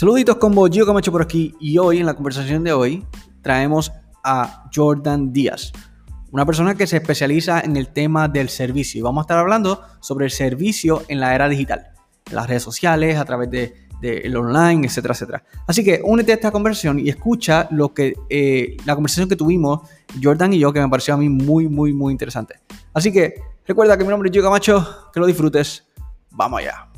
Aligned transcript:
Saluditos 0.00 0.36
con 0.36 0.54
Gio 0.72 0.86
Camacho 0.86 1.12
por 1.12 1.20
aquí 1.20 1.54
y 1.60 1.76
hoy 1.76 1.98
en 1.98 2.06
la 2.06 2.14
conversación 2.14 2.64
de 2.64 2.72
hoy 2.72 3.04
traemos 3.42 3.92
a 4.24 4.64
Jordan 4.74 5.30
Díaz, 5.30 5.72
una 6.30 6.46
persona 6.46 6.74
que 6.74 6.86
se 6.86 6.96
especializa 6.96 7.60
en 7.60 7.76
el 7.76 7.92
tema 7.92 8.26
del 8.26 8.48
servicio 8.48 8.98
y 8.98 9.02
vamos 9.02 9.20
a 9.20 9.24
estar 9.24 9.36
hablando 9.36 9.82
sobre 10.00 10.24
el 10.24 10.30
servicio 10.30 11.02
en 11.08 11.20
la 11.20 11.34
era 11.34 11.50
digital, 11.50 11.88
en 12.30 12.34
las 12.34 12.48
redes 12.48 12.62
sociales, 12.62 13.18
a 13.18 13.26
través 13.26 13.50
de, 13.50 13.74
el 14.00 14.34
online, 14.34 14.86
etcétera, 14.86 15.12
etcétera. 15.12 15.44
Así 15.66 15.84
que 15.84 16.00
únete 16.02 16.32
a 16.32 16.36
esta 16.36 16.50
conversación 16.50 16.98
y 16.98 17.10
escucha 17.10 17.68
lo 17.70 17.92
que 17.92 18.14
eh, 18.30 18.78
la 18.86 18.94
conversación 18.94 19.28
que 19.28 19.36
tuvimos 19.36 19.80
Jordan 20.22 20.54
y 20.54 20.60
yo 20.60 20.72
que 20.72 20.80
me 20.80 20.88
pareció 20.88 21.12
a 21.12 21.18
mí 21.18 21.28
muy, 21.28 21.68
muy, 21.68 21.92
muy 21.92 22.12
interesante. 22.12 22.54
Así 22.94 23.12
que 23.12 23.34
recuerda 23.66 23.98
que 23.98 24.04
mi 24.04 24.08
nombre 24.08 24.30
es 24.30 24.32
Gio 24.32 24.42
Camacho, 24.42 25.10
que 25.12 25.20
lo 25.20 25.26
disfrutes. 25.26 25.86
Vamos 26.30 26.60
allá. 26.60 26.89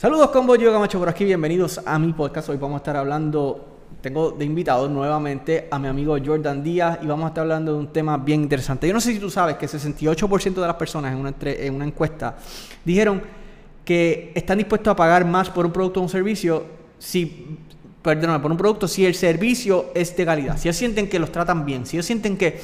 Saludos 0.00 0.30
combo, 0.30 0.56
yo 0.56 0.72
Camacho 0.72 0.98
por 0.98 1.10
aquí, 1.10 1.26
bienvenidos 1.26 1.78
a 1.84 1.98
mi 1.98 2.14
podcast. 2.14 2.48
Hoy 2.48 2.56
vamos 2.56 2.76
a 2.76 2.78
estar 2.78 2.96
hablando, 2.96 3.66
tengo 4.00 4.30
de 4.30 4.46
invitado 4.46 4.88
nuevamente 4.88 5.68
a 5.70 5.78
mi 5.78 5.88
amigo 5.88 6.16
Jordan 6.24 6.64
Díaz 6.64 7.00
y 7.02 7.06
vamos 7.06 7.26
a 7.26 7.28
estar 7.28 7.42
hablando 7.42 7.74
de 7.74 7.80
un 7.80 7.92
tema 7.92 8.16
bien 8.16 8.40
interesante. 8.40 8.88
Yo 8.88 8.94
no 8.94 9.00
sé 9.02 9.12
si 9.12 9.18
tú 9.18 9.28
sabes 9.28 9.56
que 9.56 9.66
68% 9.66 10.54
de 10.54 10.66
las 10.66 10.76
personas 10.76 11.12
en 11.12 11.18
una, 11.18 11.34
en 11.42 11.74
una 11.74 11.84
encuesta 11.84 12.38
dijeron 12.82 13.20
que 13.84 14.32
están 14.34 14.56
dispuestos 14.56 14.90
a 14.90 14.96
pagar 14.96 15.26
más 15.26 15.50
por 15.50 15.66
un 15.66 15.72
producto 15.72 16.00
o 16.00 16.04
un 16.04 16.08
servicio 16.08 16.64
si, 16.98 17.58
perdón, 18.00 18.40
por 18.40 18.50
un 18.50 18.56
producto 18.56 18.88
si 18.88 19.04
el 19.04 19.14
servicio 19.14 19.90
es 19.94 20.16
de 20.16 20.24
calidad, 20.24 20.56
si 20.56 20.68
ellos 20.68 20.78
sienten 20.78 21.10
que 21.10 21.18
los 21.18 21.30
tratan 21.30 21.66
bien, 21.66 21.84
si 21.84 21.98
ellos 21.98 22.06
sienten 22.06 22.38
que, 22.38 22.58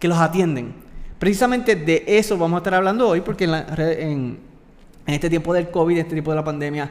que 0.00 0.08
los 0.08 0.18
atienden. 0.18 0.74
Precisamente 1.20 1.76
de 1.76 2.02
eso 2.04 2.36
vamos 2.36 2.56
a 2.56 2.58
estar 2.58 2.74
hablando 2.74 3.10
hoy 3.10 3.20
porque 3.20 3.44
en, 3.44 3.52
la, 3.52 3.64
en 3.78 4.53
en 5.06 5.14
este 5.14 5.28
tiempo 5.28 5.52
del 5.52 5.70
COVID, 5.70 5.94
en 5.94 6.00
este 6.00 6.12
tiempo 6.14 6.30
de 6.30 6.36
la 6.36 6.44
pandemia, 6.44 6.90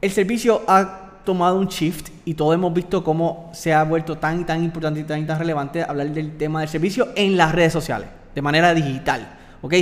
el 0.00 0.10
servicio 0.10 0.62
ha 0.66 1.22
tomado 1.24 1.58
un 1.58 1.66
shift 1.66 2.10
y 2.24 2.34
todos 2.34 2.54
hemos 2.54 2.72
visto 2.72 3.02
cómo 3.02 3.50
se 3.52 3.74
ha 3.74 3.82
vuelto 3.84 4.16
tan 4.18 4.40
y 4.40 4.44
tan 4.44 4.62
importante 4.62 5.00
y 5.00 5.04
tan 5.04 5.20
y 5.20 5.24
tan 5.24 5.38
relevante 5.38 5.82
hablar 5.82 6.08
del 6.08 6.36
tema 6.36 6.60
del 6.60 6.68
servicio 6.68 7.08
en 7.16 7.36
las 7.36 7.52
redes 7.52 7.72
sociales, 7.72 8.08
de 8.34 8.42
manera 8.42 8.72
digital, 8.72 9.36
¿ok? 9.60 9.74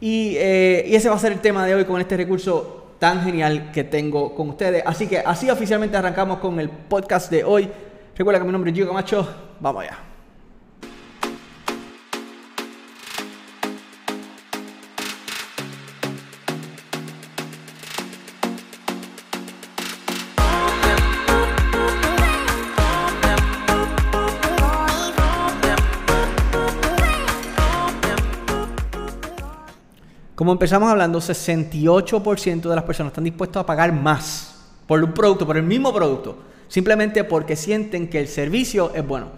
Y, 0.00 0.36
eh, 0.36 0.84
y 0.86 0.94
ese 0.94 1.08
va 1.08 1.16
a 1.16 1.18
ser 1.18 1.32
el 1.32 1.40
tema 1.40 1.66
de 1.66 1.74
hoy 1.74 1.84
con 1.84 2.00
este 2.00 2.16
recurso 2.16 2.94
tan 2.98 3.22
genial 3.22 3.70
que 3.72 3.84
tengo 3.84 4.34
con 4.34 4.50
ustedes. 4.50 4.82
Así 4.86 5.06
que 5.06 5.18
así 5.18 5.50
oficialmente 5.50 5.96
arrancamos 5.96 6.38
con 6.38 6.58
el 6.60 6.68
podcast 6.68 7.30
de 7.30 7.44
hoy. 7.44 7.68
Recuerda 8.16 8.40
que 8.40 8.46
mi 8.46 8.52
nombre 8.52 8.70
es 8.70 8.76
Gio 8.76 8.86
Camacho. 8.86 9.28
Vamos 9.60 9.84
allá. 9.84 10.07
Como 30.38 30.52
empezamos 30.52 30.88
hablando, 30.88 31.18
68% 31.18 32.68
de 32.68 32.76
las 32.76 32.84
personas 32.84 33.10
están 33.10 33.24
dispuestos 33.24 33.60
a 33.60 33.66
pagar 33.66 33.92
más 33.92 34.54
por 34.86 35.02
un 35.02 35.12
producto, 35.12 35.44
por 35.44 35.56
el 35.56 35.64
mismo 35.64 35.92
producto, 35.92 36.38
simplemente 36.68 37.24
porque 37.24 37.56
sienten 37.56 38.06
que 38.06 38.20
el 38.20 38.28
servicio 38.28 38.92
es 38.94 39.04
bueno. 39.04 39.30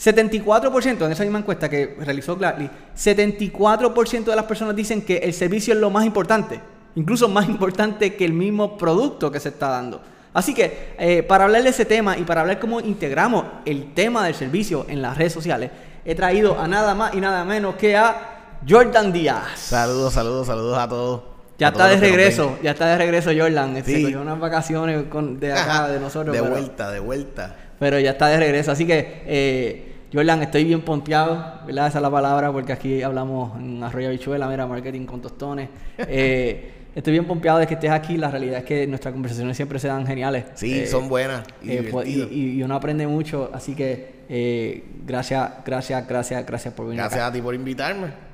74% 0.00 1.04
en 1.04 1.10
esa 1.10 1.24
misma 1.24 1.40
encuesta 1.40 1.68
que 1.68 1.96
realizó 1.98 2.36
Gladly, 2.36 2.70
74% 2.96 4.24
de 4.24 4.36
las 4.36 4.44
personas 4.44 4.76
dicen 4.76 5.02
que 5.02 5.16
el 5.16 5.32
servicio 5.32 5.74
es 5.74 5.80
lo 5.80 5.90
más 5.90 6.06
importante, 6.06 6.60
incluso 6.94 7.28
más 7.28 7.48
importante 7.48 8.14
que 8.14 8.24
el 8.24 8.32
mismo 8.32 8.78
producto 8.78 9.32
que 9.32 9.40
se 9.40 9.48
está 9.48 9.70
dando. 9.70 10.00
Así 10.32 10.54
que 10.54 10.94
eh, 10.96 11.24
para 11.24 11.46
hablar 11.46 11.64
de 11.64 11.70
ese 11.70 11.86
tema 11.86 12.16
y 12.16 12.22
para 12.22 12.42
hablar 12.42 12.60
cómo 12.60 12.78
integramos 12.78 13.46
el 13.64 13.94
tema 13.94 14.24
del 14.24 14.36
servicio 14.36 14.86
en 14.88 15.02
las 15.02 15.18
redes 15.18 15.32
sociales, 15.32 15.72
he 16.04 16.14
traído 16.14 16.56
a 16.56 16.68
nada 16.68 16.94
más 16.94 17.14
y 17.14 17.20
nada 17.20 17.44
menos 17.44 17.74
que 17.74 17.96
a 17.96 18.35
Jordan 18.68 19.12
Díaz. 19.12 19.60
Saludos, 19.60 20.12
saludos, 20.12 20.46
saludos 20.48 20.76
a 20.76 20.88
todos. 20.88 21.22
Ya 21.56 21.68
está 21.68 21.86
de 21.86 21.98
regreso, 21.98 22.58
ya 22.62 22.72
está 22.72 22.88
de 22.88 22.98
regreso 22.98 23.30
Jordan. 23.36 23.76
Este, 23.76 23.96
sí. 23.96 24.14
unas 24.14 24.40
vacaciones 24.40 25.04
de 25.40 25.52
acá, 25.52 25.88
de 25.88 26.00
nosotros. 26.00 26.34
De 26.34 26.42
vuelta, 26.42 26.90
de 26.90 26.98
vuelta. 26.98 27.54
Pero 27.78 28.00
ya 28.00 28.10
está 28.10 28.26
de 28.26 28.38
regreso. 28.38 28.72
Así 28.72 28.84
que, 28.84 29.22
eh, 29.26 29.94
Jordan, 30.12 30.42
estoy 30.42 30.64
bien 30.64 30.82
pompeado, 30.82 31.60
¿verdad? 31.64 31.86
Esa 31.86 31.98
es 31.98 32.02
la 32.02 32.10
palabra, 32.10 32.50
porque 32.50 32.72
aquí 32.72 33.02
hablamos 33.02 33.56
en 33.58 33.82
Arroyo 33.84 34.10
Bichuela, 34.10 34.48
mira, 34.48 34.66
marketing 34.66 35.06
con 35.06 35.22
tostones. 35.22 35.68
Eh, 35.98 36.72
estoy 36.94 37.12
bien 37.12 37.24
pompeado 37.24 37.58
de 37.58 37.66
que 37.66 37.74
estés 37.74 37.90
aquí. 37.90 38.16
La 38.16 38.30
realidad 38.30 38.58
es 38.58 38.64
que 38.64 38.86
nuestras 38.86 39.12
conversaciones 39.12 39.56
siempre 39.56 39.78
se 39.78 39.88
dan 39.88 40.06
geniales. 40.06 40.44
Sí, 40.54 40.80
eh, 40.80 40.86
son 40.86 41.08
buenas. 41.08 41.46
Pues, 41.90 42.08
y, 42.08 42.56
y, 42.58 42.62
uno 42.62 42.74
aprende 42.74 43.06
mucho. 43.06 43.48
Así 43.54 43.76
que, 43.76 44.82
gracias, 45.06 45.50
gracias, 45.64 46.08
gracias, 46.08 46.44
gracias 46.44 46.74
por 46.74 46.86
venir. 46.86 47.00
Gracias 47.00 47.22
a 47.22 47.32
ti 47.32 47.40
por 47.40 47.54
invitarme. 47.54 48.25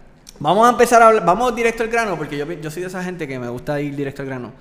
Vamos 0.42 0.66
a 0.66 0.70
empezar 0.70 1.00
a 1.00 1.06
hablar, 1.06 1.24
vamos 1.24 1.54
directo 1.54 1.84
al 1.84 1.88
grano, 1.88 2.18
porque 2.18 2.36
yo, 2.36 2.50
yo 2.50 2.68
soy 2.68 2.82
de 2.82 2.88
esa 2.88 3.04
gente 3.04 3.28
que 3.28 3.38
me 3.38 3.48
gusta 3.48 3.80
ir 3.80 3.94
directo 3.94 4.22
al 4.22 4.26
grano. 4.26 4.52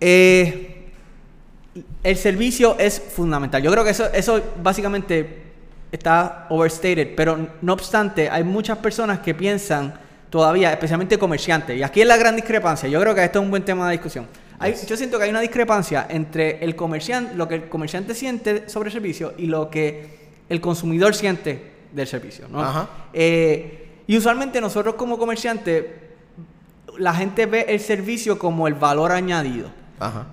Eh, 0.00 0.88
el 2.02 2.16
servicio 2.16 2.74
es 2.78 2.98
fundamental. 2.98 3.62
Yo 3.62 3.70
creo 3.70 3.84
que 3.84 3.90
eso, 3.90 4.10
eso 4.14 4.42
básicamente 4.62 5.42
está 5.92 6.46
overstated, 6.48 7.14
pero 7.14 7.50
no 7.60 7.74
obstante, 7.74 8.30
hay 8.30 8.44
muchas 8.44 8.78
personas 8.78 9.18
que 9.18 9.34
piensan 9.34 9.92
todavía, 10.30 10.72
especialmente 10.72 11.18
comerciantes, 11.18 11.78
y 11.78 11.82
aquí 11.82 12.00
es 12.00 12.06
la 12.06 12.16
gran 12.16 12.34
discrepancia. 12.34 12.88
Yo 12.88 12.98
creo 12.98 13.14
que 13.14 13.22
esto 13.22 13.40
es 13.40 13.44
un 13.44 13.50
buen 13.50 13.62
tema 13.62 13.88
de 13.88 13.92
discusión. 13.92 14.26
Yo 14.86 14.96
siento 14.96 15.18
que 15.18 15.24
hay 15.24 15.30
una 15.30 15.40
discrepancia 15.40 16.06
entre 16.08 16.64
el 16.64 16.74
comerciante, 16.74 17.34
lo 17.34 17.46
que 17.46 17.56
el 17.56 17.68
comerciante 17.68 18.14
siente 18.14 18.70
sobre 18.70 18.88
el 18.88 18.92
servicio 18.94 19.34
y 19.36 19.48
lo 19.48 19.68
que 19.68 20.32
el 20.48 20.62
consumidor 20.62 21.14
siente 21.14 21.72
del 21.92 22.06
servicio. 22.06 22.48
¿no? 22.48 22.62
Ajá. 22.62 22.88
Eh, 23.12 23.81
y 24.06 24.16
usualmente 24.16 24.60
nosotros 24.60 24.94
como 24.94 25.18
comerciantes, 25.18 25.84
la 26.98 27.14
gente 27.14 27.46
ve 27.46 27.66
el 27.68 27.80
servicio 27.80 28.38
como 28.38 28.66
el 28.66 28.74
valor 28.74 29.12
añadido. 29.12 29.70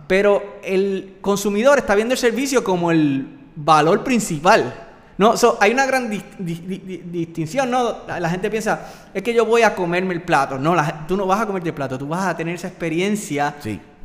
Pero 0.08 0.60
el 0.64 1.18
consumidor 1.22 1.78
está 1.78 1.94
viendo 1.94 2.14
el 2.14 2.18
servicio 2.18 2.64
como 2.64 2.90
el 2.90 3.28
valor 3.56 4.04
principal. 4.04 4.88
No, 5.20 5.36
hay 5.60 5.72
una 5.72 5.86
gran 5.86 6.10
distinción, 6.10 7.70
¿no? 7.70 7.98
La, 8.08 8.30
gente 8.30 8.50
piensa, 8.50 9.10
es 9.14 9.22
que 9.22 9.34
yo 9.34 9.46
voy 9.46 9.62
a 9.62 9.76
comerme 9.76 10.14
el 10.16 10.24
plato. 10.24 10.58
No, 10.58 10.76
tú 11.08 11.16
no 11.16 11.28
vas 11.28 11.42
a 11.42 11.46
comerte 11.46 11.70
el 11.70 11.76
plato, 11.76 11.98
tú 11.98 12.08
vas 12.08 12.26
a 12.26 12.38
tener 12.38 12.56
esa 12.56 12.70
experiencia 12.70 13.56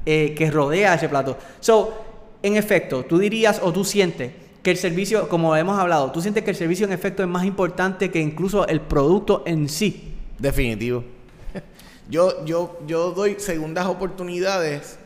eh, 0.05 0.35
que 0.37 0.51
rodea 0.51 0.95
ese 0.95 1.09
plato. 1.09 1.39
So, 1.61 2.05
en 2.43 2.57
efecto, 2.57 3.05
tú 3.05 3.17
dirías 3.17 3.61
o 3.63 3.73
tú 3.73 3.85
sientes 3.85 4.33
que 4.65 4.71
el 4.71 4.79
servicio, 4.79 5.29
como 5.29 5.55
hemos 5.55 5.79
hablado, 5.79 6.11
tú 6.11 6.23
sientes 6.23 6.43
que 6.43 6.51
el 6.51 6.57
servicio 6.57 6.87
en 6.87 6.93
efecto 6.93 7.23
es 7.23 7.29
más 7.29 7.45
importante 7.45 8.11
que 8.11 8.19
incluso 8.19 8.67
el 8.67 8.81
producto 8.81 9.43
en 9.45 9.69
sí. 9.69 10.15
Definitivo. 10.39 11.05
Yo, 12.11 12.45
yo, 12.45 12.79
yo 12.87 13.13
doy 13.13 13.37
segundas 13.39 13.87
oportunidades 13.87 14.99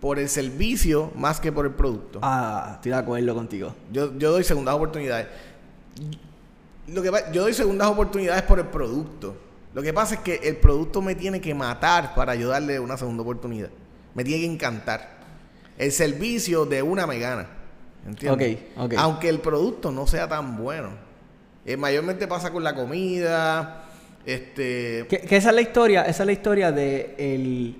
por 0.00 0.20
el 0.20 0.28
servicio 0.28 1.10
más 1.16 1.40
que 1.40 1.50
por 1.50 1.66
el 1.66 1.72
producto. 1.72 2.20
Ah, 2.22 2.74
estoy 2.74 2.92
de 2.92 2.98
acuerdo 2.98 3.34
contigo. 3.34 3.74
Yo, 3.90 4.16
yo 4.18 4.30
doy 4.30 4.44
segundas 4.44 4.74
oportunidades. 4.76 5.26
Lo 6.86 7.02
que 7.02 7.10
yo 7.32 7.42
doy 7.42 7.54
segundas 7.54 7.88
oportunidades 7.88 8.42
por 8.42 8.60
el 8.60 8.66
producto. 8.66 9.36
Lo 9.74 9.82
que 9.82 9.92
pasa 9.92 10.14
es 10.14 10.20
que 10.20 10.36
el 10.44 10.58
producto 10.58 11.02
me 11.02 11.16
tiene 11.16 11.40
que 11.40 11.54
matar 11.54 12.14
para 12.14 12.36
yo 12.36 12.50
darle 12.50 12.78
una 12.78 12.96
segunda 12.96 13.22
oportunidad. 13.22 13.70
Me 14.14 14.22
tiene 14.22 14.42
que 14.42 14.52
encantar. 14.52 15.18
El 15.76 15.90
servicio 15.90 16.66
de 16.66 16.82
una 16.82 17.04
me 17.06 17.18
gana. 17.18 17.63
¿Entiendes? 18.06 18.58
Aunque 18.96 19.28
el 19.28 19.40
producto 19.40 19.90
no 19.90 20.06
sea 20.06 20.28
tan 20.28 20.56
bueno. 20.56 20.90
Eh, 21.64 21.76
mayormente 21.76 22.26
pasa 22.26 22.50
con 22.50 22.62
la 22.62 22.74
comida. 22.74 23.84
Este. 24.26 25.06
Que, 25.08 25.36
esa 25.36 25.50
es 25.50 25.54
la 25.54 25.60
historia, 25.60 26.02
esa 26.02 26.22
es 26.22 26.26
la 26.26 26.32
historia 26.32 26.72
de 26.72 27.14
el, 27.18 27.76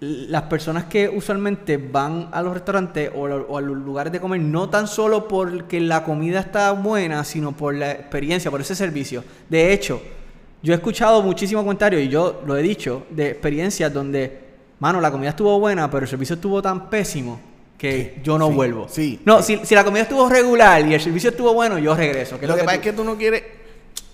las 0.00 0.42
personas 0.42 0.84
que 0.84 1.08
usualmente 1.08 1.76
van 1.76 2.28
a 2.32 2.42
los 2.42 2.54
restaurantes 2.54 3.10
o, 3.14 3.56
a 3.56 3.60
los 3.60 3.76
lugares 3.76 4.12
de 4.12 4.20
comer, 4.20 4.40
no 4.40 4.68
tan 4.68 4.86
solo 4.86 5.26
porque 5.26 5.80
la 5.80 6.04
comida 6.04 6.40
está 6.40 6.70
buena, 6.72 7.24
sino 7.24 7.52
por 7.52 7.74
la 7.74 7.92
experiencia, 7.92 8.50
por 8.50 8.60
ese 8.60 8.76
servicio. 8.76 9.24
De 9.48 9.72
hecho, 9.72 10.00
yo 10.62 10.72
he 10.72 10.76
escuchado 10.76 11.22
muchísimos 11.22 11.64
comentarios 11.64 12.02
y 12.02 12.08
yo 12.08 12.42
lo 12.46 12.56
he 12.56 12.62
dicho, 12.62 13.06
de 13.10 13.30
experiencias 13.30 13.92
donde, 13.92 14.38
mano, 14.78 15.00
la 15.00 15.10
comida 15.10 15.30
estuvo 15.30 15.58
buena, 15.58 15.90
pero 15.90 16.04
el 16.04 16.08
servicio 16.08 16.34
estuvo 16.34 16.62
tan 16.62 16.88
pésimo 16.88 17.49
que 17.80 18.20
yo 18.22 18.36
no 18.36 18.50
vuelvo. 18.50 18.88
Sí. 18.90 19.22
No, 19.24 19.40
si, 19.40 19.56
la 19.70 19.84
comida 19.84 20.02
estuvo 20.02 20.28
regular 20.28 20.86
y 20.86 20.92
el 20.92 21.00
servicio 21.00 21.30
estuvo 21.30 21.54
bueno, 21.54 21.78
yo 21.78 21.94
regreso. 21.94 22.34
lo, 22.34 22.54
que, 22.54 22.62
pasa 22.62 22.74
es 22.74 22.80
que 22.82 22.92
tú 22.92 23.02
no 23.04 23.16
quieres. 23.16 23.42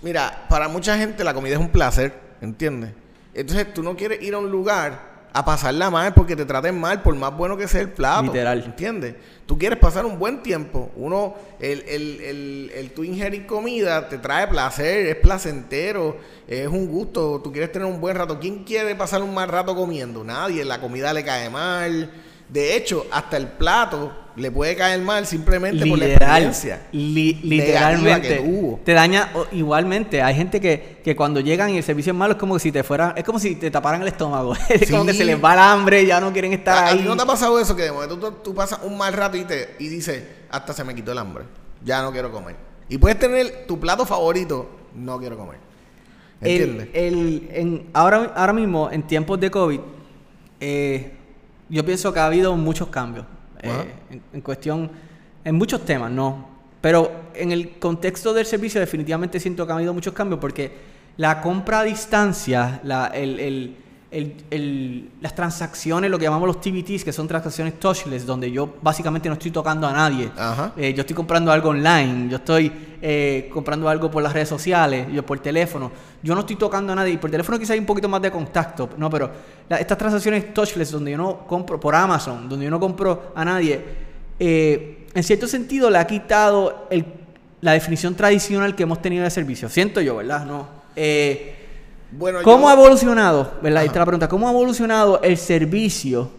Mira, 0.01 0.45
para 0.47 0.69
mucha 0.69 0.97
gente 0.97 1.21
la 1.21 1.33
comida 1.33 1.55
es 1.55 1.59
un 1.59 1.67
placer, 1.67 2.13
¿entiendes? 2.39 2.91
Entonces 3.33 3.73
tú 3.73 3.83
no 3.83 3.97
quieres 3.97 4.21
ir 4.23 4.35
a 4.35 4.37
un 4.37 4.49
lugar 4.49 5.17
a 5.33 5.43
pasarla 5.43 5.89
mal 5.89 6.13
porque 6.13 6.37
te 6.37 6.45
traten 6.45 6.79
mal, 6.79 7.01
por 7.01 7.13
más 7.17 7.35
bueno 7.35 7.57
que 7.57 7.67
sea 7.67 7.81
el 7.81 7.89
plato. 7.89 8.23
Literal. 8.23 8.63
¿Entiendes? 8.63 9.15
Tú 9.45 9.57
quieres 9.57 9.77
pasar 9.77 10.05
un 10.05 10.17
buen 10.17 10.41
tiempo. 10.41 10.89
Uno, 10.95 11.35
el, 11.59 11.81
el, 11.89 12.21
el, 12.21 12.71
el 12.73 12.91
tú 12.91 13.03
ingerir 13.03 13.45
comida 13.45 14.07
te 14.07 14.17
trae 14.17 14.47
placer, 14.47 15.07
es 15.07 15.17
placentero, 15.17 16.15
es 16.47 16.67
un 16.67 16.87
gusto. 16.87 17.41
Tú 17.43 17.51
quieres 17.51 17.69
tener 17.69 17.85
un 17.85 17.99
buen 17.99 18.15
rato. 18.15 18.39
¿Quién 18.39 18.63
quiere 18.63 18.95
pasar 18.95 19.21
un 19.21 19.33
mal 19.33 19.49
rato 19.49 19.75
comiendo? 19.75 20.23
Nadie. 20.23 20.63
La 20.63 20.79
comida 20.79 21.11
le 21.11 21.25
cae 21.25 21.49
mal. 21.49 22.09
De 22.49 22.75
hecho, 22.77 23.05
hasta 23.11 23.35
el 23.37 23.47
plato 23.47 24.13
le 24.37 24.51
puede 24.51 24.75
caer 24.75 25.01
mal 25.01 25.25
simplemente 25.25 25.85
por 25.85 25.97
la 25.99 26.05
experiencia. 26.07 26.87
li- 26.91 27.33
literalmente. 27.43 28.27
que 28.29 28.35
tuvo. 28.35 28.79
Te 28.85 28.93
daña 28.93 29.31
o- 29.33 29.47
igualmente. 29.51 30.21
Hay 30.21 30.35
gente 30.35 30.61
que, 30.61 31.01
que 31.03 31.15
cuando 31.15 31.39
llegan 31.39 31.71
y 31.71 31.77
el 31.77 31.83
servicio 31.83 32.13
es 32.13 32.17
malo 32.17 32.33
es 32.33 32.39
como 32.39 32.57
si 32.59 32.71
te 32.71 32.83
fuera, 32.83 33.13
es 33.17 33.23
como 33.23 33.39
si 33.39 33.55
te 33.55 33.69
taparan 33.71 34.01
el 34.01 34.07
estómago. 34.07 34.53
es 34.69 34.89
como 34.89 35.05
que 35.05 35.13
se 35.13 35.25
les 35.25 35.43
va 35.43 35.53
el 35.53 35.59
hambre, 35.59 36.05
ya 36.05 36.21
no 36.21 36.31
quieren 36.31 36.53
estar 36.53 36.77
¿A, 36.77 36.81
a 36.81 36.87
ahí. 36.91 36.99
ti 36.99 37.03
no 37.03 37.17
te 37.17 37.23
ha 37.23 37.25
pasado 37.25 37.59
eso? 37.59 37.75
Que 37.75 37.83
de 37.83 37.91
momento 37.91 38.17
tú, 38.17 38.31
tú 38.43 38.55
pasas 38.55 38.79
un 38.83 38.97
mal 38.97 39.11
rato 39.13 39.35
y, 39.37 39.43
te, 39.43 39.75
y 39.79 39.87
dices, 39.89 40.23
hasta 40.49 40.71
se 40.73 40.83
me 40.83 40.93
quitó 40.95 41.11
el 41.11 41.17
hambre. 41.17 41.43
Ya 41.83 42.01
no 42.01 42.11
quiero 42.11 42.31
comer. 42.31 42.55
Y 42.89 42.97
puedes 42.97 43.19
tener 43.19 43.65
tu 43.67 43.79
plato 43.79 44.05
favorito, 44.05 44.69
no 44.95 45.19
quiero 45.19 45.37
comer. 45.37 45.57
¿Entiendes? 46.39 46.89
El, 46.93 47.13
el- 47.13 47.49
en- 47.51 47.87
ahora, 47.93 48.31
ahora 48.35 48.53
mismo, 48.53 48.89
en 48.91 49.01
tiempos 49.05 49.39
de 49.39 49.49
COVID, 49.51 49.79
eh, 50.59 51.13
yo 51.69 51.85
pienso 51.85 52.13
que 52.13 52.19
ha 52.19 52.25
habido 52.25 52.55
muchos 52.55 52.87
cambios. 52.89 53.25
eh, 53.61 53.93
en, 54.11 54.21
en 54.33 54.41
cuestión, 54.41 54.91
en 55.43 55.55
muchos 55.55 55.83
temas, 55.85 56.11
no. 56.11 56.47
Pero 56.81 57.11
en 57.33 57.51
el 57.51 57.79
contexto 57.79 58.33
del 58.33 58.45
servicio, 58.45 58.79
definitivamente 58.79 59.39
siento 59.39 59.65
que 59.65 59.71
ha 59.71 59.75
habido 59.75 59.93
muchos 59.93 60.13
cambios 60.13 60.39
porque 60.39 60.71
la 61.17 61.41
compra 61.41 61.79
a 61.79 61.83
distancia, 61.83 62.79
la, 62.83 63.07
el, 63.07 63.39
el- 63.39 63.75
el- 64.09 64.35
el- 64.51 65.09
las 65.21 65.35
transacciones, 65.35 66.09
lo 66.09 66.17
que 66.17 66.23
llamamos 66.23 66.47
los 66.47 66.61
TBTs, 66.61 67.03
que 67.03 67.11
son 67.11 67.27
transacciones 67.27 67.77
touchless, 67.79 68.25
donde 68.25 68.49
yo 68.49 68.75
básicamente 68.81 69.27
no 69.27 69.33
estoy 69.33 69.51
tocando 69.51 69.85
a 69.85 69.91
nadie. 69.91 70.29
Eh, 70.77 70.93
yo 70.93 71.01
estoy 71.01 71.15
comprando 71.15 71.51
algo 71.51 71.69
online, 71.69 72.29
yo 72.29 72.37
estoy 72.37 72.71
eh, 73.01 73.47
comprando 73.53 73.87
algo 73.89 74.09
por 74.09 74.23
las 74.23 74.33
redes 74.33 74.49
sociales, 74.49 75.07
yo 75.13 75.23
por 75.25 75.39
teléfono. 75.39 75.91
Yo 76.23 76.33
no 76.33 76.39
estoy 76.41 76.55
tocando 76.55 76.93
a 76.93 76.95
nadie. 76.95 77.13
Y 77.13 77.17
por 77.17 77.29
teléfono 77.29 77.59
quizá 77.59 77.73
hay 77.73 77.79
un 77.79 77.85
poquito 77.85 78.09
más 78.09 78.21
de 78.21 78.31
contacto, 78.31 78.89
no, 78.97 79.09
pero 79.09 79.29
la- 79.69 79.77
estas 79.77 79.97
transacciones 79.99 80.53
touchless 80.53 80.89
donde 80.91 81.11
yo 81.11 81.17
no 81.17 81.45
compro 81.45 81.79
por 81.79 81.93
Amazon, 81.93 82.49
donde 82.49 82.65
yo 82.65 82.71
no 82.71 82.79
compro 82.79 83.33
a 83.35 83.45
nadie, 83.45 83.81
eh, 84.39 85.05
en 85.13 85.23
cierto 85.23 85.47
sentido 85.47 85.89
le 85.89 85.97
ha 85.97 86.07
quitado 86.07 86.87
el- 86.89 87.05
la 87.61 87.73
definición 87.73 88.15
tradicional 88.15 88.75
que 88.75 88.83
hemos 88.83 89.01
tenido 89.01 89.23
de 89.23 89.29
servicio. 89.31 89.67
Siento 89.69 89.99
yo, 90.01 90.15
¿verdad? 90.17 90.45
No. 90.45 90.67
Eh, 90.95 91.66
Bueno, 92.11 92.39
¿Cómo 92.43 92.63
yo- 92.63 92.69
ha 92.69 92.73
evolucionado, 92.73 93.53
verdad? 93.61 93.85
La 93.85 94.05
pregunta. 94.05 94.27
¿Cómo 94.29 94.47
ha 94.47 94.51
evolucionado 94.51 95.21
el 95.21 95.37
servicio 95.37 96.29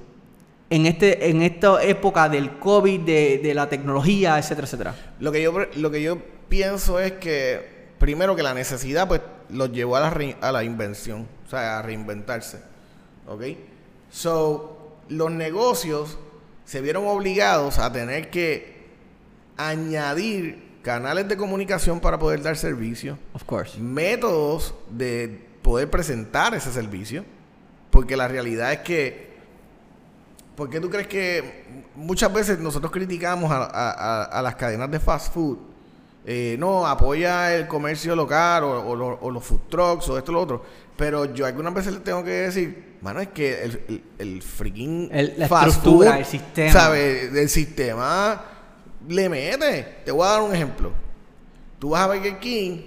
en 0.70 0.86
este 0.86 1.28
en 1.30 1.42
esta 1.42 1.82
época 1.82 2.28
del 2.28 2.58
COVID, 2.58 3.00
de, 3.00 3.40
de 3.42 3.54
la 3.54 3.68
tecnología, 3.68 4.38
etcétera, 4.38 4.66
etcétera? 4.66 4.94
Lo 5.20 5.30
que 5.32 5.42
yo 5.42 5.52
lo 5.76 5.90
que 5.90 6.02
yo 6.02 6.18
pienso 6.48 6.98
es 6.98 7.12
que 7.12 7.88
primero 7.98 8.34
que 8.36 8.42
la 8.42 8.54
necesidad 8.54 9.08
pues 9.08 9.20
los 9.50 9.72
llevó 9.72 9.96
a 9.96 10.00
la, 10.00 10.10
re- 10.10 10.36
a 10.40 10.52
la 10.52 10.62
invención, 10.64 11.26
o 11.46 11.50
sea, 11.50 11.78
a 11.78 11.82
reinventarse. 11.82 12.60
¿Ok? 13.26 13.42
So, 14.10 14.96
los 15.08 15.30
negocios 15.30 16.18
se 16.64 16.80
vieron 16.80 17.06
obligados 17.06 17.78
a 17.78 17.92
tener 17.92 18.30
que 18.30 18.78
añadir 19.56 20.68
canales 20.82 21.28
de 21.28 21.36
comunicación 21.36 22.00
para 22.00 22.18
poder 22.18 22.42
dar 22.42 22.56
servicio, 22.56 23.18
Of 23.34 23.44
course. 23.44 23.78
métodos 23.78 24.74
de 24.90 25.46
poder 25.68 25.90
presentar 25.90 26.54
ese 26.54 26.72
servicio, 26.72 27.24
porque 27.90 28.16
la 28.16 28.26
realidad 28.26 28.72
es 28.72 28.78
que 28.80 29.28
¿Por 30.56 30.68
qué 30.68 30.80
tú 30.80 30.90
crees 30.90 31.06
que 31.06 31.62
muchas 31.94 32.32
veces 32.32 32.58
nosotros 32.58 32.90
criticamos 32.90 33.48
a, 33.52 33.62
a- 34.38 34.42
las 34.42 34.56
cadenas 34.56 34.90
de 34.90 34.98
fast 34.98 35.32
food? 35.32 35.56
Eh, 36.26 36.56
no, 36.58 36.84
apoya 36.86 37.54
el 37.54 37.68
comercio 37.68 38.16
local 38.16 38.64
o, 38.64 38.88
o 38.90 38.96
lo- 38.96 39.18
o 39.20 39.30
los 39.30 39.44
food 39.44 39.60
trucks 39.70 40.08
o 40.08 40.18
esto 40.18 40.32
o 40.32 40.34
lo 40.34 40.40
otro. 40.40 40.64
Pero 40.96 41.26
yo 41.32 41.46
algunas 41.46 41.72
veces 41.74 41.92
les 41.92 42.02
tengo 42.02 42.24
que 42.24 42.30
decir, 42.30 42.96
mano, 43.02 43.20
es 43.20 43.28
que 43.28 43.62
el, 43.62 43.82
el, 43.88 44.04
el 44.18 44.42
freaking 44.42 45.08
El- 45.12 45.34
la 45.36 45.46
estructura, 45.46 46.18
el 46.18 46.24
sistema. 46.24 46.72
¿sabes? 46.72 47.32
El 47.32 47.48
sistema 47.48 48.42
le 49.08 49.28
mete. 49.28 49.98
Te 50.04 50.10
voy 50.10 50.26
a 50.26 50.30
dar 50.30 50.42
un 50.42 50.52
ejemplo. 50.52 50.90
Tú 51.78 51.90
vas 51.90 52.02
a 52.02 52.06
Burger 52.08 52.38
King, 52.40 52.78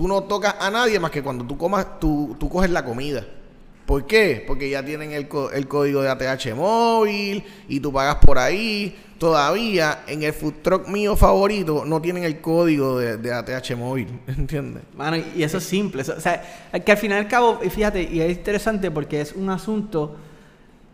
tú 0.00 0.08
no 0.08 0.22
tocas 0.22 0.54
a 0.58 0.70
nadie 0.70 0.98
más 0.98 1.10
que 1.10 1.22
cuando 1.22 1.44
tú 1.44 1.58
comas, 1.58 2.00
tú, 2.00 2.34
tú 2.40 2.48
coges 2.48 2.70
la 2.70 2.82
comida. 2.82 3.22
¿Por 3.84 4.06
qué? 4.06 4.42
Porque 4.46 4.70
ya 4.70 4.82
tienen 4.82 5.12
el, 5.12 5.28
el 5.52 5.68
código 5.68 6.00
de 6.00 6.08
ATH 6.08 6.54
móvil 6.56 7.44
y 7.68 7.80
tú 7.80 7.92
pagas 7.92 8.14
por 8.14 8.38
ahí. 8.38 8.98
Todavía 9.18 10.04
en 10.06 10.22
el 10.22 10.32
food 10.32 10.54
truck 10.62 10.88
mío 10.88 11.16
favorito 11.16 11.84
no 11.84 12.00
tienen 12.00 12.24
el 12.24 12.40
código 12.40 12.98
de, 12.98 13.30
ATH 13.30 13.76
móvil. 13.76 14.08
¿Entiendes? 14.26 14.84
Mano, 14.96 15.18
y 15.36 15.42
eso 15.42 15.58
es 15.58 15.64
simple. 15.64 16.00
o 16.00 16.18
sea, 16.18 16.42
que 16.82 16.92
al 16.92 16.96
final 16.96 17.18
y 17.18 17.20
al 17.20 17.28
cabo, 17.28 17.58
fíjate, 17.58 18.02
y 18.02 18.22
es 18.22 18.38
interesante 18.38 18.90
porque 18.90 19.20
es 19.20 19.34
un 19.34 19.50
asunto 19.50 20.16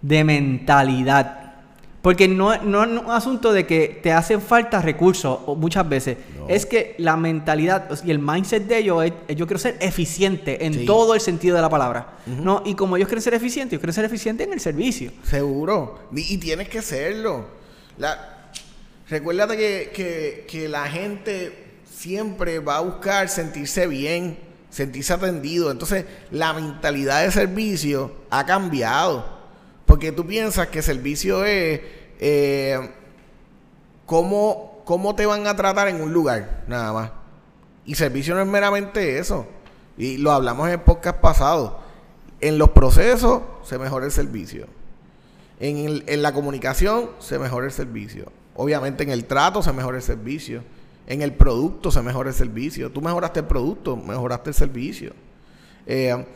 de 0.03 0.25
mentalidad. 0.25 1.46
Porque 2.07 2.29
no, 2.29 2.57
no 2.63 2.85
es 2.85 2.89
un 3.05 3.11
asunto 3.11 3.53
de 3.53 3.67
que 3.67 3.99
te 4.01 4.13
hacen 4.13 4.41
falta 4.41 4.81
recursos 4.81 5.41
muchas 5.59 5.89
veces. 5.89 6.17
No. 6.39 6.49
Es 6.49 6.65
que 6.65 6.95
la 6.99 7.17
mentalidad 7.17 7.89
y 8.05 8.13
el 8.13 8.21
mindset 8.21 8.63
de 8.69 8.79
ellos 8.79 9.05
es, 9.05 9.37
yo 9.37 9.45
quiero 9.49 9.59
ser 9.59 9.77
eficiente 9.81 10.65
en 10.67 10.73
Sí. 10.73 10.87
todo 10.87 11.15
el 11.17 11.21
sentido 11.21 11.57
de 11.57 11.63
la 11.63 11.69
palabra. 11.69 12.19
¿no? 12.27 12.63
Y 12.65 12.75
como 12.77 12.97
ellos 12.97 13.09
quieren 13.09 13.23
ser 13.23 13.35
eficientes, 13.35 13.73
ellos 13.73 13.81
quieren 13.81 13.95
ser 13.95 14.05
eficientes 14.05 14.47
en 14.47 14.53
el 14.53 14.61
servicio. 14.61 15.11
Seguro. 15.25 15.99
Y, 16.15 16.35
y 16.35 16.39
tienes 16.39 16.69
que 16.69 16.81
serlo. 16.81 17.45
La, 17.99 18.51
recuérdate 19.09 19.57
que, 19.57 19.91
que- 19.93 20.47
que 20.49 20.69
la 20.69 20.85
gente 20.87 21.65
siempre 21.93 22.61
va 22.61 22.77
a 22.77 22.81
buscar 22.83 23.29
sentirse 23.29 23.89
bien, 23.89 24.39
sentirse 24.71 25.13
atendido. 25.13 25.73
Entonces, 25.73 26.05
la 26.31 26.53
mentalidad 26.53 27.25
de 27.25 27.33
servicio 27.33 28.13
ha 28.31 28.47
cambiado. 28.47 29.36
Porque 29.87 30.13
tú 30.13 30.27
piensas 30.27 30.69
que 30.69 30.83
servicio 30.83 31.45
es 31.45 31.81
eh, 32.19 32.91
cómo, 34.05 34.83
cómo 34.85 35.15
te 35.15 35.27
van 35.27 35.47
a 35.47 35.57
tratar 35.57 35.89
en 35.89 36.01
un 36.01 36.13
lugar, 36.13 36.65
nada 36.67 36.93
más. 36.93 37.11
Y 37.85 37.95
servicio 37.95 38.35
no 38.35 38.43
es 38.43 38.49
meramente 38.49 39.19
eso. 39.19 39.47
Y 39.97 40.19
lo 40.19 40.33
hablamos 40.33 40.67
en 40.67 40.75
el 40.75 40.81
podcast 40.81 41.21
pasado. 41.21 41.79
En 42.41 42.59
los 42.59 42.71
procesos 42.71 43.43
se 43.63 43.79
mejora 43.79 44.07
el 44.07 44.13
servicio. 44.13 44.67
En, 45.61 46.03
en 46.07 46.23
la 46.23 46.33
comunicación 46.35 47.11
se 47.21 47.39
mejora 47.39 47.67
el 47.67 47.73
servicio. 47.73 48.31
Obviamente 48.57 49.05
en 49.05 49.11
el 49.11 49.25
trato 49.25 49.63
se 49.63 49.73
mejora 49.73 49.99
el 49.99 50.03
servicio. 50.03 50.63
En 51.07 51.23
el 51.23 51.33
producto 51.33 51.93
se 51.93 52.03
mejora 52.03 52.31
el 52.31 52.35
servicio. 52.35 52.91
Tú 52.91 53.01
mejoraste 53.01 53.41
el 53.41 53.47
producto, 53.47 53.97
mejoraste 53.97 54.51
el 54.51 54.55
servicio. 54.55 55.13
Eh, 55.87 56.27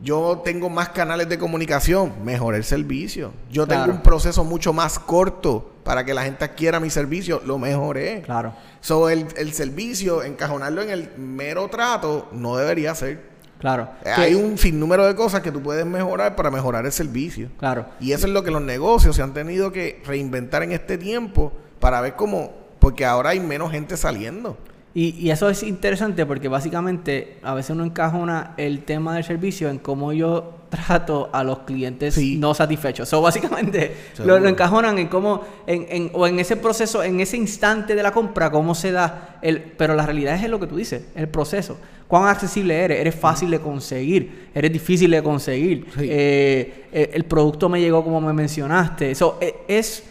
yo 0.00 0.42
tengo 0.44 0.68
más 0.68 0.90
canales 0.90 1.28
de 1.28 1.38
comunicación, 1.38 2.12
mejoré 2.24 2.58
el 2.58 2.64
servicio. 2.64 3.32
Yo 3.50 3.66
Claro. 3.66 3.82
tengo 3.84 3.96
un 3.96 4.02
proceso 4.02 4.44
mucho 4.44 4.72
más 4.72 4.98
corto 4.98 5.72
para 5.84 6.04
que 6.04 6.12
la 6.14 6.22
gente 6.24 6.44
adquiera 6.44 6.80
mi 6.80 6.90
servicio, 6.90 7.40
lo 7.46 7.58
mejoré. 7.58 8.22
Claro. 8.22 8.52
So, 8.80 9.08
el, 9.08 9.26
el 9.36 9.52
servicio, 9.52 10.22
encajonarlo 10.22 10.82
en 10.82 10.90
el 10.90 11.10
mero 11.16 11.68
trato, 11.68 12.28
no 12.32 12.56
debería 12.56 12.94
ser. 12.94 13.36
Claro. 13.58 13.88
Eh, 14.04 14.10
Hay 14.14 14.34
un 14.34 14.58
sinnúmero 14.58 15.06
de 15.06 15.14
cosas 15.14 15.40
que 15.40 15.50
tú 15.50 15.62
puedes 15.62 15.86
mejorar 15.86 16.36
para 16.36 16.50
mejorar 16.50 16.84
el 16.84 16.92
servicio. 16.92 17.48
Claro. 17.58 17.86
Y 18.00 18.12
eso 18.12 18.26
es 18.26 18.32
lo 18.34 18.44
que 18.44 18.50
los 18.50 18.60
negocios 18.60 19.16
se 19.16 19.22
han 19.22 19.32
tenido 19.32 19.72
que 19.72 20.02
reinventar 20.04 20.62
en 20.62 20.72
este 20.72 20.98
tiempo 20.98 21.52
para 21.80 22.00
ver 22.02 22.16
cómo, 22.16 22.52
porque 22.80 23.06
ahora 23.06 23.30
hay 23.30 23.40
menos 23.40 23.70
gente 23.72 23.96
saliendo. 23.96 24.58
Y, 24.98 25.10
y 25.18 25.30
eso 25.30 25.50
es 25.50 25.62
interesante 25.62 26.24
porque 26.24 26.48
básicamente 26.48 27.36
a 27.42 27.52
veces 27.52 27.70
uno 27.72 27.84
encajona 27.84 28.54
el 28.56 28.82
tema 28.84 29.14
del 29.14 29.24
servicio 29.24 29.68
en 29.68 29.78
cómo 29.78 30.14
yo 30.14 30.54
trato 30.70 31.28
a 31.34 31.44
los 31.44 31.60
clientes 31.60 32.14
Sí. 32.14 32.38
no 32.38 32.54
satisfechos. 32.54 33.06
So, 33.06 33.20
básicamente 33.20 33.94
lo, 34.24 34.38
lo 34.40 34.48
encajonan 34.48 34.96
en 34.98 35.08
cómo, 35.08 35.42
en, 35.66 35.86
en- 35.90 36.10
o 36.14 36.26
en 36.26 36.38
ese 36.40 36.56
proceso, 36.56 37.02
en 37.02 37.20
ese 37.20 37.36
instante 37.36 37.94
de 37.94 38.02
la 38.02 38.10
compra, 38.10 38.50
cómo 38.50 38.74
se 38.74 38.90
da. 38.90 39.38
El, 39.42 39.60
pero 39.60 39.94
la 39.94 40.06
realidad 40.06 40.34
es 40.42 40.48
lo 40.48 40.58
que 40.58 40.66
tú 40.66 40.76
dices, 40.76 41.04
el 41.14 41.28
proceso. 41.28 41.76
Cuán 42.08 42.26
accesible 42.28 42.74
eres, 42.74 42.98
eres 43.00 43.14
fácil 43.16 43.50
de 43.50 43.58
conseguir, 43.60 44.48
eres 44.54 44.72
difícil 44.72 45.10
de 45.10 45.22
conseguir. 45.22 45.86
Sí. 45.94 46.06
Eh, 46.08 46.84
eh, 46.92 47.10
el 47.12 47.24
producto 47.24 47.68
me 47.68 47.80
llegó 47.80 48.02
como 48.02 48.20
me 48.22 48.32
mencionaste. 48.32 49.14
So, 49.14 49.36
eh, 49.42 49.56
es, 49.68 50.04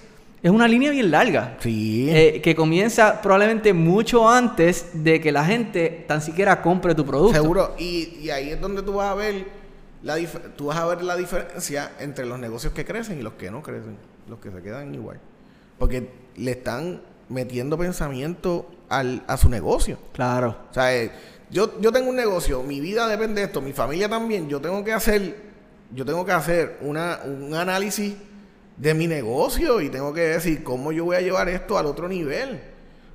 es 0.45 0.51
una 0.51 0.67
línea 0.67 0.91
bien 0.91 1.09
larga. 1.09 1.57
Sí. 1.59 2.07
Eh, 2.07 2.39
que 2.39 2.55
comienza 2.55 3.19
probablemente 3.19 3.73
mucho 3.73 4.29
antes 4.29 4.91
de 4.93 5.19
que 5.19 5.31
la 5.31 5.43
gente 5.43 6.05
tan 6.07 6.21
siquiera 6.21 6.61
compre 6.61 6.93
tu 6.93 7.03
producto. 7.03 7.33
Seguro. 7.33 7.73
Y, 7.79 8.19
y 8.21 8.29
ahí 8.29 8.51
es 8.51 8.61
donde 8.61 8.83
tú 8.83 8.93
vas 8.93 9.11
a 9.11 9.15
ver 9.15 9.47
la 10.03 10.17
tú 10.55 10.67
vas 10.67 10.77
a 10.77 10.85
ver 10.85 11.01
la 11.01 11.15
diferencia 11.15 11.93
entre 11.99 12.27
los 12.27 12.37
negocios 12.37 12.73
que 12.73 12.85
crecen 12.85 13.17
y 13.17 13.23
los 13.23 13.33
que 13.33 13.49
no 13.49 13.63
crecen, 13.63 13.97
los 14.29 14.37
que 14.37 14.51
se 14.51 14.61
quedan 14.61 14.93
igual. 14.93 15.19
Porque 15.79 16.11
le 16.35 16.51
están 16.51 17.01
metiendo 17.27 17.75
pensamiento 17.75 18.69
al, 18.87 19.23
a 19.25 19.37
su 19.37 19.49
negocio. 19.49 19.97
Claro. 20.13 20.55
O 20.69 20.73
sea, 20.75 20.95
eh, 20.95 21.11
yo, 21.49 21.81
yo 21.81 21.91
tengo 21.91 22.11
un 22.11 22.15
negocio, 22.15 22.61
mi 22.61 22.79
vida 22.79 23.07
depende 23.07 23.41
de 23.41 23.47
esto, 23.47 23.61
mi 23.61 23.73
familia 23.73 24.07
también, 24.07 24.47
yo 24.47 24.61
tengo 24.61 24.83
que 24.83 24.93
hacer 24.93 25.55
yo 25.91 26.05
tengo 26.05 26.23
que 26.23 26.33
hacer 26.33 26.77
una, 26.81 27.21
un 27.25 27.55
análisis 27.55 28.13
de 28.77 28.94
mi 28.94 29.08
negocio 29.08 29.82
y 29.82 29.89
tengo 29.89 30.13
que 30.13 30.22
decir 30.22 30.63
cómo 30.63 30.91
yo 30.91 31.05
voy 31.05 31.15
a 31.15 31.22
llevar 31.22 31.48
esto 31.50 31.77
al 31.77 31.86
otro 31.86 32.08
nivel. 32.08 32.62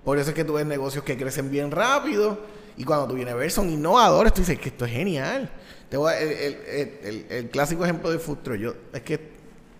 Por 0.05 0.19
eso 0.19 0.31
es 0.31 0.35
que 0.35 0.45
tú 0.45 0.55
ves 0.55 0.67
negocios 0.67 1.05
que 1.05 1.17
crecen 1.17 1.50
bien 1.50 1.71
rápido 1.71 2.38
y 2.76 2.85
cuando 2.85 3.07
tú 3.09 3.14
vienes 3.14 3.35
a 3.35 3.37
ver 3.37 3.50
son 3.50 3.69
innovadores, 3.69 4.33
tú 4.33 4.40
dices 4.40 4.59
que 4.59 4.71
esto 4.71 4.85
es 4.87 4.93
genial. 4.93 5.50
Te 5.90 5.97
voy 5.97 6.12
a- 6.12 6.19
el, 6.21 6.31
el- 6.33 6.99
el- 7.02 7.26
el 7.29 7.50
clásico 7.50 7.85
ejemplo 7.85 8.11
de 8.11 8.19
Futuro, 8.19 8.55
yo 8.57 8.75
es 8.93 9.02
que 9.02 9.21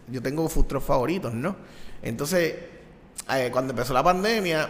yo 0.09 0.21
tengo 0.21 0.49
futros 0.49 0.83
favoritos, 0.85 1.33
¿no? 1.33 1.57
Entonces, 2.03 2.55
eh, 3.33 3.49
cuando 3.53 3.73
empezó 3.73 3.95
la 3.95 4.03
pandemia, 4.03 4.69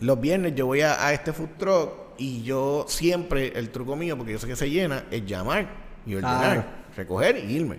los 0.00 0.18
viernes 0.20 0.54
yo 0.54 0.66
voy 0.66 0.80
a, 0.80 1.04
a 1.06 1.12
este 1.12 1.32
food 1.32 1.50
truck 1.58 1.90
y 2.16 2.42
yo 2.42 2.86
siempre, 2.88 3.52
el 3.54 3.70
truco 3.70 3.96
mío, 3.96 4.16
porque 4.16 4.32
yo 4.32 4.38
sé 4.38 4.46
que 4.46 4.56
se 4.56 4.68
llena, 4.70 5.04
es 5.10 5.24
llamar 5.26 5.68
y 6.06 6.14
ordenar, 6.14 6.84
recoger 6.96 7.36
y 7.36 7.52
irme. 7.56 7.76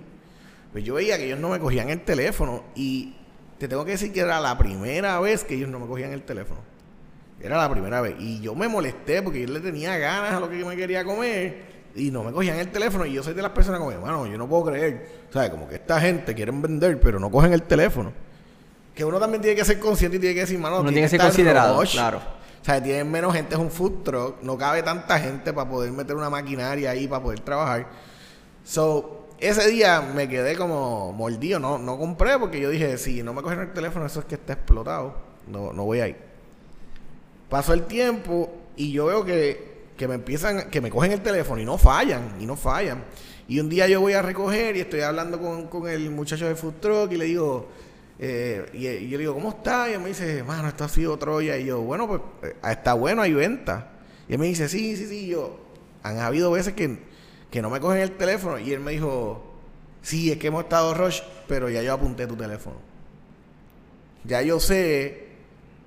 Pues 0.71 0.83
yo 0.83 0.93
veía 0.95 1.17
que 1.17 1.25
ellos 1.25 1.39
no 1.39 1.49
me 1.49 1.59
cogían 1.59 1.89
el 1.89 2.01
teléfono 2.01 2.63
y 2.75 3.13
te 3.57 3.67
tengo 3.67 3.83
que 3.85 3.91
decir 3.91 4.11
que 4.13 4.21
era 4.21 4.39
la 4.39 4.57
primera 4.57 5.19
vez 5.19 5.43
que 5.43 5.55
ellos 5.55 5.69
no 5.69 5.79
me 5.79 5.87
cogían 5.87 6.11
el 6.13 6.23
teléfono. 6.23 6.59
Era 7.41 7.57
la 7.57 7.69
primera 7.69 8.01
vez. 8.01 8.15
Y 8.19 8.39
yo 8.39 8.55
me 8.55 8.67
molesté 8.67 9.21
porque 9.21 9.41
yo 9.41 9.47
le 9.47 9.59
tenía 9.59 9.97
ganas 9.97 10.33
a 10.33 10.39
lo 10.39 10.49
que 10.49 10.59
yo 10.59 10.65
me 10.65 10.75
quería 10.75 11.03
comer 11.03 11.71
y 11.95 12.09
no 12.11 12.23
me 12.23 12.31
cogían 12.31 12.57
el 12.57 12.69
teléfono. 12.69 13.05
Y 13.05 13.13
yo 13.13 13.23
soy 13.23 13.33
de 13.33 13.41
las 13.41 13.51
personas 13.51 13.79
como, 13.79 13.91
bueno, 13.99 14.27
yo 14.27 14.37
no 14.37 14.47
puedo 14.47 14.65
creer. 14.65 15.21
¿Sabes? 15.31 15.49
Como 15.49 15.67
que 15.67 15.75
esta 15.75 15.99
gente 15.99 16.33
quieren 16.35 16.61
vender, 16.61 16.99
pero 16.99 17.19
no 17.19 17.29
cogen 17.31 17.51
el 17.53 17.63
teléfono. 17.63 18.11
Que 18.95 19.03
uno 19.05 19.19
también 19.19 19.41
tiene 19.41 19.55
que 19.55 19.65
ser 19.65 19.79
consciente 19.79 20.17
y 20.17 20.19
tiene 20.19 20.35
que 20.35 20.41
decir, 20.41 20.59
mano, 20.59 20.79
Uno 20.81 20.89
tiene 20.89 21.03
que 21.03 21.09
ser 21.09 21.19
considerado, 21.21 21.79
rush. 21.79 21.93
claro. 21.93 22.17
O 22.61 22.63
sea, 22.65 22.81
tienen 22.81 23.09
menos 23.09 23.33
gente, 23.33 23.55
es 23.55 23.59
un 23.59 23.71
food 23.71 24.03
truck, 24.03 24.43
no 24.43 24.55
cabe 24.57 24.83
tanta 24.83 25.17
gente 25.19 25.51
para 25.51 25.67
poder 25.67 25.91
meter 25.91 26.15
una 26.15 26.29
maquinaria 26.29 26.91
ahí 26.91 27.07
para 27.07 27.23
poder 27.23 27.39
trabajar. 27.39 27.87
So, 28.63 29.20
ese 29.41 29.69
día 29.69 30.01
me 30.01 30.29
quedé 30.29 30.55
como 30.55 31.11
mordido, 31.11 31.59
no, 31.59 31.77
no 31.77 31.97
compré 31.97 32.37
porque 32.39 32.59
yo 32.59 32.69
dije, 32.69 32.97
si 32.97 33.23
no 33.23 33.33
me 33.33 33.41
cogen 33.41 33.59
el 33.59 33.73
teléfono, 33.73 34.05
eso 34.05 34.21
es 34.21 34.25
que 34.25 34.35
está 34.35 34.53
explotado, 34.53 35.17
no, 35.47 35.73
no 35.73 35.83
voy 35.83 35.99
a 35.99 36.07
ir. 36.07 36.17
Pasó 37.49 37.73
el 37.73 37.83
tiempo 37.83 38.49
y 38.75 38.91
yo 38.91 39.07
veo 39.07 39.25
que, 39.25 39.87
que 39.97 40.07
me 40.07 40.15
empiezan, 40.15 40.69
que 40.69 40.79
me 40.79 40.89
cogen 40.89 41.11
el 41.11 41.21
teléfono 41.21 41.61
y 41.61 41.65
no 41.65 41.77
fallan, 41.77 42.35
y 42.39 42.45
no 42.45 42.55
fallan. 42.55 43.03
Y 43.47 43.59
un 43.59 43.67
día 43.67 43.87
yo 43.87 43.99
voy 43.99 44.13
a 44.13 44.21
recoger 44.21 44.77
y 44.77 44.81
estoy 44.81 45.01
hablando 45.01 45.39
con, 45.41 45.67
con 45.67 45.89
el 45.89 46.09
muchacho 46.09 46.47
de 46.47 46.55
food 46.55 46.75
truck 46.79 47.11
y 47.11 47.17
le 47.17 47.25
digo, 47.25 47.67
eh, 48.23 48.69
y, 48.73 49.09
yo 49.09 49.17
le 49.17 49.23
digo, 49.23 49.33
¿cómo 49.33 49.49
está? 49.49 49.89
Y 49.89 49.93
él 49.93 49.99
me 49.99 50.09
dice, 50.09 50.43
mano, 50.43 50.67
esto 50.67 50.83
ha 50.83 50.89
sido 50.89 51.17
Troya. 51.17 51.57
Y 51.57 51.65
yo, 51.65 51.81
bueno, 51.81 52.07
pues 52.07 52.21
eh, 52.43 52.55
está 52.71 52.93
bueno, 52.93 53.23
hay 53.23 53.33
venta. 53.33 53.93
Y 54.29 54.33
él 54.33 54.39
me 54.39 54.45
dice, 54.45 54.69
sí, 54.69 54.95
sí, 54.95 55.07
sí. 55.07 55.27
Yo, 55.27 55.59
han 56.03 56.19
habido 56.19 56.51
veces 56.51 56.73
que, 56.73 56.99
que 57.51 57.61
no 57.61 57.69
me 57.69 57.79
cogen 57.79 57.99
el 58.01 58.11
teléfono. 58.13 58.57
Y 58.57 58.73
él 58.73 58.79
me 58.79 58.91
dijo, 58.93 59.43
sí, 60.01 60.31
es 60.31 60.37
que 60.37 60.47
hemos 60.47 60.63
estado 60.63 60.93
rush, 60.95 61.19
pero 61.47 61.69
ya 61.69 61.83
yo 61.83 61.93
apunté 61.93 62.25
tu 62.25 62.35
teléfono. 62.35 62.77
Ya 64.23 64.41
yo 64.41 64.59
sé 64.59 65.27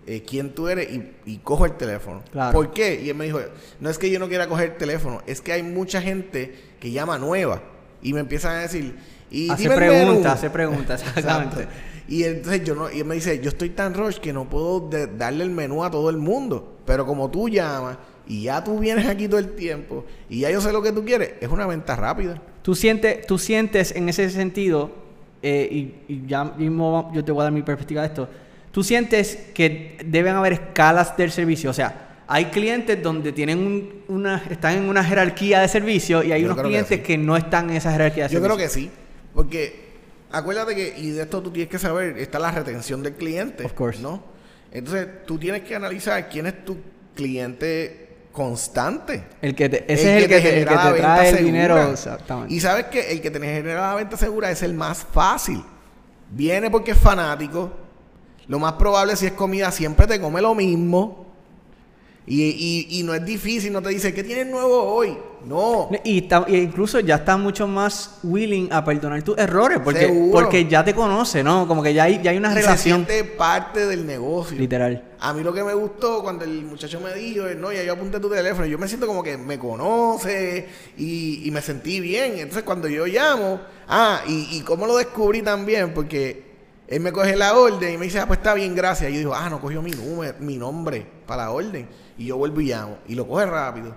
eh, 0.07 0.23
quién 0.29 0.55
tú 0.55 0.69
eres 0.69 0.91
y, 0.93 1.13
y 1.25 1.39
cojo 1.39 1.65
el 1.65 1.73
teléfono. 1.73 2.23
Claro. 2.31 2.53
¿Por 2.53 2.73
qué? 2.73 3.01
Y 3.01 3.09
él 3.09 3.17
me 3.17 3.25
dijo, 3.25 3.41
no 3.81 3.91
es 3.91 3.99
que 3.99 4.11
yo 4.11 4.19
no 4.19 4.29
quiera 4.29 4.47
coger 4.49 4.73
el 4.73 4.77
teléfono, 4.77 5.23
es 5.27 5.41
que 5.41 5.53
hay 5.53 5.63
mucha 5.63 6.03
gente 6.03 6.55
que 6.81 6.91
llama 6.91 7.19
nueva. 7.19 7.63
Y 8.03 8.13
me 8.13 8.21
empiezan 8.21 8.57
a 8.57 8.61
decir, 8.61 8.97
y 9.31 9.51
Hace 9.51 9.71
preguntas, 9.71 10.35
hace 10.35 10.51
preguntas, 10.51 11.03
exactamente. 11.17 11.63
Exacto. 11.63 11.81
Y 12.07 12.25
entonces 12.25 12.65
yo 12.65 12.75
no, 12.75 12.91
y 12.91 12.99
él 12.99 13.07
me 13.07 13.15
dice, 13.15 13.41
yo 13.41 13.49
estoy 13.49 13.71
tan 13.71 13.95
rush 13.95 14.19
que 14.19 14.33
no 14.33 14.49
puedo 14.49 14.81
de- 14.91 15.07
darle 15.07 15.45
el 15.45 15.51
menú 15.51 15.85
a 15.85 15.91
todo 15.91 16.11
el 16.11 16.19
mundo. 16.19 16.77
Pero 16.85 17.07
como 17.07 17.31
tú 17.31 17.49
llamas 17.49 17.97
y 18.27 18.45
ya 18.45 18.63
tú 18.65 18.79
vienes 18.79 19.07
aquí 19.07 19.29
todo 19.29 19.39
el 19.39 19.51
tiempo 19.55 20.05
y 20.31 20.41
ya 20.41 20.51
yo 20.51 20.61
sé 20.61 20.73
lo 20.73 20.83
que 20.83 20.93
tú 20.93 21.05
quieres, 21.05 21.35
es 21.41 21.49
una 21.49 21.67
venta 21.67 21.95
rápida. 21.97 22.41
Tú 22.63 22.75
sientes, 22.75 23.27
tú 23.27 23.39
sientes 23.39 23.95
en 23.95 24.09
ese 24.09 24.31
sentido, 24.31 24.91
eh, 25.43 25.69
y, 26.09 26.13
y 26.13 26.27
ya 26.27 26.45
mismo 26.45 27.11
yo 27.15 27.23
te 27.25 27.33
voy 27.33 27.41
a 27.43 27.45
dar 27.45 27.53
mi 27.53 27.63
perspectiva 27.63 28.01
de 28.03 28.09
esto, 28.09 28.29
tú 28.73 28.83
sientes 28.83 29.39
que 29.55 29.99
deben 30.07 30.35
haber 30.35 30.55
escalas 30.55 31.17
del 31.17 31.31
servicio, 31.31 31.71
o 31.71 31.75
sea, 31.75 32.01
hay 32.27 32.47
clientes 32.47 33.03
donde 33.03 33.33
tienen 33.33 33.59
un- 33.59 34.03
una, 34.09 34.43
están 34.51 34.79
en 34.79 34.89
una 34.89 35.05
jerarquía 35.05 35.61
de 35.61 35.69
servicio 35.69 36.23
y 36.23 36.33
hay 36.33 36.41
Yo 36.41 36.47
unos 36.47 36.57
que 36.57 36.63
clientes 36.69 37.01
que, 37.03 37.19
no 37.19 37.37
están 37.37 37.69
en 37.69 37.77
esa 37.77 37.93
jerarquía 37.93 38.25
de 38.29 38.33
Yo 38.33 38.41
servicio. 38.41 38.57
creo 38.57 38.67
que 38.67 38.73
sí, 38.73 38.91
porque 39.35 39.85
acuérdate 40.33 40.75
que, 40.75 40.95
y 40.99 41.11
de 41.11 41.23
esto 41.23 41.43
tú 41.43 41.51
tienes 41.51 41.69
que 41.71 41.79
saber, 41.79 42.17
está 42.17 42.39
la 42.39 42.51
retención 42.51 43.03
del 43.03 43.13
cliente. 43.13 43.65
Of 43.67 43.75
course. 43.75 44.01
¿no? 44.01 44.23
Entonces 44.73 45.07
tú 45.27 45.39
tienes 45.39 45.63
que 45.65 45.75
analizar 45.77 46.27
quién 46.31 46.47
es 46.47 46.65
tu 46.65 46.79
cliente 47.15 48.04
constante. 48.35 49.25
El 49.41 49.55
que 49.55 49.69
te- 49.71 49.91
ese 49.91 50.19
es 50.19 50.23
el 50.25 50.29
que, 50.29 50.41
te, 50.41 50.59
el 50.61 50.69
que 50.69 50.75
te 50.75 50.93
trae 50.99 51.29
el 51.31 51.35
segura. 51.37 51.53
dinero. 51.53 51.91
Exactamente. 51.93 52.53
Y 52.53 52.61
sabes 52.61 52.85
que 52.87 53.13
el 53.13 53.23
que 53.23 53.31
te 53.31 53.41
genera 53.41 53.89
la 53.89 53.95
venta 53.95 54.17
segura 54.19 54.51
es 54.51 54.63
el 54.63 54.75
más 54.75 55.07
fácil. 55.11 55.63
Viene 56.31 56.71
porque 56.71 56.91
es 56.91 56.99
fanático. 56.99 57.73
Lo 58.49 58.59
más 58.59 58.75
probable 58.75 59.17
si 59.17 59.25
es 59.27 59.33
comida 59.33 59.71
siempre 59.71 60.07
te 60.07 60.21
come 60.21 60.43
lo 60.43 60.55
mismo. 60.55 61.25
Y, 62.27 62.43
y- 62.43 62.99
y 63.01 63.03
no 63.05 63.15
es 63.15 63.25
difícil, 63.25 63.73
no 63.73 63.81
te 63.81 63.91
dice, 63.91 64.13
¿qué 64.13 64.23
tienes 64.25 64.47
nuevo 64.49 64.83
hoy? 64.83 65.17
No. 65.47 65.89
Y, 66.05 66.19
está- 66.25 66.45
y 66.49 66.57
incluso 66.57 67.01
ya 67.01 67.17
está 67.17 67.37
mucho 67.37 67.67
más 67.67 68.19
willing 68.23 68.73
a 68.73 68.85
perdonar 68.85 69.23
tus 69.23 69.37
errores 69.39 69.79
porque, 69.85 70.07
Seguro. 70.07 70.33
porque 70.45 70.67
ya 70.67 70.85
te 70.85 70.95
conoce, 70.95 71.43
¿no? 71.45 71.67
Como 71.69 71.83
que 71.83 71.93
ya 71.95 72.05
hay, 72.05 72.21
ya 72.23 72.31
hay 72.31 72.37
una 72.39 72.51
Y 72.53 72.55
se 72.55 72.61
relación 72.63 73.07
siente 73.07 73.25
parte 73.25 73.87
del 73.87 74.07
negocio. 74.07 74.57
literal. 74.59 75.05
A 75.21 75.33
mí 75.33 75.43
lo 75.43 75.53
que 75.53 75.63
me 75.65 75.73
gustó 75.75 76.23
cuando 76.23 76.45
el 76.45 76.63
muchacho 76.65 77.01
me 77.01 77.15
dijo, 77.15 77.45
no, 77.59 77.73
ya 77.73 77.83
yo 77.83 77.93
apunté 77.95 78.21
tu 78.21 78.29
teléfono, 78.31 78.67
yo 78.67 78.79
me 78.79 78.89
siento 78.89 79.07
como 79.07 79.23
que 79.23 79.37
me 79.39 79.59
conoce 79.59 80.69
y, 80.99 81.47
y 81.47 81.51
me 81.51 81.61
sentí 81.63 82.01
bien. 82.01 82.33
Entonces 82.39 82.63
cuando 82.65 82.89
yo 82.89 83.07
llamo, 83.07 83.61
ah, 83.89 84.21
y, 84.27 84.49
y 84.59 84.61
cómo 84.63 84.87
lo 84.87 84.97
descubrí 84.97 85.43
también, 85.43 85.93
porque 85.95 86.45
él 86.87 87.01
me 87.01 87.13
coge 87.13 87.37
la 87.37 87.57
orden 87.57 87.95
y 87.95 87.97
me 87.97 88.05
dice, 88.07 88.21
ah, 88.21 88.27
pues 88.27 88.39
está 88.39 88.53
bien, 88.55 88.75
gracias. 88.75 89.11
Y 89.11 89.15
yo 89.15 89.19
digo, 89.21 89.35
ah, 89.35 89.49
no 89.49 89.61
cogió 89.61 89.81
mi 89.83 89.91
número, 89.93 90.35
mi 90.41 90.57
nombre 90.59 91.07
para 91.27 91.45
la 91.45 91.51
orden. 91.51 91.89
Y 92.19 92.27
yo 92.27 92.37
vuelvo 92.37 92.61
y 92.61 92.67
llamo, 92.67 92.99
y 93.09 93.15
lo 93.15 93.27
coge 93.27 93.47
rápido. 93.47 93.97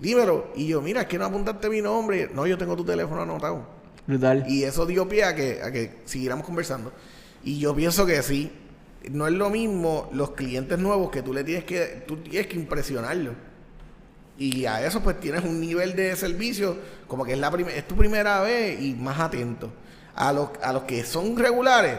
Dímelo. 0.00 0.48
Y 0.54 0.66
yo, 0.66 0.80
mira, 0.80 1.02
es 1.02 1.06
que 1.06 1.18
no 1.18 1.24
apuntaste 1.24 1.68
mi 1.68 1.80
nombre. 1.80 2.30
No, 2.32 2.46
yo 2.46 2.56
tengo 2.56 2.76
tu 2.76 2.84
teléfono 2.84 3.22
anotado. 3.22 3.66
Brutal. 4.06 4.44
Y 4.48 4.64
eso 4.64 4.86
dio 4.86 5.08
pie 5.08 5.24
a 5.24 5.34
que, 5.34 5.60
a 5.62 5.70
que 5.70 5.98
siguiéramos 6.04 6.44
conversando. 6.44 6.92
Y 7.44 7.58
yo 7.58 7.74
pienso 7.74 8.06
que 8.06 8.22
sí. 8.22 8.52
No 9.10 9.26
es 9.26 9.34
lo 9.34 9.48
mismo 9.48 10.08
los 10.12 10.32
clientes 10.32 10.78
nuevos 10.78 11.10
que 11.10 11.22
tú 11.22 11.32
le 11.32 11.44
tienes 11.44 11.64
que, 11.64 12.04
tú 12.06 12.16
tienes 12.18 12.46
que 12.46 12.56
impresionarlos. 12.56 13.34
Y 14.38 14.66
a 14.66 14.86
eso 14.86 15.00
pues 15.02 15.18
tienes 15.18 15.44
un 15.44 15.60
nivel 15.60 15.96
de 15.96 16.14
servicio 16.14 16.76
como 17.08 17.24
que 17.24 17.32
es 17.32 17.38
la 17.38 17.48
es 17.74 17.88
tu 17.88 17.96
primera 17.96 18.40
vez 18.40 18.80
y 18.80 18.94
más 18.94 19.18
atento. 19.18 19.70
A 20.14 20.32
los, 20.32 20.50
a 20.62 20.72
los 20.72 20.82
que 20.82 21.04
son 21.04 21.36
regulares, 21.36 21.98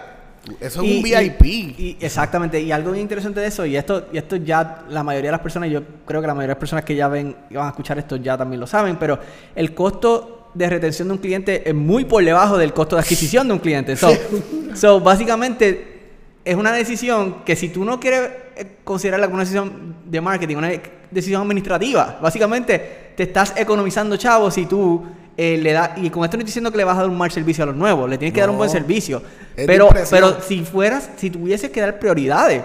eso 0.59 0.81
es 0.81 0.87
Y- 0.87 0.97
un 0.97 1.03
VIP. 1.03 1.45
y- 1.45 1.97
y 1.99 2.05
exactamente. 2.05 2.59
Y 2.61 2.71
algo 2.71 2.91
bien 2.91 3.03
interesante 3.03 3.39
de 3.39 3.47
eso, 3.47 3.65
y 3.65 3.75
esto, 3.75 4.07
y 4.11 4.17
esto 4.17 4.35
ya 4.37 4.83
la 4.89 5.03
mayoría 5.03 5.29
de 5.29 5.33
las 5.33 5.41
personas, 5.41 5.69
yo 5.69 5.81
creo 6.05 6.21
que 6.21 6.27
la 6.27 6.33
mayoría 6.33 6.53
de 6.53 6.55
las 6.55 6.59
personas 6.59 6.85
que 6.85 6.95
ya 6.95 7.07
ven 7.07 7.35
y 7.49 7.55
van 7.55 7.65
a 7.67 7.69
escuchar 7.69 7.97
esto 7.99 8.15
ya 8.15 8.37
también 8.37 8.59
lo 8.59 8.67
saben, 8.67 8.97
pero 8.97 9.19
el 9.55 9.73
costo 9.73 10.49
de 10.53 10.67
retención 10.69 11.07
de 11.09 11.13
un 11.13 11.17
cliente 11.19 11.67
es 11.69 11.75
muy 11.75 12.05
por 12.05 12.23
debajo 12.25 12.57
del 12.57 12.73
costo 12.73 12.95
de 12.95 13.01
adquisición 13.03 13.47
de 13.47 13.53
un 13.53 13.59
cliente. 13.59 13.95
So, 13.95 14.09
so, 14.73 14.99
básicamente 14.99 15.99
es 16.43 16.55
una 16.55 16.71
decisión 16.71 17.43
que 17.45 17.55
si 17.55 17.69
tú 17.69 17.85
no 17.85 17.99
quieres 17.99 18.31
eh, 18.55 18.77
considerarla 18.83 19.27
como 19.27 19.35
una 19.35 19.43
decisión 19.43 19.95
de 20.05 20.21
marketing, 20.21 20.55
una 20.55 20.71
decisión 21.11 21.41
administrativa, 21.43 22.17
básicamente 22.21 23.11
te 23.15 23.23
estás 23.23 23.53
economizando 23.57 24.17
chavos 24.17 24.53
si 24.55 24.65
tú 24.65 25.05
eh, 25.41 25.57
le 25.57 25.71
das, 25.71 25.91
y 25.95 26.09
con 26.09 26.25
esto 26.25 26.35
no 26.35 26.41
estoy 26.41 26.47
diciendo 26.47 26.69
que 26.69 26.75
le 26.75 26.83
vas 26.83 26.97
a 26.97 27.01
dar 27.03 27.09
un 27.09 27.17
mal 27.17 27.31
servicio 27.31 27.63
a 27.63 27.67
los 27.67 27.75
nuevos, 27.77 28.09
le 28.09 28.17
tienes 28.17 28.33
que 28.33 28.41
dar 28.41 28.49
un 28.49 28.57
buen 28.57 28.69
servicio. 28.69 29.23
Pero, 29.55 29.87
pero 30.09 30.41
si 30.41 30.65
fueras, 30.65 31.11
si 31.15 31.29
tuvieses 31.29 31.71
que 31.71 31.79
dar 31.79 31.97
prioridades, 31.97 32.61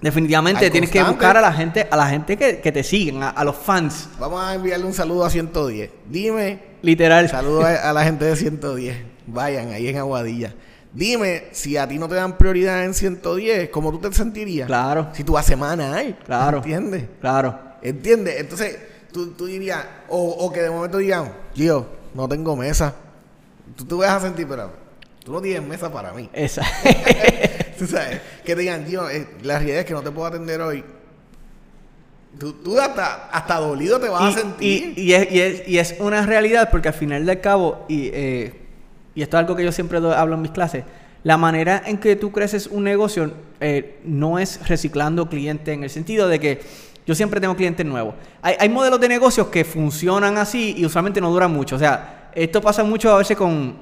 definitivamente 0.00 0.70
tienes 0.70 0.88
que 0.88 1.02
buscar 1.02 1.36
a 1.36 1.40
la 1.40 1.52
gente, 1.52 1.88
a 1.90 1.96
la 1.96 2.06
gente 2.06 2.36
que, 2.36 2.60
que 2.60 2.70
te 2.70 2.84
siguen, 2.84 3.24
a, 3.24 3.30
a 3.30 3.42
los 3.42 3.56
fans, 3.56 4.08
Vamos 4.20 4.40
a 4.40 4.54
enviarle 4.54 4.86
un 4.86 4.94
saludo 4.94 5.24
a 5.24 5.30
110. 5.30 5.90
Dime, 6.08 6.60
literal. 6.82 7.28
Saludos 7.28 7.64
a, 7.64 7.90
a 7.90 7.92
la 7.92 8.04
gente 8.04 8.24
de 8.24 8.36
110. 8.36 8.96
Vayan 9.26 9.72
ahí 9.72 9.88
en 9.88 9.96
Aguadilla. 9.96 10.54
Dime, 10.92 11.46
si 11.50 11.76
a 11.76 11.88
ti 11.88 11.98
no 11.98 12.06
te 12.06 12.14
dan 12.14 12.38
prioridad 12.38 12.84
en 12.84 12.94
110, 12.94 13.70
¿cómo 13.70 13.90
tú 13.90 13.98
te 13.98 14.12
sentirías? 14.14 14.68
Claro. 14.68 15.08
Si 15.12 15.24
tú 15.24 15.32
vas 15.32 15.44
semanal. 15.44 16.16
Claro. 16.24 16.58
¿Entiendes? 16.58 17.04
Claro. 17.20 17.58
¿Entiendes? 17.82 18.36
Entonces, 18.38 18.78
tú, 19.14 19.28
tú 19.30 19.46
dirías, 19.46 19.82
o, 20.08 20.18
o 20.22 20.52
que 20.52 20.60
de 20.60 20.68
momento 20.70 20.98
digan, 20.98 21.32
Gio, 21.54 21.86
no 22.14 22.28
tengo 22.28 22.54
mesa. 22.56 22.94
Tú 23.76 23.84
te 23.86 23.94
vas 23.94 24.10
a 24.10 24.20
sentir, 24.20 24.46
pero 24.46 24.70
tú 25.24 25.32
no 25.32 25.40
tienes 25.40 25.66
mesa 25.66 25.90
para 25.90 26.12
mí. 26.12 26.28
Esa. 26.32 26.62
Tú 27.78 27.86
sabes, 27.88 28.20
que 28.44 28.54
te 28.54 28.60
digan, 28.60 28.84
Gio, 28.86 29.08
eh, 29.10 29.26
la 29.42 29.54
realidad 29.58 29.80
es 29.80 29.84
que 29.86 29.94
no 29.94 30.02
te 30.02 30.10
puedo 30.12 30.26
atender 30.28 30.60
hoy. 30.60 30.84
Tú, 32.38 32.52
tú 32.52 32.78
hasta, 32.80 33.28
hasta 33.30 33.56
dolido 33.60 33.98
te 34.00 34.08
vas 34.08 34.34
a 34.36 34.40
sentir. 34.40 34.92
y- 34.96 35.00
y 35.02 35.12
es, 35.14 35.30
y 35.32 35.40
es- 35.40 35.68
y 35.68 35.78
es 35.78 35.94
una 36.00 36.26
realidad 36.26 36.68
porque 36.70 36.88
al 36.88 36.94
final 36.94 37.24
del 37.26 37.40
cabo, 37.40 37.84
y, 37.88 38.10
eh, 38.12 38.52
y 39.14 39.22
esto 39.22 39.36
es 39.36 39.40
algo 39.40 39.54
que 39.56 39.64
yo 39.64 39.70
siempre 39.72 39.98
hablo 39.98 40.34
en 40.34 40.42
mis 40.42 40.50
clases, 40.50 40.84
la 41.22 41.36
manera 41.36 41.82
en 41.86 41.98
que 41.98 42.16
tú 42.16 42.32
creces 42.32 42.66
un 42.66 42.84
negocio 42.84 43.32
eh, 43.60 44.00
no 44.04 44.38
es 44.38 44.68
reciclando 44.68 45.28
clientes 45.28 45.72
en 45.74 45.84
el 45.84 45.90
sentido 45.90 46.28
de 46.28 46.38
que 46.40 46.60
yo 47.06 47.14
siempre 47.14 47.40
tengo 47.40 47.54
clientes 47.56 47.84
nuevos. 47.84 48.14
Hay, 48.42 48.54
hay 48.58 48.68
modelos 48.68 49.00
de 49.00 49.08
negocios 49.08 49.48
que 49.48 49.64
funcionan 49.64 50.38
así 50.38 50.74
y 50.76 50.86
usualmente 50.86 51.20
no 51.20 51.30
duran 51.30 51.52
mucho. 51.52 51.76
O 51.76 51.78
sea, 51.78 52.30
esto 52.34 52.60
pasa 52.60 52.82
mucho 52.84 53.12
a 53.14 53.18
veces 53.18 53.36
con 53.36 53.76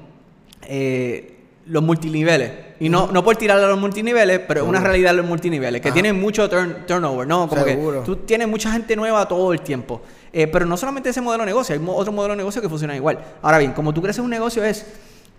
eh, 0.63 1.39
los 1.67 1.81
multiniveles. 1.83 2.51
Y 2.79 2.89
no, 2.89 3.07
no 3.11 3.23
por 3.23 3.37
tirar 3.37 3.59
a 3.59 3.67
los 3.67 3.79
multiniveles, 3.79 4.39
pero 4.47 4.63
es 4.63 4.67
una 4.67 4.81
realidad 4.81 5.13
los 5.15 5.25
multiniveles, 5.25 5.81
que 5.81 5.87
Ajá. 5.87 5.93
tienen 5.93 6.19
mucho 6.19 6.49
turn- 6.49 6.85
turnover, 6.85 7.25
¿no? 7.25 7.47
Como 7.47 7.63
Seguro. 7.63 7.99
que 8.01 8.05
tú 8.05 8.15
tienes 8.17 8.47
mucha 8.47 8.71
gente 8.71 8.95
nueva 8.95 9.25
todo 9.27 9.53
el 9.53 9.61
tiempo. 9.61 10.01
Eh, 10.33 10.47
pero 10.47 10.65
no 10.65 10.75
solamente 10.75 11.09
ese 11.09 11.21
modelo 11.21 11.43
de 11.43 11.51
negocio, 11.51 11.73
hay 11.73 11.79
mo- 11.79 11.95
otro 11.95 12.11
modelo 12.11 12.33
de 12.33 12.37
negocio 12.37 12.61
que 12.61 12.67
funciona 12.67 12.95
igual. 12.95 13.19
Ahora 13.41 13.59
bien, 13.59 13.71
como 13.71 13.93
tú 13.93 14.01
creces 14.01 14.21
un 14.23 14.29
negocio 14.31 14.63
es, 14.65 14.85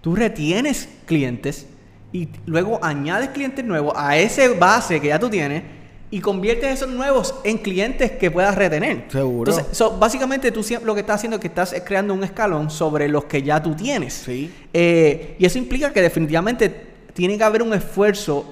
tú 0.01 0.15
retienes 0.17 0.89
clientes 1.05 1.67
y 2.13 2.29
luego 2.47 2.79
añades 2.83 3.29
clientes 3.31 3.63
nuevos 3.65 3.93
a 3.97 4.17
ese 4.17 4.49
base 4.49 5.01
que 5.01 5.09
ya 5.09 5.19
tú 5.19 5.29
tienes 5.29 5.65
y 6.11 6.21
conviertes 6.21 6.75
esos 6.75 6.91
nuevos 6.91 7.35
en 7.45 7.59
clientes 7.59 8.13
que 8.13 8.31
puedas 8.31 8.55
retener. 8.55 9.07
Seguro. 9.09 9.51
Entonces, 9.51 9.77
so, 9.77 9.99
básicamente 9.99 10.53
tú 10.53 10.65
lo 10.85 10.95
que 10.95 11.01
estás 11.01 11.17
haciendo 11.17 11.37
es 11.37 11.41
que 11.41 11.49
estás 11.49 11.75
creando 11.85 12.15
un 12.15 12.23
escalón 12.23 12.71
sobre 12.71 13.09
los 13.09 13.25
que 13.25 13.43
ya 13.43 13.63
tú 13.63 13.75
tienes. 13.75 14.15
Sí. 14.15 14.53
Eh, 14.73 15.37
y 15.39 15.45
eso 15.45 15.59
implica 15.59 15.93
que 15.93 16.03
definitivamente 16.03 16.95
tiene 17.15 17.39
que 17.39 17.45
haber 17.45 17.63
un 17.63 17.73
esfuerzo 17.75 18.45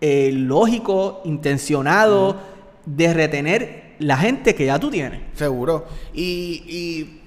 eh, 0.00 0.30
lógico, 0.32 1.22
intencionado, 1.24 2.38
de 2.84 3.12
retener 3.14 3.94
la 3.98 4.16
gente 4.16 4.54
que 4.54 4.66
ya 4.66 4.78
tú 4.78 4.90
tienes. 4.90 5.20
Seguro. 5.34 5.86
Y, 6.12 6.62
y. 6.66 7.20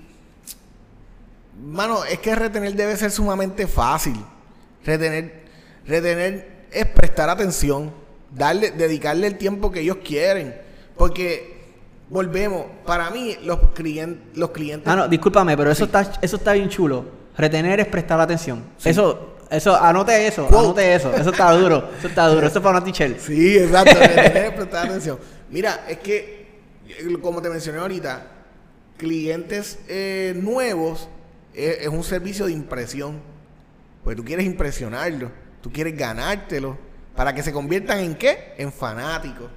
Mano, 1.60 2.04
es 2.06 2.20
que 2.20 2.36
retener 2.36 2.76
debe 2.76 2.96
ser 2.98 3.12
sumamente 3.12 3.66
fácil. 3.68 4.16
Retener. 4.86 5.46
Retener 5.86 6.66
es 6.72 6.86
prestar 6.88 7.30
atención. 7.30 7.92
Darle, 8.32 8.72
dedicarle 8.72 9.28
el 9.28 9.38
tiempo 9.38 9.72
que 9.72 9.82
ellos 9.82 9.98
quieren. 10.04 10.56
Porque. 10.96 11.56
Volvemos. 12.10 12.66
Para 12.86 13.10
mí, 13.10 13.38
los, 13.44 13.60
clien- 13.76 14.20
los 14.36 14.52
clientes. 14.52 14.88
Ah, 14.88 14.96
no, 14.96 15.08
discúlpame, 15.10 15.58
pero 15.58 15.70
eso 15.72 15.84
está 15.86 16.10
eso 16.22 16.38
está 16.38 16.54
bien 16.54 16.70
chulo. 16.70 17.06
Retener 17.38 17.80
es 17.82 17.88
prestar 17.88 18.20
atención. 18.20 18.64
Sí. 18.78 18.90
Eso, 18.90 19.36
eso, 19.52 19.76
anote 19.76 20.26
eso, 20.26 20.48
anote 20.48 20.96
eso. 20.96 21.14
Eso 21.14 21.30
está 21.32 21.52
duro, 21.52 21.90
eso 22.00 22.08
está 22.08 22.28
duro. 22.28 22.48
Eso 22.48 22.60
es 22.60 22.64
para 22.64 22.78
una 22.78 22.84
teacher. 22.86 23.20
Sí, 23.20 23.58
exacto. 23.58 23.94
retener 24.00 24.38
es 24.46 24.52
prestar 24.54 24.86
atención. 24.88 25.20
Mira, 25.50 25.86
es 25.90 25.98
que. 26.00 26.48
Como 27.22 27.42
te 27.42 27.50
mencioné 27.50 27.80
ahorita. 27.80 28.26
Clientes 28.98 29.80
eh, 29.88 30.34
nuevos. 30.36 31.08
eh, 31.54 31.80
es 31.82 31.88
un 31.90 32.04
servicio 32.04 32.46
de 32.46 32.54
impresión. 32.54 33.20
Porque 34.04 34.16
tú 34.16 34.24
quieres 34.24 34.46
impresionarlos, 34.46 35.30
tú 35.62 35.70
quieres 35.74 35.98
ganártelos, 35.98 36.78
para 37.18 37.34
que 37.34 37.42
se 37.42 37.52
conviertan 37.52 38.00
en 38.00 38.16
qué? 38.16 38.54
En 38.58 38.72
fanáticos. 38.72 39.50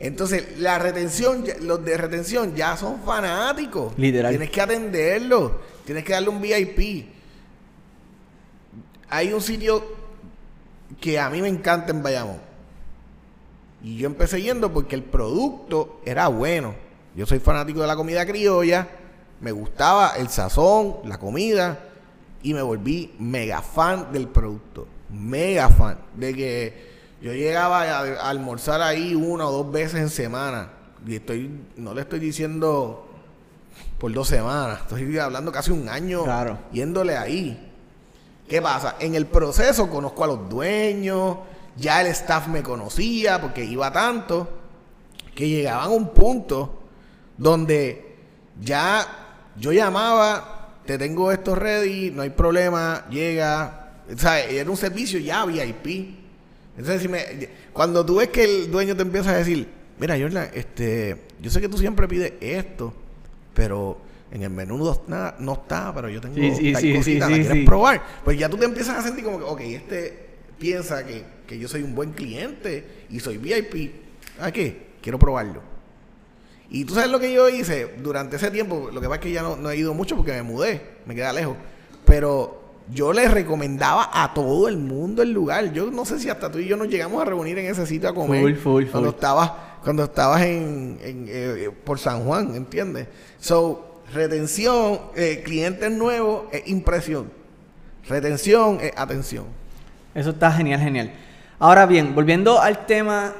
Entonces, 0.00 0.58
la 0.58 0.80
retención, 0.80 1.44
los 1.62 1.84
de 1.84 1.96
retención 1.96 2.56
ya 2.56 2.76
son 2.76 3.00
fanáticos. 3.02 3.94
Literal. 3.96 4.32
Tienes 4.32 4.50
que 4.50 4.60
atenderlos, 4.60 5.52
tienes 5.86 6.04
que 6.04 6.12
darle 6.12 6.28
un 6.28 6.42
VIP. 6.42 7.06
Hay 9.08 9.32
un 9.32 9.40
sitio 9.40 9.82
que 11.00 11.20
a 11.20 11.30
mí 11.30 11.40
me 11.40 11.48
encanta 11.48 11.92
en 11.92 12.02
Bayamón. 12.02 12.40
Y 13.82 13.96
yo 13.96 14.06
empecé 14.06 14.42
yendo 14.42 14.72
porque 14.72 14.96
el 14.96 15.04
producto 15.04 16.00
era 16.04 16.26
bueno. 16.26 16.74
Yo 17.14 17.26
soy 17.26 17.38
fanático 17.38 17.80
de 17.80 17.86
la 17.86 17.94
comida 17.94 18.26
criolla, 18.26 18.88
me 19.40 19.52
gustaba 19.52 20.14
el 20.16 20.28
sazón, 20.28 20.96
la 21.04 21.18
comida, 21.18 21.78
y 22.42 22.54
me 22.54 22.62
volví 22.62 23.14
mega 23.20 23.62
fan 23.62 24.12
del 24.12 24.26
producto. 24.26 24.97
Mega 25.10 25.68
fan. 25.68 25.98
De 26.14 26.34
que 26.34 26.88
yo 27.20 27.32
llegaba 27.32 27.82
a, 27.82 28.28
almorzar 28.28 28.80
ahí 28.82 29.14
una 29.14 29.46
o 29.46 29.52
dos 29.52 29.72
veces 29.72 30.00
en 30.00 30.10
semana. 30.10 30.70
Y 31.06 31.16
estoy, 31.16 31.50
no 31.76 31.94
le 31.94 32.02
estoy 32.02 32.18
diciendo 32.20 33.08
por 33.98 34.12
dos 34.12 34.28
semanas, 34.28 34.80
estoy 34.82 35.18
hablando 35.18 35.50
casi 35.52 35.70
un 35.70 35.88
año 35.88 36.24
Claro. 36.24 36.58
yéndole 36.72 37.16
ahí. 37.16 37.72
¿Qué 38.48 38.62
pasa? 38.62 38.96
En 38.98 39.14
el 39.14 39.26
proceso 39.26 39.90
conozco 39.90 40.24
a 40.24 40.28
los 40.28 40.48
dueños, 40.48 41.38
ya 41.76 42.00
el 42.00 42.06
staff 42.08 42.48
me 42.48 42.62
conocía 42.62 43.40
porque 43.40 43.64
iba 43.64 43.92
tanto, 43.92 44.48
que 45.34 45.48
llegaban 45.48 45.86
a 45.86 45.90
un 45.90 46.08
punto 46.08 46.80
donde 47.36 48.16
ya 48.60 49.06
yo 49.56 49.72
llamaba, 49.72 50.70
te 50.86 50.96
tengo 50.96 51.30
esto 51.30 51.54
ready, 51.54 52.10
no 52.10 52.22
hay 52.22 52.30
problema, 52.30 53.04
llega, 53.10 53.87
o 54.12 54.18
sea, 54.18 54.40
era 54.44 54.70
un 54.70 54.76
servicio 54.76 55.18
ya 55.18 55.44
VIP. 55.44 56.14
Entonces, 56.76 57.02
si 57.02 57.08
me- 57.08 57.48
cuando 57.72 58.04
tú 58.06 58.16
ves 58.16 58.28
que 58.28 58.44
el 58.44 58.70
dueño 58.70 58.94
te 58.96 59.02
empieza 59.02 59.30
a 59.30 59.36
decir, 59.36 59.66
mira, 59.98 60.16
Jordan, 60.18 60.48
este, 60.54 61.16
yo 61.42 61.50
sé 61.50 61.60
que 61.60 61.68
tú 61.68 61.76
siempre 61.78 62.06
pides 62.08 62.34
esto, 62.40 62.94
pero 63.54 63.98
en 64.30 64.42
el 64.42 64.50
menú 64.50 64.76
no 64.78 64.92
está, 64.92 65.36
no 65.38 65.54
está 65.54 65.92
pero 65.94 66.08
yo 66.08 66.20
tengo 66.20 66.34
Sí, 66.36 66.54
sí, 66.54 66.72
tal 66.72 66.82
sí, 66.82 66.94
cosita, 66.94 67.28
¿la 67.30 67.36
quieres 67.38 67.64
probar? 67.64 68.02
Pues 68.24 68.38
ya 68.38 68.48
tú 68.48 68.56
te 68.56 68.64
empiezas 68.66 68.96
a 68.98 69.02
sentir 69.02 69.24
como 69.24 69.38
que, 69.38 69.44
ok, 69.44 69.60
este 69.62 70.28
piensa 70.58 71.04
que, 71.06 71.22
que 71.46 71.58
yo 71.58 71.66
soy 71.68 71.82
un 71.82 71.94
buen 71.94 72.12
cliente 72.12 72.84
y 73.10 73.20
soy 73.20 73.38
VIP. 73.38 73.92
¿A 74.40 74.50
qué? 74.52 74.88
Quiero 75.02 75.18
probarlo. 75.18 75.62
Y 76.70 76.84
tú 76.84 76.94
sabes 76.94 77.10
lo 77.10 77.18
que 77.18 77.32
yo 77.32 77.48
hice 77.48 77.94
durante 78.02 78.36
ese 78.36 78.50
tiempo. 78.50 78.90
Lo 78.92 79.00
que 79.00 79.06
pasa 79.08 79.16
es 79.16 79.22
que 79.22 79.32
ya 79.32 79.42
no, 79.42 79.56
no 79.56 79.70
he 79.70 79.76
ido 79.76 79.94
mucho 79.94 80.16
porque 80.16 80.32
me 80.32 80.42
mudé, 80.42 80.80
me 81.06 81.14
queda 81.14 81.32
lejos. 81.32 81.56
Pero 82.04 82.57
yo 82.92 83.12
les 83.12 83.30
recomendaba 83.30 84.10
a 84.12 84.32
todo 84.34 84.68
el 84.68 84.76
mundo 84.78 85.22
el 85.22 85.32
lugar. 85.32 85.72
Yo 85.72 85.90
no 85.90 86.04
sé 86.04 86.18
si 86.18 86.28
hasta 86.30 86.50
tú 86.50 86.58
y 86.58 86.66
yo 86.66 86.76
nos 86.76 86.88
llegamos 86.88 87.20
a 87.20 87.24
reunir 87.24 87.58
en 87.58 87.66
ese 87.66 87.86
sitio 87.86 88.08
a 88.08 88.14
comer. 88.14 88.40
Full, 88.42 88.54
full, 88.54 88.84
Cuando 88.86 89.10
full. 89.10 89.14
estabas, 89.16 89.52
cuando 89.82 90.04
estabas 90.04 90.42
en, 90.42 90.98
en, 91.02 91.26
eh, 91.28 91.70
por 91.84 91.98
San 91.98 92.24
Juan, 92.24 92.54
¿entiendes? 92.54 93.08
So, 93.38 94.02
retención, 94.12 95.00
eh, 95.16 95.42
clientes 95.44 95.90
nuevos 95.90 96.44
es 96.52 96.66
impresión. 96.68 97.30
Retención 98.08 98.78
es 98.80 98.92
atención. 98.96 99.44
Eso 100.14 100.30
está 100.30 100.50
genial, 100.52 100.80
genial. 100.80 101.12
Ahora 101.58 101.86
bien, 101.86 102.14
volviendo 102.14 102.60
al 102.60 102.86
tema 102.86 103.34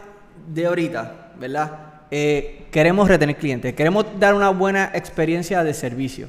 de 0.52 0.66
ahorita, 0.66 1.32
¿verdad? 1.40 1.78
Eh, 2.10 2.66
queremos 2.70 3.08
retener 3.08 3.36
clientes, 3.36 3.74
queremos 3.74 4.04
dar 4.18 4.34
una 4.34 4.50
buena 4.50 4.90
experiencia 4.94 5.62
de 5.64 5.72
servicio. 5.74 6.28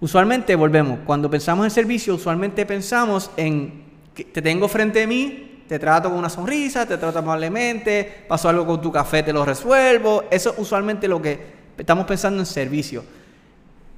Usualmente, 0.00 0.54
volvemos, 0.54 1.00
cuando 1.04 1.28
pensamos 1.28 1.64
en 1.66 1.70
servicio, 1.70 2.14
usualmente 2.14 2.64
pensamos 2.64 3.30
en 3.36 3.82
que 4.14 4.24
te 4.24 4.40
tengo 4.42 4.68
frente 4.68 5.02
a 5.02 5.06
mí, 5.06 5.62
te 5.66 5.78
trato 5.78 6.08
con 6.08 6.18
una 6.18 6.28
sonrisa, 6.30 6.86
te 6.86 6.96
trato 6.96 7.18
amablemente, 7.18 8.24
pasó 8.28 8.48
algo 8.48 8.64
con 8.64 8.80
tu 8.80 8.92
café, 8.92 9.22
te 9.22 9.32
lo 9.32 9.44
resuelvo. 9.44 10.24
Eso 10.30 10.52
es 10.52 10.58
usualmente 10.58 11.08
lo 11.08 11.20
que 11.20 11.38
estamos 11.76 12.06
pensando 12.06 12.40
en 12.40 12.46
servicio 12.46 13.04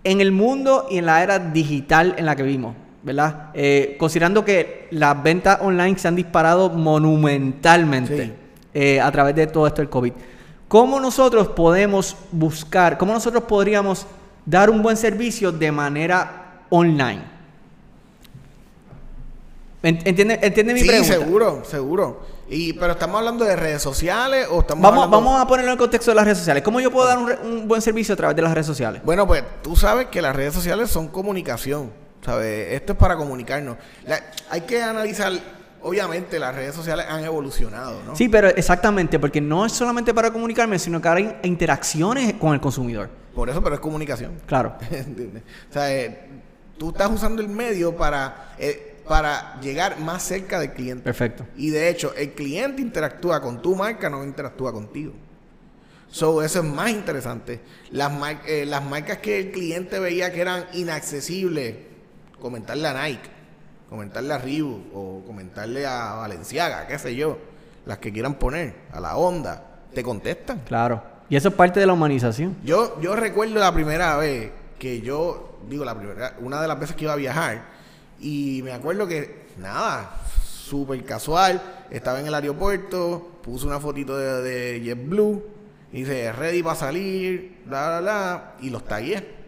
en 0.02 0.20
el 0.22 0.32
mundo 0.32 0.86
y 0.90 0.96
en 0.98 1.06
la 1.06 1.22
era 1.22 1.38
digital 1.38 2.14
en 2.16 2.24
la 2.24 2.34
que 2.34 2.42
vivimos, 2.42 2.74
¿verdad? 3.02 3.50
Eh, 3.52 3.96
considerando 3.98 4.44
que 4.44 4.88
las 4.90 5.22
ventas 5.22 5.58
online 5.60 5.98
se 5.98 6.08
han 6.08 6.16
disparado 6.16 6.70
monumentalmente 6.70 8.24
Sí. 8.26 8.32
eh, 8.72 9.00
a 9.00 9.10
través 9.12 9.34
de 9.34 9.46
todo 9.46 9.66
esto 9.66 9.82
del 9.82 9.90
COVID. 9.90 10.12
¿Cómo 10.68 11.00
nosotros 11.00 11.48
podemos 11.48 12.16
buscar, 12.32 12.96
cómo 12.96 13.12
nosotros 13.12 13.44
podríamos 13.44 14.06
dar 14.50 14.68
un 14.68 14.82
buen 14.82 14.96
servicio 14.96 15.52
de 15.52 15.70
manera 15.70 16.62
online? 16.70 17.22
¿Ent- 19.82 20.02
¿Entiende, 20.04 20.38
entiende 20.42 20.74
mi 20.74 20.80
sí, 20.80 20.88
pregunta? 20.88 21.14
seguro, 21.14 21.62
seguro. 21.64 22.20
Y, 22.50 22.72
pero 22.74 22.92
estamos 22.92 23.16
hablando 23.18 23.44
de 23.44 23.54
redes 23.54 23.80
sociales 23.80 24.48
o 24.50 24.60
estamos 24.60 24.82
Vamos, 24.82 25.04
hablando... 25.04 25.24
vamos 25.24 25.40
a 25.40 25.46
ponerlo 25.46 25.70
en 25.70 25.74
el 25.74 25.78
contexto 25.78 26.10
de 26.10 26.16
las 26.16 26.24
redes 26.24 26.38
sociales. 26.38 26.62
¿Cómo 26.64 26.80
yo 26.80 26.90
puedo 26.90 27.06
dar 27.06 27.38
un, 27.42 27.68
buen 27.68 27.80
servicio 27.80 28.12
a 28.14 28.16
través 28.16 28.36
de 28.36 28.42
las 28.42 28.52
redes 28.52 28.66
sociales? 28.66 29.00
Bueno, 29.04 29.26
pues 29.26 29.44
tú 29.62 29.76
sabes 29.76 30.08
que 30.08 30.20
las 30.20 30.34
redes 30.34 30.52
sociales 30.52 30.90
son 30.90 31.08
comunicación, 31.08 31.92
¿sabes? 32.24 32.72
Esto 32.72 32.92
es 32.94 32.98
para 32.98 33.16
comunicarnos. 33.16 33.76
La- 34.04 34.20
hay 34.50 34.62
que 34.62 34.82
analizar, 34.82 35.32
obviamente 35.80 36.38
las 36.40 36.54
redes 36.54 36.74
sociales 36.74 37.06
han 37.08 37.24
evolucionado, 37.24 38.02
¿no? 38.04 38.16
Sí, 38.16 38.28
pero 38.28 38.48
exactamente, 38.48 39.18
porque 39.20 39.40
no 39.40 39.64
es 39.64 39.72
solamente 39.72 40.12
para 40.12 40.30
comunicarme, 40.32 40.78
sino 40.80 41.00
que 41.00 41.06
ahora 41.08 41.20
hay 41.20 41.36
interacciones 41.44 42.34
con 42.34 42.52
el 42.52 42.60
consumidor. 42.60 43.08
Por 43.40 43.48
eso, 43.48 43.62
pero 43.62 43.74
es 43.76 43.80
comunicación. 43.80 44.34
Claro. 44.44 44.74
O 45.70 45.72
sea, 45.72 45.90
eh, 45.96 46.28
tú 46.76 46.90
estás 46.90 47.10
usando 47.10 47.40
el 47.40 47.48
medio 47.48 47.96
para, 47.96 48.54
eh, 48.58 49.00
para 49.08 49.58
llegar 49.62 49.98
más 49.98 50.22
cerca 50.22 50.60
del 50.60 50.72
cliente. 50.74 51.02
Perfecto. 51.04 51.46
Y 51.56 51.70
de 51.70 51.88
hecho, 51.88 52.12
el 52.14 52.32
cliente 52.34 52.82
interactúa 52.82 53.40
con 53.40 53.62
tu 53.62 53.74
marca, 53.74 54.10
no 54.10 54.22
interactúa 54.24 54.72
contigo. 54.74 55.14
So, 56.10 56.42
eso 56.42 56.58
es 56.58 56.64
más 56.66 56.90
interesante. 56.90 57.60
Las, 57.92 58.12
mar- 58.12 58.42
eh, 58.46 58.66
las 58.66 58.84
marcas 58.84 59.16
que 59.18 59.38
el 59.38 59.52
cliente 59.52 59.98
veía 59.98 60.30
que 60.34 60.42
eran 60.42 60.66
inaccesibles, 60.74 61.76
comentarle 62.38 62.88
a 62.88 63.02
Nike, 63.06 63.30
comentarle 63.88 64.34
a 64.34 64.38
Reebok 64.38 64.82
o 64.94 65.22
comentarle 65.26 65.86
a 65.86 66.12
Valenciaga, 66.16 66.86
qué 66.86 66.98
sé 66.98 67.14
yo, 67.16 67.38
las 67.86 67.96
que 67.96 68.12
quieran 68.12 68.34
poner, 68.34 68.74
a 68.92 69.00
la 69.00 69.16
Honda, 69.16 69.64
te 69.94 70.02
contestan. 70.02 70.60
Claro. 70.66 71.02
Y 71.30 71.36
eso 71.36 71.48
es 71.48 71.54
parte 71.54 71.78
de 71.78 71.86
la 71.86 71.92
humanización. 71.92 72.56
Yo, 72.64 73.00
yo 73.00 73.14
recuerdo 73.14 73.60
la 73.60 73.72
primera 73.72 74.16
vez 74.16 74.50
que 74.80 75.00
yo, 75.00 75.58
digo, 75.68 75.84
la 75.84 75.96
primera, 75.96 76.34
una 76.40 76.60
de 76.60 76.66
las 76.66 76.78
veces 76.78 76.96
que 76.96 77.04
iba 77.04 77.12
a 77.12 77.16
viajar, 77.16 77.66
y 78.20 78.60
me 78.64 78.72
acuerdo 78.72 79.06
que, 79.06 79.46
nada, 79.56 80.10
súper 80.44 81.04
casual, 81.04 81.62
estaba 81.88 82.18
en 82.18 82.26
el 82.26 82.34
aeropuerto, 82.34 83.38
puse 83.42 83.66
una 83.66 83.78
fotito 83.78 84.18
de, 84.18 84.42
de 84.42 84.80
JetBlue, 84.80 85.42
y 85.92 86.00
dice, 86.00 86.32
ready 86.32 86.64
para 86.64 86.74
salir, 86.74 87.58
bla, 87.64 87.88
bla, 87.88 88.00
bla, 88.00 88.52
y 88.60 88.70
los 88.70 88.84
tagué. 88.84 89.40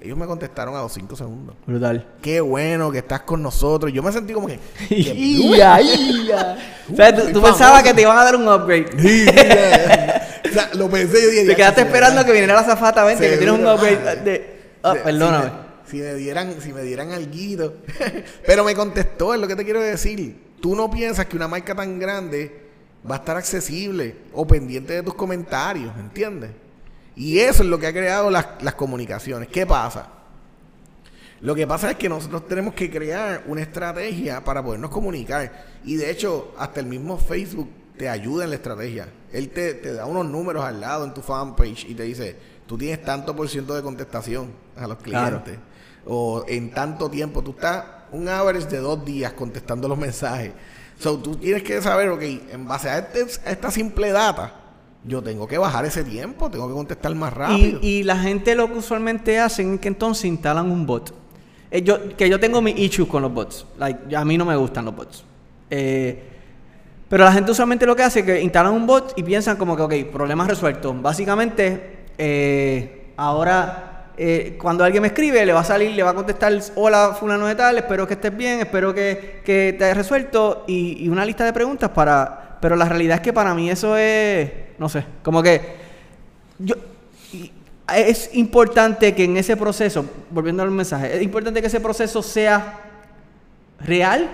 Ellos 0.00 0.16
me 0.16 0.26
contestaron 0.26 0.74
a 0.76 0.82
los 0.82 0.92
5 0.92 1.16
segundos. 1.16 1.56
Brutal. 1.66 2.06
Qué 2.20 2.40
bueno 2.40 2.92
que 2.92 2.98
estás 2.98 3.22
con 3.22 3.42
nosotros. 3.42 3.92
Yo 3.92 4.02
me 4.02 4.12
sentí 4.12 4.34
como 4.34 4.46
que. 4.46 4.60
Ia, 4.90 5.80
ia. 5.80 6.58
O 6.92 6.94
sea, 6.94 7.16
tú, 7.16 7.32
tú 7.32 7.42
pensabas 7.42 7.82
que 7.82 7.92
te 7.92 8.02
iban 8.02 8.16
a 8.16 8.22
dar 8.22 8.36
un 8.36 8.46
upgrade. 8.46 8.86
Sea, 10.60 10.70
lo 10.74 10.88
pensé 10.90 11.18
dije. 11.30 11.42
Te 11.42 11.48
"Ya, 11.50 11.56
quedaste 11.56 11.80
esperando 11.82 12.24
que 12.24 12.32
viniera 12.32 12.54
la 12.54 12.64
zafata, 12.64 13.04
vente, 13.04 13.28
que 13.30 13.36
tienes 13.36 13.54
un 13.58 13.66
upgrade 13.66 14.16
de... 14.24 14.56
Ah, 14.82 14.94
si- 14.94 14.98
perdóname. 15.04 15.50
Si 15.86 15.96
me, 15.98 16.02
si 16.02 16.12
me 16.12 16.14
dieran, 16.14 16.54
si 16.60 16.72
me 16.72 16.82
dieran 16.82 17.12
alguito. 17.12 17.74
Pero 18.46 18.64
me 18.64 18.74
contestó, 18.74 19.34
es 19.34 19.40
lo 19.40 19.46
que 19.48 19.56
te 19.56 19.64
quiero 19.64 19.80
decir. 19.80 20.36
Tú 20.60 20.74
no 20.74 20.90
piensas 20.90 21.26
que 21.26 21.36
una 21.36 21.48
marca 21.48 21.74
tan 21.74 21.98
grande 21.98 22.66
va 23.08 23.16
a 23.16 23.18
estar 23.18 23.36
accesible 23.36 24.16
o 24.32 24.46
pendiente 24.46 24.94
de 24.94 25.02
tus 25.02 25.14
comentarios, 25.14 25.92
¿entiendes? 25.98 26.50
Y 27.14 27.38
eso 27.38 27.62
es 27.62 27.68
lo 27.68 27.78
que 27.78 27.86
ha 27.86 27.92
creado 27.92 28.30
las, 28.30 28.46
las 28.62 28.74
comunicaciones. 28.74 29.48
¿Qué 29.48 29.64
pasa? 29.66 30.08
Lo 31.40 31.54
que 31.54 31.66
pasa 31.66 31.90
es 31.90 31.96
que 31.96 32.08
nosotros 32.08 32.46
tenemos 32.48 32.74
que 32.74 32.90
crear 32.90 33.42
una 33.46 33.60
estrategia 33.62 34.42
para 34.42 34.62
podernos 34.62 34.90
comunicar. 34.90 35.66
Y 35.84 35.96
de 35.96 36.10
hecho, 36.10 36.54
hasta 36.58 36.80
el 36.80 36.86
mismo 36.86 37.18
Facebook 37.18 37.70
te 37.96 38.08
ayuda 38.08 38.44
en 38.44 38.50
la 38.50 38.56
estrategia. 38.56 39.08
Él 39.32 39.50
te, 39.50 39.74
te 39.74 39.92
da 39.92 40.06
unos 40.06 40.26
números 40.26 40.64
al 40.64 40.80
lado 40.80 41.04
en 41.04 41.12
tu 41.14 41.20
fanpage 41.22 41.84
y 41.88 41.94
te 41.94 42.04
dice, 42.04 42.36
tú 42.66 42.76
tienes 42.78 43.02
tanto 43.04 43.34
por 43.36 43.48
ciento 43.48 43.74
de 43.74 43.82
contestación 43.82 44.50
a 44.76 44.86
los 44.86 44.98
Claro. 44.98 45.42
clientes. 45.42 45.58
O 46.06 46.44
en 46.46 46.70
tanto 46.70 47.10
tiempo, 47.10 47.42
tú 47.42 47.50
estás 47.50 47.84
un 48.12 48.28
average 48.28 48.66
de 48.68 48.78
dos 48.78 49.04
días 49.04 49.32
contestando 49.32 49.88
los 49.88 49.98
mensajes. 49.98 50.52
So, 50.98 51.18
tú 51.18 51.36
tienes 51.36 51.62
que 51.62 51.82
saber, 51.82 52.08
ok, 52.08 52.22
en 52.52 52.66
base 52.66 52.88
a, 52.88 52.98
este- 52.98 53.26
a 53.44 53.50
esta 53.50 53.70
simple 53.70 54.12
data, 54.12 54.54
yo 55.04 55.22
tengo 55.22 55.46
que 55.46 55.58
bajar 55.58 55.84
ese 55.84 56.04
tiempo, 56.04 56.48
tengo 56.50 56.68
que 56.68 56.74
contestar 56.74 57.14
más 57.14 57.32
rápido. 57.32 57.78
Y, 57.82 57.86
y 57.98 58.02
la 58.04 58.16
gente 58.18 58.54
lo 58.54 58.66
que 58.68 58.78
usualmente 58.78 59.38
hacen 59.38 59.74
es 59.74 59.80
que 59.80 59.88
entonces 59.88 60.24
instalan 60.26 60.70
un 60.70 60.86
bot. 60.86 61.12
Eh, 61.70 61.82
yo, 61.82 62.16
que 62.16 62.28
yo 62.30 62.38
tengo 62.40 62.62
mi 62.62 62.70
issues 62.70 63.08
con 63.08 63.22
los 63.22 63.32
bots. 63.34 63.66
Like, 63.78 64.14
a 64.16 64.24
mí 64.24 64.38
no 64.38 64.44
me 64.44 64.56
gustan 64.56 64.84
los 64.84 64.94
bots. 64.96 65.24
Eh, 65.70 66.22
pero 67.08 67.24
la 67.24 67.32
gente 67.32 67.52
usualmente 67.52 67.86
lo 67.86 67.94
que 67.94 68.02
hace 68.02 68.20
es 68.20 68.26
que 68.26 68.40
instalan 68.40 68.72
un 68.72 68.86
bot 68.86 69.12
y 69.16 69.22
piensan 69.22 69.56
como 69.56 69.76
que, 69.76 69.82
ok, 69.82 69.94
problemas 70.12 70.48
resueltos. 70.48 71.00
Básicamente, 71.00 71.98
eh, 72.18 73.12
ahora 73.16 74.10
eh, 74.16 74.56
cuando 74.60 74.82
alguien 74.82 75.02
me 75.02 75.08
escribe, 75.08 75.44
le 75.44 75.52
va 75.52 75.60
a 75.60 75.64
salir, 75.64 75.92
le 75.92 76.02
va 76.02 76.10
a 76.10 76.14
contestar, 76.14 76.52
hola 76.74 77.14
fulano 77.18 77.46
de 77.46 77.54
tal, 77.54 77.78
espero 77.78 78.06
que 78.06 78.14
estés 78.14 78.36
bien, 78.36 78.60
espero 78.60 78.94
que, 78.94 79.42
te 79.44 79.84
hayas 79.84 79.96
resuelto 79.96 80.64
y, 80.66 81.08
una 81.08 81.24
lista 81.24 81.44
de 81.44 81.52
preguntas 81.52 81.90
para... 81.90 82.42
Pero 82.60 82.74
la 82.74 82.86
realidad 82.86 83.16
es 83.16 83.22
que 83.22 83.34
para 83.34 83.54
mí 83.54 83.70
eso 83.70 83.96
es, 83.98 84.50
no 84.78 84.88
sé, 84.88 85.04
como 85.22 85.42
que 85.42 85.60
yo 86.58 86.74
y 87.32 87.52
es 87.94 88.30
importante 88.32 89.14
que 89.14 89.24
en 89.24 89.36
ese 89.36 89.56
proceso, 89.56 90.06
volviendo 90.30 90.62
al 90.62 90.70
mensaje, 90.70 91.16
es 91.16 91.22
importante 91.22 91.60
que 91.60 91.66
ese 91.66 91.80
proceso 91.80 92.22
sea 92.22 92.80
real 93.78 94.28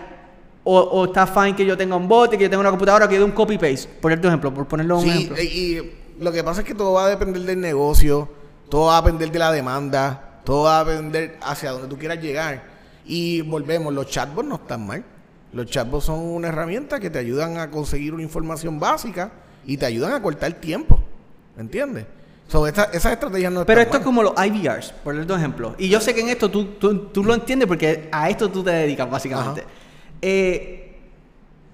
o, 0.65 0.79
o 0.79 1.05
está 1.07 1.27
fine 1.27 1.57
que 1.57 1.65
yo 1.67 1.77
tenga 1.77 1.97
un 1.97 2.07
bot 2.09 2.33
y 2.35 2.37
que 2.37 2.45
yo 2.45 2.51
tenga 2.51 2.61
una 2.61 2.71
computadora 2.71 3.09
que 3.09 3.15
yo 3.15 3.21
dé 3.21 3.25
un 3.25 3.33
copy 3.33 3.59
paste, 3.59 3.89
por 4.01 4.17
tu 4.21 4.29
ejemplo, 4.29 4.53
por 4.55 4.67
ponerlo 4.67 4.99
un 4.99 5.03
Sí, 5.05 5.11
ejemplo. 5.11 5.37
e- 5.37 5.45
y 5.45 5.93
lo 6.21 6.31
que 6.33 6.45
pasa 6.45 6.61
es 6.61 6.67
que 6.67 6.75
todo 6.75 6.93
va 6.93 7.07
a 7.07 7.09
depender 7.09 7.43
del 7.43 7.61
negocio, 7.61 8.29
todo 8.69 8.87
va 8.87 8.99
a 8.99 9.03
depender 9.03 9.31
de 9.33 9.39
la 9.39 9.51
demanda, 9.53 10.41
todo 10.45 10.65
va 10.65 10.81
a 10.81 10.85
depender 10.85 11.39
hacia 11.43 11.73
donde 11.73 11.89
tú 11.89 11.99
quieras 11.99 12.21
llegar. 12.21 12.63
Y 13.05 13.41
volvemos, 13.43 13.93
los 13.93 14.07
chatbots 14.07 14.49
no 14.49 14.55
están 14.57 14.87
mal. 14.87 15.05
Los 15.53 15.67
chatbots 15.67 16.05
son 16.05 16.21
una 16.21 16.49
herramienta 16.49 17.01
que 17.01 17.11
te 17.11 17.19
ayudan 17.19 17.59
a 17.59 17.71
conseguir 17.71 18.15
una 18.15 18.23
información 18.23 18.79
básica 18.79 19.33
y 19.67 19.77
te 19.77 19.87
ayudan 19.87 20.13
a 20.13 20.23
cortar 20.23 20.53
tiempo. 20.55 21.01
¿Me 21.57 21.63
entiendes? 21.63 22.07
So, 22.49 22.67
esas 22.67 22.95
estrategias 22.95 23.53
no 23.53 23.65
Pero 23.67 23.81
esto 23.81 23.97
es 23.99 24.03
como 24.05 24.23
los 24.23 24.33
IVRs, 24.37 24.93
por 25.05 25.25
tu 25.27 25.35
ejemplo. 25.35 25.75
Y 25.79 25.89
yo 25.89 26.01
sé 26.01 26.15
que 26.15 26.21
en 26.21 26.29
esto 26.29 26.51
tú, 26.51 26.65
tú, 26.79 27.07
tú 27.07 27.25
lo 27.25 27.35
entiendes 27.35 27.67
porque 27.67 28.09
a 28.13 28.29
esto 28.31 28.49
tú 28.51 28.63
te 28.63 28.71
dedicas 28.71 29.11
básicamente. 29.11 29.63
Ajá. 29.63 29.71
Eh, 30.23 30.79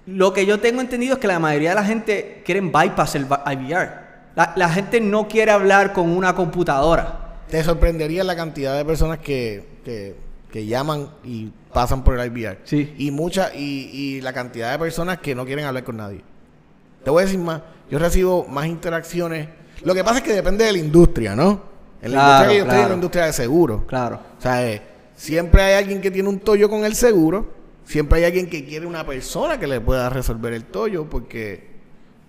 lo 0.07 0.33
que 0.33 0.45
yo 0.45 0.59
tengo 0.59 0.81
entendido 0.81 1.13
es 1.13 1.19
que 1.19 1.27
la 1.27 1.39
mayoría 1.39 1.69
de 1.69 1.75
la 1.75 1.83
gente 1.85 2.41
quieren 2.43 2.71
bypass 2.71 3.15
el 3.15 3.25
IVR. 3.25 4.09
La, 4.35 4.53
la 4.55 4.69
gente 4.69 4.99
no 5.01 5.27
quiere 5.27 5.51
hablar 5.51 5.93
con 5.93 6.09
una 6.09 6.33
computadora. 6.35 7.35
Te 7.49 7.63
sorprendería 7.63 8.23
la 8.23 8.35
cantidad 8.35 8.75
de 8.75 8.85
personas 8.85 9.19
que, 9.19 9.63
que, 9.85 10.15
que 10.51 10.65
llaman 10.65 11.09
y 11.23 11.51
pasan 11.73 12.03
por 12.03 12.19
el 12.19 12.25
IVR. 12.27 12.57
Sí. 12.63 12.93
Y 12.97 13.11
mucha, 13.11 13.53
y, 13.55 13.89
y 13.93 14.21
la 14.21 14.33
cantidad 14.33 14.71
de 14.71 14.79
personas 14.79 15.19
que 15.19 15.35
no 15.35 15.45
quieren 15.45 15.65
hablar 15.65 15.83
con 15.83 15.97
nadie. 15.97 16.21
Te 17.03 17.09
voy 17.11 17.21
a 17.23 17.25
decir 17.25 17.39
más, 17.39 17.61
yo 17.89 17.99
recibo 17.99 18.45
más 18.47 18.65
interacciones. 18.67 19.47
Lo 19.83 19.93
que 19.93 20.03
pasa 20.03 20.17
es 20.17 20.23
que 20.23 20.33
depende 20.33 20.65
de 20.65 20.71
la 20.73 20.77
industria, 20.79 21.35
¿no? 21.35 21.61
En 22.01 22.13
la 22.13 22.17
Claro, 22.19 22.29
industria 22.29 22.49
que 22.49 22.57
yo 22.57 22.63
estoy, 22.63 22.79
en 22.83 22.89
la 22.89 22.95
industria 22.95 23.25
de 23.25 23.33
seguro. 23.33 23.85
Claro. 23.87 24.19
O 24.37 24.41
sea, 24.41 24.67
eh, 24.67 24.81
siempre 25.15 25.61
hay 25.61 25.73
alguien 25.75 26.01
que 26.01 26.11
tiene 26.11 26.29
un 26.29 26.39
tollo 26.39 26.69
con 26.69 26.85
el 26.85 26.95
seguro, 26.95 27.58
siempre 27.89 28.19
hay 28.19 28.25
alguien 28.25 28.47
que 28.47 28.63
quiere 28.65 28.85
una 28.85 29.03
persona 29.03 29.59
que 29.59 29.65
le 29.65 29.81
pueda 29.81 30.09
resolver 30.09 30.53
el 30.53 30.65
tollo, 30.65 31.09
porque 31.09 31.67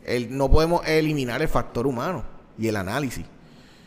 el- 0.07 0.35
no 0.37 0.51
podemos 0.51 0.87
eliminar 0.87 1.43
el 1.43 1.49
factor 1.49 1.87
humano 1.87 2.25
y 2.59 2.67
el 2.69 2.77
análisis. 2.77 3.27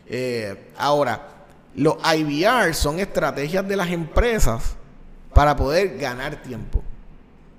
Eh, 0.08 0.70
ahora, 0.78 1.30
los 1.76 1.96
IVR 2.16 2.74
son 2.76 3.00
estrategias 3.00 3.68
de 3.68 3.76
las 3.76 3.90
empresas 3.90 4.76
para 5.34 5.56
poder 5.56 5.98
ganar 5.98 6.36
tiempo 6.44 6.84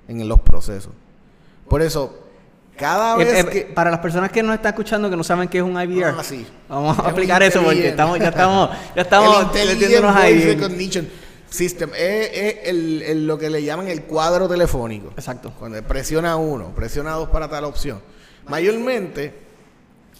en 0.07 0.25
los 0.29 0.39
procesos. 0.39 0.93
Por 1.67 1.81
eso, 1.81 2.17
cada 2.77 3.15
Eh, 3.15 3.25
vez 3.25 3.43
eh, 3.43 3.49
que... 3.49 3.61
Para 3.73 3.91
las 3.91 3.99
personas 3.99 4.31
que 4.31 4.41
nos 4.41 4.55
están 4.55 4.69
escuchando 4.71 5.09
que 5.09 5.17
no 5.17 5.23
saben 5.25 5.49
qué 5.49 5.57
es 5.57 5.63
un 5.63 5.71
IVR, 5.81 6.15
Ah, 6.17 6.23
sí. 6.23 6.45
vamos 6.69 6.97
a 6.99 7.01
explicar 7.03 7.43
eso 7.43 7.61
porque 7.61 7.89
estamos, 7.89 8.17
ya 8.19 8.29
estamos, 8.29 8.69
ya 8.95 9.01
estamos 9.01 9.51
System 11.55 11.91
es, 11.95 12.29
es 12.33 12.55
el, 12.65 13.01
el- 13.01 13.27
lo 13.27 13.37
que 13.37 13.49
le 13.49 13.63
llaman 13.63 13.87
el 13.87 14.03
cuadro 14.03 14.47
telefónico. 14.47 15.09
Exacto. 15.15 15.53
Cuando 15.57 15.81
presiona 15.83 16.35
uno, 16.35 16.73
presiona 16.75 17.11
dos 17.13 17.29
para 17.29 17.49
tal 17.49 17.63
opción. 17.65 18.01
Mayormente 18.47 19.33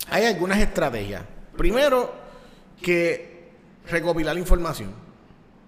hay 0.09 0.25
algunas 0.25 0.59
estrategias. 0.59 1.23
Primero, 1.57 2.13
que 2.81 3.49
recopilar 3.89 4.33
la 4.33 4.39
información. 4.39 4.91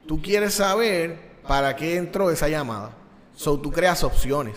Tú 0.07 0.21
quieres 0.21 0.53
saber 0.55 1.17
para 1.47 1.75
qué 1.75 1.95
entró 1.97 2.29
esa 2.31 2.47
llamada. 2.49 2.91
So, 3.35 3.59
tú 3.59 3.71
creas 3.71 4.03
opciones. 4.03 4.55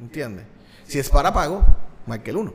¿Entiendes? 0.00 0.44
Si 0.86 0.98
es 0.98 1.08
para 1.10 1.32
pago, 1.32 1.64
marca 2.06 2.30
el 2.30 2.36
1. 2.38 2.52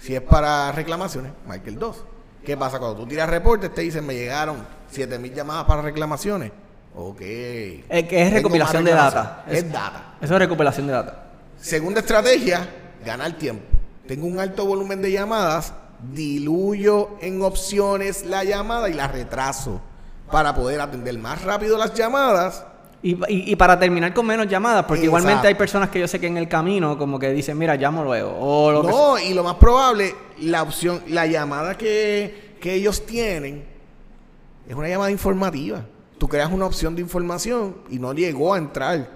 Si 0.00 0.14
es 0.14 0.22
para 0.22 0.72
reclamaciones, 0.72 1.32
marca 1.46 1.68
el 1.68 1.78
2. 1.78 2.04
¿Qué 2.44 2.56
pasa? 2.56 2.78
Cuando 2.78 2.96
tú 3.02 3.06
tiras 3.06 3.28
reportes, 3.28 3.72
te 3.74 3.82
dicen, 3.82 4.06
me 4.06 4.14
llegaron 4.14 4.66
7000 4.90 5.34
llamadas 5.34 5.64
para 5.66 5.82
reclamaciones. 5.82 6.52
Ok. 6.94 7.20
Eh, 7.20 8.06
que 8.08 8.22
es 8.22 8.32
recopilación 8.32 8.84
de 8.84 8.90
data. 8.92 9.44
Es 9.48 9.70
data. 9.72 10.14
Eso 10.20 10.34
es 10.34 10.38
recopilación 10.40 10.86
de 10.86 10.92
data. 10.92 11.24
Segunda 11.60 12.00
estrategia, 12.00 12.68
ganar 13.04 13.32
tiempo. 13.34 13.62
Tengo 14.08 14.26
un 14.26 14.38
alto 14.40 14.66
volumen 14.66 15.00
de 15.02 15.12
llamadas, 15.12 15.72
diluyo 16.12 17.10
en 17.20 17.42
opciones 17.42 18.24
la 18.24 18.44
llamada 18.44 18.88
y 18.88 18.94
la 18.94 19.08
retraso 19.08 19.80
para 20.30 20.54
poder 20.54 20.80
atender 20.80 21.18
más 21.18 21.42
rápido 21.42 21.76
las 21.78 21.94
llamadas. 21.94 22.64
Y, 23.02 23.12
y- 23.32 23.52
y 23.52 23.56
para 23.56 23.78
terminar 23.78 24.12
con 24.12 24.26
menos 24.26 24.46
llamadas, 24.46 24.84
porque 24.84 25.04
igualmente 25.04 25.46
hay 25.48 25.54
personas 25.54 25.88
que 25.88 26.00
yo 26.00 26.06
sé 26.08 26.20
que 26.20 26.26
en 26.26 26.36
el 26.36 26.48
camino 26.48 26.98
como 26.98 27.18
que 27.18 27.30
dicen, 27.32 27.56
mira, 27.56 27.74
llamo 27.76 28.04
luego. 28.04 28.36
O 28.38 28.70
lo 28.72 28.82
que 28.82 28.88
sea. 28.88 28.96
No, 28.96 29.18
y 29.18 29.32
lo 29.32 29.42
más 29.42 29.54
probable, 29.54 30.14
la 30.40 30.62
opción, 30.62 31.00
la 31.08 31.26
llamada 31.26 31.78
que, 31.78 32.56
que 32.60 32.74
ellos 32.74 33.06
tienen 33.06 33.64
es 34.68 34.74
una 34.74 34.88
llamada 34.88 35.10
informativa. 35.10 35.82
Tú 36.20 36.28
creas 36.28 36.52
una 36.52 36.66
opción 36.66 36.94
de 36.94 37.00
información 37.00 37.76
y 37.88 37.98
no 37.98 38.12
llegó 38.12 38.52
a 38.52 38.58
entrar 38.58 39.08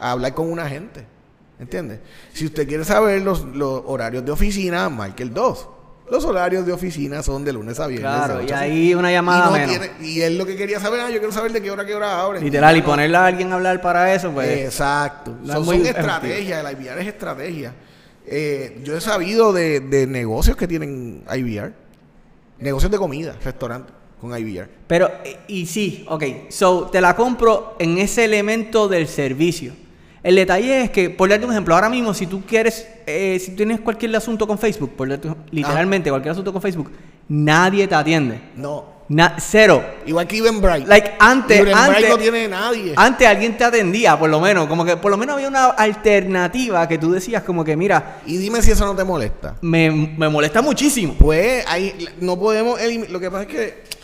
a 0.00 0.10
hablar 0.12 0.32
con 0.32 0.50
un 0.50 0.58
agente. 0.58 1.06
¿Entiendes? 1.60 2.00
Si 2.32 2.46
usted 2.46 2.66
quiere 2.66 2.82
saber 2.82 3.20
los, 3.20 3.44
los 3.44 3.82
horarios 3.84 4.24
de 4.24 4.32
oficina, 4.32 4.88
marque 4.88 5.22
el 5.22 5.34
2. 5.34 5.68
Los 6.10 6.24
horarios 6.24 6.64
de 6.64 6.72
oficina 6.72 7.22
son 7.22 7.44
de 7.44 7.52
lunes 7.52 7.78
a 7.78 7.86
viernes. 7.88 8.10
Claro, 8.10 8.42
y 8.42 8.50
ahí 8.52 8.94
una 8.94 9.12
llamada 9.12 9.42
y, 9.42 9.44
no 9.44 9.52
menos. 9.52 9.68
tiene- 9.68 10.08
y 10.08 10.22
él 10.22 10.38
lo 10.38 10.46
que 10.46 10.56
quería 10.56 10.80
saber, 10.80 11.00
ah, 11.00 11.10
yo 11.10 11.18
quiero 11.18 11.30
saber 11.32 11.52
de 11.52 11.60
qué 11.60 11.70
hora, 11.70 11.84
qué 11.84 11.94
hora 11.94 12.22
abren. 12.22 12.42
Literal, 12.42 12.74
y 12.74 12.80
no- 12.80 12.86
ponerle 12.86 13.16
a 13.18 13.26
alguien 13.26 13.52
a 13.52 13.56
hablar 13.56 13.82
para 13.82 14.14
eso, 14.14 14.30
pues. 14.30 14.48
Exacto. 14.48 15.36
Son, 15.44 15.62
son 15.62 15.74
estrategias, 15.84 16.64
el 16.64 16.72
IVR 16.72 17.02
es 17.02 17.08
estrategia. 17.08 17.74
Eh, 18.26 18.80
yo 18.82 18.96
he 18.96 19.00
sabido 19.02 19.52
de, 19.52 19.80
de 19.80 20.06
negocios 20.06 20.56
que 20.56 20.66
tienen 20.66 21.22
IVR. 21.30 21.74
Negocios 22.60 22.90
de 22.90 22.96
comida, 22.96 23.36
restaurantes 23.44 23.94
con 24.20 24.36
IVR. 24.38 24.68
Pero, 24.86 25.10
y 25.48 25.66
sí, 25.66 26.04
ok. 26.08 26.24
So, 26.48 26.88
te 26.92 27.00
la 27.00 27.14
compro 27.16 27.76
en 27.78 27.98
ese 27.98 28.24
elemento 28.24 28.88
del 28.88 29.08
servicio. 29.08 29.72
El 30.22 30.34
detalle 30.36 30.82
es 30.82 30.90
que, 30.90 31.08
por 31.10 31.28
darte 31.28 31.44
un 31.46 31.52
ejemplo, 31.52 31.74
ahora 31.74 31.88
mismo, 31.88 32.12
si 32.12 32.26
tú 32.26 32.42
quieres, 32.44 32.86
eh, 33.06 33.38
si 33.40 33.52
tienes 33.52 33.80
cualquier 33.80 34.14
asunto 34.16 34.46
con 34.46 34.58
Facebook, 34.58 34.90
por 34.96 35.08
darte 35.08 35.28
un- 35.28 35.36
literalmente 35.52 36.10
cualquier 36.10 36.32
asunto 36.32 36.52
con 36.52 36.60
Facebook, 36.60 36.90
nadie 37.28 37.86
te 37.86 37.94
atiende. 37.94 38.40
No. 38.56 38.96
Na- 39.08 39.36
cero. 39.38 39.84
Igual 40.04 40.26
que 40.26 40.38
Eventbrite. 40.38 40.84
Like, 40.88 41.12
antes, 41.20 41.72
antes, 41.72 42.08
no 42.08 42.18
tiene 42.18 42.48
nadie. 42.48 42.92
antes 42.96 43.28
alguien 43.28 43.56
te 43.56 43.62
atendía, 43.62 44.18
por 44.18 44.28
lo 44.28 44.40
menos. 44.40 44.66
Como 44.66 44.84
que 44.84 44.96
por 44.96 45.12
lo 45.12 45.16
menos 45.16 45.36
había 45.36 45.46
una 45.46 45.66
alternativa 45.66 46.88
que 46.88 46.98
tú 46.98 47.12
decías 47.12 47.44
como 47.44 47.62
que, 47.64 47.76
mira, 47.76 48.18
y 48.26 48.36
dime 48.36 48.60
si 48.62 48.72
eso 48.72 48.84
no 48.84 48.96
te 48.96 49.04
molesta. 49.04 49.54
me, 49.60 49.90
me 49.90 50.28
molesta 50.28 50.60
muchísimo. 50.60 51.14
Pues 51.20 51.64
ahí 51.68 51.94
no 52.20 52.36
podemos. 52.36 52.80
Lo 53.08 53.20
que 53.20 53.30
pasa 53.30 53.42
es 53.42 53.48
que 53.48 53.95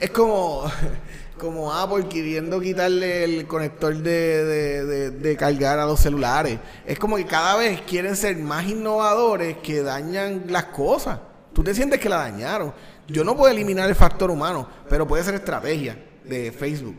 es 0.00 0.10
como, 0.10 0.64
como 1.38 1.72
Apple 1.72 2.06
queriendo 2.08 2.60
quitarle 2.60 3.24
el 3.24 3.46
conector 3.46 3.94
de, 3.96 4.44
de, 4.44 4.84
de- 4.84 5.10
de 5.10 5.36
cargar 5.36 5.78
a 5.78 5.86
los 5.86 6.00
celulares. 6.00 6.58
Es 6.86 6.98
como 6.98 7.16
que 7.16 7.26
cada 7.26 7.56
vez 7.56 7.80
quieren 7.82 8.16
ser 8.16 8.36
más 8.38 8.66
innovadores 8.66 9.56
que 9.58 9.82
dañan 9.82 10.44
las 10.48 10.64
cosas. 10.66 11.18
Tú 11.52 11.62
te 11.64 11.74
sientes 11.74 11.98
que 12.00 12.08
la 12.08 12.18
dañaron. 12.18 12.72
Yo 13.08 13.24
no 13.24 13.36
puedo 13.36 13.50
eliminar 13.52 13.88
el 13.88 13.94
factor 13.94 14.30
humano, 14.30 14.68
pero 14.88 15.06
puede 15.06 15.24
ser 15.24 15.34
estrategia 15.34 15.96
de 16.24 16.52
Facebook. 16.52 16.94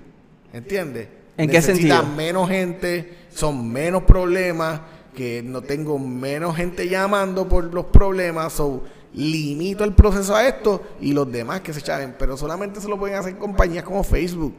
¿Entiendes? 0.52 1.08
¿En 1.38 1.48
qué 1.50 1.58
Necesita 1.58 1.98
sentido? 1.98 2.16
menos 2.18 2.50
gente, 2.50 3.18
son 3.34 3.72
menos 3.72 4.04
problemas, 4.04 4.82
que 5.16 5.42
no 5.44 5.62
tengo 5.62 5.98
menos 6.00 6.56
gente 6.56 6.88
llamando 6.90 7.48
por 7.48 7.64
los 7.74 7.86
problemas, 7.86 8.54
so 8.54 8.84
limito 9.14 9.84
el 9.84 9.94
proceso 9.94 10.36
a 10.36 10.48
esto 10.48 10.82
y 11.02 11.14
los 11.14 11.32
demás 11.32 11.62
que 11.62 11.74
se 11.74 11.82
chaven, 11.82 12.16
pero 12.18 12.38
solamente 12.38 12.80
se 12.80 12.88
lo 12.88 12.98
pueden 12.98 13.18
hacer 13.18 13.38
compañías 13.38 13.84
como 13.84 14.04
Facebook. 14.04 14.54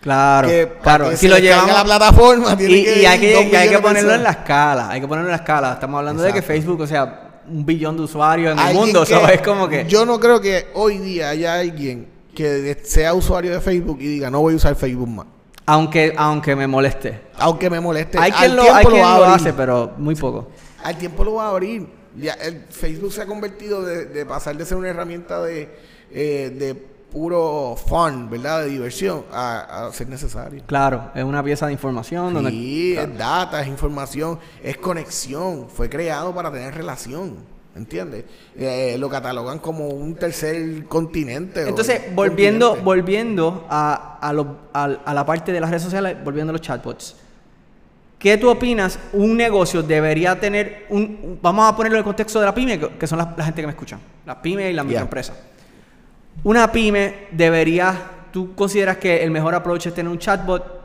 Claro, 0.00 0.48
que 0.48 0.72
claro. 0.82 1.10
que 1.10 1.16
Si 1.16 1.28
lo 1.28 1.36
le 1.36 1.42
caiga 1.42 1.54
llevamos 1.54 1.76
la 1.76 1.84
plataforma, 1.84 2.56
tiene 2.56 2.74
y, 2.74 2.84
que 2.84 3.02
y 3.02 3.06
hay 3.06 3.20
que, 3.20 3.56
hay 3.56 3.68
que 3.68 3.78
ponerlo 3.78 4.14
en 4.14 4.22
la 4.24 4.30
escala, 4.30 4.90
hay 4.90 5.00
que 5.00 5.06
ponerlo 5.06 5.28
en 5.28 5.32
la 5.32 5.42
escala. 5.42 5.74
Estamos 5.74 5.98
hablando 5.98 6.22
de 6.24 6.32
que. 6.32 6.42
Facebook, 6.42 6.80
o 6.80 6.86
sea, 6.88 7.40
un 7.48 7.64
billón 7.64 7.96
de 7.96 8.02
usuarios 8.02 8.52
en 8.52 8.58
el 8.58 8.74
mundo, 8.74 9.04
¿sabes? 9.04 9.36
Es 9.36 9.42
como 9.42 9.68
que... 9.68 9.86
Yo 9.86 10.04
no 10.04 10.18
creo 10.18 10.40
que 10.40 10.68
hoy 10.74 10.98
día 10.98 11.30
haya 11.30 11.54
alguien 11.54 12.08
que 12.34 12.80
sea 12.84 13.14
usuario 13.14 13.52
de 13.52 13.60
Facebook 13.60 13.98
y 14.00 14.06
diga, 14.06 14.30
no 14.30 14.40
voy 14.40 14.54
a 14.54 14.56
usar 14.56 14.74
Facebook 14.74 15.08
más. 15.08 15.26
Aunque, 15.66 16.12
aunque 16.16 16.56
me 16.56 16.66
moleste. 16.66 17.20
Aunque 17.38 17.70
me 17.70 17.80
moleste. 17.80 18.18
Hay 18.18 18.32
quien 18.32 18.56
lo, 18.56 18.62
hay 18.74 18.84
quien 18.84 19.04
a 19.04 19.18
lo 19.18 19.24
hace, 19.26 19.52
pero 19.52 19.92
muy 19.96 20.14
poco. 20.14 20.48
Al 20.82 20.96
tiempo 20.96 21.22
lo 21.24 21.34
va 21.34 21.46
a 21.46 21.50
abrir. 21.50 21.86
Ya, 22.16 22.34
el 22.34 22.62
Facebook 22.70 23.12
se 23.12 23.22
ha 23.22 23.26
convertido 23.26 23.82
de, 23.82 24.06
de 24.06 24.26
pasar 24.26 24.56
de 24.56 24.64
ser 24.66 24.76
una 24.76 24.88
herramienta 24.88 25.42
de, 25.42 25.68
eh, 26.10 26.54
de 26.58 26.74
puro 26.74 27.76
fun, 27.76 28.28
¿verdad? 28.30 28.62
De 28.62 28.68
diversión, 28.68 29.24
a, 29.32 29.86
a 29.86 29.92
ser 29.92 30.08
necesario. 30.08 30.62
Claro, 30.66 31.10
es 31.14 31.24
una 31.24 31.42
pieza 31.42 31.66
de 31.66 31.72
información 31.72 32.34
donde... 32.34 32.50
Sí, 32.50 32.96
es 32.96 33.18
data, 33.18 33.60
es 33.62 33.68
información, 33.68 34.38
es 34.62 34.76
conexión. 34.78 35.68
Fue 35.68 35.88
creado 35.88 36.34
para 36.34 36.50
tener 36.50 36.74
relación. 36.74 37.50
¿Entiendes? 37.74 38.24
Eh, 38.54 38.96
lo 38.98 39.08
catalogan 39.08 39.58
como 39.58 39.88
un 39.88 40.14
tercer 40.14 40.84
continente. 40.88 41.66
Entonces, 41.66 42.02
volviendo, 42.14 42.66
continente. 42.72 42.84
volviendo 42.84 43.66
a, 43.70 44.18
a, 44.20 44.32
lo- 44.34 44.58
a- 44.74 44.84
a 45.06 45.14
la 45.14 45.24
parte 45.24 45.52
de 45.52 45.60
las 45.60 45.70
redes 45.70 45.82
sociales, 45.82 46.18
volviendo 46.22 46.50
a 46.50 46.52
los 46.52 46.60
chatbots. 46.60 47.16
¿Qué 48.22 48.38
tú 48.38 48.48
opinas? 48.48 49.00
Un 49.14 49.36
negocio 49.36 49.82
debería 49.82 50.38
tener 50.38 50.86
un... 50.90 51.40
vamos 51.42 51.68
a 51.68 51.74
ponerlo 51.74 51.96
en 51.96 52.02
el 52.02 52.04
contexto 52.04 52.38
de 52.38 52.46
la 52.46 52.54
pyme, 52.54 52.78
que, 52.78 53.04
son 53.08 53.18
las- 53.18 53.36
la 53.36 53.44
gente 53.44 53.60
que 53.60 53.66
me 53.66 53.72
escuchan. 53.72 53.98
Las 54.24 54.36
pymes 54.36 54.70
y 54.70 54.74
las 54.74 54.84
microempresas. 54.86 55.36
Una 56.44 56.70
pyme 56.70 57.26
debería... 57.32 58.10
¿Tú 58.30 58.54
consideras 58.54 58.96
que 58.98 59.24
el 59.24 59.32
mejor 59.32 59.54
approach 59.56 59.88
es 59.88 59.94
tener 59.94 60.10
un 60.10 60.18
chatbot? 60.18 60.80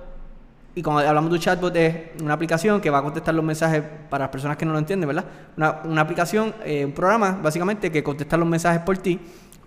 Y 0.74 0.82
cuando 0.82 1.08
hablamos 1.08 1.30
de 1.30 1.36
un 1.36 1.42
chatbot 1.42 1.76
es 1.76 1.96
una 2.24 2.34
aplicación 2.34 2.82
que 2.82 2.90
va 2.90 2.98
a 2.98 3.02
contestar 3.04 3.36
los 3.36 3.46
mensajes 3.46 3.84
para 4.10 4.24
las 4.26 4.32
personas 4.32 4.58
que 4.58 4.66
no 4.66 4.74
lo 4.74 4.80
entienden, 4.80 5.08
¿verdad? 5.08 5.26
Una, 5.56 5.82
una 5.86 6.02
aplicación, 6.02 6.56
eh, 6.66 6.84
un 6.84 6.92
programa 6.92 7.40
básicamente 7.42 7.92
que 7.92 8.04
contesta 8.04 8.36
los 8.36 8.48
mensajes 8.48 8.82
por 8.82 8.98
ti. 8.98 9.20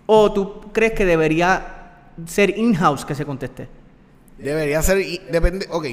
¿O 0.07 0.31
tú 0.33 0.61
crees 0.73 0.91
que 0.91 1.05
debería 1.05 1.93
ser 2.27 2.57
in-house 2.57 3.05
que 3.05 3.15
se 3.15 3.25
conteste? 3.25 3.67
Debería 4.37 4.81
ser, 4.81 4.97
depende, 5.31 5.67
ok, 5.71 5.85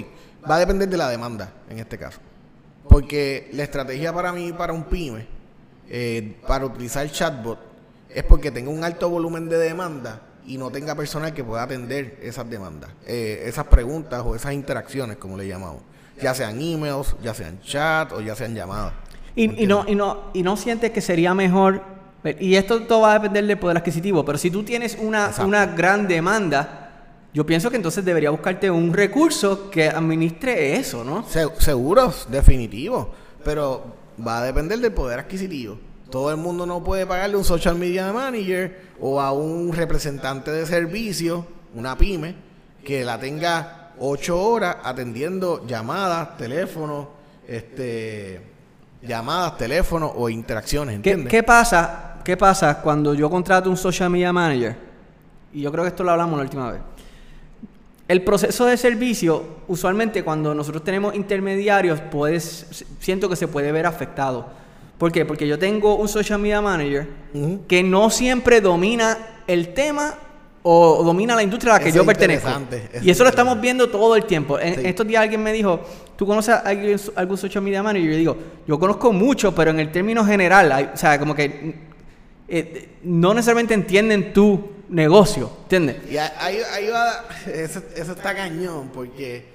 va 0.49 0.57
a 0.57 0.59
depender 0.59 0.89
de 0.89 0.97
la 0.97 1.09
demanda 1.09 1.53
en 1.69 1.79
este 1.79 1.99
caso. 1.99 2.21
Porque 2.89 3.51
la 3.53 3.65
estrategia 3.65 4.13
para 4.13 4.33
mí, 4.33 4.53
para 4.53 4.73
un 4.73 4.85
pyme, 4.85 5.27
eh, 5.89 6.37
para 6.47 6.67
utilizar 6.67 7.11
chatbot, 7.11 7.59
es 8.09 8.25
porque 8.25 8.51
tenga 8.51 8.71
un 8.71 8.83
alto 8.83 9.09
volumen 9.11 9.49
de 9.49 9.59
demanda 9.59 10.23
y 10.47 10.57
no 10.57 10.71
tenga 10.71 10.95
personal 10.95 11.35
que 11.35 11.45
pueda 11.45 11.63
atender 11.63 12.19
esas 12.23 12.49
demandas, 12.49 12.91
eh, 13.07 13.43
esas 13.45 13.67
preguntas 13.67 14.23
o 14.25 14.35
esas 14.35 14.55
interacciones, 14.55 15.19
como 15.19 15.37
le 15.37 15.47
llamamos. 15.47 15.83
Ya 16.21 16.35
sean 16.35 16.61
emails, 16.61 17.15
ya 17.23 17.35
sean 17.35 17.61
chat 17.61 18.13
o 18.13 18.21
ya 18.21 18.35
sean 18.35 18.55
llamadas. 18.55 18.93
Y, 19.37 19.63
y 19.63 19.67
no, 19.67 19.85
y, 19.87 19.95
no, 19.95 20.31
y 20.33 20.43
no 20.43 20.57
sientes 20.57 20.91
que 20.91 21.01
sería 21.01 21.33
mejor, 21.35 21.83
y 22.41 22.57
esto 22.57 22.83
todo 22.83 23.03
va 23.03 23.13
a 23.13 23.15
depender 23.15 23.47
del 23.47 23.59
poder 23.59 23.77
adquisitivo, 23.77 24.25
pero 24.25 24.39
si 24.39 24.51
tú 24.51 24.65
tienes 24.65 24.97
una, 25.01 25.27
Exacto. 25.27 25.47
una 25.47 25.67
gran 25.67 26.09
demanda, 26.09 26.88
yo 27.35 27.45
pienso 27.47 27.71
que 27.71 27.77
entonces 27.77 28.05
debería 28.05 28.31
buscarte 28.31 28.71
un 28.71 28.93
recurso 28.93 29.71
que 29.71 29.89
administre 29.89 30.77
eso, 30.77 31.05
¿no? 31.05 31.25
Se- 31.29 31.49
seguros, 31.59 32.27
definitivo. 32.31 33.13
Pero 33.45 33.85
va 34.27 34.39
a 34.39 34.43
depender 34.45 34.79
del 34.81 34.93
poder 34.93 35.21
adquisitivo. 35.21 35.79
Todo 36.11 36.31
el 36.31 36.39
mundo 36.39 36.65
no 36.67 36.83
puede 36.83 37.07
pagarle 37.07 37.37
un 37.37 37.45
social 37.45 37.77
media 37.77 38.13
manager 38.13 38.81
o 39.01 39.21
a 39.21 39.33
un 39.33 39.73
representante 39.73 40.51
de 40.51 40.65
servicio, 40.67 41.47
una 41.75 41.97
pyme, 41.99 42.35
que 42.85 43.05
la 43.05 43.19
tenga 43.21 43.91
ocho 44.01 44.41
horas 44.41 44.77
atendiendo 44.83 45.67
llamadas, 45.67 46.37
teléfonos, 46.39 47.09
este, 47.47 48.41
llamadas, 49.03 49.59
teléfonos 49.59 50.13
o 50.15 50.29
interacciones, 50.31 50.93
¿Qué, 51.03 51.11
¿entiendes? 51.11 51.31
qué 51.31 51.43
pasa, 51.43 52.05
¿Qué 52.25 52.37
pasa 52.37 52.81
cuando 52.81 53.15
yo 53.15 53.29
contrato 53.31 53.69
un 53.71 53.77
social 53.77 54.11
media 54.11 54.33
manager? 54.33 54.77
Y 55.53 55.63
yo 55.63 55.71
creo 55.73 55.85
que 55.85 55.89
esto 55.89 56.05
lo 56.05 56.11
hablamos 56.11 56.37
la 56.39 56.43
última 56.45 56.71
vez. 56.73 56.81
El 58.09 58.23
proceso 58.23 58.65
de 58.65 58.77
servicio, 58.79 59.45
usualmente 59.69 60.23
cuando 60.25 60.55
nosotros 60.55 60.83
tenemos 60.83 61.15
intermediarios, 61.15 62.01
puedes, 62.01 62.85
siento 63.01 63.29
que 63.29 63.37
se 63.37 63.49
puede 63.49 63.71
ver 63.71 63.85
afectado. 63.85 64.47
¿Por 64.97 65.13
qué? 65.13 65.27
Porque 65.27 65.47
yo 65.47 65.59
tengo 65.59 65.95
un 65.97 66.09
social 66.09 66.39
media 66.41 66.61
manager 66.63 67.07
que 67.69 67.83
no 67.83 68.09
siempre 68.11 68.61
domina 68.63 69.19
el 69.47 69.75
tema 69.75 70.15
o 70.63 71.03
domina 71.05 71.37
la 71.37 71.43
industria 71.43 71.75
a 71.75 71.79
la 71.79 71.83
que 71.85 71.91
Eso 71.91 71.99
yo 71.99 72.07
pertenezco. 72.07 72.49
eso 72.49 72.59
Y 73.03 73.11
es 73.11 73.17
eso 73.17 73.25
lo 73.25 73.31
estamos 73.31 73.61
viendo 73.61 73.89
todo 73.91 74.17
el 74.17 74.25
tiempo. 74.25 74.59
En 74.59 74.75
Sí. 74.75 74.81
estos 74.85 75.07
días 75.07 75.23
alguien 75.23 75.43
me 75.43 75.53
dijo, 75.53 75.81
¿tú 76.17 76.27
conoces 76.27 76.55
a 76.55 76.59
alguien, 76.61 76.99
algún 77.15 77.37
social 77.37 77.63
media 77.63 77.83
manager? 77.83 78.09
Y 78.09 78.13
yo 78.13 78.19
digo, 78.19 78.37
yo 78.67 78.79
conozco 78.79 79.13
mucho, 79.13 79.55
pero 79.55 79.71
en 79.71 79.81
el 79.81 79.93
término 79.93 80.25
general, 80.25 80.73
hay- 80.73 80.91
o 80.93 80.97
sea, 80.97 81.19
como 81.19 81.35
que 81.35 81.75
eh, 82.49 82.89
no 83.05 83.35
necesariamente 83.35 83.75
entienden 83.75 84.33
tu 84.33 84.71
negocio, 84.89 85.51
¿entiendes? 85.63 85.97
Y 86.11 86.17
ahí, 86.17 86.59
ahí- 86.73 86.89
va, 86.89 87.25
eso, 87.47 87.83
eso 87.95 88.13
está 88.13 88.35
cañón, 88.35 88.91
porque 88.93 89.47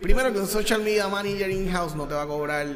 primero 0.00 0.32
que 0.32 0.38
un 0.40 0.46
social 0.48 0.82
media 0.82 1.08
manager 1.08 1.50
in-house 1.50 1.94
no 1.94 2.06
te 2.06 2.14
va 2.14 2.22
a 2.22 2.26
cobrar, 2.26 2.66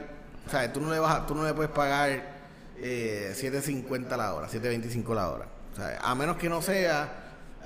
o 0.46 0.50
sea, 0.50 0.72
tú 0.72 0.81
no 0.81 0.92
le, 0.92 0.98
vas 0.98 1.16
a- 1.16 1.26
tú 1.26 1.35
no 1.35 1.44
le 1.44 1.53
puedes 1.55 1.70
pagar 1.72 2.38
eh, 2.83 3.33
7.50 3.35 4.16
la 4.16 4.35
hora, 4.35 4.48
7.25 4.48 5.14
la 5.14 5.31
hora. 5.31 5.46
O 5.72 5.76
sea, 5.76 5.98
a 6.03 6.14
menos 6.14 6.37
que 6.37 6.48
no 6.48 6.62
sea 6.62 7.12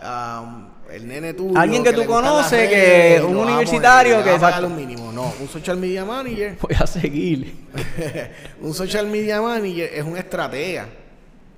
um, 0.02 0.68
el 0.90 1.06
nene 1.06 1.34
tuyo. 1.34 1.56
Alguien 1.58 1.82
que 1.84 1.92
tú 1.92 2.00
gustan 2.04 2.22
las 2.24 2.32
conoces, 2.32 2.68
que 2.68 3.22
un 3.24 3.37
universitario, 3.37 4.16
poner, 4.16 4.24
que 4.28 4.34
exacto. 4.34 4.66
un 4.66 4.76
mínimo. 4.76 5.12
No, 5.12 5.32
un 5.40 5.48
social 5.48 5.76
media 5.76 6.04
manager 6.04 6.56
Voy 6.60 6.76
a 6.78 6.87
seguir. 6.87 7.66
un 8.60 8.74
social 8.74 9.06
media 9.06 9.40
manager 9.40 9.90
es 9.94 10.04
un 10.04 10.16
estratega. 10.16 10.87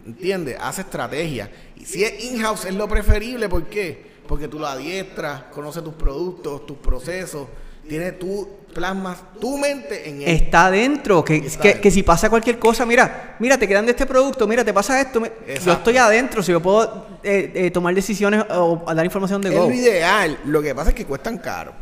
¿Entiendes? 0.07 0.57
Hace 0.61 0.83
estrategia. 0.83 1.51
Y 1.77 1.85
si 1.85 2.05
es 2.05 2.25
in-house 2.25 2.65
es 2.67 2.75
lo 2.75 2.89
preferible. 2.89 3.49
¿Por 3.49 3.65
qué? 3.65 4.15
Porque 4.27 4.49
tú 4.49 4.59
lo 4.59 4.67
adiestras, 4.67 5.45
conoces 5.53 5.83
tus 5.85 5.95
productos, 5.95 6.65
tus 6.67 6.79
procesos. 6.79 7.49
Tienes 7.89 8.19
tú, 8.19 8.49
plasmas 8.75 9.19
tu 9.41 9.57
mente 9.59 10.09
en 10.09 10.23
él. 10.23 10.29
Está 10.29 10.67
adentro, 10.67 11.25
que, 11.25 11.37
Está 11.37 11.61
que, 11.63 11.81
que 11.81 11.91
si 11.91 12.03
pasa 12.03 12.29
cualquier 12.29 12.59
cosa, 12.59 12.85
mira, 12.85 13.37
mira, 13.39 13.57
te 13.57 13.69
quedan 13.69 13.85
de 13.87 13.93
este 13.93 14.07
producto, 14.07 14.47
mira, 14.49 14.65
te 14.65 14.75
pasa 14.75 15.01
esto, 15.01 15.21
me- 15.21 15.31
yo 15.65 15.73
estoy 15.73 15.97
adentro, 15.97 16.43
si 16.43 16.51
yo 16.51 16.61
puedo 16.61 17.07
eh, 17.23 17.53
eh, 17.55 17.71
tomar 17.71 17.95
decisiones 17.95 18.45
o 18.51 18.83
dar 18.93 19.05
información 19.05 19.41
de 19.41 19.51
Es 19.51 19.55
Go. 19.55 19.69
lo 19.69 19.73
ideal. 19.73 20.39
Lo 20.47 20.61
que 20.63 20.75
pasa 20.75 20.89
es 20.91 20.97
que 20.97 21.05
cuestan 21.07 21.39
caro. 21.39 21.73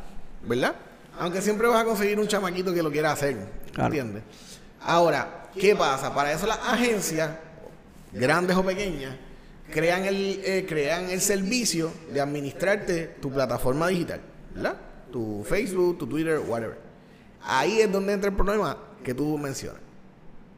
¿Verdad? 0.43 0.75
Aunque 1.19 1.41
siempre 1.41 1.67
vas 1.69 1.81
a 1.81 1.85
conseguir 1.87 2.19
un 2.21 2.29
chamaquito 2.29 2.75
que 2.75 2.83
lo 2.83 2.91
quiera 2.93 3.13
hacer. 3.13 3.37
Claro. 3.73 3.87
¿Entiendes? 3.95 4.23
Ahora, 4.83 5.49
¿qué 5.59 5.75
pasa? 5.75 6.15
Para 6.15 6.33
eso 6.33 6.47
las 6.47 6.59
agencias, 6.59 7.31
grandes 8.15 8.57
o 8.57 8.65
pequeñas, 8.65 9.17
crean 9.71 10.05
el, 10.05 10.41
eh, 10.45 10.65
crean 10.69 11.11
el 11.11 11.21
servicio 11.21 11.93
de 12.13 12.21
administrarte 12.21 13.17
tu 13.21 13.31
plataforma 13.31 13.89
digital. 13.89 14.21
¿Verdad? 14.55 14.77
Tu 15.13 15.45
Facebook, 15.45 15.99
tu 15.99 16.07
Twitter, 16.07 16.41
whatever. 16.47 16.79
Ahí 17.43 17.81
es 17.81 17.91
donde 17.91 18.13
entra 18.13 18.31
el 18.31 18.37
problema 18.37 18.79
que 19.03 19.15
tú 19.15 19.37
mencionas. 19.37 19.81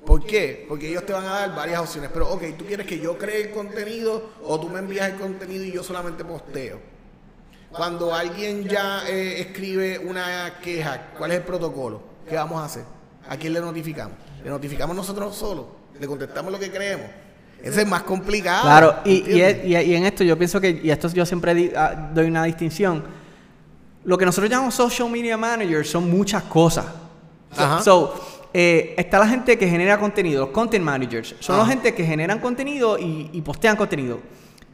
¿Por 0.04 0.24
qué? 0.24 0.64
Porque 0.68 0.88
ellos 0.88 1.04
te 1.04 1.12
van 1.12 1.24
a 1.24 1.40
dar 1.40 1.56
varias 1.56 1.80
opciones. 1.80 2.10
Pero, 2.12 2.30
ok, 2.30 2.56
tú 2.56 2.64
quieres 2.64 2.86
que 2.86 3.00
yo 3.00 3.18
cree 3.18 3.42
el 3.42 3.50
contenido 3.50 4.30
o 4.44 4.60
tú 4.60 4.68
me 4.68 4.78
envías 4.78 5.10
el 5.10 5.18
contenido 5.18 5.64
y 5.64 5.72
yo 5.72 5.82
solamente 5.82 6.24
posteo. 6.24 6.78
Cuando 7.70 8.14
alguien 8.14 8.64
ya 8.64 9.06
eh, 9.08 9.40
escribe 9.40 9.98
una 9.98 10.60
queja, 10.62 11.10
¿cuál 11.18 11.32
es 11.32 11.38
el 11.38 11.42
protocolo? 11.42 12.02
¿Qué 12.28 12.36
vamos 12.36 12.62
a 12.62 12.66
hacer? 12.66 12.84
¿A 13.28 13.36
quién 13.36 13.52
le 13.52 13.60
notificamos? 13.60 14.16
¿Le 14.44 14.48
notificamos 14.48 14.94
nosotros 14.94 15.34
solos? 15.34 15.66
¿Le 15.98 16.06
contestamos 16.06 16.52
lo 16.52 16.58
que 16.58 16.70
creemos? 16.70 17.10
Ese 17.62 17.82
es 17.82 17.88
más 17.88 18.02
complicado. 18.02 18.62
Claro, 18.62 18.96
y, 19.04 19.24
y, 19.32 19.94
en 19.94 20.04
esto 20.04 20.22
yo 20.22 20.38
pienso 20.38 20.60
que, 20.60 20.80
y 20.82 20.90
esto 20.90 21.08
yo 21.08 21.26
siempre 21.26 21.54
di- 21.54 21.72
ah, 21.76 22.10
doy 22.14 22.26
una 22.26 22.44
distinción, 22.44 23.02
lo 24.04 24.16
que 24.16 24.24
nosotros 24.24 24.48
llamamos 24.50 24.74
social 24.74 25.10
media 25.10 25.36
managers 25.36 25.90
son 25.90 26.08
muchas 26.10 26.44
cosas. 26.44 26.86
Ajá. 27.56 27.82
So, 27.82 28.14
eh, 28.54 28.94
está 28.96 29.18
la 29.18 29.26
gente 29.26 29.58
que 29.58 29.68
genera 29.68 29.98
contenido, 29.98 30.42
los 30.42 30.50
content 30.50 30.84
managers, 30.84 31.34
son 31.40 31.56
la 31.56 31.62
Ajá. 31.62 31.72
gente 31.72 31.94
que 31.94 32.04
generan 32.04 32.38
contenido 32.38 32.98
y, 32.98 33.30
y 33.32 33.40
postean 33.42 33.76
contenido. 33.76 34.20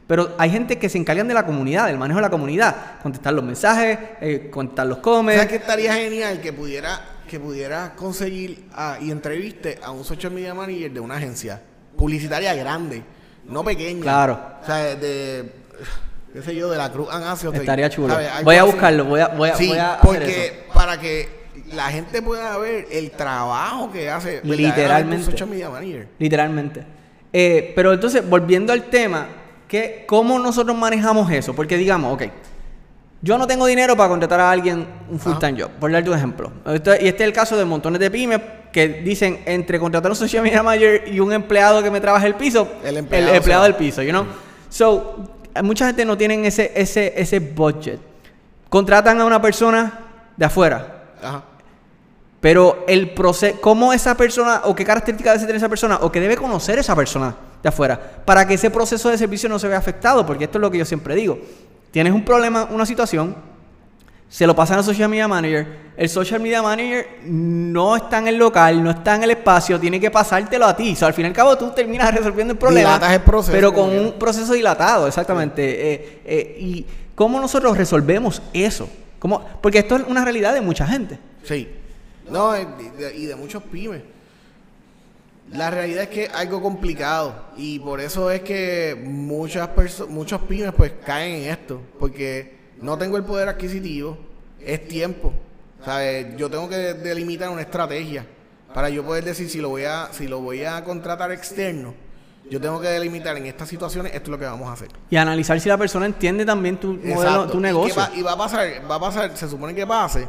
Pero 0.05 0.35
hay 0.37 0.51
gente 0.51 0.77
que 0.77 0.89
se 0.89 0.97
encargan 0.97 1.27
de 1.27 1.33
la 1.33 1.45
comunidad, 1.45 1.87
del 1.87 1.97
manejo 1.97 2.17
de 2.19 2.23
la 2.23 2.29
comunidad. 2.29 3.01
Contestar 3.01 3.33
los 3.33 3.43
mensajes, 3.43 3.97
eh, 4.21 4.49
contestar 4.51 4.85
los 4.85 4.97
comments. 4.99 5.41
¿Sabes 5.41 5.49
que 5.49 5.63
estaría 5.63 5.93
genial 5.95 6.41
que 6.41 6.51
pudiera, 6.51 7.01
que 7.27 7.39
pudiera 7.39 7.95
conseguir 7.95 8.65
ah, 8.73 8.97
y 9.01 9.09
entreviste 9.11 9.79
a 9.81 9.91
un 9.91 10.03
social 10.03 10.33
media 10.33 10.53
manager 10.53 10.91
de 10.91 10.99
una 10.99 11.15
agencia 11.15 11.61
publicitaria 11.97 12.53
grande, 12.53 13.03
no 13.45 13.63
pequeña? 13.63 14.01
Claro. 14.01 14.39
O 14.61 14.65
sea, 14.65 14.95
de, 14.95 15.51
qué 16.33 16.41
sé 16.41 16.55
yo, 16.55 16.69
de 16.69 16.77
la 16.77 16.91
Cruz 16.91 17.07
Anasio. 17.11 17.51
Estaría 17.53 17.89
chulo. 17.89 18.15
Voy 18.43 18.55
a 18.55 18.63
buscarlo, 18.63 19.05
voy 19.05 19.21
a, 19.21 19.27
voy 19.29 19.49
a, 19.49 19.55
Sí, 19.55 19.67
voy 19.67 19.77
a 19.77 19.93
hacer 19.95 20.05
porque 20.05 20.45
eso. 20.45 20.73
para 20.73 20.99
que 20.99 21.43
la 21.73 21.89
gente 21.89 22.21
pueda 22.21 22.57
ver 22.57 22.87
el 22.91 23.11
trabajo 23.11 23.91
que 23.91 24.09
hace 24.09 24.41
Literalmente. 24.43 25.25
social 25.25 25.49
media 25.49 25.69
manager. 25.69 26.07
Literalmente. 26.19 26.85
Eh, 27.31 27.73
pero 27.75 27.93
entonces, 27.93 28.27
volviendo 28.27 28.73
al 28.73 28.83
tema, 28.89 29.27
que, 29.67 30.03
¿cómo 30.07 30.37
nosotros 30.39 30.77
manejamos 30.77 31.31
eso? 31.31 31.55
Porque 31.55 31.77
digamos, 31.77 32.13
ok, 32.13 32.23
yo 33.25 33.37
no 33.37 33.47
tengo 33.47 33.65
dinero 33.65 33.95
para 33.95 34.09
contratar 34.09 34.39
a 34.41 34.51
alguien 34.51 34.85
un 35.09 35.17
full 35.17 35.37
time 35.39 35.59
job, 35.61 35.71
por 35.79 35.89
darte 35.89 36.09
un 36.09 36.17
ejemplo. 36.17 36.51
Esto- 36.67 36.91
y 36.93 37.07
este 37.07 37.23
es 37.23 37.27
el 37.29 37.31
caso 37.33 37.55
de 37.55 37.63
montones 37.63 37.99
de 38.01 38.11
pymes 38.11 38.41
que 38.71 38.87
dicen 38.89 39.41
entre 39.45 39.79
contratar 39.79 40.11
un 40.11 40.15
social 40.17 40.43
media 40.43 40.61
manager 40.61 41.05
y 41.07 41.21
un 41.21 41.31
empleado 41.31 41.81
que 41.81 41.89
me 41.89 42.01
trabaje 42.01 42.27
el 42.27 42.35
piso, 42.35 42.67
El 42.83 42.97
el 42.97 43.29
empleado 43.29 43.63
del 43.63 43.75
piso, 43.75 44.01
you 44.03 44.09
know? 44.09 44.25
So, 44.67 45.23
mucha 45.63 45.85
gente 45.87 46.03
no 46.03 46.17
tienen 46.17 46.43
ese, 46.45 46.73
ese, 46.75 47.13
ese 47.15 47.39
budget. 47.39 47.99
Contratan 48.67 49.21
a 49.21 49.25
una 49.25 49.41
persona 49.41 49.99
de 50.35 50.45
afuera, 50.45 51.03
Ajá. 51.21 51.43
pero 52.41 52.83
el 52.89 53.11
proceso, 53.11 53.57
cómo 53.61 53.93
esa 53.93 54.17
persona, 54.17 54.61
o 54.65 54.75
qué 54.75 54.83
características 54.83 55.35
debe 55.35 55.45
tener 55.47 55.57
esa 55.57 55.69
persona, 55.69 55.99
o 56.01 56.11
qué 56.11 56.19
debe 56.19 56.35
conocer 56.35 56.77
esa 56.77 56.93
persona 56.95 57.33
de 57.61 57.69
afuera, 57.69 57.97
para 58.25 58.45
que 58.45 58.55
ese 58.55 58.69
proceso 58.69 59.09
de 59.09 59.17
servicio 59.17 59.47
no 59.47 59.59
se 59.59 59.67
vea 59.69 59.77
afectado, 59.77 60.25
porque 60.25 60.43
esto 60.45 60.57
es 60.57 60.61
lo 60.61 60.69
que 60.71 60.79
yo 60.79 60.85
siempre 60.85 61.15
digo. 61.15 61.39
Tienes 61.93 62.11
un 62.11 62.25
problema, 62.25 62.67
una 62.71 62.87
situación, 62.87 63.35
se 64.27 64.47
lo 64.47 64.55
pasan 64.55 64.79
al 64.79 64.83
social 64.83 65.07
media 65.07 65.27
manager, 65.27 65.67
el 65.95 66.09
social 66.09 66.39
media 66.39 66.59
manager 66.63 67.19
no 67.25 67.95
está 67.95 68.17
en 68.17 68.29
el 68.29 68.35
local, 68.35 68.83
no 68.83 68.89
está 68.89 69.13
en 69.13 69.21
el 69.21 69.29
espacio, 69.29 69.79
tiene 69.79 69.99
que 69.99 70.09
pasártelo 70.09 70.65
a 70.65 70.75
ti. 70.75 70.93
O 70.93 70.95
sea, 70.95 71.09
al 71.09 71.13
fin 71.13 71.25
y 71.25 71.27
al 71.27 71.35
cabo 71.35 71.55
tú 71.55 71.69
terminas 71.69 72.11
resolviendo 72.15 72.53
el 72.53 72.57
problema, 72.57 72.95
Dilatas 72.95 73.13
el 73.13 73.21
proceso, 73.21 73.51
pero 73.51 73.71
con 73.71 73.91
un 73.91 74.13
proceso 74.13 74.53
dilatado, 74.53 75.05
exactamente. 75.05 75.93
Eh, 75.93 76.21
eh, 76.25 76.57
¿Y 76.59 76.85
cómo 77.13 77.39
nosotros 77.39 77.77
resolvemos 77.77 78.41
eso? 78.53 78.89
¿Cómo? 79.19 79.45
Porque 79.61 79.77
esto 79.77 79.97
es 79.97 80.03
una 80.07 80.23
realidad 80.23 80.55
de 80.55 80.61
mucha 80.61 80.87
gente. 80.87 81.19
Sí. 81.43 81.69
No, 82.27 82.57
y 82.57 82.65
de, 82.97 83.15
y 83.15 83.25
de 83.27 83.35
muchos 83.35 83.61
pymes. 83.61 84.01
La 85.53 85.69
realidad 85.69 86.03
es 86.03 86.09
que 86.09 86.23
es 86.25 86.33
algo 86.33 86.61
complicado 86.61 87.35
y 87.57 87.79
por 87.79 87.99
eso 88.01 88.31
es 88.31 88.41
que 88.41 88.99
muchas 89.03 89.69
perso- 89.69 90.07
muchos 90.07 90.41
pymes 90.41 90.71
pues 90.75 90.93
caen 91.05 91.43
en 91.43 91.51
esto, 91.51 91.79
porque 91.99 92.57
no 92.81 92.97
tengo 92.97 93.17
el 93.17 93.23
poder 93.23 93.47
adquisitivo, 93.49 94.17
es 94.59 94.87
tiempo. 94.87 95.33
¿Sabes? 95.85 96.37
Yo 96.37 96.49
tengo 96.49 96.69
que 96.69 96.77
delimitar 96.93 97.49
una 97.49 97.61
estrategia 97.61 98.25
para 98.73 98.89
yo 98.89 99.03
poder 99.03 99.25
decir 99.25 99.49
si 99.49 99.59
lo 99.59 99.67
voy 99.69 99.83
a 99.83 100.07
si 100.13 100.27
lo 100.27 100.39
voy 100.39 100.63
a 100.63 100.81
contratar 100.83 101.31
externo. 101.31 101.93
Yo 102.49 102.59
tengo 102.61 102.79
que 102.81 102.87
delimitar 102.87 103.35
en 103.37 103.45
estas 103.45 103.67
situaciones 103.69 104.13
esto 104.13 104.23
es 104.25 104.29
lo 104.29 104.39
que 104.39 104.45
vamos 104.45 104.69
a 104.69 104.73
hacer. 104.73 104.87
Y 105.09 105.17
analizar 105.17 105.59
si 105.59 105.69
la 105.69 105.77
persona 105.77 106.05
entiende 106.05 106.45
también 106.45 106.77
tu 106.77 106.93
modelo, 106.93 107.21
Exacto. 107.21 107.51
tu 107.51 107.57
¿Y 107.57 107.61
negocio. 107.61 107.95
va- 107.95 108.11
Y, 108.15 108.21
va, 108.21 108.31
a 108.33 108.37
pasar, 108.37 108.67
va 108.89 108.95
a 108.95 108.99
pasar, 108.99 109.37
se 109.37 109.47
supone 109.49 109.75
que 109.75 109.85
pase. 109.85 110.27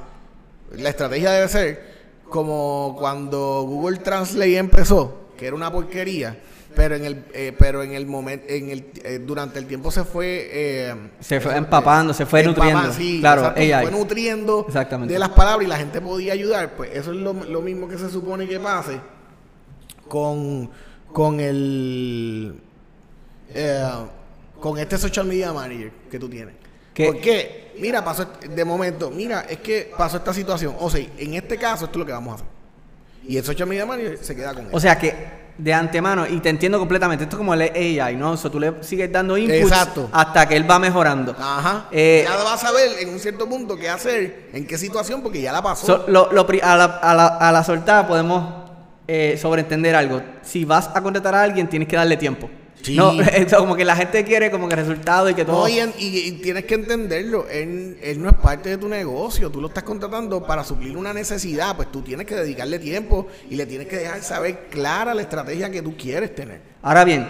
La 0.73 0.89
estrategia 0.91 1.31
debe 1.31 1.49
ser 1.49 1.94
como 2.35 2.97
cuando 2.99 3.63
Google 3.65 3.99
Translate 3.99 4.59
empezó, 4.59 5.29
que 5.39 5.47
era 5.47 5.55
una 5.55 5.71
porquería, 5.71 6.37
pero 6.75 6.97
en 6.97 7.05
el, 7.05 7.25
eh, 7.33 7.55
pero 7.57 7.85
en 7.85 7.93
el 7.93 8.07
momento, 8.07 8.47
en 8.49 8.71
el, 8.71 8.87
eh, 9.05 9.21
durante 9.25 9.61
el 9.61 9.67
tiempo 9.67 9.93
se 9.93 10.03
fue, 10.03 10.49
eh, 10.51 10.95
Se 11.21 11.41
fue 11.41 11.57
empapando, 11.57 12.13
se 12.13 12.27
fue 12.27 12.43
nutriendo. 12.43 12.93
sí, 12.93 13.21
Claro, 13.21 13.43
exacto, 13.43 13.61
se 13.61 13.73
AI. 13.75 13.87
fue 13.87 13.97
nutriendo 13.97 14.65
Exactamente. 14.67 15.15
de 15.15 15.21
las 15.21 15.29
palabras 15.29 15.65
y 15.65 15.69
la 15.69 15.77
gente 15.77 16.01
podía 16.01 16.33
ayudar. 16.33 16.75
Pues 16.75 16.91
eso 16.93 17.13
es 17.13 17.19
lo, 17.19 17.35
lo 17.35 17.63
mismo 17.63 17.87
que 17.87 17.99
se 17.99 18.11
supone 18.11 18.49
que 18.49 18.59
pase 18.59 18.99
con, 20.09 20.69
con 21.13 21.39
el 21.39 22.61
con 24.59 24.77
este 24.79 24.99
social 24.99 25.27
media 25.27 25.53
manager 25.53 25.93
que 26.11 26.19
tú 26.19 26.29
tienes. 26.29 26.57
¿Qué? 26.93 27.07
Porque, 27.07 27.64
mira, 27.79 28.05
pasó 28.05 28.27
de 28.49 28.65
momento, 28.65 29.11
mira, 29.11 29.47
es 29.49 29.59
que 29.59 29.93
pasó 29.97 30.17
esta 30.19 30.33
situación. 30.35 30.75
O 30.79 30.91
sea, 30.91 31.05
en 31.19 31.35
este 31.35 31.57
caso, 31.57 31.85
esto 31.87 31.99
es 31.99 32.01
lo 32.01 32.07
que 32.07 32.13
vamos 32.13 32.33
a 32.33 32.35
hacer. 32.37 32.47
Y 33.27 33.37
el 33.39 33.45
social 33.45 33.69
media 33.69 33.87
manager 33.87 34.19
se 34.23 34.37
queda 34.37 34.53
con 34.55 34.67
O 34.67 34.69
eso. 34.69 34.81
sea 34.81 34.99
que 34.99 35.45
de 35.57 35.73
antemano, 35.73 36.27
y 36.27 36.41
te 36.41 36.49
entiendo 36.49 36.79
completamente, 36.81 37.25
esto 37.25 37.37
es 37.37 37.39
como 37.39 37.55
el 37.55 37.63
AI, 37.63 38.17
¿no? 38.17 38.33
O 38.33 38.37
sea, 38.37 38.51
tú 38.51 38.59
le 38.59 38.83
sigues 38.83 39.11
dando 39.13 39.39
inputs 39.39 39.61
Exacto. 39.61 40.09
hasta 40.13 40.49
que 40.49 40.57
él 40.57 40.69
va 40.69 40.79
mejorando. 40.81 41.35
Ajá. 41.39 41.87
Eh, 41.93 42.25
ya 42.29 42.37
vas 42.43 42.55
a 42.63 42.67
saber 42.67 42.91
en 43.01 43.09
un 43.11 43.21
cierto 43.21 43.49
punto 43.49 43.77
qué 43.77 43.89
hacer, 43.89 44.49
en 44.53 44.67
qué 44.67 44.77
situación, 44.77 45.23
porque 45.23 45.41
ya 45.41 45.53
la 45.53 45.63
pasó. 45.63 45.87
So, 45.87 46.05
lo- 46.09 46.29
a, 46.63 46.77
la, 46.77 46.85
a, 46.85 47.15
la, 47.15 47.27
a 47.27 47.53
la 47.53 47.63
soltada 47.63 48.07
podemos 48.07 48.65
eh, 49.07 49.39
sobreentender 49.41 49.95
algo. 49.95 50.21
Si 50.43 50.65
vas 50.65 50.91
a 50.93 51.01
contratar 51.01 51.35
a 51.37 51.43
alguien, 51.43 51.69
tienes 51.69 51.87
que 51.89 51.95
darle 51.97 52.17
tiempo. 52.17 52.51
Sí. 52.83 52.97
No, 52.97 53.13
eso 53.33 53.59
como 53.59 53.77
que 53.77 53.85
la 53.85 53.97
gente 53.97 54.25
quiere 54.25 54.51
como 54.51 54.69
que 54.69 54.77
resultado 54.77 55.31
y 55.31 55.35
que 55.35 55.45
todo. 55.45 55.61
No, 55.63 55.69
y, 55.69 55.79
en- 55.79 55.95
y- 55.99 56.19
y 56.19 56.33
tienes 56.33 56.65
que 56.67 56.75
entenderlo, 56.75 57.47
él, 57.49 57.97
él 58.03 58.21
no 58.23 58.29
es 58.29 58.35
parte 58.37 58.69
de 58.71 58.79
tu 58.79 58.89
negocio, 58.89 59.51
tú 59.51 59.61
lo 59.61 59.69
estás 59.69 59.85
contratando 59.85 60.45
para 60.47 60.65
suplir 60.65 60.97
una 60.97 61.13
necesidad, 61.15 61.77
pues 61.77 61.91
tú 61.91 62.03
tienes 62.03 62.27
que 62.27 62.35
dedicarle 62.35 62.79
tiempo 62.79 63.27
y 63.49 63.55
le 63.57 63.65
tienes 63.67 63.87
que 63.89 63.97
dejar 63.97 64.23
saber 64.23 64.67
clara 64.71 65.15
la 65.15 65.23
estrategia 65.23 65.71
que 65.71 65.81
tú 65.81 65.97
quieres 65.97 66.35
tener. 66.35 66.61
Ahora 66.83 67.05
bien, 67.05 67.27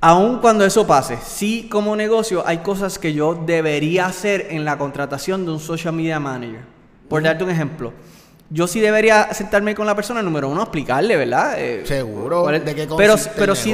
aun 0.00 0.38
cuando 0.38 0.64
eso 0.64 0.86
pase, 0.86 1.18
sí 1.24 1.68
como 1.70 1.96
negocio 1.96 2.42
hay 2.46 2.58
cosas 2.58 2.98
que 2.98 3.12
yo 3.12 3.34
debería 3.34 4.06
hacer 4.06 4.46
en 4.50 4.64
la 4.64 4.78
contratación 4.78 5.44
de 5.44 5.52
un 5.52 5.60
social 5.60 5.92
media 5.94 6.20
manager. 6.20 6.60
Por 7.08 7.22
darte 7.22 7.44
un 7.44 7.50
ejemplo, 7.50 7.92
yo 8.50 8.66
sí 8.66 8.80
debería 8.80 9.32
sentarme 9.34 9.74
con 9.74 9.86
la 9.86 9.94
persona, 9.94 10.22
número 10.22 10.48
uno, 10.48 10.62
explicarle, 10.62 11.16
¿verdad? 11.16 11.54
Eh, 11.58 11.82
Seguro, 11.84 12.48
es- 12.50 12.64
de 12.64 12.74
qué 12.74 12.86
pero, 12.96 13.14
pero 13.36 13.52
el 13.52 13.58
sí 13.58 13.72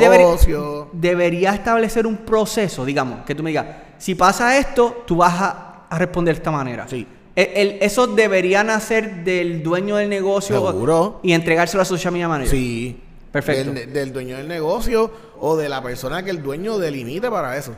debería, 0.93 1.53
establecer 1.55 2.07
un 2.07 2.19
proceso, 2.19 2.85
digamos, 2.85 3.25
que 3.25 3.35
tú 3.35 3.43
me 3.43 3.51
digas, 3.51 3.67
si 3.99 4.15
pasa 4.15 4.57
esto, 4.59 5.05
tú 5.07 5.17
vas 5.17 5.35
a, 5.41 5.87
a 5.89 5.99
responder 5.99 6.35
de 6.35 6.39
esta 6.39 6.51
manera. 6.51 6.87
Sí. 6.89 7.07
El- 7.35 7.49
el- 7.55 7.79
eso 7.83 8.07
debería 8.07 8.63
nacer 8.65 9.25
del 9.25 9.63
dueño 9.63 9.97
del 9.97 10.09
negocio 10.09 10.57
Seguro. 10.57 11.21
y 11.23 11.33
entregárselo 11.33 11.83
a 11.83 11.87
social 11.87 12.13
media 12.13 12.29
manager. 12.29 12.51
Sí. 12.51 13.01
Perfecto. 13.31 13.73
Del, 13.73 13.93
del 13.93 14.13
dueño 14.13 14.37
del 14.37 14.47
negocio 14.49 15.11
o 15.41 15.57
de 15.57 15.69
la 15.71 15.83
persona 15.83 16.23
que 16.23 16.29
el 16.31 16.43
dueño 16.43 16.77
delimite 16.79 17.31
para 17.31 17.57
eso. 17.57 17.75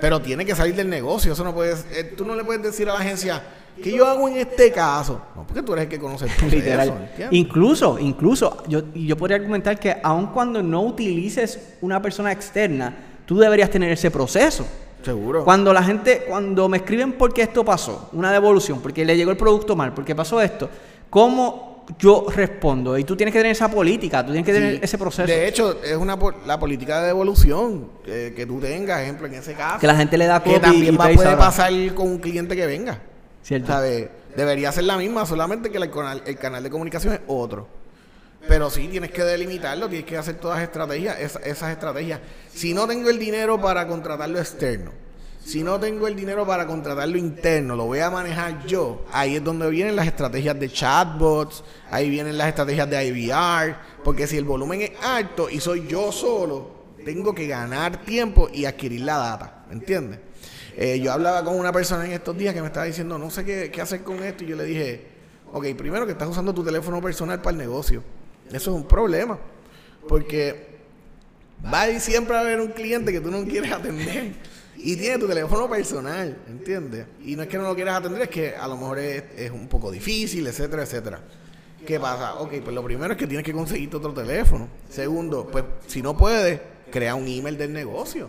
Pero 0.00 0.20
tiene 0.20 0.44
que 0.44 0.56
salir 0.56 0.74
del 0.74 0.90
negocio. 0.90 1.32
Eso 1.32 1.44
no 1.44 1.54
puedes. 1.54 1.86
eh, 1.92 2.12
tú 2.16 2.24
no 2.24 2.34
le 2.34 2.42
puedes 2.44 2.60
decir 2.62 2.88
a 2.90 2.94
la 2.94 2.98
agencia 2.98 3.40
que 3.82 3.92
yo 3.92 4.06
hago 4.06 4.28
en 4.28 4.38
este 4.38 4.72
caso. 4.72 5.20
No, 5.34 5.46
porque 5.46 5.62
tú 5.62 5.72
eres 5.72 5.84
el 5.84 5.88
que 5.90 5.98
conoce 5.98 6.26
el 6.26 6.30
proceso. 6.32 6.94
Incluso, 7.30 7.98
incluso, 7.98 8.62
yo, 8.68 8.82
yo 8.94 9.16
podría 9.16 9.36
argumentar 9.36 9.78
que 9.78 9.96
aun 10.02 10.28
cuando 10.28 10.62
no 10.62 10.82
utilices 10.82 11.76
una 11.80 12.00
persona 12.00 12.32
externa, 12.32 12.94
tú 13.26 13.38
deberías 13.38 13.70
tener 13.70 13.90
ese 13.92 14.10
proceso. 14.10 14.66
Seguro. 15.02 15.44
Cuando 15.44 15.72
la 15.72 15.82
gente, 15.82 16.24
cuando 16.28 16.68
me 16.68 16.78
escriben 16.78 17.12
por 17.12 17.32
qué 17.32 17.42
esto 17.42 17.64
pasó, 17.64 18.08
una 18.12 18.32
devolución, 18.32 18.80
porque 18.80 19.04
le 19.04 19.16
llegó 19.16 19.30
el 19.30 19.36
producto 19.36 19.76
mal, 19.76 19.94
porque 19.94 20.14
pasó 20.16 20.40
esto, 20.40 20.68
¿cómo 21.10 21.84
yo 21.98 22.26
respondo? 22.34 22.98
Y 22.98 23.04
tú 23.04 23.14
tienes 23.14 23.32
que 23.32 23.38
tener 23.38 23.52
esa 23.52 23.70
política, 23.70 24.24
tú 24.26 24.32
tienes 24.32 24.44
que 24.44 24.52
tener 24.52 24.72
Sí. 24.74 24.80
ese 24.82 24.98
proceso. 24.98 25.28
De 25.28 25.46
hecho, 25.46 25.80
es 25.84 25.96
una 25.96 26.18
la 26.44 26.58
política 26.58 27.00
de 27.00 27.06
devolución 27.08 27.88
eh, 28.04 28.32
que 28.34 28.46
tú 28.46 28.58
tengas, 28.58 29.02
ejemplo, 29.02 29.28
en 29.28 29.34
ese 29.34 29.54
caso. 29.54 29.78
que 29.78 29.86
la 29.86 29.94
gente 29.94 30.18
le 30.18 30.26
da 30.26 30.42
que 30.42 30.58
también 30.58 30.94
y 30.94 30.96
va, 30.96 31.08
puede 31.10 31.36
pasar 31.36 31.72
con 31.94 32.08
un 32.08 32.18
cliente 32.18 32.56
que 32.56 32.66
venga. 32.66 32.98
Cierto. 33.46 33.80
Debería 34.36 34.72
ser 34.72 34.82
la 34.84 34.96
misma, 34.96 35.24
solamente 35.24 35.70
que 35.70 35.78
el 35.78 35.88
canal, 35.88 36.20
el 36.26 36.36
canal 36.36 36.64
de 36.64 36.68
comunicación 36.68 37.14
es 37.14 37.20
otro. 37.28 37.68
Pero 38.48 38.70
sí, 38.70 38.88
tienes 38.88 39.12
que 39.12 39.22
delimitarlo, 39.22 39.88
tienes 39.88 40.04
que 40.06 40.16
hacer 40.16 40.34
todas 40.34 40.60
estrategias, 40.60 41.18
esa- 41.20 41.38
esas 41.40 41.70
estrategias. 41.70 42.20
Si 42.52 42.74
no 42.74 42.88
tengo 42.88 43.08
el 43.08 43.20
dinero 43.20 43.60
para 43.60 43.86
contratarlo 43.86 44.40
externo, 44.40 44.90
si 45.44 45.62
no 45.62 45.78
tengo 45.78 46.08
el 46.08 46.16
dinero 46.16 46.44
para 46.44 46.66
contratarlo 46.66 47.16
interno, 47.16 47.76
lo 47.76 47.86
voy 47.86 48.00
a 48.00 48.10
manejar 48.10 48.66
yo. 48.66 49.04
Ahí 49.12 49.36
es 49.36 49.44
donde 49.44 49.70
vienen 49.70 49.94
las 49.94 50.06
estrategias 50.08 50.58
de 50.58 50.68
chatbots, 50.68 51.62
ahí 51.90 52.10
vienen 52.10 52.36
las 52.36 52.48
estrategias 52.48 52.90
de 52.90 53.06
IVR, 53.06 53.76
porque 54.02 54.26
si 54.26 54.36
el 54.36 54.44
volumen 54.44 54.82
es 54.82 54.90
alto 55.02 55.48
y 55.48 55.60
soy 55.60 55.86
yo 55.86 56.10
solo, 56.10 56.70
tengo 57.04 57.32
que 57.32 57.46
ganar 57.46 57.98
tiempo 58.04 58.48
y 58.52 58.64
adquirir 58.64 59.02
la 59.02 59.18
data, 59.18 59.64
¿me 59.68 59.74
entiendes? 59.74 60.18
Eh, 60.76 61.00
yo 61.00 61.10
hablaba 61.10 61.42
con 61.42 61.58
una 61.58 61.72
persona 61.72 62.04
en 62.04 62.12
estos 62.12 62.36
días 62.36 62.54
que 62.54 62.60
me 62.60 62.66
estaba 62.66 62.84
diciendo, 62.84 63.18
no 63.18 63.30
sé 63.30 63.44
qué, 63.44 63.80
hacer 63.80 64.02
con 64.02 64.22
esto, 64.22 64.44
y 64.44 64.48
yo 64.48 64.56
le 64.56 64.64
dije, 64.64 65.06
ok, 65.52 65.68
primero 65.74 66.04
que 66.04 66.12
estás 66.12 66.28
usando 66.28 66.52
tu 66.52 66.62
teléfono 66.62 67.00
personal 67.00 67.40
para 67.40 67.52
el 67.52 67.58
negocio. 67.58 68.02
Eso 68.48 68.56
es 68.70 68.76
un 68.76 68.86
problema, 68.86 69.38
porque 70.06 70.76
va 71.72 71.88
y 71.88 71.98
siempre 71.98 72.36
a 72.36 72.40
haber 72.40 72.60
un 72.60 72.68
cliente 72.68 73.10
que 73.10 73.20
tú 73.20 73.30
no 73.30 73.42
quieres 73.44 73.72
atender 73.72 74.34
y 74.76 74.96
tiene 74.96 75.18
tu 75.18 75.26
teléfono 75.26 75.68
personal, 75.68 76.36
¿entiendes? 76.46 77.06
Y 77.24 77.36
no 77.36 77.42
es 77.42 77.48
que 77.48 77.56
no 77.56 77.64
lo 77.64 77.74
quieras 77.74 77.96
atender, 77.96 78.20
es 78.22 78.28
que 78.28 78.54
a 78.54 78.68
lo 78.68 78.76
mejor 78.76 78.98
es, 78.98 79.24
es 79.34 79.50
un 79.50 79.68
poco 79.68 79.90
difícil, 79.90 80.46
etcétera, 80.46 80.82
etcétera. 80.82 81.20
¿Qué 81.86 81.98
pasa? 81.98 82.34
Ok, 82.34 82.54
pues 82.62 82.74
lo 82.74 82.84
primero 82.84 83.12
es 83.12 83.18
que 83.18 83.26
tienes 83.26 83.46
que 83.46 83.52
conseguirte 83.52 83.96
otro 83.96 84.12
teléfono. 84.12 84.68
Segundo, 84.90 85.46
pues 85.46 85.64
si 85.86 86.02
no 86.02 86.16
puedes, 86.16 86.60
crea 86.90 87.14
un 87.14 87.26
email 87.26 87.56
del 87.56 87.72
negocio. 87.72 88.28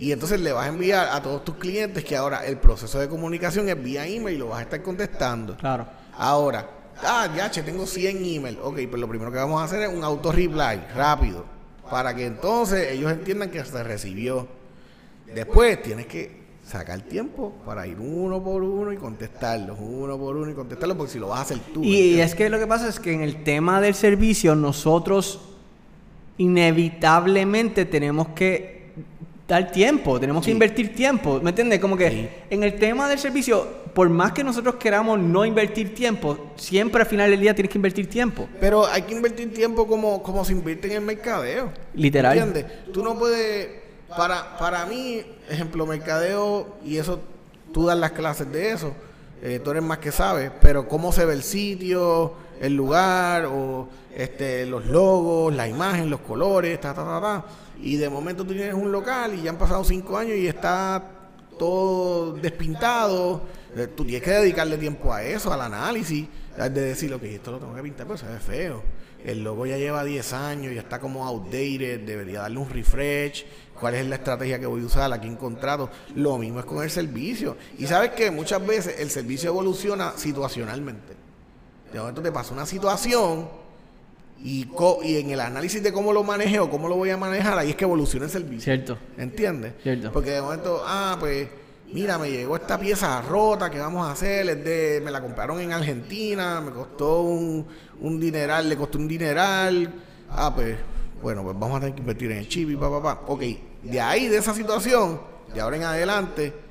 Y 0.00 0.12
entonces 0.12 0.40
le 0.40 0.50
vas 0.50 0.64
a 0.64 0.68
enviar 0.70 1.10
a 1.12 1.22
todos 1.22 1.44
tus 1.44 1.56
clientes 1.56 2.02
que 2.02 2.16
ahora 2.16 2.46
el 2.46 2.56
proceso 2.56 2.98
de 2.98 3.06
comunicación 3.06 3.68
es 3.68 3.80
vía 3.80 4.06
email 4.06 4.36
y 4.36 4.38
lo 4.38 4.48
vas 4.48 4.60
a 4.60 4.62
estar 4.62 4.82
contestando. 4.82 5.58
Claro. 5.58 5.86
Ahora, 6.16 6.70
ah, 7.02 7.28
ya, 7.36 7.50
che, 7.50 7.62
tengo 7.62 7.86
100 7.86 8.24
emails. 8.24 8.58
Ok, 8.62 8.78
pues 8.88 8.98
lo 8.98 9.06
primero 9.06 9.30
que 9.30 9.36
vamos 9.36 9.60
a 9.60 9.64
hacer 9.64 9.82
es 9.82 9.94
un 9.94 10.02
auto-reply 10.02 10.86
rápido. 10.96 11.44
Para 11.90 12.16
que 12.16 12.24
entonces 12.24 12.92
ellos 12.92 13.12
entiendan 13.12 13.50
que 13.50 13.62
se 13.62 13.84
recibió. 13.84 14.48
Después 15.34 15.82
tienes 15.82 16.06
que 16.06 16.40
sacar 16.64 17.02
tiempo 17.02 17.52
para 17.66 17.86
ir 17.86 17.98
uno 18.00 18.42
por 18.42 18.62
uno 18.62 18.94
y 18.94 18.96
contestarlos, 18.96 19.76
uno 19.78 20.16
por 20.16 20.34
uno 20.34 20.50
y 20.50 20.54
contestarlos, 20.54 20.96
porque 20.96 21.12
si 21.12 21.18
lo 21.18 21.28
vas 21.28 21.40
a 21.40 21.42
hacer 21.42 21.58
tú. 21.74 21.84
Y, 21.84 22.20
es 22.20 22.34
que 22.34 22.48
lo 22.48 22.58
que 22.58 22.66
pasa 22.66 22.88
es 22.88 22.98
que 22.98 23.12
en 23.12 23.20
el 23.20 23.44
tema 23.44 23.82
del 23.82 23.94
servicio 23.94 24.54
nosotros 24.54 25.42
inevitablemente 26.38 27.84
tenemos 27.84 28.28
que 28.28 28.80
dar 29.50 29.72
tiempo, 29.72 30.20
tenemos 30.20 30.44
que 30.44 30.52
invertir 30.52 30.94
tiempo, 30.94 31.40
¿me 31.42 31.50
entiendes? 31.50 31.80
Como 31.80 31.96
que 31.96 32.44
en 32.48 32.62
el 32.62 32.78
tema 32.78 33.08
del 33.08 33.18
servicio, 33.18 33.66
por 33.92 34.08
más 34.08 34.32
que 34.32 34.44
nosotros 34.44 34.76
queramos 34.76 35.18
no 35.18 35.44
invertir 35.44 35.92
tiempo, 35.92 36.52
siempre 36.54 37.02
al 37.02 37.08
final 37.08 37.30
del 37.30 37.40
día 37.40 37.52
tienes 37.52 37.72
que 37.72 37.78
invertir 37.78 38.08
tiempo. 38.08 38.48
Pero 38.60 38.86
hay 38.86 39.02
que 39.02 39.14
invertir 39.14 39.52
tiempo 39.52 39.88
como, 39.88 40.22
como 40.22 40.44
se 40.44 40.52
invierte 40.52 40.86
en 40.86 40.94
el 40.94 41.00
mercadeo. 41.00 41.72
Literal. 41.94 42.38
¿Entiendes? 42.38 42.92
Tú 42.92 43.02
no 43.02 43.18
puedes, 43.18 43.68
para, 44.16 44.56
para 44.56 44.86
mí, 44.86 45.22
ejemplo, 45.48 45.84
mercadeo, 45.84 46.76
y 46.84 46.98
eso, 46.98 47.20
tú 47.72 47.86
das 47.86 47.98
las 47.98 48.12
clases 48.12 48.50
de 48.52 48.70
eso, 48.70 48.94
eh, 49.42 49.60
tú 49.62 49.72
eres 49.72 49.82
más 49.82 49.98
que 49.98 50.12
sabes, 50.12 50.52
pero 50.60 50.86
cómo 50.86 51.10
se 51.10 51.24
ve 51.24 51.34
el 51.34 51.42
sitio, 51.42 52.34
el 52.60 52.76
lugar, 52.76 53.46
o 53.46 53.88
este, 54.14 54.66
los 54.66 54.86
logos, 54.86 55.54
la 55.54 55.68
imagen, 55.68 56.10
los 56.10 56.20
colores, 56.20 56.80
ta, 56.80 56.94
ta, 56.94 57.04
ta, 57.04 57.20
ta 57.20 57.44
y 57.82 57.96
de 57.96 58.10
momento 58.10 58.44
tú 58.44 58.52
tienes 58.52 58.74
un 58.74 58.92
local 58.92 59.34
y 59.34 59.42
ya 59.42 59.50
han 59.50 59.58
pasado 59.58 59.82
cinco 59.84 60.16
años 60.16 60.36
y 60.36 60.46
está 60.46 61.02
todo 61.58 62.32
despintado, 62.34 63.42
eh, 63.76 63.86
tú 63.88 64.04
tienes 64.04 64.22
que 64.22 64.30
dedicarle 64.30 64.78
tiempo 64.78 65.12
a 65.12 65.22
eso, 65.22 65.52
al 65.52 65.60
análisis, 65.60 66.26
de 66.56 66.70
decir, 66.70 67.14
que 67.18 67.34
esto 67.34 67.52
lo 67.52 67.58
tengo 67.58 67.74
que 67.74 67.82
pintar, 67.82 68.06
pero 68.06 68.18
se 68.18 68.26
ve 68.26 68.38
feo. 68.38 68.82
El 69.24 69.44
logo 69.44 69.66
ya 69.66 69.76
lleva 69.76 70.02
10 70.02 70.32
años, 70.32 70.74
ya 70.74 70.80
está 70.80 70.98
como 70.98 71.26
outdated, 71.26 72.00
debería 72.00 72.40
darle 72.40 72.58
un 72.58 72.68
refresh. 72.68 73.44
¿Cuál 73.78 73.94
es 73.94 74.06
la 74.06 74.16
estrategia 74.16 74.58
que 74.58 74.66
voy 74.66 74.82
a 74.82 74.86
usar? 74.86 75.12
¿A 75.12 75.20
quién 75.20 75.36
contrato? 75.36 75.90
Lo 76.14 76.38
mismo 76.38 76.60
es 76.60 76.64
con 76.66 76.82
el 76.82 76.90
servicio. 76.90 77.56
Y 77.78 77.86
sabes 77.86 78.10
que 78.10 78.30
muchas 78.30 78.66
veces 78.66 78.98
el 78.98 79.10
servicio 79.10 79.50
evoluciona 79.50 80.12
situacionalmente. 80.16 81.14
De 81.92 81.98
momento 81.98 82.22
te 82.22 82.32
pasa 82.32 82.54
una 82.54 82.66
situación 82.66 83.59
y, 84.42 84.66
y 85.02 85.16
en 85.16 85.30
el 85.30 85.40
análisis 85.40 85.82
de 85.82 85.92
cómo 85.92 86.12
lo 86.12 86.22
maneje 86.22 86.58
o 86.58 86.70
cómo 86.70 86.88
lo 86.88 86.96
voy 86.96 87.10
a 87.10 87.16
manejar, 87.16 87.58
ahí 87.58 87.70
es 87.70 87.76
que 87.76 87.84
evoluciona 87.84 88.26
el 88.26 88.30
servicio. 88.30 88.64
Cierto. 88.64 88.98
¿Entiendes? 89.18 89.74
Cierto. 89.82 90.12
Porque 90.12 90.30
de 90.30 90.42
momento, 90.42 90.82
ah, 90.84 91.16
pues, 91.20 91.48
mira, 91.92 92.18
me 92.18 92.30
llegó 92.30 92.56
esta 92.56 92.78
pieza 92.78 93.20
rota, 93.22 93.70
¿qué 93.70 93.78
vamos 93.78 94.06
a 94.06 94.12
hacer? 94.12 94.48
Es 94.48 94.64
de, 94.64 95.02
me 95.04 95.10
la 95.10 95.20
compraron 95.20 95.60
en 95.60 95.72
Argentina, 95.72 96.60
me 96.60 96.70
costó 96.70 97.22
un, 97.22 97.66
un 98.00 98.20
dineral, 98.20 98.68
le 98.68 98.76
costó 98.76 98.98
un 98.98 99.08
dineral. 99.08 99.92
Ah, 100.30 100.54
pues, 100.54 100.76
bueno, 101.22 101.42
pues 101.42 101.58
vamos 101.58 101.76
a 101.76 101.80
tener 101.80 101.94
que 101.94 102.00
invertir 102.00 102.32
en 102.32 102.38
el 102.38 102.48
chip 102.48 102.70
y 102.70 102.76
pa, 102.76 102.90
pa, 102.90 103.02
pa. 103.02 103.20
Ok, 103.26 103.42
de 103.82 104.00
ahí, 104.00 104.28
de 104.28 104.38
esa 104.38 104.54
situación, 104.54 105.20
de 105.52 105.60
ahora 105.60 105.76
en 105.76 105.82
adelante, 105.82 106.69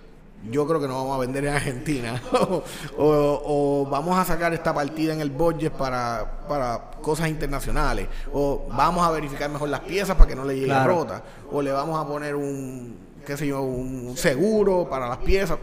yo 0.50 0.66
creo 0.68 0.80
que 0.80 0.88
no 0.88 0.96
vamos 0.96 1.16
a 1.16 1.20
vender 1.20 1.46
en 1.46 1.54
Argentina. 1.54 2.22
o, 2.98 3.88
vamos 3.90 4.18
a 4.18 4.26
sacar 4.26 4.54
esta 4.54 4.74
partida 4.74 5.14
en 5.14 5.22
el 5.22 5.30
budget 5.30 5.74
para, 5.74 6.46
para 6.48 6.92
cosas 7.02 7.30
internacionales. 7.30 8.08
O 8.34 8.68
vamos 8.70 9.06
a 9.06 9.12
verificar 9.12 9.50
mejor 9.50 9.70
las 9.70 9.82
piezas 9.82 10.16
para 10.16 10.28
que 10.28 10.36
no 10.36 10.46
le 10.46 10.60
llegue 10.60 10.84
rota. 10.84 11.24
O 11.52 11.62
le 11.62 11.72
vamos 11.72 12.00
a 12.00 12.08
poner 12.08 12.36
un, 12.36 12.98
qué 13.26 13.38
sé 13.38 13.48
yo, 13.48 13.62
un 13.62 14.16
seguro 14.16 14.88
para 14.90 15.08
las 15.08 15.18
piezas. 15.18 15.58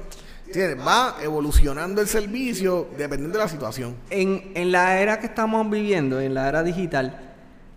Va 0.86 1.16
evolucionando 1.22 2.00
el 2.00 2.06
servicio 2.06 2.88
dependiendo 2.96 3.38
de 3.38 3.44
la 3.44 3.50
situación. 3.50 3.96
En, 4.10 4.52
en 4.54 4.72
la 4.72 5.00
era 5.00 5.18
que 5.18 5.26
estamos 5.26 5.68
viviendo, 5.68 6.20
en 6.20 6.34
la 6.34 6.48
era 6.48 6.62
digital, 6.62 7.25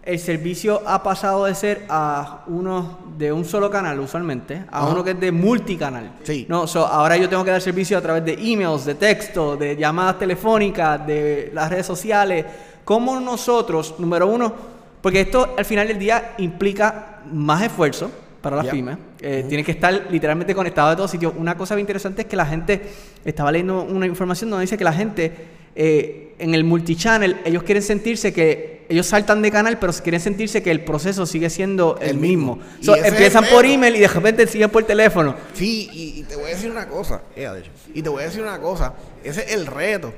el 0.03 0.17
servicio 0.17 0.81
ha 0.85 1.03
pasado 1.03 1.45
de 1.45 1.55
ser 1.55 1.85
a 1.89 2.43
uno 2.47 2.99
de 3.17 3.31
un 3.31 3.43
solo 3.43 3.69
canal 3.69 3.99
usualmente 3.99 4.63
a 4.71 4.87
uno 4.87 5.03
que 5.03 5.11
es 5.11 5.19
de 5.19 5.31
multicanal. 5.31 6.11
Sí. 6.23 6.45
No, 6.47 6.65
ahora 6.89 7.17
yo 7.17 7.27
tengo 7.27 7.43
que 7.43 7.51
dar 7.51 7.61
servicio 7.61 7.97
a 7.97 8.01
través 8.01 8.23
de 8.25 8.33
emails, 8.33 8.85
de 8.85 8.95
texto, 8.95 9.57
de 9.57 9.75
llamadas 9.75 10.17
telefónicas, 10.19 11.05
de 11.05 11.51
las 11.53 11.69
redes 11.69 11.85
sociales. 11.85 12.45
¿Cómo 12.85 13.19
nosotros, 13.19 13.95
número 13.99 14.27
uno, 14.27 14.53
porque 15.01 15.21
esto 15.21 15.53
al 15.57 15.65
final 15.65 15.87
del 15.87 15.99
día 15.99 16.33
implica 16.37 17.21
más 17.31 17.61
esfuerzo 17.61 18.09
para 18.41 18.55
las 18.55 18.67
pymes. 18.67 18.97
Eh, 19.19 19.45
Tienen 19.47 19.65
que 19.65 19.71
estar 19.71 20.07
literalmente 20.09 20.55
conectados 20.55 20.93
a 20.93 20.95
todos 20.95 21.11
sitios. 21.11 21.33
Una 21.37 21.57
cosa 21.57 21.75
bien 21.75 21.83
interesante 21.83 22.21
es 22.21 22.27
que 22.27 22.35
la 22.35 22.45
gente, 22.45 22.81
estaba 23.25 23.51
leyendo 23.51 23.83
una 23.83 24.05
información 24.05 24.49
donde 24.49 24.61
dice 24.61 24.77
que 24.77 24.83
la 24.83 24.93
gente 24.93 25.58
eh, 25.75 26.35
en 26.39 26.53
el 26.55 26.63
multichannel, 26.63 27.41
ellos 27.45 27.63
quieren 27.63 27.83
sentirse 27.83 28.33
que 28.33 28.85
ellos 28.89 29.05
saltan 29.05 29.41
de 29.41 29.51
canal, 29.51 29.77
pero 29.77 29.93
quieren 29.93 30.19
sentirse 30.19 30.63
que 30.63 30.71
el 30.71 30.83
proceso 30.83 31.25
sigue 31.25 31.49
siendo 31.49 31.97
el, 32.01 32.17
mismo. 32.17 32.59
empiezan 33.05 33.45
por 33.45 33.65
email 33.65 33.95
y 33.95 33.99
de 33.99 34.07
repente 34.07 34.47
siguen 34.47 34.69
por 34.71 34.83
teléfono. 34.83 35.35
Sí, 35.53 35.89
y, 35.93 36.23
te 36.23 36.35
voy 36.35 36.45
a 36.45 36.55
decir 36.55 36.71
una 36.71 36.87
cosa, 36.87 37.21
eh, 37.35 37.63
y 37.93 38.01
te 38.01 38.09
voy 38.09 38.23
a 38.23 38.25
decir 38.25 38.41
una 38.41 38.59
cosa, 38.59 38.95
ese 39.23 39.41
es 39.41 39.53
el 39.53 39.67
reto. 39.67 40.13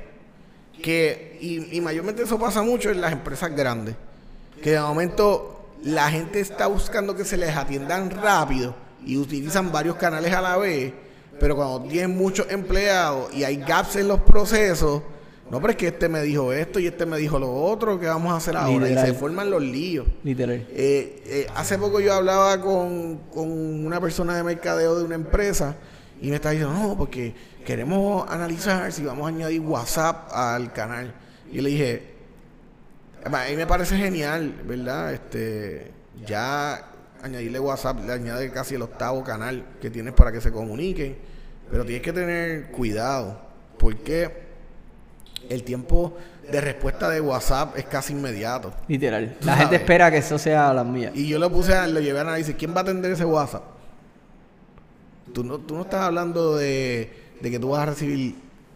Que, 0.82 1.38
y, 1.40 1.76
y 1.76 1.80
mayormente 1.80 2.22
eso 2.22 2.38
pasa 2.38 2.62
mucho 2.62 2.90
en 2.90 3.00
las 3.00 3.12
empresas 3.12 3.54
grandes, 3.54 3.94
que 4.62 4.70
de 4.70 4.80
momento 4.80 5.68
la 5.84 6.10
gente 6.10 6.40
está 6.40 6.66
buscando 6.66 7.14
que 7.14 7.24
se 7.24 7.36
les 7.36 7.54
atiendan 7.54 8.10
rápido 8.10 8.74
y 9.04 9.16
utilizan 9.16 9.70
varios 9.70 9.96
canales 9.96 10.32
a 10.32 10.40
la 10.40 10.56
vez, 10.56 10.92
pero 11.38 11.56
cuando 11.56 11.82
tienen 11.82 12.16
muchos 12.16 12.46
empleados 12.50 13.32
y 13.34 13.44
hay 13.44 13.56
gaps 13.56 13.96
en 13.96 14.08
los 14.08 14.20
procesos, 14.20 15.02
no, 15.52 15.60
pero 15.60 15.72
es 15.72 15.76
que 15.76 15.88
este 15.88 16.08
me 16.08 16.22
dijo 16.22 16.50
esto 16.50 16.80
y 16.80 16.86
este 16.86 17.04
me 17.04 17.18
dijo 17.18 17.38
lo 17.38 17.52
otro, 17.52 18.00
¿qué 18.00 18.06
vamos 18.06 18.32
a 18.32 18.36
hacer 18.36 18.56
ahora? 18.56 18.88
Y 18.88 18.94
se 18.94 19.12
forman 19.12 19.50
los 19.50 19.60
líos. 19.60 20.06
Literal. 20.24 20.66
Eh, 20.70 21.22
eh, 21.26 21.46
hace 21.54 21.76
poco 21.76 22.00
yo 22.00 22.14
hablaba 22.14 22.58
con, 22.58 23.20
una 23.34 24.00
persona 24.00 24.34
de 24.34 24.44
mercadeo 24.44 24.98
de 24.98 25.04
una 25.04 25.14
empresa 25.14 25.76
y 26.22 26.30
me 26.30 26.36
estaba 26.36 26.54
diciendo, 26.54 26.74
no, 26.74 26.96
porque 26.96 27.34
queremos 27.66 28.26
analizar 28.30 28.90
si 28.92 29.04
vamos 29.04 29.26
a 29.26 29.28
añadir 29.28 29.60
WhatsApp 29.60 30.32
al 30.32 30.72
canal. 30.72 31.12
Y 31.52 31.60
le 31.60 31.68
dije, 31.68 32.14
a 33.22 33.28
mí 33.28 33.54
me 33.54 33.66
parece 33.66 33.98
genial, 33.98 34.54
¿verdad? 34.66 35.12
Este, 35.12 35.90
ya 36.24 36.82
añadirle 37.22 37.60
WhatsApp 37.60 38.06
le 38.06 38.12
añade 38.14 38.50
casi 38.52 38.76
el 38.76 38.80
octavo 38.80 39.22
canal 39.22 39.66
que 39.82 39.90
tienes 39.90 40.14
para 40.14 40.32
que 40.32 40.40
se 40.40 40.50
comuniquen, 40.50 41.14
pero 41.70 41.84
tienes 41.84 42.02
que 42.02 42.14
tener 42.14 42.70
cuidado, 42.70 43.38
porque 43.78 44.50
el 45.48 45.62
tiempo 45.62 46.16
de 46.50 46.60
respuesta 46.60 47.08
de 47.08 47.20
WhatsApp 47.20 47.76
es 47.76 47.84
casi 47.84 48.12
inmediato. 48.12 48.72
Literal. 48.88 49.36
La 49.42 49.56
gente 49.56 49.76
espera 49.76 50.10
que 50.10 50.18
eso 50.18 50.38
sea 50.38 50.72
la 50.72 50.84
mía. 50.84 51.10
Y 51.14 51.28
yo 51.28 51.38
le 51.38 51.48
puse, 51.48 51.74
a, 51.74 51.86
le 51.86 52.02
llevé 52.02 52.18
a 52.18 52.22
análisis, 52.22 52.54
¿quién 52.56 52.74
va 52.74 52.80
a 52.80 52.82
atender 52.82 53.12
ese 53.12 53.24
WhatsApp? 53.24 53.62
Tú 55.32 55.44
no, 55.44 55.58
tú 55.58 55.74
no 55.74 55.82
estás 55.82 56.02
hablando 56.02 56.56
de, 56.56 57.10
que 57.40 57.58
tú 57.58 57.70
vas 57.70 57.82
a 57.82 57.86
recibir 57.86 58.34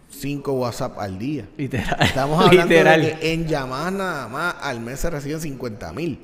cinco 0.09 0.53
WhatsApp 0.53 0.99
al 0.99 1.19
día. 1.19 1.47
Literal. 1.57 1.97
Estamos 2.01 2.45
hablando 2.47 2.75
de 2.75 3.17
que 3.21 3.33
en 3.33 3.47
llamadas 3.47 3.93
nada 3.93 4.29
más 4.29 4.55
al 4.61 4.81
mes 4.81 5.01
se 5.01 5.11
reciben 5.11 5.41
50 5.41 5.93
mil. 5.93 6.21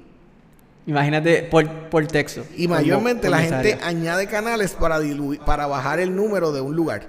Imagínate 0.87 1.45
por, 1.45 1.69
por 1.91 2.07
texto. 2.07 2.45
Y 2.57 2.67
mayormente 2.67 3.31
la 3.31 3.41
gente 3.41 3.79
añade 3.83 4.27
canales 4.27 4.73
para, 4.73 4.99
para 5.45 5.67
bajar 5.67 6.01
el 6.01 6.15
número 6.15 6.53
de 6.53 6.61
un 6.61 6.75
lugar. 6.75 7.09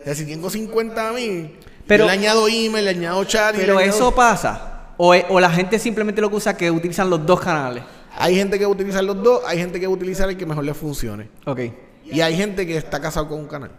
O 0.00 0.04
sea, 0.04 0.14
si 0.14 0.26
tengo 0.26 0.50
50 0.50 1.12
mil 1.12 1.56
pero, 1.86 2.06
le 2.06 2.12
añado 2.12 2.48
email, 2.48 2.84
le 2.84 2.90
añado 2.90 3.24
chat. 3.24 3.54
Pero 3.56 3.80
eso 3.80 4.14
pasa. 4.14 4.92
O, 4.96 5.14
o, 5.14 5.40
la 5.40 5.50
gente 5.50 5.78
simplemente 5.78 6.20
lo 6.20 6.30
que 6.30 6.36
usa 6.36 6.56
que 6.56 6.70
utilizan 6.70 7.10
los 7.10 7.24
dos 7.26 7.40
canales. 7.40 7.82
Hay 8.16 8.36
gente 8.36 8.58
que 8.58 8.66
utiliza 8.66 9.02
los 9.02 9.22
dos, 9.22 9.42
hay 9.46 9.58
gente 9.58 9.80
que 9.80 9.88
utiliza 9.88 10.24
el 10.24 10.36
que 10.36 10.46
mejor 10.46 10.64
le 10.64 10.74
funcione. 10.74 11.28
Ok. 11.46 11.60
Y 12.06 12.20
hay 12.20 12.36
gente 12.36 12.66
que 12.66 12.76
está 12.76 13.00
casado 13.00 13.28
con 13.28 13.40
un 13.40 13.46
canal. 13.46 13.70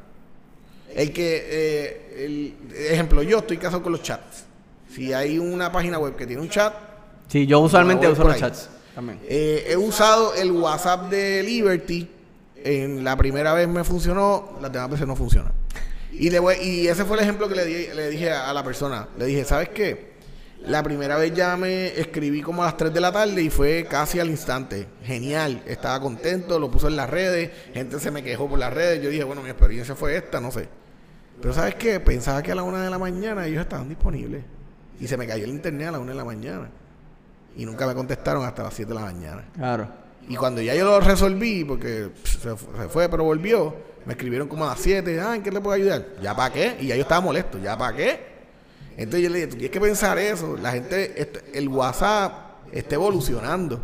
El 0.94 1.12
que, 1.12 1.46
eh, 1.50 2.26
el, 2.26 2.56
ejemplo, 2.90 3.22
yo 3.22 3.40
estoy 3.40 3.58
casado 3.58 3.84
con 3.84 3.92
los 3.92 4.02
chats. 4.02 4.46
Si 4.94 5.14
hay 5.14 5.38
una 5.40 5.72
página 5.72 6.00
web 6.00 6.16
que 6.16 6.26
tiene 6.26 6.42
un 6.42 6.50
chat. 6.50 6.74
Sí, 7.28 7.46
yo 7.46 7.60
usualmente 7.60 8.08
uso 8.08 8.24
los 8.24 8.38
chats 8.38 8.70
también. 8.94 9.20
Eh, 9.28 9.66
he 9.68 9.78
usado 9.78 10.34
el 10.36 10.52
WhatsApp 10.52 11.10
de 11.10 11.44
Liberty. 11.44 12.08
En 12.64 13.04
la 13.04 13.16
primera 13.16 13.54
vez 13.54 13.68
me 13.68 13.84
funcionó, 13.84 14.58
la 14.62 14.70
demás 14.70 14.90
veces 14.90 15.06
no 15.06 15.16
funciona. 15.16 15.52
Y, 16.18 16.30
le 16.30 16.40
y 16.64 16.88
ese 16.88 17.04
fue 17.06 17.18
el 17.18 17.24
ejemplo 17.24 17.48
que 17.50 17.56
le, 17.56 17.94
le 17.94 18.10
dije 18.10 18.32
a, 18.32 18.54
la 18.54 18.64
persona. 18.64 19.08
Le 19.18 19.26
dije, 19.26 19.44
¿sabes 19.46 19.70
qué? 19.70 20.16
La 20.66 20.82
primera 20.82 21.18
vez 21.18 21.34
ya 21.34 21.56
me 21.58 21.88
escribí 22.00 22.42
como 22.42 22.64
a 22.64 22.68
las 22.68 22.78
3 22.78 22.94
de 22.94 23.00
la 23.02 23.12
tarde 23.12 23.42
y 23.42 23.50
fue 23.50 23.86
casi 23.90 24.20
al 24.20 24.30
instante. 24.30 24.88
Genial, 25.04 25.62
estaba 25.68 26.00
contento, 26.00 26.58
lo 26.58 26.72
puso 26.72 26.88
en 26.88 26.96
las 26.96 27.10
redes, 27.10 27.52
gente 27.74 28.00
se 28.00 28.10
me 28.12 28.24
quejó 28.24 28.50
por 28.50 28.58
las 28.58 28.74
redes. 28.74 29.02
Yo 29.04 29.10
dije, 29.10 29.24
bueno, 29.24 29.44
mi 29.44 29.50
experiencia 29.50 29.96
fue 29.96 30.16
esta, 30.16 30.40
no 30.40 30.52
sé. 30.52 30.68
Pero 31.42 31.54
¿sabes 31.54 31.76
qué? 31.76 32.00
Pensaba 32.00 32.42
que 32.42 32.52
a 32.52 32.56
la 32.56 32.64
1 32.64 32.78
de 32.82 32.90
la 32.90 32.98
mañana 32.98 33.46
ellos 33.46 33.62
estaban 33.62 33.90
disponibles. 33.90 34.44
Y 35.00 35.08
se 35.08 35.18
me 35.18 35.28
cayó 35.28 35.44
el 35.44 35.52
internet 35.52 35.90
a 35.90 35.92
la 35.92 36.00
1 36.00 36.12
de 36.12 36.18
la 36.18 36.26
mañana. 36.26 36.70
Y 37.58 37.66
nunca 37.66 37.86
me 37.86 37.94
contestaron 37.94 38.44
hasta 38.46 38.64
las 38.64 38.74
7 38.74 38.90
de 38.90 38.96
la 38.96 39.06
mañana. 39.06 39.44
Claro. 39.54 39.88
Y 40.28 40.36
cuando 40.36 40.62
ya 40.62 40.74
yo 40.74 40.86
lo 40.86 41.00
resolví, 41.02 41.64
porque 41.66 42.10
pff, 42.24 42.42
se, 42.42 42.56
fu- 42.56 42.68
se 42.82 42.88
fue, 42.90 43.08
pero 43.10 43.24
volvió, 43.26 43.76
me 44.06 44.14
escribieron 44.14 44.48
como 44.48 44.66
a 44.66 44.70
las 44.70 44.80
7, 44.80 45.20
ah, 45.20 45.36
¿en 45.36 45.44
qué 45.44 45.52
le 45.52 45.62
puedo 45.62 45.76
ayudar? 45.76 46.06
¿Ya 46.22 46.36
para 46.36 46.54
qué? 46.54 46.78
Y 46.80 46.88
ya 46.88 46.96
yo 46.96 47.02
estaba 47.02 47.22
molesto, 47.22 47.58
¿ya 47.58 47.78
para 47.78 47.96
qué? 47.96 48.36
Entonces 48.98 49.24
yo 49.24 49.30
le 49.30 49.36
dije, 49.36 49.48
tú 49.48 49.56
tienes 49.56 49.72
que 49.72 49.82
pensar 49.82 50.18
eso. 50.18 50.56
La 50.58 50.72
gente, 50.72 51.30
el 51.54 51.68
WhatsApp 51.68 52.32
está 52.72 52.96
evolucionando. 52.96 53.82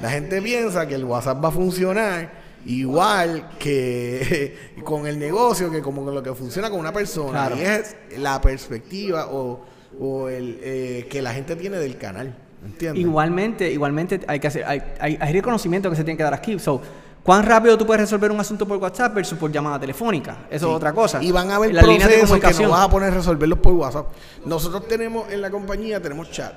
La 0.00 0.10
gente 0.10 0.40
piensa 0.40 0.86
que 0.86 0.94
el 0.94 1.04
WhatsApp 1.04 1.44
va 1.44 1.48
a 1.48 1.52
funcionar 1.52 2.44
igual 2.66 3.50
que 3.58 4.56
con 4.84 5.06
el 5.06 5.18
negocio, 5.18 5.70
que 5.70 5.82
como 5.82 6.04
con 6.04 6.14
lo 6.14 6.22
que 6.22 6.34
funciona 6.34 6.70
con 6.70 6.80
una 6.80 6.92
persona. 6.92 7.30
Claro. 7.30 7.56
Y 7.56 7.60
es 7.60 7.96
la 8.18 8.40
perspectiva 8.40 9.26
o, 9.30 9.64
o 10.00 10.28
el 10.28 10.58
eh, 10.62 11.06
que 11.10 11.20
la 11.20 11.34
gente 11.34 11.56
tiene 11.56 11.76
del 11.78 11.98
canal. 11.98 12.34
¿Entiendes? 12.64 13.02
Igualmente, 13.02 13.70
igualmente 13.70 14.20
hay 14.26 14.40
que 14.40 14.46
hacer, 14.46 14.64
hay, 14.64 14.82
hay, 14.98 15.18
hay 15.20 15.32
reconocimiento 15.34 15.90
que 15.90 15.96
se 15.96 16.04
tiene 16.04 16.16
que 16.16 16.22
dar 16.22 16.32
aquí. 16.32 16.58
So, 16.58 16.80
¿Cuán 17.24 17.42
rápido 17.42 17.76
tú 17.78 17.86
puedes 17.86 18.02
resolver 18.02 18.30
un 18.30 18.38
asunto 18.38 18.68
por 18.68 18.76
WhatsApp 18.76 19.14
versus 19.14 19.38
por 19.38 19.50
llamada 19.50 19.80
telefónica? 19.80 20.46
Eso 20.50 20.66
Sí. 20.66 20.70
es 20.72 20.76
otra 20.76 20.92
cosa. 20.92 21.22
Y 21.22 21.32
van 21.32 21.50
a 21.50 21.56
haber 21.56 21.72
Las 21.72 21.84
líneas 21.86 22.00
de 22.10 22.16
procesos 22.18 22.36
que 22.36 22.40
comunicación. 22.42 22.70
no 22.70 22.76
vas 22.76 22.84
a 22.86 22.90
poner 22.90 23.10
a 23.12 23.14
resolverlos 23.16 23.58
por 23.60 23.72
WhatsApp. 23.72 24.06
Nosotros 24.44 24.86
tenemos 24.86 25.32
en 25.32 25.40
la 25.40 25.50
compañía, 25.50 26.00
tenemos 26.02 26.30
chat, 26.30 26.52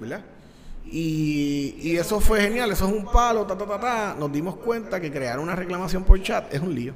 ¿verdad? 0.00 0.20
Y, 0.86 1.76
y 1.82 1.96
eso 1.98 2.18
fue 2.20 2.40
genial, 2.40 2.70
eso 2.72 2.86
es 2.86 2.92
un 2.92 3.04
palo, 3.04 3.44
ta, 3.44 3.56
ta, 3.58 3.66
ta, 3.66 3.78
ta. 3.80 4.16
Nos 4.18 4.32
dimos 4.32 4.56
cuenta 4.56 4.98
que 5.00 5.12
crear 5.12 5.38
una 5.38 5.54
reclamación 5.54 6.02
por 6.04 6.20
chat 6.22 6.52
es 6.54 6.60
un 6.60 6.74
lío. 6.74 6.94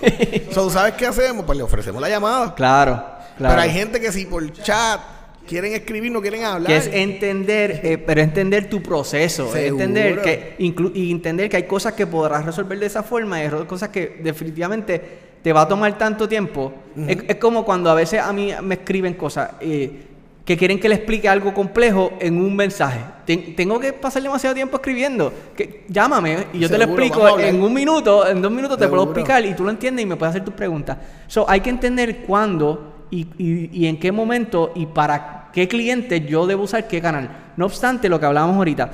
so, 0.52 0.70
¿Sabes 0.70 0.94
qué 0.94 1.06
hacemos? 1.06 1.44
Pues 1.44 1.58
le 1.58 1.64
ofrecemos 1.64 2.00
la 2.00 2.08
llamada. 2.08 2.54
Claro, 2.54 2.94
claro. 3.36 3.54
Pero 3.54 3.60
hay 3.60 3.70
gente 3.70 4.00
que 4.00 4.12
si 4.12 4.24
por 4.26 4.52
chat 4.52 5.00
quieren 5.48 5.72
escribir, 5.72 6.12
no 6.12 6.20
quieren 6.20 6.44
hablar. 6.44 6.66
que 6.70 6.76
es 6.76 6.88
entender, 6.92 7.80
eh, 7.82 7.98
pero 7.98 8.20
entender 8.20 8.68
tu 8.68 8.82
proceso, 8.82 9.50
Seguro. 9.50 9.82
entender 9.82 10.22
que 10.22 10.56
inclu- 10.60 10.92
y 10.94 11.10
entender 11.10 11.48
que 11.48 11.56
hay 11.56 11.62
cosas 11.64 11.94
que 11.94 12.06
podrás 12.06 12.44
resolver 12.44 12.78
de 12.78 12.86
esa 12.86 13.02
forma 13.02 13.40
y 13.40 13.46
hay 13.46 13.50
cosas 13.66 13.88
que 13.88 14.20
definitivamente 14.22 15.00
te 15.42 15.52
va 15.52 15.62
a 15.62 15.68
tomar 15.68 15.96
tanto 15.98 16.28
tiempo. 16.28 16.72
es, 17.06 17.16
es 17.28 17.36
como 17.36 17.64
cuando 17.64 17.90
a 17.90 17.94
veces 17.94 18.20
a 18.20 18.32
mí 18.32 18.52
me 18.62 18.74
escriben 18.74 19.14
cosas 19.14 19.50
eh, 19.60 20.02
que 20.44 20.56
quieren 20.56 20.80
que 20.80 20.88
le 20.88 20.94
explique 20.94 21.28
algo 21.28 21.52
complejo 21.52 22.12
en 22.20 22.40
un 22.40 22.56
mensaje. 22.56 23.00
Ten- 23.26 23.54
tengo 23.54 23.78
que 23.78 23.92
pasar 23.92 24.22
demasiado 24.22 24.54
tiempo 24.54 24.76
escribiendo. 24.78 25.30
Que, 25.54 25.84
llámame 25.88 26.46
y 26.54 26.58
yo 26.60 26.68
te 26.70 26.78
lo 26.78 26.84
explico 26.84 27.38
en 27.38 27.60
un 27.62 27.72
minuto, 27.72 28.26
en 28.26 28.40
dos 28.42 28.50
minutos 28.50 28.78
te 28.78 28.88
puedo 28.88 29.04
explicar 29.04 29.44
y 29.44 29.54
tú 29.54 29.62
lo 29.64 29.70
entiendes 29.70 30.02
y 30.04 30.06
me 30.06 30.16
puedes 30.16 30.30
hacer 30.30 30.44
tus 30.44 30.54
preguntas. 30.54 30.96
So, 31.26 31.44
hay 31.48 31.60
que 31.60 31.68
entender 31.70 32.18
cuándo 32.26 32.94
y, 33.10 33.26
y- 33.38 33.70
y 33.72 33.86
en 33.86 33.98
qué 33.98 34.12
momento 34.12 34.72
y 34.74 34.86
para 34.86 35.48
qué 35.52 35.66
cliente 35.68 36.20
yo 36.26 36.46
debo 36.46 36.64
usar 36.64 36.86
qué 36.88 37.00
canal. 37.00 37.30
No 37.56 37.66
obstante, 37.66 38.08
lo 38.08 38.18
que 38.20 38.26
hablábamos 38.26 38.56
ahorita, 38.56 38.90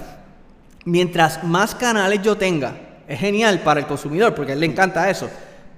mientras 0.84 1.42
más 1.44 1.74
canales 1.74 2.20
yo 2.22 2.36
tenga, 2.36 2.74
es 3.06 3.18
genial 3.18 3.60
para 3.60 3.80
el 3.80 3.86
consumidor 3.86 4.34
porque 4.34 4.52
a 4.52 4.54
él 4.54 4.60
le 4.60 4.66
encanta 4.66 5.08
eso. 5.10 5.28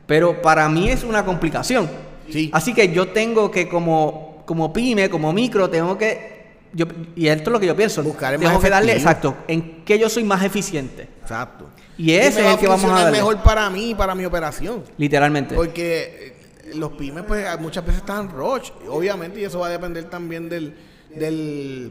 Pero 0.07 0.41
para 0.41 0.69
mí 0.69 0.89
es 0.89 1.03
una 1.03 1.25
complicación. 1.25 1.89
Sí. 2.31 2.51
Así 2.53 2.73
que 2.75 2.93
yo 2.93 3.09
tengo 3.09 3.51
que 3.51 3.69
como, 3.69 4.43
como 4.47 4.73
pyme, 4.73 5.11
como 5.11 5.33
micro, 5.33 5.69
tengo 5.69 5.97
que... 5.99 6.37
Yo, 6.73 6.85
y 7.17 7.27
esto 7.29 7.51
es 7.51 7.53
lo 7.53 7.59
que 7.61 7.67
yo 7.67 7.75
pienso. 7.77 8.03
Buscar 8.03 8.35
el 8.35 8.41
tengo 8.41 8.53
más 8.55 8.63
que 8.63 8.69
darle, 8.71 8.93
exacto, 8.93 9.35
en 9.49 9.83
qué 9.85 9.99
yo 9.99 10.09
soy 10.09 10.25
más 10.25 10.43
eficiente. 10.45 11.09
Exacto. 11.23 11.67
Y 11.97 12.13
ese 12.13 12.47
es 12.47 12.53
el 12.53 12.59
que 12.59 12.69
vamos 12.69 12.85
a 12.91 12.95
darle. 12.95 13.13
mejor 13.19 13.39
para 13.43 13.71
mí 13.71 13.95
para 13.95 14.15
mi 14.15 14.25
operación. 14.27 14.85
Literalmente. 14.99 15.55
Porque 15.55 16.35
eh, 16.36 16.36
los 16.75 16.93
pymes 16.93 17.25
pues 17.25 17.61
muchas 17.61 17.85
veces 17.85 18.01
están 18.01 18.31
roche, 18.31 18.73
obviamente, 18.89 19.41
y 19.41 19.45
eso 19.45 19.61
va 19.61 19.69
a 19.69 19.71
depender 19.71 20.05
también 20.11 20.49
del 20.49 20.75
del, 21.15 21.91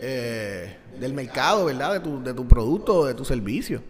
eh, 0.00 0.76
del 0.98 1.14
mercado, 1.14 1.66
¿verdad? 1.66 1.94
De 1.94 2.00
tu, 2.00 2.22
de 2.22 2.34
tu 2.34 2.46
producto 2.46 2.94
o 2.96 3.06
de 3.06 3.14
tu 3.14 3.24
servicio. 3.24 3.82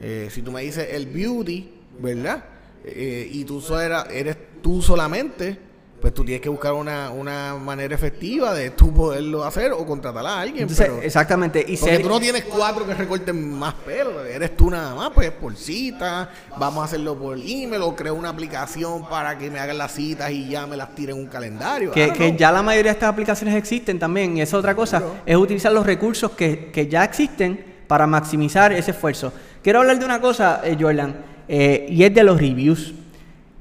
Eh, 0.00 0.28
si 0.30 0.42
tú 0.42 0.52
me 0.52 0.62
dices 0.62 0.88
el 0.92 1.06
beauty, 1.06 1.70
¿verdad? 2.00 2.44
Eh, 2.84 3.28
y 3.30 3.44
tú 3.44 3.62
eres 4.10 4.36
tú 4.62 4.82
solamente, 4.82 5.58
pues 6.04 6.12
tú 6.12 6.22
tienes 6.22 6.42
que 6.42 6.50
buscar 6.50 6.74
una, 6.74 7.08
una 7.10 7.54
manera 7.54 7.94
efectiva 7.94 8.52
de 8.52 8.68
tú 8.68 8.92
poderlo 8.92 9.42
hacer 9.42 9.72
o 9.72 9.86
contratar 9.86 10.26
a 10.26 10.40
alguien. 10.40 10.64
Entonces, 10.64 10.86
pero- 10.86 11.00
exactamente. 11.00 11.64
Y 11.66 11.78
porque 11.78 11.98
tú 12.00 12.10
no 12.10 12.20
tienes 12.20 12.44
cuatro 12.44 12.86
que 12.86 12.92
recorten 12.92 13.50
más 13.54 13.72
pelo, 13.72 14.22
eres 14.22 14.54
tú 14.54 14.68
nada 14.68 14.94
más, 14.94 15.12
pues 15.14 15.30
por 15.30 15.56
cita, 15.56 16.28
vamos 16.58 16.82
a 16.82 16.84
hacerlo 16.84 17.18
por 17.18 17.38
email 17.38 17.80
o 17.80 17.96
creo 17.96 18.16
una 18.16 18.28
aplicación 18.28 19.08
para 19.08 19.38
que 19.38 19.50
me 19.50 19.58
hagan 19.58 19.78
las 19.78 19.92
citas 19.94 20.30
y 20.30 20.46
ya 20.46 20.66
me 20.66 20.76
las 20.76 20.94
tiren 20.94 21.16
en 21.16 21.22
un 21.22 21.28
calendario. 21.30 21.90
Que, 21.90 22.12
que 22.12 22.36
ya 22.36 22.52
la 22.52 22.62
mayoría 22.62 22.90
de 22.92 22.96
estas 22.98 23.08
aplicaciones 23.08 23.54
existen 23.54 23.98
también, 23.98 24.36
y 24.36 24.42
esa 24.42 24.56
es 24.56 24.60
otra 24.60 24.74
cosa, 24.74 25.02
es 25.24 25.36
utilizar 25.36 25.72
los 25.72 25.86
recursos 25.86 26.32
que, 26.32 26.70
que 26.70 26.86
ya 26.86 27.02
existen 27.02 27.64
para 27.86 28.06
maximizar 28.06 28.74
ese 28.74 28.90
esfuerzo. 28.90 29.32
Quiero 29.62 29.80
hablar 29.80 29.98
de 29.98 30.04
una 30.04 30.20
cosa, 30.20 30.60
eh, 30.64 30.76
Jordan, 30.78 31.16
eh, 31.48 31.86
y 31.88 32.04
es 32.04 32.12
de 32.14 32.22
los 32.24 32.38
reviews, 32.38 32.92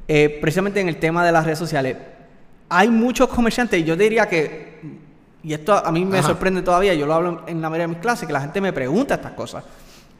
Eh, 0.05 0.39
precisamente 0.41 0.81
en 0.81 0.89
el 0.89 0.97
tema 0.97 1.25
de 1.25 1.31
las 1.31 1.45
redes 1.45 1.57
sociales. 1.57 1.95
Hay 2.75 2.89
muchos 2.89 3.29
comerciantes, 3.29 3.79
y 3.79 3.83
yo 3.83 3.95
diría 3.95 4.27
que, 4.27 4.79
y 5.43 5.53
esto 5.53 5.73
a 5.73 5.91
mí 5.91 6.03
me 6.05 6.19
Ajá. 6.19 6.29
sorprende 6.29 6.61
todavía, 6.61 6.93
yo 6.93 7.05
lo 7.05 7.13
hablo 7.13 7.43
en 7.45 7.61
la 7.61 7.69
mayoría 7.69 7.87
de 7.87 7.93
mis 7.93 8.01
clases, 8.01 8.25
que 8.25 8.33
la 8.33 8.41
gente 8.41 8.59
me 8.61 8.73
pregunta 8.73 9.15
estas 9.15 9.33
cosas. 9.33 9.63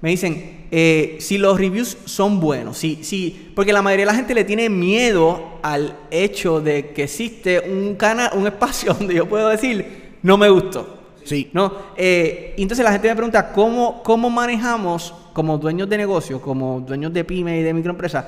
Me 0.02 0.10
dicen 0.10 0.68
eh, 0.70 1.18
si 1.20 1.38
los 1.38 1.58
reviews 1.58 1.98
son 2.06 2.40
buenos, 2.40 2.78
si, 2.78 3.04
si, 3.04 3.52
porque 3.56 3.72
la 3.72 3.82
mayoría 3.82 4.06
de 4.06 4.12
la 4.12 4.18
gente 4.18 4.34
le 4.36 4.44
tiene 4.44 4.70
miedo 4.70 5.60
al 5.64 5.96
hecho 6.12 6.60
de 6.60 6.92
que 6.92 7.04
existe 7.04 7.62
un 7.62 7.96
canal, 7.96 8.32
un 8.34 8.46
espacio 8.46 8.94
donde 9.00 9.16
yo 9.16 9.28
puedo 9.30 9.48
decir 9.48 10.18
no 10.22 10.38
me 10.38 10.50
gustó. 10.50 11.00
Sí. 11.24 11.50
¿no? 11.54 11.72
Eh, 11.96 12.54
entonces 12.58 12.84
la 12.84 12.92
gente 12.92 13.08
me 13.08 13.16
pregunta 13.16 13.54
cómo, 13.54 14.04
cómo 14.04 14.30
manejamos 14.30 15.14
como 15.32 15.58
dueños 15.58 15.90
de 15.90 15.98
negocio, 15.98 16.42
como 16.42 16.82
dueños 16.82 17.14
de 17.14 17.24
pyme 17.24 17.60
y 17.60 17.64
de 17.64 17.74
microempresas, 17.74 18.26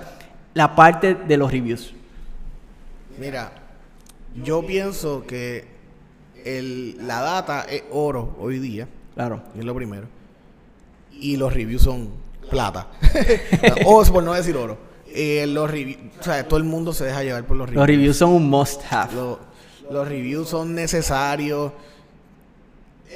la 0.53 0.73
parte 0.73 1.13
de 1.13 1.37
los 1.37 1.51
reviews. 1.51 1.93
Mira, 3.19 3.51
yo 4.43 4.65
pienso 4.65 5.25
que 5.25 5.65
el, 6.43 6.97
la 7.07 7.21
data 7.21 7.65
es 7.69 7.83
oro 7.91 8.35
hoy 8.39 8.59
día, 8.59 8.87
Claro. 9.15 9.41
es 9.57 9.63
lo 9.65 9.73
primero, 9.75 10.07
y 11.11 11.37
los 11.37 11.53
reviews 11.53 11.81
son 11.83 12.09
plata. 12.49 12.87
o 13.85 14.03
por 14.05 14.23
no 14.23 14.33
decir 14.33 14.55
oro. 14.57 14.77
Eh, 15.07 15.45
los 15.47 15.71
reviews, 15.71 15.99
o 16.19 16.23
sea, 16.23 16.45
todo 16.47 16.57
el 16.57 16.65
mundo 16.65 16.91
se 16.93 17.05
deja 17.05 17.23
llevar 17.23 17.45
por 17.45 17.55
los 17.55 17.67
reviews. 17.67 17.79
Los 17.81 17.87
reviews 17.87 18.17
son 18.17 18.31
un 18.31 18.49
must 18.49 18.81
have. 18.91 19.13
Lo- 19.15 19.39
los 19.89 20.07
reviews 20.07 20.49
son 20.49 20.73
necesarios. 20.75 21.71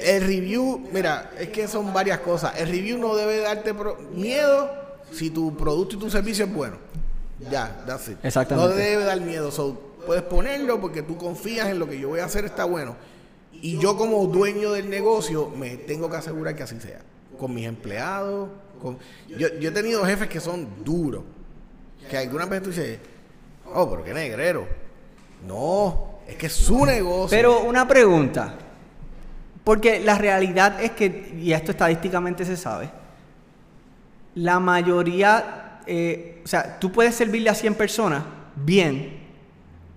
El 0.00 0.22
review, 0.22 0.88
mira, 0.92 1.30
es 1.38 1.48
que 1.48 1.68
son 1.68 1.92
varias 1.92 2.20
cosas. 2.20 2.58
El 2.58 2.68
review 2.68 2.96
no 2.98 3.14
debe 3.16 3.38
darte 3.40 3.74
pro- 3.74 3.98
miedo 4.14 4.70
si 5.12 5.28
tu 5.30 5.54
producto 5.56 5.96
y 5.96 5.98
tu 5.98 6.10
servicio 6.10 6.46
es 6.46 6.52
bueno. 6.54 6.76
Ya, 7.50 7.82
that's 7.86 8.08
it. 8.08 8.16
Exactamente. 8.22 8.70
No 8.70 8.74
debe 8.74 9.04
dar 9.04 9.20
miedo. 9.20 9.50
So, 9.50 9.89
puedes 10.00 10.22
ponerlo 10.22 10.80
porque 10.80 11.02
tú 11.02 11.16
confías 11.16 11.68
en 11.68 11.78
lo 11.78 11.88
que 11.88 11.98
yo 11.98 12.08
voy 12.08 12.20
a 12.20 12.24
hacer 12.24 12.44
está 12.44 12.64
bueno. 12.64 12.96
Y 13.52 13.78
yo 13.78 13.96
como 13.96 14.24
dueño 14.26 14.72
del 14.72 14.88
negocio 14.88 15.50
me 15.50 15.76
tengo 15.76 16.10
que 16.10 16.16
asegurar 16.16 16.54
que 16.54 16.62
así 16.62 16.80
sea. 16.80 17.00
Con 17.38 17.54
mis 17.54 17.66
empleados. 17.66 18.48
Con... 18.80 18.98
Yo, 19.28 19.48
yo 19.58 19.68
he 19.68 19.72
tenido 19.72 20.04
jefes 20.04 20.28
que 20.28 20.40
son 20.40 20.84
duros. 20.84 21.22
Que 22.08 22.16
algunas 22.16 22.48
veces 22.48 22.62
tú 22.62 22.70
dices, 22.70 22.98
oh, 23.72 23.90
pero 23.90 24.04
qué 24.04 24.14
negrero. 24.14 24.66
No, 25.46 26.20
es 26.26 26.36
que 26.36 26.46
es 26.46 26.52
su 26.52 26.84
negocio. 26.84 27.36
Pero 27.36 27.60
una 27.62 27.86
pregunta. 27.86 28.54
Porque 29.64 30.00
la 30.00 30.16
realidad 30.16 30.82
es 30.82 30.92
que, 30.92 31.34
y 31.38 31.52
esto 31.52 31.72
estadísticamente 31.72 32.44
se 32.44 32.56
sabe, 32.56 32.90
la 34.34 34.58
mayoría, 34.58 35.80
eh, 35.86 36.40
o 36.44 36.48
sea, 36.48 36.78
tú 36.78 36.90
puedes 36.92 37.14
servirle 37.14 37.50
a 37.50 37.54
100 37.54 37.74
personas 37.74 38.22
bien, 38.56 39.20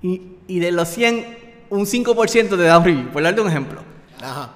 y, 0.03 0.21
y 0.47 0.59
de 0.59 0.71
los 0.71 0.87
100, 0.89 1.37
un 1.71 1.85
5% 1.87 2.49
te 2.49 2.57
da 2.57 2.77
un 2.77 2.85
review, 2.85 3.09
por 3.11 3.23
darte 3.23 3.41
un 3.41 3.47
ejemplo. 3.47 3.81
Ajá. 4.21 4.51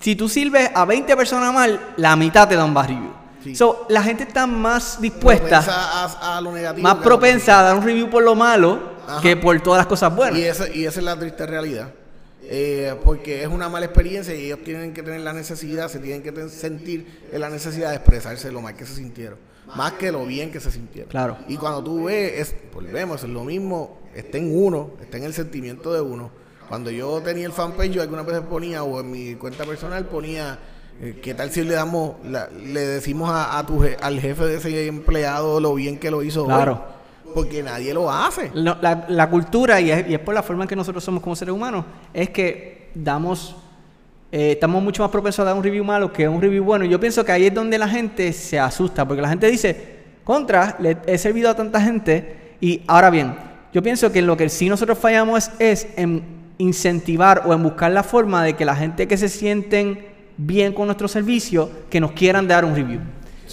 Si 0.00 0.14
tú 0.14 0.28
sirves 0.28 0.70
a 0.74 0.84
20 0.84 1.16
personas 1.16 1.52
mal, 1.52 1.80
la 1.96 2.14
mitad 2.14 2.48
te 2.48 2.54
da 2.54 2.64
un 2.64 2.74
bad 2.74 2.88
review. 2.88 3.10
Sí. 3.42 3.56
So, 3.56 3.86
la 3.88 4.02
gente 4.02 4.22
está 4.22 4.46
más 4.46 5.00
dispuesta, 5.00 5.64
a, 5.66 6.36
a 6.36 6.40
lo 6.40 6.52
negativo. 6.52 6.86
más 6.86 6.98
propensa 7.02 7.58
a 7.58 7.62
dar 7.62 7.76
un 7.76 7.82
review 7.82 8.08
por 8.08 8.22
lo 8.22 8.36
malo 8.36 8.92
Ajá. 9.08 9.20
que 9.20 9.36
por 9.36 9.60
todas 9.60 9.78
las 9.78 9.86
cosas 9.88 10.14
buenas. 10.14 10.38
Y 10.38 10.44
esa, 10.44 10.68
y 10.68 10.84
esa 10.84 11.00
es 11.00 11.04
la 11.04 11.18
triste 11.18 11.46
realidad. 11.46 11.88
Eh, 12.44 12.94
porque 13.02 13.42
es 13.42 13.48
una 13.48 13.68
mala 13.68 13.86
experiencia 13.86 14.34
y 14.34 14.44
ellos 14.46 14.58
tienen 14.64 14.92
que 14.92 15.02
tener 15.02 15.20
la 15.22 15.32
necesidad, 15.32 15.88
se 15.88 16.00
tienen 16.00 16.22
que 16.22 16.48
sentir 16.50 17.28
en 17.32 17.40
la 17.40 17.48
necesidad 17.48 17.90
de 17.90 17.96
expresarse 17.96 18.52
lo 18.52 18.60
mal 18.60 18.74
que 18.76 18.84
se 18.84 18.94
sintieron. 18.94 19.38
Más 19.76 19.92
que 19.92 20.12
lo 20.12 20.24
bien 20.26 20.50
que 20.50 20.60
se 20.60 20.70
sintieron. 20.70 21.10
Claro. 21.10 21.36
Y 21.48 21.56
cuando 21.56 21.82
tú 21.82 22.04
ves, 22.04 22.32
es, 22.40 22.54
volvemos, 22.74 23.22
es 23.22 23.30
lo 23.30 23.44
mismo, 23.44 23.98
está 24.14 24.38
en 24.38 24.54
uno, 24.56 24.90
está 25.00 25.16
en 25.16 25.24
el 25.24 25.32
sentimiento 25.34 25.92
de 25.92 26.00
uno. 26.00 26.30
Cuando 26.68 26.90
yo 26.90 27.20
tenía 27.20 27.46
el 27.46 27.52
fanpage, 27.52 27.90
yo 27.90 28.02
algunas 28.02 28.24
veces 28.26 28.42
ponía, 28.42 28.82
o 28.82 29.00
en 29.00 29.10
mi 29.10 29.34
cuenta 29.34 29.64
personal 29.64 30.06
ponía, 30.06 30.58
eh, 31.00 31.20
¿qué 31.22 31.34
tal 31.34 31.50
si 31.50 31.62
le 31.64 31.74
damos, 31.74 32.14
la- 32.24 32.48
le 32.48 32.80
decimos 32.80 33.30
a, 33.30 33.58
a 33.58 33.66
tu 33.66 33.80
je- 33.80 33.96
al 34.00 34.20
jefe 34.20 34.44
de 34.44 34.56
ese 34.56 34.86
empleado 34.86 35.60
lo 35.60 35.74
bien 35.74 35.98
que 35.98 36.10
lo 36.10 36.22
hizo? 36.22 36.42
hoy? 36.42 36.48
Claro. 36.48 36.84
Porque 37.34 37.62
nadie 37.62 37.94
lo 37.94 38.10
hace. 38.10 38.50
No, 38.54 38.76
la, 38.82 39.06
la 39.08 39.30
cultura, 39.30 39.80
y 39.80 39.90
es, 39.90 40.08
y 40.08 40.14
es 40.14 40.20
por 40.20 40.34
la 40.34 40.42
forma 40.42 40.64
en 40.64 40.68
que 40.68 40.76
nosotros 40.76 41.02
somos 41.02 41.22
como 41.22 41.34
seres 41.36 41.54
humanos, 41.54 41.84
es 42.12 42.28
que 42.30 42.90
damos 42.94 43.56
eh, 44.32 44.52
estamos 44.52 44.82
mucho 44.82 45.02
más 45.02 45.10
propensos 45.10 45.40
a 45.40 45.44
dar 45.44 45.54
un 45.54 45.62
review 45.62 45.84
malo 45.84 46.10
que 46.10 46.26
un 46.26 46.40
review 46.40 46.64
bueno. 46.64 46.86
Yo 46.86 46.98
pienso 46.98 47.22
que 47.22 47.32
ahí 47.32 47.46
es 47.46 47.54
donde 47.54 47.76
la 47.76 47.86
gente 47.86 48.32
se 48.32 48.58
asusta, 48.58 49.06
porque 49.06 49.20
la 49.20 49.28
gente 49.28 49.46
dice, 49.50 49.76
contra, 50.24 50.74
le 50.80 50.96
he 51.06 51.18
servido 51.18 51.50
a 51.50 51.54
tanta 51.54 51.82
gente. 51.82 52.56
Y 52.58 52.80
ahora 52.86 53.10
bien, 53.10 53.34
yo 53.74 53.82
pienso 53.82 54.10
que 54.10 54.22
lo 54.22 54.34
que 54.34 54.48
sí 54.48 54.70
nosotros 54.70 54.98
fallamos 54.98 55.50
es, 55.58 55.86
en 55.96 56.22
incentivar 56.56 57.42
o 57.44 57.52
en 57.52 57.62
buscar 57.62 57.92
la 57.92 58.02
forma 58.02 58.42
de 58.42 58.54
que 58.54 58.64
la 58.64 58.74
gente 58.74 59.06
que 59.06 59.18
se 59.18 59.28
sienten 59.28 60.06
bien 60.38 60.72
con 60.72 60.86
nuestro 60.86 61.08
servicio, 61.08 61.70
que 61.90 62.00
nos 62.00 62.12
quieran 62.12 62.48
dar 62.48 62.64
un 62.64 62.74
review. 62.74 63.00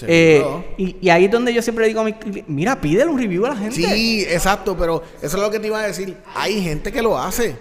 Eh, 0.03 0.41
y, 0.77 0.95
y, 1.01 1.09
ahí 1.09 1.25
es 1.25 1.31
donde 1.31 1.53
yo 1.53 1.61
siempre 1.61 1.85
digo 1.85 1.99
a 1.99 2.05
mi 2.05 2.13
cliente, 2.13 2.45
mira, 2.47 2.79
pídele 2.79 3.11
un 3.11 3.19
review 3.19 3.45
a 3.45 3.49
la 3.49 3.55
gente. 3.57 3.75
Sí, 3.75 4.21
exacto, 4.21 4.77
pero 4.77 5.03
eso 5.21 5.35
es 5.35 5.43
lo 5.43 5.51
que 5.51 5.59
te 5.59 5.67
iba 5.67 5.77
a 5.77 5.87
decir. 5.87 6.15
Hay 6.35 6.61
gente 6.61 6.89
que 6.89 7.01
lo 7.01 7.19
hace. 7.19 7.57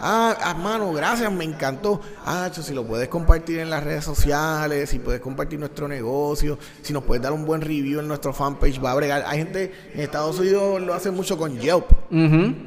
Ah, 0.00 0.36
hermano, 0.50 0.92
gracias, 0.92 1.30
me 1.32 1.44
encantó. 1.44 2.00
Ah, 2.24 2.50
si 2.52 2.72
lo 2.72 2.84
puedes 2.84 3.08
compartir 3.08 3.58
en 3.58 3.70
las 3.70 3.82
redes 3.82 4.04
sociales, 4.04 4.90
si 4.90 4.98
puedes 4.98 5.20
compartir 5.20 5.58
nuestro 5.58 5.88
negocio, 5.88 6.58
si 6.82 6.92
nos 6.92 7.02
puedes 7.04 7.22
dar 7.22 7.32
un 7.32 7.44
buen 7.44 7.60
review 7.60 8.00
en 8.00 8.08
nuestro 8.08 8.32
fanpage, 8.32 8.82
va 8.82 8.92
a 8.92 8.94
bregar. 8.94 9.24
Hay 9.26 9.38
gente 9.38 9.72
en 9.94 10.00
Estados 10.00 10.38
Unidos 10.38 10.80
lo 10.80 10.94
hace 10.94 11.10
mucho 11.10 11.36
con 11.36 11.58
Yelp. 11.58 11.86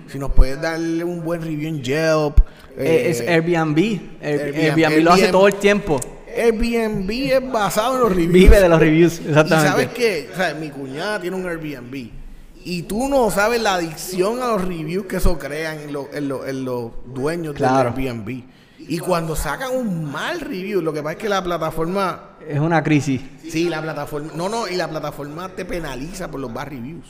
Si 0.07 0.19
nos 0.19 0.31
puedes 0.31 0.61
darle 0.61 1.03
un 1.03 1.23
buen 1.23 1.41
review 1.41 1.69
en 1.69 1.81
Yelp. 1.81 2.39
Eh, 2.77 3.09
es 3.09 3.21
Airbnb. 3.21 3.99
Airbnb. 4.21 5.03
lo 5.03 5.11
hace 5.11 5.27
todo 5.27 5.47
el 5.47 5.55
tiempo. 5.55 5.99
Airbnb 6.35 7.09
es 7.09 7.51
basado 7.51 7.95
en 7.95 8.01
los 8.01 8.09
reviews. 8.09 8.33
Vive 8.33 8.59
de 8.61 8.69
los 8.69 8.79
reviews, 8.79 9.19
exactamente. 9.19 9.67
Y 9.67 9.71
sabes 9.71 9.87
qué, 9.89 10.29
o 10.33 10.37
sea, 10.37 10.53
mi 10.53 10.69
cuñada 10.69 11.19
tiene 11.19 11.35
un 11.35 11.45
Airbnb 11.45 12.20
y 12.63 12.83
tú 12.83 13.07
no 13.07 13.29
sabes 13.31 13.61
la 13.61 13.75
adicción 13.75 14.41
a 14.41 14.47
los 14.47 14.61
reviews 14.61 15.05
que 15.05 15.17
eso 15.17 15.37
crean 15.37 15.79
en, 15.79 15.95
en, 16.13 16.65
los 16.65 16.91
dueños 17.05 17.55
del 17.55 17.65
Airbnb. 17.65 18.43
Y 18.79 18.99
cuando 18.99 19.35
sacan 19.35 19.75
un 19.75 20.11
mal 20.11 20.39
review, 20.39 20.81
lo 20.81 20.91
que 20.91 21.01
pasa 21.01 21.13
es 21.13 21.19
que 21.19 21.29
la 21.29 21.43
plataforma... 21.43 22.31
Es 22.47 22.59
una 22.59 22.83
crisis. 22.83 23.21
Sí, 23.49 23.69
la 23.69 23.81
plataforma... 23.81 24.31
No, 24.35 24.49
no, 24.49 24.67
y 24.67 24.75
la 24.75 24.89
plataforma 24.89 25.49
te 25.49 25.65
penaliza 25.65 26.29
por 26.29 26.39
los 26.39 26.53
bad 26.53 26.67
reviews. 26.67 27.05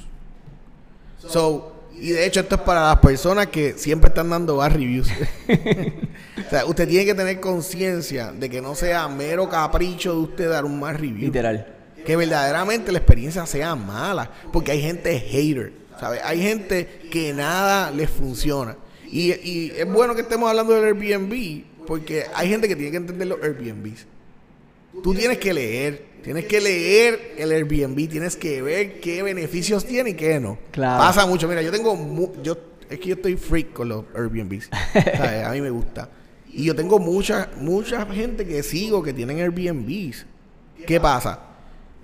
So, 1.17 1.73
y 1.93 2.09
de 2.09 2.25
hecho 2.25 2.41
esto 2.41 2.55
es 2.55 2.61
para 2.61 2.87
las 2.87 2.97
personas 2.97 3.47
que 3.47 3.73
siempre 3.73 4.09
están 4.09 4.29
dando 4.29 4.57
bad 4.57 4.71
reviews. 4.73 5.09
o 5.47 6.49
sea, 6.49 6.65
usted 6.65 6.87
tiene 6.87 7.05
que 7.05 7.15
tener 7.15 7.39
conciencia 7.39 8.31
de 8.31 8.49
que 8.49 8.61
no 8.61 8.75
sea 8.75 9.07
mero 9.07 9.49
capricho 9.49 10.13
de 10.13 10.19
usted 10.19 10.49
dar 10.49 10.65
un 10.65 10.79
mal 10.79 10.95
review. 10.95 11.25
Literal 11.25 11.80
que 12.05 12.15
verdaderamente 12.15 12.91
la 12.91 12.99
experiencia 12.99 13.45
sea 13.45 13.75
mala, 13.75 14.31
porque 14.51 14.71
hay 14.71 14.81
gente 14.81 15.19
hater, 15.19 15.73
¿sabes? 15.99 16.21
Hay 16.23 16.41
gente 16.41 16.87
que 17.11 17.33
nada 17.33 17.91
les 17.91 18.09
funciona. 18.09 18.77
Y, 19.11 19.31
y 19.31 19.73
es 19.75 19.91
bueno 19.91 20.15
que 20.15 20.21
estemos 20.21 20.49
hablando 20.49 20.73
del 20.73 20.85
Airbnb, 20.85 21.63
porque 21.85 22.25
hay 22.33 22.49
gente 22.49 22.67
que 22.67 22.75
tiene 22.75 22.91
que 22.91 22.97
entender 22.97 23.27
los 23.27 23.41
Airbnbs. 23.41 24.05
Tú 25.03 25.13
tienes 25.13 25.37
que 25.37 25.53
leer, 25.53 26.05
tienes 26.23 26.45
que 26.45 26.59
leer 26.59 27.35
el 27.37 27.51
Airbnb, 27.51 28.09
tienes 28.09 28.35
que 28.35 28.61
ver 28.61 28.99
qué 28.99 29.23
beneficios 29.23 29.85
tiene 29.85 30.11
y 30.11 30.13
qué 30.13 30.39
no. 30.39 30.57
Pasa 30.97 31.25
mucho. 31.25 31.47
Mira, 31.47 31.61
yo 31.61 31.71
tengo, 31.71 32.33
yo 32.43 32.57
es 32.89 32.99
que 32.99 33.07
yo 33.09 33.15
estoy 33.15 33.37
freak 33.37 33.71
con 33.71 33.87
los 33.87 34.03
Airbnbs. 34.13 34.69
¿sabes? 34.93 35.45
A 35.45 35.51
mí 35.51 35.61
me 35.61 35.69
gusta. 35.69 36.09
Y 36.51 36.65
yo 36.65 36.75
tengo 36.75 36.99
mucha, 36.99 37.49
mucha 37.57 38.05
gente 38.07 38.45
que 38.45 38.61
sigo 38.63 39.01
que 39.01 39.13
tienen 39.13 39.39
Airbnbs. 39.39 40.25
¿Qué 40.85 40.99
pasa? 40.99 41.39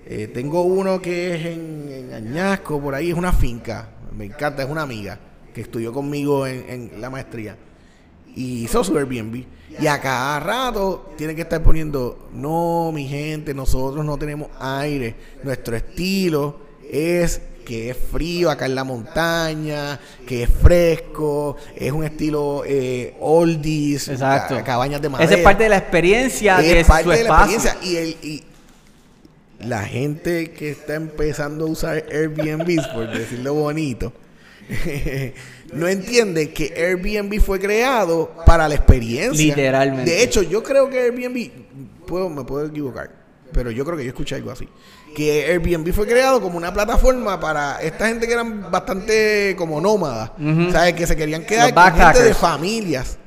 Eh, 0.09 0.27
tengo 0.33 0.61
uno 0.61 1.01
que 1.01 1.35
es 1.35 1.45
en, 1.45 2.11
Añasco, 2.13 2.81
por 2.81 2.95
ahí, 2.95 3.09
es 3.09 3.15
una 3.15 3.33
finca. 3.33 3.89
Me 4.15 4.25
encanta, 4.25 4.63
es 4.63 4.69
una 4.69 4.83
amiga 4.83 5.19
que 5.53 5.61
estudió 5.61 5.91
conmigo 5.91 6.47
en, 6.47 7.01
la 7.01 7.09
maestría. 7.09 7.57
Y 8.33 8.63
hizo 8.63 8.83
su 8.83 8.97
Airbnb. 8.97 9.43
Y 9.79 9.87
a 9.87 9.99
cada 9.99 10.39
rato 10.39 11.13
tiene 11.17 11.35
que 11.35 11.41
estar 11.41 11.61
poniendo, 11.61 12.29
no, 12.33 12.91
mi 12.93 13.07
gente, 13.07 13.53
nosotros 13.53 14.05
no 14.05 14.17
tenemos 14.17 14.47
aire. 14.59 15.13
Nuestro 15.43 15.75
estilo 15.75 16.59
es 16.89 17.41
que 17.65 17.89
es 17.89 17.97
frío 17.97 18.49
acá 18.49 18.65
en 18.65 18.75
la 18.75 18.85
montaña, 18.85 19.99
que 20.25 20.43
es 20.43 20.49
fresco, 20.49 21.57
es 21.75 21.91
un 21.91 22.05
estilo 22.05 22.63
eh, 22.65 23.17
oldies, 23.19 24.07
Exacto. 24.07 24.63
cabañas 24.63 25.01
de 25.01 25.09
madera. 25.09 25.29
Esa 25.29 25.37
es 25.37 25.43
parte 25.43 25.63
de 25.63 25.69
la 25.69 25.77
experiencia 25.77 26.59
es 26.61 26.75
de 26.75 26.85
parte 26.85 27.03
su 27.03 27.09
de 27.09 27.23
la 27.23 27.29
experiencia. 27.29 27.77
Y, 27.83 27.95
el, 27.97 28.17
y 28.23 28.43
la 29.59 29.83
gente 29.83 30.51
que 30.51 30.71
está 30.71 30.95
empezando 30.95 31.65
a 31.65 31.69
usar 31.69 32.05
Airbnb, 32.11 32.93
por 32.93 33.11
decirlo 33.11 33.53
bonito, 33.53 34.13
no 35.73 35.87
entiende 35.87 36.51
que 36.51 36.73
Airbnb 36.75 37.39
fue 37.41 37.59
creado 37.59 38.31
para 38.45 38.67
la 38.67 38.75
experiencia. 38.75 39.45
Literalmente. 39.45 40.11
De 40.11 40.23
hecho, 40.23 40.41
yo 40.41 40.61
creo 40.61 40.89
que 40.89 40.99
Airbnb, 40.99 41.51
puedo, 42.05 42.29
me 42.29 42.43
puedo 42.43 42.67
equivocar, 42.67 43.09
pero 43.51 43.71
yo 43.71 43.85
creo 43.85 43.97
que 43.97 44.03
yo 44.03 44.09
escuché 44.09 44.35
algo 44.35 44.51
así. 44.51 44.67
Que 45.15 45.45
Airbnb 45.45 45.91
fue 45.93 46.05
creado 46.05 46.39
como 46.41 46.57
una 46.57 46.71
plataforma 46.73 47.39
para 47.39 47.81
esta 47.81 48.07
gente 48.07 48.27
que 48.27 48.33
eran 48.33 48.69
bastante 48.69 49.55
como 49.57 49.81
nómadas, 49.81 50.31
¿sabes? 50.71 50.93
Que 50.93 51.07
se 51.07 51.15
querían 51.15 51.43
quedar 51.45 51.73
con 51.73 51.93
gente 51.93 52.23
de 52.23 52.33
familias. 52.33 53.17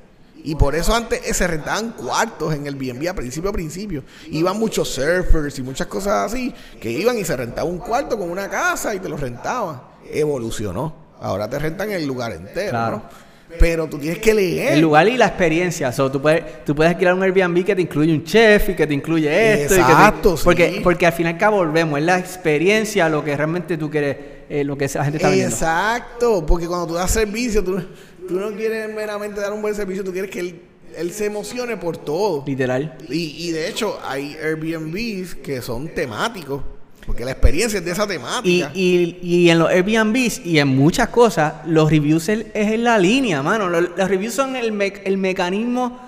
Y 0.45 0.55
por 0.55 0.75
eso 0.75 0.95
antes 0.95 1.21
eh, 1.29 1.35
se 1.35 1.47
rentaban 1.47 1.93
cuartos 1.93 2.55
en 2.55 2.67
el 2.67 2.75
BNB 2.75 3.09
a 3.09 3.15
principio 3.15 3.51
a 3.51 3.53
principio. 3.53 4.05
Iban 4.31 4.59
muchos 4.59 4.89
surfers 4.89 5.59
y 5.59 5.63
muchas 5.63 5.87
cosas 5.87 6.31
así 6.31 6.55
que 6.81 6.91
iban 6.91 7.19
y 7.19 7.25
se 7.25 7.37
rentaba 7.37 7.69
un 7.69 7.79
cuarto 7.79 8.19
con 8.19 8.31
una 8.31 8.49
casa 8.49 8.95
y 8.95 9.01
te 9.01 9.09
lo 9.09 9.17
rentaban. 9.17 9.83
Evolucionó. 10.11 10.95
Ahora 11.21 11.49
te 11.49 11.59
rentan 11.59 11.91
el 11.91 12.07
lugar 12.07 12.33
entero. 12.33 13.03
Pero 13.59 13.89
tú 13.89 13.99
tienes 13.99 14.19
que 14.19 14.33
leer. 14.33 14.75
El 14.75 14.81
lugar 14.81 15.09
y 15.09 15.17
la 15.17 15.27
experiencia. 15.27 15.91
tú, 15.93 16.23
puedes, 16.23 16.65
tú 16.65 16.75
puedes 16.75 16.93
alquilar 16.93 17.15
un 17.15 17.23
Airbnb 17.23 17.65
que 17.65 17.75
te 17.75 17.83
incluye 17.83 18.13
un 18.13 18.23
chef 18.25 18.69
y 18.71 18.75
que 18.77 18.87
te 18.87 18.95
incluye 18.95 19.63
esto. 19.65 19.75
Exacto, 19.75 20.37
porque, 20.45 20.81
porque 20.83 21.07
al 21.07 21.13
fin 21.13 21.27
y 21.27 21.31
al 21.31 21.39
cabo 21.39 21.57
volvemos. 21.57 21.99
Es 21.99 22.05
la 22.05 22.19
experiencia 22.19 23.09
lo 23.09 23.25
que 23.25 23.37
realmente 23.37 23.77
tú 23.77 23.91
quieres, 23.91 24.17
eh, 24.49 24.63
lo 24.63 24.79
que 24.79 24.89
la 24.95 25.05
gente 25.05 25.19
está 25.19 25.31
viendo. 25.31 25.55
Exacto. 25.55 26.47
Porque 26.47 26.67
cuando 26.67 26.87
tú 26.87 26.95
das 26.95 27.11
servicio, 27.11 27.65
tú 27.65 27.83
tú 28.29 28.39
no 28.39 28.51
quieres 28.53 28.95
meramente 28.95 29.41
dar 29.41 29.53
un 29.53 29.63
buen 29.63 29.75
servicio, 29.75 30.05
tú 30.05 30.13
quieres 30.13 30.31
que 30.31 30.41
él, 30.97 31.13
se 31.13 31.27
emocione 31.27 31.77
por 31.77 31.97
todo. 31.97 32.45
Literal. 32.47 32.97
Y, 33.09 33.51
de 33.51 33.69
hecho, 33.69 33.99
hay 34.07 34.37
Airbnbs 34.43 35.37
que 35.37 35.63
son 35.63 35.89
temáticos. 35.89 36.63
Porque 37.07 37.25
la 37.25 37.33
experiencia 37.33 37.79
es 37.79 37.85
de 37.85 37.91
esa 37.91 38.07
temática. 38.07 38.71
Y, 38.75 39.49
en 39.49 39.59
los 39.59 39.69
Airbnbs 39.71 40.45
y 40.45 40.59
en 40.59 40.69
muchas 40.69 41.09
cosas, 41.09 41.55
los 41.67 41.91
reviews 41.91 42.29
es, 42.29 42.47
en 42.55 42.85
la 42.85 42.99
línea, 42.99 43.43
mano. 43.43 43.69
Los, 43.69 43.97
reviews 43.97 44.35
son 44.35 44.57
el, 44.57 44.81
el 44.81 45.17
mecanismo 45.19 45.99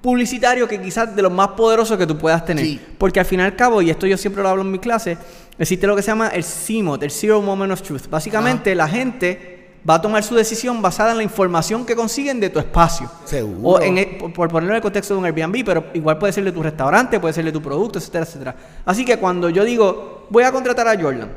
publicitario 0.00 0.68
que 0.68 0.80
quizás 0.80 1.14
de 1.14 1.22
los 1.22 1.32
más 1.32 1.48
poderosos 1.48 1.96
que 1.96 2.06
tú 2.06 2.16
puedas 2.18 2.44
tener. 2.44 2.78
Porque 2.98 3.20
al 3.20 3.26
fin 3.26 3.40
y 3.40 3.42
al 3.42 3.56
cabo, 3.56 3.82
y 3.82 3.90
esto 3.90 4.06
yo 4.06 4.16
siempre 4.16 4.42
lo 4.42 4.48
hablo 4.48 4.62
en 4.62 4.70
mi 4.70 4.78
clase, 4.78 5.16
existe 5.58 5.86
lo 5.86 5.96
que 5.96 6.02
se 6.02 6.08
llama 6.08 6.28
el 6.28 6.44
CMOT, 6.44 7.02
el 7.02 7.10
Zero 7.10 7.42
Moment 7.42 7.72
of 7.72 7.82
Truth. 7.82 8.08
Básicamente, 8.08 8.74
la 8.74 8.88
gente 8.88 9.57
va 9.88 9.94
a 9.94 10.00
tomar 10.00 10.22
su 10.22 10.34
decisión 10.34 10.80
basada 10.82 11.12
en 11.12 11.18
la 11.18 11.22
información 11.22 11.84
que 11.84 11.94
consiguen 11.94 12.40
de 12.40 12.50
tu 12.50 12.58
espacio. 12.58 13.10
Seguro. 13.24 13.68
O 13.68 13.80
en 13.80 14.18
por, 14.32 14.48
ponerlo 14.48 14.70
en 14.70 14.76
el 14.76 14.82
contexto 14.82 15.14
de 15.14 15.20
un 15.20 15.26
Airbnb, 15.26 15.64
pero 15.64 15.84
igual 15.94 16.18
puede 16.18 16.32
ser 16.32 16.44
de 16.44 16.52
tu 16.52 16.62
restaurante, 16.62 17.20
puede 17.20 17.34
ser 17.34 17.44
de 17.44 17.52
tu 17.52 17.62
producto, 17.62 17.98
etcétera, 17.98 18.24
etcétera. 18.24 18.56
Así 18.84 19.04
que 19.04 19.18
cuando 19.18 19.48
yo 19.50 19.64
digo, 19.64 20.26
voy 20.30 20.44
a 20.44 20.52
contratar 20.52 20.88
a 20.88 21.00
Jordan, 21.00 21.30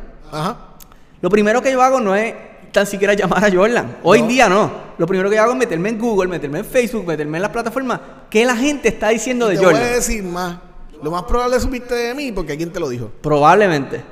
lo 1.22 1.30
primero 1.30 1.62
que 1.62 1.72
yo 1.72 1.82
hago 1.82 2.00
no 2.00 2.16
es 2.16 2.34
tan 2.72 2.86
siquiera 2.86 3.14
llamar 3.16 3.44
a 3.44 3.52
Jordan. 3.52 3.98
Hoy 4.04 4.20
en 4.20 4.28
día 4.28 4.50
no. 4.50 4.92
Lo 4.98 5.08
primero 5.08 5.30
que 5.30 5.36
yo 5.36 5.44
hago 5.44 5.52
es 5.54 5.58
meterme 5.58 5.90
en 5.90 6.00
Google, 6.00 6.28
meterme 6.28 6.60
en 6.60 6.66
Facebook, 6.66 7.06
meterme 7.06 7.38
en 7.38 7.42
las 7.44 7.52
plataformas. 7.52 8.00
¿Qué 8.30 8.46
la 8.46 8.56
gente 8.56 8.90
está 8.90 9.10
diciendo 9.10 9.48
de 9.48 9.58
Jordan? 9.58 9.74
Te 9.76 9.82
voy 9.82 9.90
a 9.90 9.96
decir 9.96 10.24
más. 10.24 10.58
Lo 11.02 11.10
más 11.10 11.24
probable 11.24 11.58
es 11.58 11.64
supiste 11.64 11.96
de 11.96 12.14
mí 12.14 12.32
porque 12.32 12.52
alguien 12.52 12.72
te 12.72 12.80
lo 12.80 12.88
dijo. 12.88 13.12
Probablemente. 13.22 14.04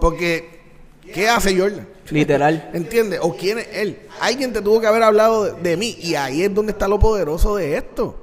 Porque, 0.00 0.60
¿qué 1.14 1.28
hace 1.28 1.58
Jordan? 1.58 1.88
Literal. 2.10 2.70
¿Entiendes? 2.74 3.20
¿O 3.22 3.36
quién 3.36 3.58
es 3.58 3.68
él? 3.72 3.98
Alguien 4.20 4.52
te 4.52 4.60
tuvo 4.60 4.80
que 4.80 4.86
haber 4.86 5.02
hablado 5.02 5.54
de, 5.54 5.76
mí. 5.76 5.96
Y 6.00 6.14
ahí 6.14 6.42
es 6.42 6.54
donde 6.54 6.72
está 6.72 6.88
lo 6.88 6.98
poderoso 6.98 7.56
de 7.56 7.76
esto. 7.76 8.20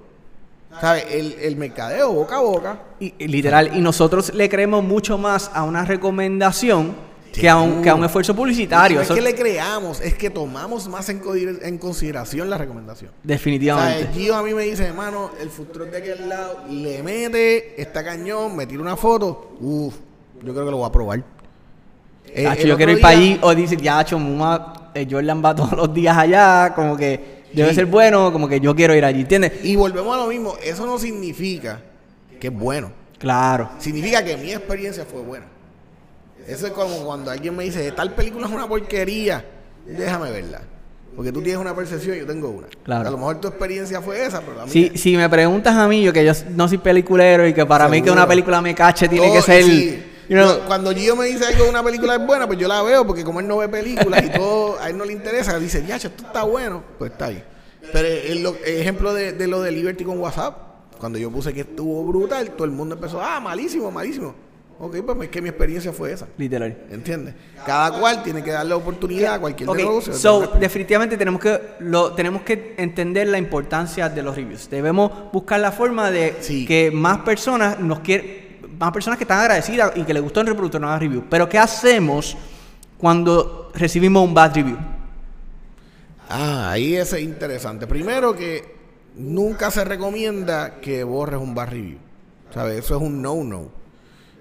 ¿Sabes? 0.80 1.06
El, 1.10 1.56
mercadeo 1.58 2.14
boca 2.14 2.38
a 2.38 2.42
boca. 2.42 2.80
Y, 3.00 3.28
literal. 3.28 3.76
Y 3.76 3.82
nosotros 3.82 4.34
le 4.34 4.48
creemos 4.50 4.84
mucho 4.84 5.18
más 5.18 5.52
a 5.54 5.64
una 5.64 5.84
recomendación 5.84 6.96
que, 7.34 7.50
a 7.50 7.58
un, 7.58 7.82
que 7.82 7.90
a 7.90 7.96
un 7.96 8.06
esfuerzo 8.06 8.36
publicitario. 8.36 8.98
No 8.98 9.04
es 9.04 9.10
que 9.10 9.22
le 9.22 9.36
creamos, 9.36 10.00
es 10.02 10.14
que 10.14 10.30
tomamos 10.30 10.88
más 10.88 11.10
en, 11.10 11.22
en 11.62 11.78
consideración 11.78 12.50
la 12.50 12.58
recomendación. 12.58 13.12
Definitivamente. 13.24 14.04
¿Sabes? 14.04 14.18
Gio 14.18 14.36
a 14.36 14.44
mí 14.44 14.54
me 14.54 14.64
dice, 14.64 14.86
hermano, 14.86 15.32
el 15.42 15.50
futuro 15.50 15.86
de 15.86 15.98
aquel 15.98 16.30
lado 16.30 16.64
le 16.70 17.04
mete 17.04 17.82
esta 17.82 18.04
cañón, 18.04 18.56
me 18.56 18.66
tira 18.66 18.82
una 18.82 18.96
foto. 18.96 19.56
Uf, 19.60 19.96
yo 20.42 20.54
creo 20.54 20.66
que 20.66 20.72
lo 20.72 20.78
voy 20.78 20.88
a 20.88 20.92
probar. 20.92 21.24
Eh, 22.34 22.64
yo 22.66 22.78
quiero 22.78 22.92
ir 22.92 23.02
para 23.02 23.18
allí. 23.18 23.40
O 23.42 23.54
dice, 23.54 23.78
ya, 23.78 24.06
Muma, 24.12 24.92
eh, 24.94 25.08
Jordan 25.10 25.44
va 25.44 25.56
todos 25.56 25.74
los 25.74 25.94
días 25.94 26.18
allá. 26.18 26.74
Como 26.76 26.96
que 26.98 27.44
debe 27.54 27.74
ser 27.74 27.86
bueno. 27.86 28.32
Como 28.32 28.48
que 28.48 28.60
yo 28.60 28.76
quiero 28.76 28.96
ir 28.96 29.06
allí. 29.06 29.22
¿Entiendes? 29.22 29.64
Y 29.64 29.76
volvemos 29.76 30.16
a 30.16 30.20
lo 30.20 30.28
mismo. 30.28 30.56
Eso 30.64 30.86
no 30.86 30.98
significa 30.98 31.80
que 32.40 32.48
es 32.48 32.54
bueno. 32.54 32.92
Claro. 33.18 33.70
Significa 33.78 34.24
que 34.24 34.36
mi 34.38 34.52
experiencia 34.52 35.06
fue 35.06 35.22
buena. 35.22 35.46
Eso 36.48 36.66
es 36.68 36.74
como 36.74 36.96
cuando 37.06 37.30
alguien 37.30 37.56
me 37.56 37.64
dice, 37.64 37.92
tal 37.92 38.14
película 38.16 38.48
es 38.48 38.52
una 38.54 38.68
porquería. 38.68 39.46
Déjame 39.86 40.32
verla. 40.32 40.62
Porque 41.16 41.32
tú 41.32 41.42
tienes 41.42 41.62
una 41.62 41.76
percepción 41.76 42.16
y 42.16 42.20
yo 42.20 42.26
tengo 42.26 42.50
una. 42.50 42.68
Claro. 42.84 43.10
A 43.10 43.12
lo 43.12 43.18
mejor 43.18 43.42
tu 43.42 43.50
experiencia 43.50 44.02
fue 44.02 44.26
esa, 44.26 44.40
pero 44.42 44.56
la 44.56 44.64
mía... 44.64 44.72
Si, 44.72 44.98
si 44.98 45.18
me 45.18 45.30
preguntas 45.30 45.76
a 45.76 45.88
mí, 45.88 46.02
yo 46.02 46.14
que 46.14 46.24
yo 46.26 46.32
no 46.52 46.68
soy 46.68 46.78
peliculero 46.78 47.46
y 47.48 47.54
que 47.54 47.66
para 47.66 47.88
mí 47.90 48.02
que 48.02 48.10
una 48.10 48.26
película 48.28 48.62
me 48.62 48.74
cache 48.74 49.08
tiene 49.10 49.28
Todo- 49.28 49.36
que 49.36 49.42
ser... 49.42 49.64
sí. 49.66 50.04
You 50.32 50.38
know, 50.38 50.58
Yo- 50.60 50.66
cuando 50.66 50.92
Gio 50.94 51.16
me 51.16 51.26
dice 51.26 51.46
algo 51.46 51.66
de 51.66 51.70
una 51.70 51.84
película 51.84 52.16
es 52.16 52.26
buena, 52.26 52.48
pues 52.48 52.58
yo 52.58 52.68
la 52.68 52.82
veo 52.82 53.06
porque 53.06 53.24
como 53.24 53.40
él 53.40 53.48
no 53.48 53.58
ve 53.58 53.68
películas 53.70 54.24
y 54.24 54.30
todo 54.32 54.80
a 54.80 54.90
él 54.90 54.98
no 54.98 55.06
le 55.06 55.14
interesa, 55.14 55.60
dice, 55.60 55.84
ya, 55.86 55.98
esto 55.98 56.10
está 56.26 56.44
bueno, 56.44 56.84
pues 56.98 57.12
está 57.12 57.26
ahí. 57.26 57.44
Pero 57.92 58.08
el, 58.08 58.44
lo- 58.44 58.56
el 58.66 58.78
ejemplo 58.80 59.14
de, 59.14 59.34
de 59.34 59.48
lo 59.48 59.62
de 59.62 59.72
Liberty 59.72 60.04
con 60.06 60.18
WhatsApp, 60.20 60.56
cuando 61.00 61.18
yo 61.20 61.30
puse 61.32 61.54
que 61.54 61.62
estuvo 61.62 62.04
brutal, 62.06 62.52
todo 62.52 62.66
el 62.66 62.72
mundo 62.72 62.96
empezó, 62.96 63.20
ah, 63.22 63.40
malísimo, 63.40 63.92
malísimo. 63.92 64.34
Ok, 64.84 64.98
pues 65.06 65.18
es 65.22 65.30
que 65.30 65.44
mi 65.44 65.50
experiencia 65.50 65.94
fue 65.94 66.12
esa. 66.12 66.28
literal. 66.38 66.76
¿Entiendes? 66.90 67.36
Cada 67.68 68.00
cual 68.00 68.24
tiene 68.24 68.44
que 68.44 68.50
darle 68.50 68.74
oportunidad 68.74 69.36
a 69.36 69.40
cualquier 69.40 69.70
Ok, 69.70 69.78
negocio. 69.78 70.12
so, 70.14 70.54
definitivamente 70.60 71.18
tenemos 71.18 71.40
que, 71.40 71.60
lo, 71.82 72.14
tenemos 72.14 72.42
que 72.42 72.74
entender 72.80 73.28
la 73.28 73.38
importancia 73.38 74.10
de 74.10 74.24
los 74.24 74.36
reviews. 74.36 74.68
Debemos 74.72 75.12
buscar 75.32 75.60
la 75.60 75.72
forma 75.72 76.10
de 76.10 76.36
Sí. 76.40 76.66
que 76.66 76.90
más 76.90 77.20
personas 77.20 77.80
nos 77.80 78.00
quieren, 78.00 78.41
más 78.82 78.92
personas 78.92 79.18
que 79.18 79.24
están 79.24 79.40
agradecidas 79.40 79.94
y 79.96 80.04
que 80.04 80.14
les 80.14 80.24
gustó 80.24 80.42
el 80.42 80.48
reproductor 80.48 80.82
nos 80.82 80.90
hagan 80.90 81.02
review. 81.02 81.24
Pero 81.30 81.48
¿qué 81.48 81.60
hacemos 81.60 82.36
cuando 82.98 83.72
recibimos 83.76 84.28
un 84.28 84.34
bad 84.34 84.56
review? 84.56 84.78
Ah, 86.28 86.72
ahí 86.72 86.96
es 86.96 87.14
interesante. 87.14 87.86
Primero 87.86 88.36
que 88.36 88.76
nunca 89.16 89.70
se 89.70 89.84
recomienda 89.84 90.80
que 90.82 91.04
borres 91.04 91.40
un 91.40 91.54
bar 91.54 91.70
review. 91.70 92.00
¿Sabes? 92.54 92.80
Eso 92.84 92.96
es 92.96 93.02
un 93.02 93.22
no-no. 93.22 93.70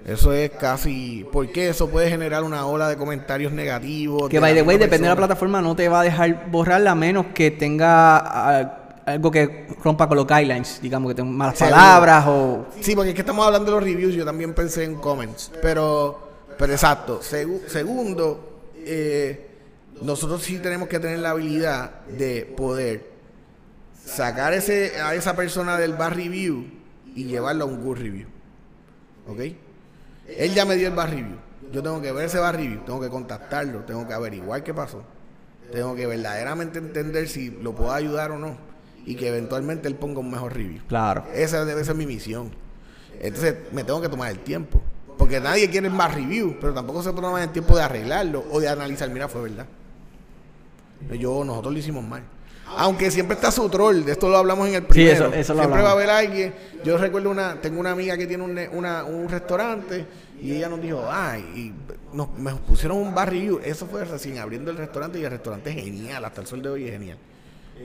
Eso 0.06 0.32
es 0.32 0.50
casi... 0.52 1.26
Porque 1.30 1.68
eso 1.68 1.90
puede 1.90 2.08
generar 2.08 2.42
una 2.42 2.64
ola 2.64 2.88
de 2.88 2.96
comentarios 2.96 3.52
negativos. 3.52 4.30
Que 4.30 4.38
de 4.38 4.40
by 4.40 4.54
the 4.54 4.62
way, 4.62 4.78
depende 4.78 5.06
de 5.06 5.14
la 5.14 5.16
plataforma, 5.16 5.60
no 5.60 5.76
te 5.76 5.88
va 5.90 6.00
a 6.00 6.04
dejar 6.04 6.50
borrarla 6.50 6.92
a 6.92 6.94
menos 6.94 7.26
que 7.34 7.50
tenga 7.50 8.16
ah, 8.16 8.79
algo 9.10 9.30
que 9.30 9.68
rompa 9.82 10.06
con 10.08 10.16
los 10.16 10.26
guidelines, 10.26 10.80
digamos 10.82 11.10
que 11.10 11.14
tenga 11.14 11.30
malas 11.30 11.58
Seguro. 11.58 11.76
palabras 11.76 12.24
o... 12.28 12.66
Sí, 12.80 12.94
porque 12.94 13.10
es 13.10 13.14
que 13.14 13.20
estamos 13.22 13.46
hablando 13.46 13.70
de 13.70 13.76
los 13.76 13.84
reviews, 13.84 14.14
yo 14.14 14.24
también 14.24 14.54
pensé 14.54 14.84
en 14.84 14.96
comments. 14.96 15.50
Pero, 15.62 16.18
pero 16.58 16.72
exacto. 16.72 17.20
Segu- 17.20 17.66
segundo, 17.66 18.60
eh, 18.76 19.48
nosotros 20.02 20.42
sí 20.42 20.58
tenemos 20.58 20.88
que 20.88 20.98
tener 20.98 21.18
la 21.18 21.30
habilidad 21.30 22.02
de 22.06 22.52
poder 22.56 23.10
sacar 24.04 24.52
ese, 24.52 25.00
a 25.00 25.14
esa 25.14 25.36
persona 25.36 25.76
del 25.76 25.94
bad 25.94 26.12
review 26.14 26.64
y 27.14 27.24
llevarlo 27.24 27.64
a 27.64 27.66
un 27.68 27.82
good 27.82 27.98
review. 27.98 28.28
¿Ok? 29.28 29.40
Él 30.36 30.54
ya 30.54 30.64
me 30.64 30.76
dio 30.76 30.88
el 30.88 30.94
bad 30.94 31.10
review. 31.10 31.36
Yo 31.72 31.82
tengo 31.82 32.00
que 32.00 32.10
ver 32.12 32.24
ese 32.24 32.38
bad 32.38 32.54
review, 32.54 32.80
tengo 32.84 33.00
que 33.00 33.08
contactarlo, 33.08 33.80
tengo 33.80 34.06
que 34.08 34.14
averiguar 34.14 34.62
qué 34.64 34.74
pasó. 34.74 35.02
Tengo 35.72 35.94
que 35.94 36.04
verdaderamente 36.06 36.80
entender 36.80 37.28
si 37.28 37.50
lo 37.50 37.74
puedo 37.76 37.92
ayudar 37.92 38.32
o 38.32 38.38
no. 38.38 38.56
Y 39.10 39.16
que 39.16 39.28
eventualmente 39.28 39.88
él 39.88 39.96
ponga 39.96 40.20
un 40.20 40.30
mejor 40.30 40.54
review. 40.54 40.80
Claro. 40.88 41.24
Esa 41.34 41.64
debe 41.64 41.84
ser 41.84 41.96
mi 41.96 42.06
misión. 42.06 42.50
Entonces 43.20 43.54
me 43.72 43.82
tengo 43.84 44.00
que 44.00 44.08
tomar 44.08 44.30
el 44.30 44.38
tiempo. 44.38 44.80
Porque 45.18 45.40
nadie 45.40 45.68
quiere 45.68 45.90
más 45.90 46.14
review, 46.14 46.56
pero 46.60 46.72
tampoco 46.72 47.02
se 47.02 47.12
toma 47.12 47.42
el 47.42 47.50
tiempo 47.50 47.76
de 47.76 47.82
arreglarlo 47.82 48.44
o 48.50 48.60
de 48.60 48.68
analizar, 48.68 49.10
mira, 49.10 49.28
fue 49.28 49.42
verdad. 49.42 49.66
Yo, 51.18 51.44
nosotros 51.44 51.72
lo 51.72 51.78
hicimos 51.78 52.04
mal. 52.04 52.22
Aunque 52.76 53.10
siempre 53.10 53.34
está 53.34 53.50
su 53.50 53.68
troll, 53.68 54.04
de 54.04 54.12
esto 54.12 54.28
lo 54.28 54.36
hablamos 54.38 54.68
en 54.68 54.76
el 54.76 54.82
primero. 54.84 55.26
eso- 55.26 55.34
eso 55.34 55.54
lo 55.54 55.60
siempre 55.60 55.82
va 55.82 55.88
a 55.88 55.92
haber 55.92 56.08
alguien. 56.10 56.54
Yo 56.84 56.96
recuerdo 56.98 57.30
una, 57.30 57.60
tengo 57.60 57.80
una 57.80 57.90
amiga 57.90 58.16
que 58.16 58.26
tiene 58.28 58.44
un, 58.44 58.56
una- 58.72 59.02
un 59.04 59.28
restaurante 59.28 60.06
y 60.40 60.52
ella 60.54 60.68
nos 60.68 60.80
dijo, 60.80 61.02
ay, 61.10 61.40
y 61.56 62.16
nos, 62.16 62.28
me 62.38 62.54
pusieron 62.54 62.98
un 62.98 63.12
bar 63.14 63.28
review. 63.30 63.60
Eso 63.64 63.86
fue 63.86 64.04
recién 64.04 64.38
abriendo 64.38 64.70
el 64.70 64.76
restaurante 64.76 65.18
y 65.18 65.24
el 65.24 65.30
restaurante 65.32 65.70
es 65.70 65.76
genial, 65.84 66.24
hasta 66.24 66.42
el 66.42 66.46
sol 66.46 66.62
de 66.62 66.68
hoy 66.68 66.84
es 66.84 66.92
genial. 66.92 67.18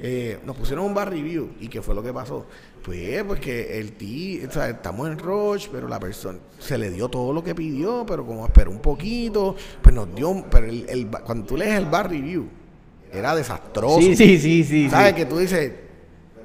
Eh, 0.02 0.40
nos 0.46 0.56
pusieron 0.58 0.86
un 0.86 0.94
bar 0.94 1.10
review 1.10 1.52
y 1.60 1.68
qué 1.70 1.82
fue 1.82 1.96
lo 1.96 2.04
que 2.04 2.12
pasó 2.12 2.46
pues 2.84 3.24
pues 3.24 3.40
que 3.40 3.80
el 3.80 3.94
tío 3.94 4.48
o 4.48 4.52
sea, 4.52 4.70
estamos 4.70 5.08
en 5.10 5.18
Roche 5.18 5.70
pero 5.72 5.88
la 5.88 6.00
persona 6.00 6.38
se 6.60 6.78
le 6.78 6.90
dio 6.92 7.08
todo 7.08 7.32
lo 7.34 7.44
que 7.44 7.56
pidió 7.56 8.06
pero 8.06 8.26
como 8.26 8.46
esperó 8.46 8.72
un 8.72 8.80
poquito 8.80 9.56
pues 9.82 9.96
nos 9.96 10.14
dio 10.14 10.44
pero 10.52 10.68
el, 10.68 10.86
el 10.90 11.08
cuando 11.08 11.46
tú 11.46 11.56
lees 11.58 11.76
el 11.78 11.86
bar 11.86 12.10
review 12.10 12.46
era 13.14 13.34
desastroso 13.36 14.02
Sí, 14.02 14.16
sí, 14.18 14.38
sí, 14.38 14.64
sí. 14.66 14.90
sabes 14.90 15.12
sí. 15.12 15.16
que 15.16 15.26
tú 15.26 15.38
dices 15.38 15.72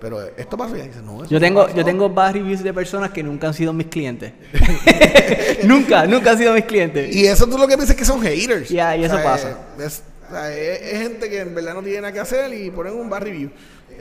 pero 0.01 0.23
esto 0.23 0.57
pasó 0.57 0.77
y 0.77 0.81
ella 0.81 0.87
dice 0.89 1.03
no 1.03 1.25
eso 1.25 1.31
Yo 1.31 1.41
tengo, 1.41 1.65
pasó". 1.65 1.77
yo 1.77 1.85
tengo 1.85 2.09
bad 2.09 2.35
reviews 2.35 2.63
de 2.63 2.73
personas 2.73 3.11
que 3.11 3.23
nunca 3.23 3.49
han 3.49 3.55
sido 3.55 3.73
mis 3.75 3.89
clientes. 3.89 4.33
nunca, 5.65 6.07
nunca 6.07 6.31
han 6.31 6.39
sido 6.39 6.55
mis 6.55 6.65
clientes. 6.65 7.15
y 7.15 7.27
eso 7.27 7.47
tú 7.47 7.59
lo 7.59 7.67
que 7.69 7.77
piensas 7.77 7.97
que 7.97 8.05
son 8.05 8.21
haters 8.23 8.69
Ya, 8.71 8.97
y 8.97 9.05
eso 9.05 9.17
pasa. 9.23 9.59
es, 9.79 10.03
o 10.31 10.35
sea, 10.35 10.55
es- 10.57 10.81
es 10.83 11.03
gente 11.03 11.29
que 11.29 11.41
en 11.41 11.55
verdad 11.55 11.75
no 11.75 11.83
tiene 11.83 12.01
nada 12.03 12.13
que 12.13 12.21
hacer 12.21 12.53
y 12.55 12.71
ponen 12.71 12.95
un 12.95 13.11
bar 13.11 13.25
review 13.25 13.51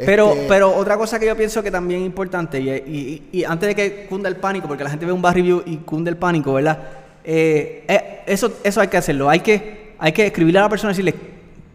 Pero, 0.06 0.32
Este, 0.34 0.46
pero 0.48 0.74
otra 0.76 0.96
cosa 0.96 1.20
que 1.20 1.26
yo 1.26 1.36
pienso 1.36 1.62
que 1.62 1.72
también 1.72 2.00
es 2.02 2.06
importante, 2.06 2.58
y, 2.62 2.70
y- 2.70 3.40
y 3.40 3.44
antes 3.44 3.68
de 3.68 3.76
que 3.76 4.06
cunda 4.08 4.30
el 4.30 4.38
pánico, 4.38 4.66
porque 4.68 4.84
la 4.84 4.90
gente 4.90 5.06
ve 5.06 5.12
un 5.12 5.22
bad 5.22 5.34
review 5.34 5.62
y 5.66 5.78
cunde 5.78 6.10
el 6.10 6.16
pánico, 6.16 6.54
¿verdad? 6.54 6.80
Eh, 7.26 7.84
eh, 7.88 8.22
eso, 8.26 8.54
eso 8.64 8.80
hay 8.80 8.88
que 8.88 8.96
hacerlo. 8.96 9.30
Hay 9.30 9.42
que, 9.42 9.96
hay 10.00 10.14
que 10.14 10.28
escribirle 10.28 10.60
a 10.60 10.64
la 10.64 10.70
persona 10.70 10.94
y 10.94 10.96
decirle 10.96 11.16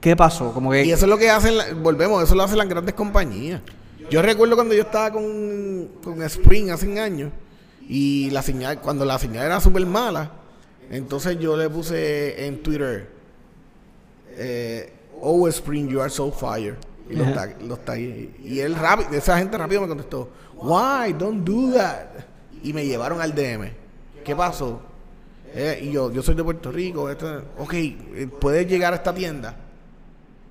qué 0.01 0.17
pasó. 0.17 0.53
Como 0.55 0.71
que 0.71 0.85
Y 0.87 0.91
eso 0.93 1.05
es 1.05 1.11
lo 1.11 1.19
que 1.19 1.29
hacen, 1.29 1.57
la- 1.59 1.75
volvemos, 1.75 2.23
eso 2.25 2.35
lo 2.35 2.45
hacen 2.45 2.57
las 2.57 2.69
grandes 2.69 2.95
compañías. 2.95 3.61
Yo 4.11 4.23
recuerdo 4.23 4.55
cuando 4.55 4.75
yo 4.75 4.83
estaba 4.83 5.11
con, 5.13 5.89
con 6.03 6.23
Spring 6.23 6.71
hace 6.71 6.99
años 6.99 7.31
y 7.89 8.31
la 8.31 8.41
señal, 8.41 8.81
cuando 8.81 9.05
la 9.05 9.19
señal 9.19 9.45
era 9.47 9.61
súper 9.61 9.85
mala, 9.85 10.31
entonces 10.91 11.39
yo 11.39 11.57
le 11.59 11.69
puse 11.69 12.47
en 12.47 12.63
Twitter, 12.63 13.09
eh, 14.37 14.93
oh 15.21 15.47
Spring, 15.49 15.89
you 15.89 16.01
are 16.01 16.11
so 16.11 16.31
fire. 16.31 16.77
Y 17.09 17.15
los, 17.17 17.29
tag- 17.29 17.61
los 17.61 17.85
tagué. 17.85 18.31
Y 18.43 18.61
él 18.61 18.75
rápido, 18.75 19.11
esa 19.13 19.39
gente 19.39 19.59
rápido 19.59 19.83
me 19.83 19.89
contestó, 19.89 20.31
why, 20.57 21.13
don't 21.13 21.45
do 21.47 21.73
that. 21.77 22.07
Y 22.63 22.73
me 22.73 22.87
llevaron 22.87 23.21
al 23.21 23.35
DM. 23.35 23.71
¿Qué 24.25 24.35
pasó? 24.35 24.81
Eh, 25.55 25.81
y 25.85 25.93
yo, 25.93 26.11
yo 26.11 26.23
soy 26.23 26.35
de 26.35 26.43
Puerto 26.43 26.73
Rico, 26.73 27.09
esto, 27.11 27.43
ok, 27.59 27.73
eh, 27.75 28.29
puedes 28.41 28.67
llegar 28.67 28.93
a 28.93 28.97
esta 28.97 29.15
tienda. 29.15 29.55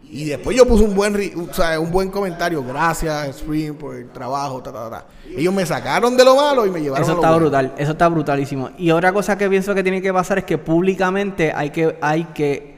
Y 0.09 0.25
después 0.25 0.55
yo 0.55 0.67
puse 0.67 0.83
un 0.83 0.93
buen, 0.93 1.15
o 1.49 1.53
sea, 1.53 1.79
un 1.79 1.89
buen 1.91 2.09
comentario. 2.11 2.63
Gracias, 2.63 3.29
Spring, 3.37 3.73
por 3.73 3.95
el 3.95 4.09
trabajo. 4.11 4.61
Ta, 4.61 4.71
ta, 4.71 4.89
ta. 4.89 5.05
Ellos 5.35 5.51
me 5.51 5.65
sacaron 5.65 6.15
de 6.15 6.23
lo 6.23 6.35
malo 6.35 6.67
y 6.67 6.69
me 6.69 6.81
llevaron 6.81 7.03
eso 7.03 7.13
a 7.13 7.15
lo 7.15 7.21
está 7.21 7.31
bueno. 7.31 7.45
brutal, 7.47 7.73
eso 7.77 7.91
está 7.93 8.07
brutalísimo. 8.09 8.69
Y 8.77 8.91
otra 8.91 9.11
cosa 9.11 9.35
que 9.37 9.49
pienso 9.49 9.73
que 9.73 9.81
tiene 9.81 10.03
que 10.03 10.13
pasar 10.13 10.37
es 10.37 10.43
que 10.43 10.59
públicamente 10.59 11.51
hay 11.51 11.71
que, 11.71 11.97
hay 11.99 12.25
que 12.25 12.72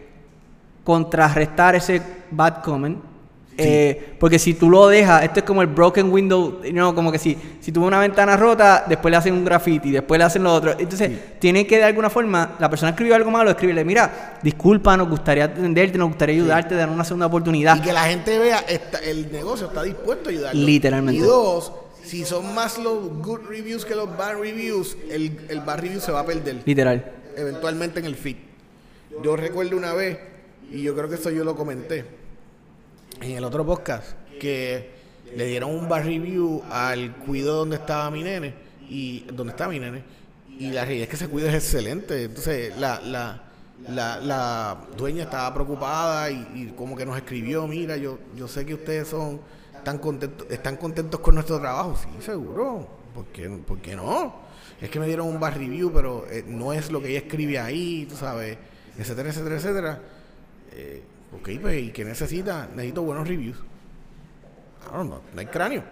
contrarrestar 0.85 1.75
ese 1.75 2.01
bad 2.31 2.63
comment. 2.63 2.97
Eh, 3.57 4.15
porque 4.19 4.37
si 4.37 4.53
tú 4.53 4.69
lo 4.69 4.87
dejas, 4.87 5.23
esto 5.23 5.39
es 5.39 5.45
como 5.45 5.61
el 5.61 5.67
broken 5.67 6.11
window, 6.11 6.61
no, 6.73 6.93
como 6.93 7.09
que 7.09 7.17
si, 7.17 7.37
si 7.61 7.71
tuvo 7.71 7.87
una 7.87 7.99
ventana 7.99 8.35
rota, 8.35 8.83
después 8.87 9.09
le 9.09 9.17
hacen 9.17 9.33
un 9.33 9.45
graffiti, 9.45 9.91
después 9.91 10.17
le 10.17 10.25
hacen 10.25 10.43
lo 10.43 10.53
otro. 10.53 10.75
Entonces, 10.77 11.39
tiene 11.39 11.65
que 11.65 11.77
de 11.77 11.85
alguna 11.85 12.09
forma, 12.09 12.55
la 12.59 12.69
persona 12.69 12.89
escribió 12.89 13.15
algo 13.15 13.31
malo, 13.31 13.49
escribirle, 13.49 13.85
mira, 13.85 14.39
disculpa, 14.43 14.97
nos 14.97 15.09
gustaría 15.09 15.45
atenderte, 15.45 15.97
nos 15.97 16.09
gustaría 16.09 16.35
ayudarte, 16.35 16.75
dar 16.75 16.89
una 16.89 17.05
segunda 17.05 17.27
oportunidad. 17.27 17.77
Y 17.77 17.81
que 17.81 17.93
la 17.93 18.03
gente 18.03 18.37
vea, 18.37 18.65
el 19.05 19.31
negocio 19.31 19.67
está 19.67 19.83
dispuesto 19.83 20.29
a 20.29 20.31
ayudar. 20.33 20.55
Literalmente. 20.55 21.21
Y 21.21 21.23
dos, 21.23 21.71
si 22.03 22.25
son 22.25 22.53
más 22.53 22.77
los 22.77 23.07
good 23.23 23.39
reviews 23.47 23.85
que 23.85 23.95
los 23.95 24.17
bad 24.17 24.33
reviews, 24.33 24.97
el, 25.09 25.39
el 25.47 25.61
bad 25.61 25.79
review 25.79 26.01
se 26.01 26.11
va 26.11 26.19
a 26.19 26.25
perder. 26.25 26.57
Literal. 26.65 27.05
eventualmente 27.37 27.99
en 27.99 28.05
el 28.05 28.15
feed. 28.15 28.35
Yo 29.23 29.37
recuerdo 29.37 29.77
una 29.77 29.93
vez, 29.93 30.17
y 30.71 30.81
yo 30.81 30.95
creo 30.95 31.09
que 31.09 31.15
eso 31.15 31.29
yo 31.29 31.43
lo 31.43 31.55
comenté 31.55 32.05
en 33.21 33.31
el 33.31 33.43
otro 33.43 33.65
podcast, 33.65 34.13
que 34.39 34.91
le 35.35 35.45
dieron 35.47 35.71
un 35.71 35.87
bar 35.87 36.05
review 36.05 36.63
al 36.69 37.15
cuido 37.17 37.55
donde 37.55 37.77
estaba 37.77 38.09
mi 38.11 38.23
nene, 38.23 38.53
y 38.89 39.21
donde 39.33 39.51
está 39.51 39.67
mi 39.67 39.79
nene, 39.79 40.03
y 40.59 40.71
la 40.71 40.85
realidad 40.85 41.03
es 41.03 41.09
que 41.09 41.15
ese 41.15 41.27
cuido 41.27 41.47
es 41.49 41.55
excelente. 41.55 42.23
Entonces, 42.23 42.77
la, 42.77 43.01
la, 43.01 43.43
la, 43.89 44.19
la 44.19 44.77
dueña 44.97 45.23
estaba 45.23 45.53
preocupada 45.53 46.29
y, 46.31 46.73
como 46.77 46.95
que 46.95 47.05
nos 47.05 47.17
escribió, 47.17 47.67
mira, 47.67 47.97
yo, 47.97 48.19
yo 48.35 48.47
sé 48.47 48.65
que 48.65 48.73
ustedes 48.73 49.07
son 49.07 49.41
tan 49.83 49.97
contentos, 49.99 50.47
están 50.49 50.77
contentos 50.77 51.19
con 51.19 51.35
nuestro 51.35 51.59
trabajo. 51.59 51.97
Sí, 51.97 52.09
seguro. 52.25 52.87
¿Por 53.13 53.25
qué, 53.27 53.49
por 53.49 53.79
qué 53.79 53.95
no? 53.95 54.43
Es 54.81 54.89
que 54.89 54.99
me 54.99 55.07
dieron 55.07 55.27
un 55.27 55.39
bar 55.39 55.57
review, 55.57 55.91
pero 55.93 56.25
eh, 56.29 56.43
no 56.45 56.73
es 56.73 56.91
lo 56.91 57.01
que 57.01 57.09
ella 57.09 57.19
escribe 57.19 57.59
ahí, 57.59 58.05
tú 58.09 58.15
sabes, 58.15 58.57
etcétera, 58.97 59.29
etcétera, 59.29 59.55
etcétera. 59.55 60.01
Eh, 60.75 61.01
ok, 61.33 61.49
pues, 61.61 61.81
¿y 61.83 61.89
qué 61.91 62.03
necesita? 62.05 62.67
Necesito 62.75 63.01
buenos 63.03 63.27
reviews. 63.27 63.57
Claro, 64.83 65.03
no, 65.03 65.21
no 65.33 65.39
hay 65.39 65.45
cráneo. 65.47 65.83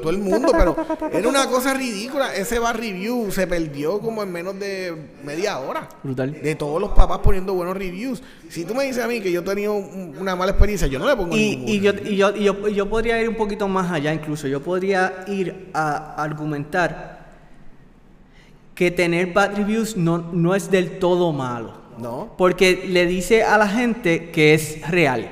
Todo 0.00 0.10
el 0.10 0.18
mundo, 0.18 0.48
pero 0.50 0.76
era 1.12 1.28
una 1.28 1.46
cosa 1.46 1.72
ridícula. 1.72 2.34
Ese 2.34 2.58
bar 2.58 2.76
review 2.76 3.30
se 3.30 3.46
perdió 3.46 4.00
como 4.00 4.24
en 4.24 4.32
menos 4.32 4.58
de 4.58 4.92
media 5.22 5.58
hora. 5.60 5.88
Brutal. 6.02 6.32
De 6.42 6.56
todos 6.56 6.80
los 6.80 6.90
papás 6.90 7.18
poniendo 7.20 7.54
buenos 7.54 7.76
reviews. 7.76 8.20
Si 8.48 8.64
tú 8.64 8.74
me 8.74 8.82
dices 8.86 9.04
a 9.04 9.06
mí 9.06 9.20
que 9.20 9.30
yo 9.30 9.42
he 9.42 9.44
tenido 9.44 9.74
un- 9.74 10.16
una 10.18 10.34
mala 10.34 10.50
experiencia, 10.50 10.88
yo 10.88 10.98
no 10.98 11.06
le 11.06 11.14
pongo 11.14 11.36
Y, 11.36 11.50
ningún 11.56 11.68
y 11.68 11.80
yo, 11.80 11.92
review. 11.92 12.12
y, 12.12 12.16
yo, 12.16 12.34
y 12.36 12.42
yo- 12.42 12.68
y 12.70 12.74
yo 12.74 12.90
podría 12.90 13.20
ir 13.22 13.28
un 13.28 13.36
poquito 13.36 13.68
más 13.68 13.92
allá 13.92 14.12
incluso. 14.12 14.48
Yo 14.48 14.60
podría 14.60 15.24
ir 15.28 15.70
a 15.74 16.20
argumentar 16.20 17.28
que 18.74 18.90
tener 18.90 19.32
bad 19.32 19.54
reviews 19.56 19.96
no, 19.96 20.18
no 20.18 20.56
es 20.56 20.72
del 20.72 20.98
todo 20.98 21.30
malo. 21.32 21.83
No. 21.98 22.34
Porque 22.36 22.84
le 22.88 23.06
dice 23.06 23.42
a 23.42 23.56
la 23.58 23.68
gente 23.68 24.30
que 24.30 24.54
es 24.54 24.80
real. 24.88 25.30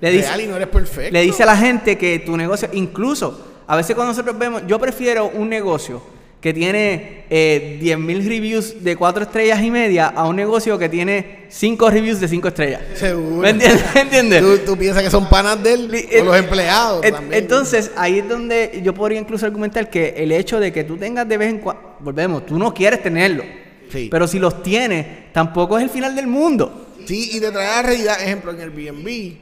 Le 0.00 0.10
dice, 0.10 0.26
real 0.28 0.40
y 0.42 0.46
no 0.46 0.56
eres 0.56 0.68
perfecto. 0.68 1.12
le 1.12 1.20
dice 1.22 1.42
a 1.42 1.46
la 1.46 1.56
gente 1.56 1.96
que 1.96 2.18
tu 2.18 2.36
negocio, 2.36 2.68
incluso, 2.72 3.62
a 3.66 3.76
veces 3.76 3.94
cuando 3.94 4.12
nosotros 4.12 4.38
vemos, 4.38 4.62
yo 4.66 4.78
prefiero 4.78 5.26
un 5.34 5.48
negocio 5.48 6.02
que 6.40 6.52
tiene 6.52 7.24
eh, 7.30 7.78
10.000 7.82 8.28
reviews 8.28 8.84
de 8.84 8.96
4 8.96 9.22
estrellas 9.22 9.62
y 9.62 9.70
media 9.70 10.08
a 10.08 10.28
un 10.28 10.36
negocio 10.36 10.78
que 10.78 10.90
tiene 10.90 11.46
5 11.48 11.88
reviews 11.90 12.20
de 12.20 12.28
5 12.28 12.48
estrellas. 12.48 12.82
Seguro. 12.96 13.36
¿Me 13.40 13.48
entiendes? 13.48 13.82
¿Me 13.94 14.00
entiendes? 14.02 14.42
¿Tú, 14.42 14.58
tú 14.58 14.76
piensas 14.76 15.02
que 15.02 15.08
son 15.10 15.26
panas 15.30 15.62
de 15.62 15.72
él 15.72 16.06
o 16.20 16.24
los 16.24 16.36
empleados 16.36 17.02
et- 17.02 17.14
también. 17.14 17.42
Entonces, 17.42 17.92
ahí 17.96 18.18
es 18.18 18.28
donde 18.28 18.78
yo 18.84 18.92
podría 18.92 19.18
incluso 19.18 19.46
argumentar 19.46 19.88
que 19.88 20.16
el 20.18 20.32
hecho 20.32 20.60
de 20.60 20.70
que 20.70 20.84
tú 20.84 20.98
tengas 20.98 21.26
de 21.26 21.38
vez 21.38 21.48
en 21.48 21.60
cuando, 21.60 21.96
volvemos, 22.00 22.44
tú 22.44 22.58
no 22.58 22.74
quieres 22.74 23.02
tenerlo, 23.02 23.42
Sí. 23.90 24.08
pero 24.10 24.26
si 24.26 24.38
los 24.38 24.62
tienes, 24.62 25.32
tampoco 25.32 25.78
es 25.78 25.84
el 25.84 25.90
final 25.90 26.14
del 26.16 26.26
mundo. 26.26 26.88
Sí, 27.06 27.30
y 27.32 27.40
te 27.40 27.50
trae 27.50 27.66
la 27.66 27.82
realidad, 27.82 28.20
ejemplo, 28.20 28.50
en 28.50 28.60
el 28.60 28.70
Airbnb, 28.70 29.36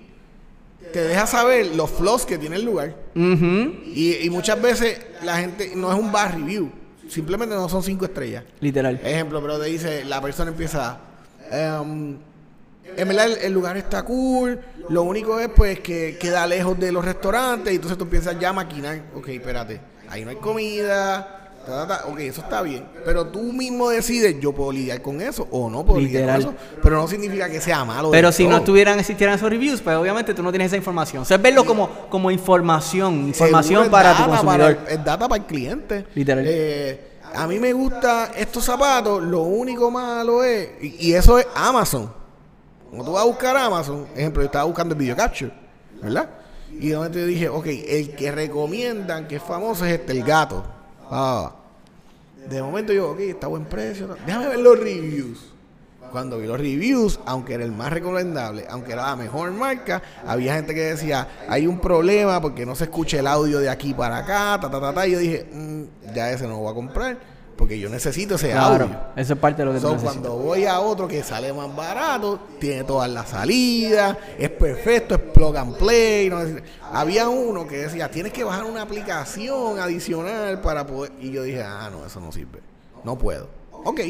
te 0.93 1.01
deja 1.05 1.27
saber 1.27 1.75
los 1.77 1.91
flaws 1.91 2.27
que 2.27 2.37
tiene 2.39 2.57
el 2.57 2.65
lugar. 2.65 2.95
Y, 3.15 4.17
y 4.23 4.31
muchas 4.31 4.61
veces 4.61 5.01
la 5.23 5.39
gente 5.39 5.73
no 5.75 5.93
es 5.93 5.99
un 5.99 6.11
bad 6.13 6.35
review, 6.35 6.71
simplemente 7.09 7.55
no 7.55 7.69
son 7.69 7.83
cinco 7.83 8.05
estrellas. 8.05 8.45
Literal. 8.61 9.01
Ejemplo, 9.03 9.41
pero 9.41 9.59
te 9.59 9.67
dice, 9.67 10.05
la 10.05 10.21
persona 10.21 10.51
empieza, 10.51 10.99
em, 11.51 12.17
en 12.97 13.09
verdad 13.09 13.27
el, 13.27 13.39
el 13.39 13.53
lugar 13.53 13.77
está 13.77 14.03
cool, 14.03 14.59
lo 14.89 15.05
único 15.05 15.39
es 15.39 15.49
pues 15.49 15.81
que 15.81 16.19
queda 16.21 16.47
lejos 16.47 16.79
de 16.79 16.91
los 16.93 17.05
restaurantes 17.05 17.73
y 17.73 17.77
entonces 17.77 17.97
tú 17.97 18.05
empiezas 18.05 18.39
ya 18.39 18.51
a 18.51 18.53
maquinar, 18.53 19.01
ok, 19.15 19.29
espérate, 19.29 19.81
ahí 20.09 20.25
no 20.25 20.31
hay 20.31 20.37
comida, 20.37 21.42
ta, 21.67 21.87
ta, 21.87 21.99
ta, 22.03 22.07
ok, 22.09 22.19
eso 22.21 22.41
está 22.43 22.63
bien, 22.63 22.85
pero 23.05 23.27
tú 23.27 23.41
mismo 23.53 23.89
decides, 23.91 24.39
yo 24.41 24.53
puedo 24.53 24.73
lidiar 24.73 25.01
con 25.03 25.21
eso 25.21 25.47
o 25.51 25.69
no 25.71 25.85
puedo 25.85 26.01
lidiar 26.01 26.27
con 26.31 26.41
eso, 26.41 26.55
pero 26.83 26.97
no 26.97 27.09
significa 27.09 27.49
que 27.49 27.61
sea 27.61 27.85
malo. 27.85 28.11
Pero 28.11 28.33
si 28.33 28.47
no 28.47 28.59
estuvieran, 28.59 28.99
existieran 28.99 29.37
esos 29.37 29.49
reviews, 29.51 29.81
pues 29.81 29.97
obviamente 29.97 30.35
tú 30.35 30.43
no 30.43 30.51
tienes 30.51 30.67
esa 30.69 30.77
información. 30.77 31.23
O 31.23 31.25
sea, 31.25 31.37
es 31.37 31.43
verlo 31.43 31.65
como, 31.65 31.89
como 32.09 32.31
información, 32.31 33.29
información 33.29 33.85
Seguro 33.85 33.91
para 33.91 34.17
tu 34.17 34.25
consumidor. 34.27 34.77
para- 34.77 34.91
es 34.91 35.05
data 35.05 35.29
para 35.29 35.41
el 35.43 35.47
cliente. 35.47 36.07
Literal. 36.15 36.45
Eh, 36.47 37.09
a 37.35 37.47
mí 37.47 37.59
me 37.59 37.73
gustan 37.73 38.29
estos 38.37 38.65
zapatos, 38.65 39.23
lo 39.23 39.43
único 39.43 39.91
malo 39.91 40.45
es, 40.45 40.69
y, 40.83 41.09
y 41.09 41.15
eso 41.15 41.39
es 41.39 41.47
Amazon. 41.55 42.13
Cuando 42.89 43.07
tú 43.07 43.13
vas 43.13 43.23
a 43.23 43.27
buscar 43.27 43.57
Amazon, 43.57 44.07
ejemplo, 44.15 44.43
yo 44.43 44.47
estaba 44.47 44.65
buscando 44.65 44.93
el 44.95 44.99
video 45.01 45.17
capture, 45.17 45.51
¿verdad? 46.03 46.29
Y 46.79 46.89
de 46.89 46.97
momento 46.97 47.19
yo 47.19 47.27
dije, 47.27 47.49
ok, 47.49 47.67
el 47.67 48.15
que 48.15 48.31
recomiendan, 48.33 49.29
que 49.29 49.37
es 49.37 49.43
famoso, 49.43 49.85
es 49.87 49.93
este, 49.93 50.13
el 50.13 50.23
gato. 50.25 50.63
Ah. 51.13 51.53
De 52.49 52.61
momento 52.63 52.93
yo, 52.93 53.11
ok, 53.13 53.21
está 53.21 53.47
buen 53.47 53.65
precio. 53.67 54.17
Déjame 54.27 54.49
ver 54.49 54.59
los 54.59 54.79
reviews. 54.79 55.39
Cuando 56.11 56.39
vi 56.39 56.47
los 56.47 56.59
reviews, 56.59 57.21
aunque 57.25 57.55
era 57.55 57.65
el 57.65 57.73
más 57.73 57.91
recomendable, 57.91 58.67
aunque 58.69 58.93
era 58.93 59.07
la 59.07 59.17
mejor 59.17 59.51
marca, 59.53 60.03
había 60.27 60.55
gente 60.55 60.75
que 60.75 60.81
decía, 60.83 61.27
hay 61.49 61.67
un 61.67 61.79
problema 61.79 62.39
porque 62.41 62.67
no 62.67 62.75
se 62.75 62.85
escucha 62.85 63.19
el 63.19 63.27
audio 63.27 63.61
de 63.61 63.71
aquí 63.71 63.95
para 63.95 64.19
acá, 64.19 64.59
ta, 64.61 64.71
ta, 64.71 64.79
ta, 64.81 64.93
ta. 64.93 65.07
Y 65.07 65.13
yo 65.13 65.19
dije, 65.19 65.47
"Mm, 65.51 66.15
ya 66.15 66.31
ese 66.31 66.45
no 66.45 66.51
lo 66.51 66.59
voy 66.59 66.73
a 66.73 66.75
comprar, 66.75 67.17
porque 67.63 67.79
yo 67.79 67.89
necesito 67.89 68.35
ese 68.35 68.51
Claro, 68.51 68.87
audio. 68.87 68.97
eso 69.15 69.35
es 69.35 69.39
parte 69.39 69.63
de 69.63 69.67
lo 69.67 69.73
que 69.73 69.79
tú 69.79 69.87
So, 69.87 69.93
necesitas. 69.93 70.15
cuando 70.17 70.37
voy 70.37 70.65
a 70.67 70.81
otro 70.81 71.07
que 71.07 71.23
sale 71.23 71.53
más 71.53 71.75
barato, 71.77 72.41
tiene 72.59 72.83
todas 72.83 73.09
las 73.09 73.29
salidas, 73.29 74.17
es 74.37 74.51
perfecto, 74.51 75.15
es 75.15 75.21
plug 75.21 75.57
and 75.57 75.77
play. 75.77 76.29
no 76.29 76.41
Había 76.93 77.29
uno 77.29 77.69
que 77.69 77.77
decía, 77.79 78.11
tienes 78.11 78.33
que 78.33 78.43
bajar 78.43 78.65
una 78.65 78.83
aplicación 78.83 79.79
adicional 79.79 80.61
para 80.61 80.85
poder... 80.85 81.13
Y 81.21 81.31
yo 81.31 81.45
dije, 81.45 81.63
ah, 81.63 81.89
no, 81.93 82.05
eso 82.05 82.19
no 82.19 82.33
sirve. 82.33 82.59
No 83.05 83.17
puedo. 83.17 83.47
Ok, 83.85 84.01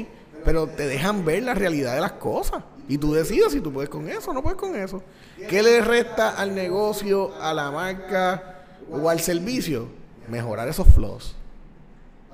pero 0.47 0.67
te 0.67 0.87
dejan 0.87 1.23
ver 1.27 1.43
la 1.43 1.53
realidad 1.53 1.95
de 1.95 2.01
las 2.01 2.13
cosas. 2.13 2.63
Y 2.89 2.97
tú 2.97 3.13
decides 3.13 3.53
si 3.53 3.61
tú 3.61 3.71
puedes 3.71 3.91
con 3.91 4.09
eso 4.09 4.31
o 4.31 4.33
no 4.33 4.43
puedes 4.43 4.59
con 4.59 4.75
eso. 4.75 5.03
¿Qué 5.47 5.63
le 5.63 5.83
resta 5.83 6.31
al 6.31 6.55
negocio, 6.55 7.33
a 7.39 7.53
la 7.53 7.71
marca 7.71 8.63
o 8.91 9.11
al 9.11 9.21
servicio? 9.21 9.89
Mejorar 10.27 10.69
esos 10.69 10.87
flaws. 10.89 11.37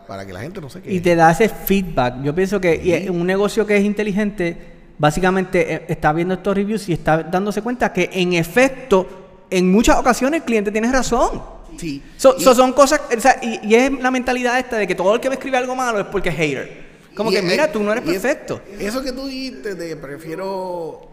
Para 0.08 0.26
que 0.26 0.32
la 0.32 0.40
gente 0.40 0.60
no 0.60 0.68
se 0.70 0.80
quede. 0.80 0.92
Y 0.94 1.00
te 1.00 1.14
da 1.14 1.30
ese 1.30 1.48
feedback. 1.48 2.22
Yo 2.24 2.34
pienso 2.34 2.60
que 2.60 3.06
un 3.12 3.24
negocio 3.26 3.64
que 3.66 3.76
es 3.76 3.84
inteligente, 3.84 4.56
básicamente 4.98 5.74
eh, 5.74 5.84
está 5.88 6.12
viendo 6.12 6.34
estos 6.34 6.56
reviews 6.56 6.88
y 6.88 6.94
está 6.94 7.22
dándose 7.22 7.62
cuenta 7.62 7.92
que 7.92 8.08
en 8.12 8.32
efecto, 8.32 9.06
en 9.50 9.70
muchas 9.70 9.96
ocasiones 9.98 10.40
el 10.40 10.44
cliente 10.46 10.72
tiene 10.72 10.90
razón. 10.90 11.42
Sí. 11.78 12.02
So- 12.16 12.34
Y- 12.38 12.42
so 12.42 12.54
son 12.54 12.72
cosas, 12.72 13.02
o 13.16 13.20
sea, 13.20 13.38
y, 13.42 13.60
y 13.68 13.74
es 13.76 13.92
la 14.00 14.10
mentalidad 14.10 14.58
esta 14.58 14.78
de 14.78 14.86
que 14.86 14.94
todo 14.94 15.14
el 15.14 15.20
que 15.20 15.28
me 15.28 15.34
escribe 15.36 15.58
algo 15.58 15.76
malo 15.76 16.00
es 16.00 16.06
porque 16.06 16.30
es 16.30 16.34
hater. 16.36 16.88
Como 17.14 17.30
que, 17.30 17.38
es- 17.38 17.44
mira, 17.44 17.70
tú 17.70 17.82
no 17.82 17.92
eres 17.92 18.04
y 18.06 18.14
es- 18.14 18.22
perfecto. 18.22 18.60
eso 18.80 19.02
que 19.02 19.12
tú 19.12 19.26
dijiste 19.26 19.74
de 19.74 19.94
prefiero 19.96 21.06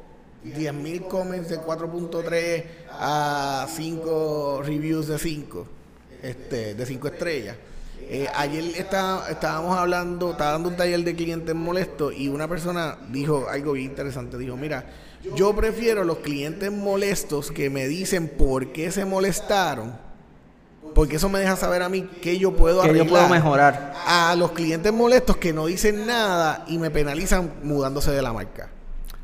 10.000 0.45 1.01
comments 1.07 1.49
de 1.49 1.57
4.3 1.59 2.63
a 2.91 3.67
5 3.69 4.61
reviews 4.65 5.07
de 5.07 5.19
5, 5.19 5.67
este, 6.23 6.75
de 6.75 6.85
5 6.85 7.07
estrellas. 7.09 7.57
Eh, 8.07 8.27
ayer 8.35 8.63
está- 8.77 9.23
estábamos 9.29 9.75
hablando, 9.77 10.31
estaba 10.31 10.51
dando 10.51 10.69
un 10.69 10.75
taller 10.75 11.03
de 11.03 11.15
clientes 11.15 11.55
molestos 11.55 12.13
y 12.15 12.27
una 12.27 12.47
persona 12.47 12.97
dijo 13.09 13.47
algo 13.49 13.73
bien 13.73 13.87
interesante. 13.89 14.37
Dijo, 14.37 14.55
mira, 14.55 14.85
yo 15.35 15.55
prefiero 15.55 16.03
los 16.03 16.17
clientes 16.19 16.71
molestos 16.71 17.51
que 17.51 17.69
me 17.71 17.87
dicen 17.87 18.27
por 18.37 18.71
qué 18.71 18.91
se 18.91 19.05
molestaron. 19.05 19.93
Porque 20.93 21.15
eso 21.15 21.27
me 21.29 21.39
deja 21.39 21.55
saber 21.55 21.81
a 21.81 21.89
mí 21.89 22.07
qué 22.21 22.37
yo 22.37 22.53
puedo 22.55 22.79
Que 22.81 22.87
yo 22.87 22.91
arreglar 22.91 23.09
puedo 23.09 23.27
mejorar. 23.29 23.93
a 24.07 24.35
los 24.37 24.51
clientes 24.51 24.93
molestos 24.93 25.35
que 25.37 25.51
no 25.51 25.65
dicen 25.65 26.05
nada 26.05 26.63
y 26.67 26.77
me 26.77 26.91
penalizan 26.91 27.51
mudándose 27.63 28.11
de 28.11 28.21
la 28.21 28.31
marca. 28.31 28.69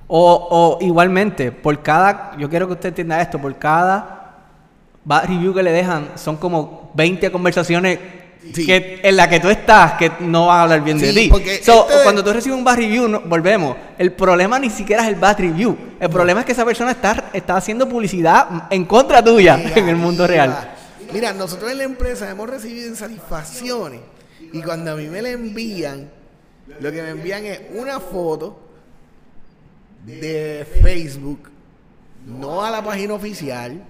O, 0.08 0.48
o 0.80 0.84
igualmente, 0.84 1.52
por 1.52 1.82
cada, 1.84 2.36
yo 2.38 2.50
quiero 2.50 2.68
que 2.68 2.74
usted 2.74 2.90
entienda 2.90 3.22
esto, 3.22 3.40
por 3.40 3.56
cada 3.58 4.18
review 5.06 5.54
que 5.54 5.64
le 5.64 5.72
dejan, 5.72 6.10
son 6.16 6.36
como 6.38 6.92
20 6.96 7.32
conversaciones 7.32 8.00
Sí. 8.54 8.66
que, 8.66 9.00
en 9.04 9.16
las 9.16 9.28
que 9.28 9.40
tú 9.40 9.50
estás 9.50 9.94
que 9.94 10.12
no 10.22 10.48
van 10.48 10.58
a 10.60 10.64
hablar 10.64 10.84
bien 10.84 10.98
de 10.98 11.14
ti. 11.14 11.28
porque 11.30 11.62
So, 11.64 11.88
este- 11.90 12.04
Cuando 12.04 12.24
tú 12.24 12.34
recibes 12.34 12.58
un 12.58 12.64
bad 12.64 12.76
review, 12.78 13.08
no- 13.08 13.22
volvemos, 13.22 13.78
el 14.00 14.14
problema 14.14 14.58
ni 14.58 14.70
siquiera 14.72 15.04
es 15.04 15.10
el 15.10 15.16
bad 15.16 15.38
review, 15.38 15.78
el 16.00 16.10
problema 16.10 16.40
es 16.40 16.46
que 16.48 16.52
esa 16.54 16.66
persona 16.66 16.92
está, 16.92 17.30
está 17.34 17.56
haciendo 17.58 17.88
publicidad 17.88 18.64
en 18.72 18.86
contra 18.86 19.24
tuya 19.24 19.58
Mira, 19.58 19.76
en 19.78 19.90
el 19.90 19.96
mundo 19.96 20.26
real. 20.26 20.74
Mira, 21.14 21.34
nosotros 21.34 21.72
en 21.72 21.78
la 21.78 21.84
empresa 21.84 22.30
hemos 22.32 22.50
recibido 22.50 22.88
insatisfacciones 22.88 24.00
y 24.52 24.62
cuando 24.64 24.94
a 24.94 24.96
mí 24.96 25.06
me 25.08 25.22
la 25.22 25.30
envían, 25.30 26.10
lo 26.80 26.92
que 26.92 27.02
me 27.04 27.10
envían 27.10 27.46
es 27.46 27.62
una 27.76 28.00
foto 28.00 28.60
de 30.06 30.66
Facebook, 30.82 31.50
no 32.26 32.64
a 32.66 32.72
la 32.72 32.84
página 32.84 33.14
oficial, 33.14 33.84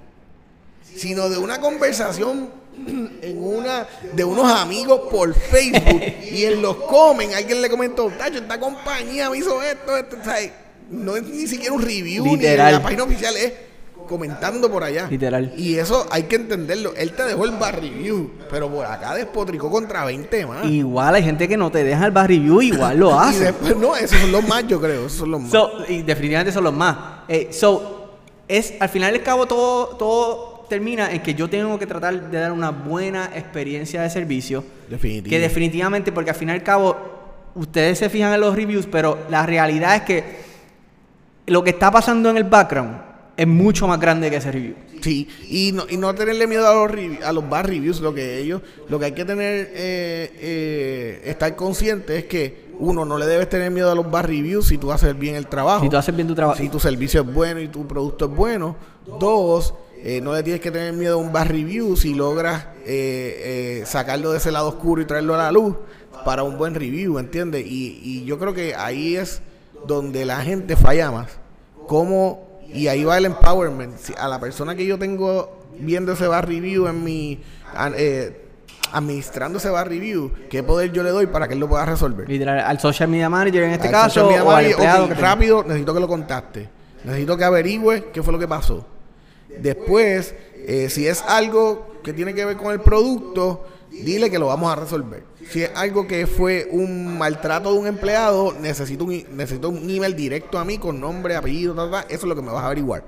sino 0.96 1.30
de 1.30 1.38
una 1.38 1.62
conversación 1.62 2.50
en 3.22 3.44
una 3.44 3.88
de 4.14 4.24
unos 4.24 4.52
amigos 4.52 5.02
por 5.12 5.34
Facebook 5.34 6.02
y 6.32 6.46
en 6.46 6.62
los 6.62 6.76
comen 6.78 7.34
alguien 7.34 7.62
le 7.62 7.70
comentó, 7.70 8.08
Tacho, 8.18 8.40
esta 8.40 8.60
compañía 8.60 9.30
me 9.30 9.38
hizo 9.38 9.62
esto, 9.62 9.96
esto, 9.98 10.18
¿sabes? 10.24 10.52
No 10.90 11.16
es 11.16 11.24
ni 11.24 11.48
siquiera 11.48 11.74
un 11.74 11.82
review 11.82 12.26
ni 12.26 12.36
Literal. 12.36 12.68
en 12.68 12.74
la 12.74 12.84
página 12.84 13.04
oficial, 13.04 13.36
es 13.38 13.54
comentando 14.08 14.70
por 14.70 14.84
allá. 14.84 15.08
Literal. 15.10 15.54
Y 15.56 15.78
eso 15.78 16.06
hay 16.12 16.24
que 16.24 16.36
entenderlo. 16.36 16.94
Él 16.98 17.14
te 17.14 17.24
dejó 17.24 17.46
el 17.46 17.52
bar 17.52 17.80
review, 17.80 18.32
pero 18.50 18.70
por 18.70 18.86
acá 18.86 19.16
despotricó 19.16 19.72
contra 19.72 20.04
20 20.04 20.46
más. 20.48 20.66
Igual 20.66 21.16
hay 21.16 21.24
gente 21.24 21.48
que 21.48 21.56
no 21.56 21.72
te 21.72 21.84
deja 21.84 22.06
el 22.08 22.12
bad 22.12 22.28
review, 22.28 22.62
igual 22.62 22.98
lo 22.98 23.12
Y 23.16 23.30
hace. 23.30 23.44
después, 23.46 23.78
no, 23.78 23.96
esos 23.96 24.20
son 24.20 24.32
los 24.34 24.46
más, 24.46 24.68
yo 24.68 24.82
creo. 24.82 25.06
Esos 25.06 25.20
son 25.20 25.32
los 25.32 25.42
más. 25.42 25.52
So, 25.52 25.72
y 25.88 26.02
definitivamente 26.02 26.52
son 26.52 26.66
los 26.66 26.74
más. 26.74 26.98
Eh, 27.30 27.50
so, 27.52 28.18
es, 28.50 28.74
al 28.82 28.90
final 28.90 29.14
del 29.14 29.24
cabo 29.24 29.46
todo, 29.46 29.96
todo 29.96 30.51
termina 30.72 31.12
en 31.12 31.22
que 31.22 31.34
yo 31.34 31.50
tengo 31.50 31.78
que 31.78 31.86
tratar 31.86 32.32
de 32.32 32.40
dar 32.40 32.54
una 32.54 32.72
buena 32.72 33.30
experiencia 33.36 34.02
de 34.02 34.10
servicio. 34.10 34.64
Definitivo. 34.90 35.30
Que 35.30 35.38
definitivamente, 35.38 36.14
porque 36.14 36.30
al 36.30 36.38
final 36.38 36.56
del 36.56 36.64
cabo, 36.64 36.96
ustedes 37.56 38.00
se 38.00 38.10
fijan 38.10 38.34
en 38.34 38.40
los 38.40 38.56
reviews, 38.56 38.88
pero 38.90 39.18
la 39.30 39.46
realidad 39.46 39.98
es 39.98 40.02
que 40.04 40.24
lo 41.48 41.62
que 41.62 41.72
está 41.72 41.92
pasando 41.92 42.30
en 42.30 42.38
el 42.38 42.46
background 42.46 43.02
es 43.36 43.48
mucho 43.48 43.86
más 43.86 44.00
grande 44.00 44.30
que 44.30 44.38
ese 44.38 44.50
review. 44.50 44.76
Sí, 45.02 45.28
y 45.50 45.74
no, 45.74 45.84
y 45.90 45.98
no 45.98 46.16
tenerle 46.16 46.48
miedo 46.48 46.66
a 46.66 46.74
los, 46.74 47.22
a 47.22 47.34
los 47.34 47.50
bad 47.50 47.66
reviews, 47.66 48.00
lo 48.00 48.14
que 48.14 48.40
ellos, 48.40 48.62
lo 48.88 48.98
que 48.98 49.06
hay 49.06 49.12
que 49.12 49.26
tener, 49.26 49.72
eh, 49.74 50.32
eh, 50.40 51.22
estar 51.26 51.54
consciente 51.58 52.18
es 52.18 52.26
que 52.26 52.72
uno, 52.80 53.04
no 53.04 53.18
le 53.18 53.26
debes 53.26 53.50
tener 53.50 53.72
miedo 53.72 53.92
a 53.92 53.96
los 53.96 54.10
bad 54.10 54.24
reviews 54.24 54.68
si 54.68 54.78
tú 54.78 54.90
haces 54.94 55.20
bien 55.20 55.36
el 55.36 55.48
trabajo. 55.48 55.84
Si 55.84 55.90
tú 55.90 55.98
haces 55.98 56.16
bien 56.16 56.30
tu 56.30 56.36
trabajo. 56.36 56.58
Si 56.58 56.70
tu 56.70 56.80
servicio 56.80 57.22
es 57.22 57.34
bueno 57.34 57.60
y 57.60 57.68
tu 57.68 57.86
producto 57.86 58.26
es 58.26 58.32
bueno. 58.32 58.78
Dos, 59.20 59.74
eh, 60.04 60.20
no 60.22 60.34
le 60.34 60.44
tienes 60.44 60.62
que 60.62 60.72
tener 60.72 60.94
miedo 60.94 61.16
a 61.16 61.18
un 61.18 61.32
bad 61.32 61.48
review 61.48 61.96
si 61.96 62.14
logras 62.14 62.66
eh, 62.86 63.80
eh, 63.80 63.84
sacarlo 63.86 64.32
de 64.32 64.38
ese 64.38 64.52
lado 64.52 64.70
oscuro 64.70 65.02
y 65.02 65.06
traerlo 65.06 65.36
a 65.36 65.38
la 65.38 65.52
luz 65.52 65.76
para 66.26 66.44
un 66.44 66.58
buen 66.58 66.76
review, 66.76 67.18
¿entiendes? 67.20 67.66
Y, 67.66 68.00
y 68.04 68.26
yo 68.26 68.38
creo 68.40 68.54
que 68.54 68.76
ahí 68.76 69.16
es 69.16 69.42
donde 69.88 70.26
la 70.26 70.42
gente 70.42 70.76
falla 70.76 71.12
más. 71.12 71.28
Cómo, 71.88 72.60
y 72.74 72.88
ahí 72.88 73.04
va 73.04 73.18
el 73.18 73.26
empowerment. 73.26 73.98
Si 73.98 74.14
a 74.18 74.28
la 74.28 74.40
persona 74.40 74.76
que 74.76 74.86
yo 74.86 74.98
tengo 75.00 75.60
viendo 75.80 76.14
ese 76.14 76.28
bad 76.28 76.44
review 76.46 76.88
en 76.88 77.04
mi... 77.04 77.40
an- 77.74 77.94
eh, 77.98 78.38
administrando 78.94 79.58
ese 79.58 79.70
bad 79.70 79.86
review, 79.88 80.32
qué 80.50 80.64
poder 80.64 80.92
yo 80.92 81.02
le 81.02 81.12
doy 81.12 81.26
para 81.26 81.48
que 81.48 81.54
él 81.54 81.62
lo 81.62 81.70
pueda 81.70 81.86
resolver. 81.86 82.28
Literal, 82.28 82.60
al 82.60 82.78
social 82.78 83.08
media 83.08 83.30
manager 83.30 83.64
en 83.64 83.72
este 83.72 83.88
Al 83.88 83.94
caso, 83.94 84.10
social 84.10 84.28
media 84.28 84.44
o 84.44 84.50
al 84.50 84.56
manager, 84.56 84.72
empleado 84.74 85.04
ok, 85.04 85.10
que 85.10 85.16
tenga. 85.16 85.28
rápido, 85.30 85.64
necesito 85.64 85.94
que 85.94 86.00
lo 86.02 86.08
contacte. 86.10 86.70
Necesito 87.06 87.38
que 87.38 87.44
averigüe 87.46 88.12
qué 88.12 88.22
fue 88.22 88.34
lo 88.34 88.40
que 88.40 88.50
pasó. 88.50 88.86
Después, 89.60 90.34
eh, 90.68 90.88
si 90.90 91.08
es 91.08 91.22
algo 91.28 91.96
que 92.04 92.14
tiene 92.14 92.34
que 92.34 92.46
ver 92.46 92.58
con 92.58 92.72
el 92.72 92.80
producto, 92.82 93.66
dile 93.92 94.30
que 94.30 94.40
lo 94.40 94.48
vamos 94.48 94.72
a 94.72 94.76
resolver. 94.76 95.24
Si 95.50 95.64
es 95.64 95.72
algo 95.76 96.08
que 96.08 96.26
fue 96.28 96.68
un 96.72 97.18
maltrato 97.18 97.74
de 97.74 97.80
un 97.80 97.88
empleado, 97.88 98.54
necesito 98.60 99.04
un, 99.04 99.26
necesito 99.36 99.70
un 99.70 99.90
email 99.90 100.16
directo 100.16 100.58
a 100.58 100.66
mí 100.66 100.78
con 100.78 101.00
nombre, 101.00 101.36
apellido, 101.36 101.74
ta, 101.76 101.90
ta, 101.90 102.02
eso 102.08 102.18
es 102.18 102.24
lo 102.24 102.36
que 102.36 102.42
me 102.42 102.52
vas 102.52 102.64
a 102.64 102.68
averiguar. 102.68 103.04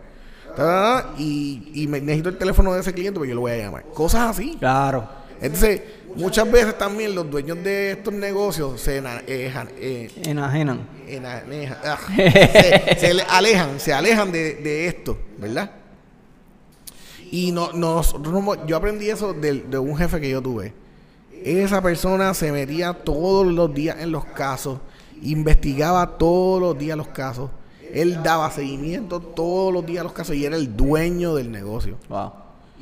Ta, 0.56 0.56
ta, 0.56 0.64
ta, 1.04 1.14
y, 1.18 1.72
y 1.74 1.88
me- 1.88 2.02
necesito 2.02 2.30
el 2.30 2.38
teléfono 2.38 2.74
de 2.74 2.82
ese 2.82 2.94
cliente, 2.94 3.18
pues 3.20 3.30
yo 3.30 3.36
lo 3.36 3.42
voy 3.42 3.52
a 3.54 3.58
llamar. 3.58 3.84
Cosas 3.94 4.30
así. 4.38 4.56
Claro. 4.60 5.08
Entonces, 5.42 5.82
muchas 6.16 6.50
veces 6.52 6.78
también 6.78 7.16
los 7.16 7.30
dueños 7.30 7.64
de 7.64 7.92
estos 7.92 8.14
negocios 8.14 8.80
se 8.82 9.00
ejan- 9.02 9.70
eh, 9.80 10.10
Enajenan. 11.08 11.74
ah, 11.84 11.98
se, 12.16 12.98
se 13.00 13.14
le- 13.14 13.24
alejan, 13.24 13.80
se 13.80 13.94
alejan 13.94 14.32
de, 14.32 14.56
de 14.56 14.88
esto, 14.88 15.18
¿verdad? 15.38 15.72
Y 17.36 17.52
no, 17.52 17.72
nosotros 17.74 18.32
no- 18.44 18.68
yo 18.68 18.78
aprendí 18.78 19.10
eso 19.10 19.34
del- 19.34 19.68
de, 19.68 19.80
un 19.80 19.98
jefe 19.98 20.22
que 20.22 20.30
yo 20.30 20.40
tuve. 20.40 20.72
Esa 21.44 21.82
persona 21.82 22.32
se 22.36 22.52
metía 22.52 22.94
todos 22.94 23.48
los 23.48 23.74
días 23.74 23.98
en 24.00 24.12
los 24.12 24.24
casos, 24.24 24.78
investigaba 25.24 26.20
todos 26.20 26.62
los 26.62 26.78
días 26.78 26.96
los 26.96 27.08
casos. 27.08 27.50
Él 27.92 28.22
daba 28.22 28.52
seguimiento 28.52 29.20
todos 29.20 29.74
los 29.74 29.84
días 29.84 30.02
a 30.02 30.04
los 30.04 30.14
casos 30.14 30.36
y 30.36 30.46
era 30.46 30.56
el 30.56 30.78
dueño 30.78 31.34
del 31.34 31.52
negocio. 31.52 31.98
Wow. 32.08 32.34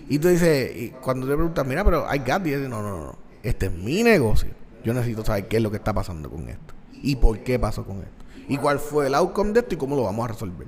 Y 0.10 0.20
tú 0.20 0.28
dices, 0.28 0.76
y 0.76 0.90
cuando 0.90 1.28
te 1.28 1.34
preguntas, 1.34 1.66
mira, 1.66 1.86
pero 1.86 2.02
got 2.04 2.44
this", 2.44 2.58
no, 2.60 2.82
no, 2.82 2.98
no, 2.98 3.16
este 3.44 3.68
es 3.68 3.72
mi 3.72 4.04
negocio. 4.04 4.50
Yo 4.84 4.94
necesito 4.94 5.24
saber 5.24 5.48
qué 5.48 5.58
es 5.58 5.64
lo 5.64 5.72
que 5.72 5.78
está 5.78 5.94
pasando 5.94 6.30
con 6.30 6.50
esto. 6.50 6.74
Y 7.02 7.16
por 7.16 7.40
qué 7.40 7.58
pasó 7.58 7.86
con 7.86 8.00
esto. 8.00 8.26
Y 8.50 8.58
cuál 8.58 8.80
fue 8.80 9.08
el 9.08 9.16
outcome 9.16 9.54
de 9.54 9.62
esto 9.62 9.76
y 9.76 9.78
cómo 9.78 9.96
lo 9.96 10.04
vamos 10.04 10.26
a 10.26 10.34
resolver. 10.34 10.68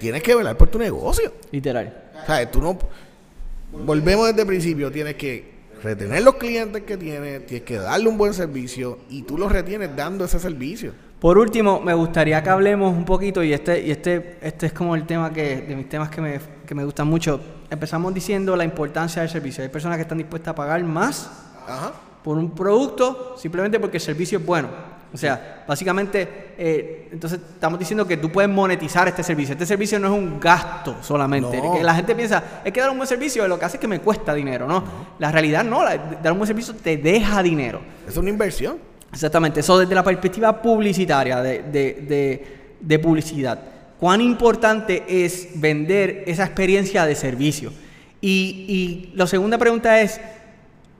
Tienes 0.00 0.22
que 0.22 0.34
velar 0.34 0.56
por 0.56 0.68
tu 0.68 0.78
negocio. 0.78 1.32
Literal. 1.52 2.10
O 2.22 2.26
sea, 2.26 2.50
tú 2.50 2.60
no... 2.60 2.78
Volvemos 3.70 4.26
desde 4.28 4.40
el 4.40 4.46
principio. 4.48 4.90
Tienes 4.90 5.14
que 5.14 5.60
retener 5.82 6.22
los 6.22 6.36
clientes 6.36 6.82
que 6.82 6.96
tienes. 6.96 7.46
Tienes 7.46 7.64
que 7.64 7.76
darle 7.76 8.08
un 8.08 8.18
buen 8.18 8.34
servicio. 8.34 8.98
Y 9.10 9.22
tú 9.22 9.38
los 9.38 9.52
retienes 9.52 9.94
dando 9.94 10.24
ese 10.24 10.40
servicio. 10.40 10.92
Por 11.20 11.36
último, 11.36 11.80
me 11.80 11.92
gustaría 11.92 12.42
que 12.42 12.48
hablemos 12.48 12.96
un 12.96 13.04
poquito, 13.04 13.42
y 13.42 13.52
este, 13.52 13.78
y 13.82 13.90
este, 13.90 14.38
este 14.40 14.66
es 14.66 14.72
como 14.72 14.94
el 14.94 15.04
tema 15.04 15.30
que, 15.30 15.60
de 15.60 15.76
mis 15.76 15.86
temas 15.86 16.08
que 16.08 16.22
me, 16.22 16.40
que 16.66 16.74
me 16.74 16.82
gustan 16.82 17.08
mucho. 17.08 17.38
Empezamos 17.68 18.14
diciendo 18.14 18.56
la 18.56 18.64
importancia 18.64 19.20
del 19.20 19.30
servicio. 19.30 19.62
Hay 19.62 19.68
personas 19.68 19.98
que 19.98 20.02
están 20.02 20.16
dispuestas 20.16 20.52
a 20.52 20.54
pagar 20.54 20.82
más 20.82 21.30
Ajá. 21.68 21.92
por 22.24 22.38
un 22.38 22.54
producto 22.54 23.34
simplemente 23.36 23.78
porque 23.78 23.98
el 23.98 24.02
servicio 24.02 24.38
es 24.38 24.46
bueno. 24.46 24.68
O 25.12 25.16
sea, 25.16 25.64
básicamente, 25.66 26.52
eh, 26.56 27.08
entonces 27.10 27.40
estamos 27.54 27.78
diciendo 27.78 28.06
que 28.06 28.16
tú 28.16 28.30
puedes 28.30 28.48
monetizar 28.50 29.08
este 29.08 29.22
servicio. 29.24 29.54
Este 29.54 29.66
servicio 29.66 29.98
no 29.98 30.06
es 30.06 30.12
un 30.12 30.38
gasto 30.38 30.98
solamente. 31.02 31.56
No. 31.58 31.82
La 31.82 31.94
gente 31.94 32.14
piensa, 32.14 32.62
es 32.64 32.72
que 32.72 32.80
dar 32.80 32.90
un 32.90 32.96
buen 32.96 33.08
servicio 33.08 33.46
lo 33.48 33.58
que 33.58 33.64
hace 33.64 33.76
es 33.76 33.80
que 33.80 33.88
me 33.88 33.98
cuesta 34.00 34.32
dinero, 34.34 34.68
¿no? 34.68 34.84
La 35.18 35.32
realidad 35.32 35.64
no, 35.64 35.82
la- 35.82 35.96
dar 36.22 36.32
un 36.32 36.38
buen 36.38 36.46
servicio 36.46 36.74
te 36.76 36.96
deja 36.96 37.42
dinero. 37.42 37.80
Es 38.08 38.16
una 38.16 38.30
inversión. 38.30 38.78
Exactamente, 39.12 39.58
eso 39.60 39.76
desde 39.78 39.94
la 39.96 40.04
perspectiva 40.04 40.62
publicitaria, 40.62 41.40
de, 41.42 41.62
de- 41.64 41.94
de- 42.08 42.56
de 42.80 42.98
publicidad. 43.00 43.58
¿Cuán 43.98 44.20
importante 44.20 45.02
es 45.24 45.48
vender 45.56 46.22
esa 46.28 46.44
experiencia 46.44 47.04
de 47.04 47.14
servicio? 47.16 47.72
Y, 48.20 49.10
y 49.10 49.12
la 49.16 49.26
segunda 49.26 49.58
pregunta 49.58 50.00
es, 50.00 50.20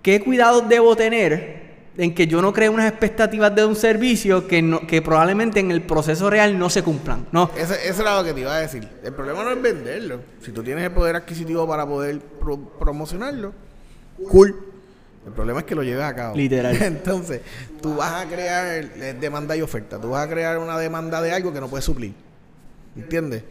¿qué 0.02 0.20
cuidados 0.20 0.68
debo 0.68 0.96
tener 0.96 1.69
en 1.96 2.14
que 2.14 2.26
yo 2.26 2.40
no 2.40 2.52
cree 2.52 2.68
unas 2.68 2.88
expectativas 2.88 3.54
de 3.54 3.64
un 3.64 3.74
servicio 3.76 4.46
que, 4.46 4.62
no- 4.62 4.86
que 4.86 5.02
probablemente 5.02 5.60
en 5.60 5.70
el 5.70 5.82
proceso 5.82 6.30
real 6.30 6.58
no 6.58 6.70
se 6.70 6.82
cumplan? 6.82 7.26
¿no? 7.32 7.50
Ese, 7.56 7.88
eso 7.88 8.02
era 8.02 8.16
lo 8.16 8.24
que 8.24 8.32
te 8.32 8.40
iba 8.40 8.54
a 8.54 8.60
decir. 8.60 8.88
El 9.02 9.12
problema 9.12 9.44
no 9.44 9.50
es 9.50 9.60
venderlo. 9.60 10.20
Si 10.42 10.52
tú 10.52 10.62
tienes 10.62 10.84
el 10.84 10.92
poder 10.92 11.16
adquisitivo 11.16 11.66
para 11.68 11.86
poder 11.86 12.18
pro- 12.20 12.58
promocionarlo, 12.78 13.52
cool. 14.28 14.54
El 15.26 15.32
problema 15.32 15.60
es 15.60 15.66
que 15.66 15.74
lo 15.74 15.82
lleves 15.82 16.04
a 16.04 16.14
cabo. 16.14 16.34
Literal. 16.36 16.74
Entonces, 16.82 17.42
tú 17.82 17.96
vas 17.96 18.24
a 18.24 18.28
crear 18.28 18.88
demanda 19.20 19.54
y 19.56 19.60
oferta. 19.60 20.00
Tú 20.00 20.10
vas 20.10 20.26
a 20.26 20.30
crear 20.30 20.58
una 20.58 20.78
demanda 20.78 21.20
de 21.20 21.32
algo 21.32 21.52
que 21.52 21.60
no 21.60 21.68
puedes 21.68 21.84
suplir. 21.84 22.14
¿Entiendes? 22.96 23.42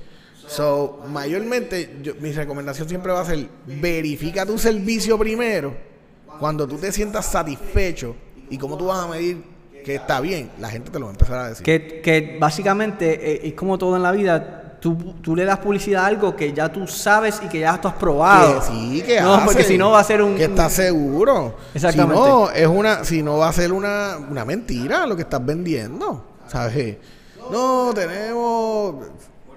So, 0.48 1.04
mayormente, 1.08 1.98
yo- 2.02 2.16
mi 2.20 2.32
recomendación 2.32 2.90
siempre 2.90 3.12
va 3.12 3.22
a 3.22 3.26
ser, 3.26 3.46
verifica 3.68 4.46
tu 4.48 4.58
servicio 4.58 5.18
primero. 5.20 5.76
Cuando 6.40 6.68
tú 6.68 6.78
te 6.78 6.92
sientas 6.92 7.26
satisfecho 7.32 8.16
y 8.50 8.58
cómo 8.58 8.78
tú 8.78 8.86
vas 8.88 9.04
a 9.04 9.08
medir 9.08 9.44
que 9.86 9.96
está 9.96 10.20
bien, 10.20 10.52
la 10.60 10.70
gente 10.70 10.92
te 10.92 11.00
lo 11.00 11.06
va 11.06 11.12
a 11.12 11.14
empezar 11.14 11.40
a 11.40 11.50
decir. 11.50 11.64
Que, 11.64 12.02
que 12.02 12.38
básicamente 12.40 13.34
eh, 13.34 13.48
es 13.48 13.54
como 13.54 13.78
todo 13.78 13.96
en 13.96 14.04
la 14.04 14.12
vida, 14.12 14.78
tú, 14.82 14.96
tú 15.22 15.36
le 15.36 15.46
das 15.46 15.60
publicidad 15.60 16.04
a 16.04 16.08
algo 16.08 16.36
que 16.36 16.52
ya 16.54 16.70
tú 16.72 16.86
sabes 16.86 17.42
y 17.44 17.48
que 17.48 17.60
ya 17.62 17.80
tú 17.80 17.88
has 17.88 17.94
probado. 17.96 18.60
Que 18.60 18.66
sí, 18.66 19.02
que 19.06 19.22
No, 19.22 19.36
hace, 19.36 19.46
porque 19.46 19.64
si 19.64 19.78
no 19.78 19.92
va 19.92 20.00
a 20.00 20.04
ser 20.04 20.22
un... 20.22 20.36
Que 20.36 20.46
estás 20.46 20.74
seguro. 20.74 21.56
Exactamente. 21.74 22.22
Si 22.22 22.30
no, 22.30 22.52
es 22.52 22.68
una, 22.68 23.04
si 23.06 23.24
no 23.24 23.38
va 23.38 23.48
a 23.50 23.54
ser 23.54 23.72
una, 23.72 24.18
una 24.30 24.44
mentira 24.46 25.06
lo 25.08 25.16
que 25.16 25.22
estás 25.24 25.44
vendiendo. 25.46 26.26
¿Sabes? 26.48 26.98
No, 27.52 27.92
tenemos... 27.96 28.96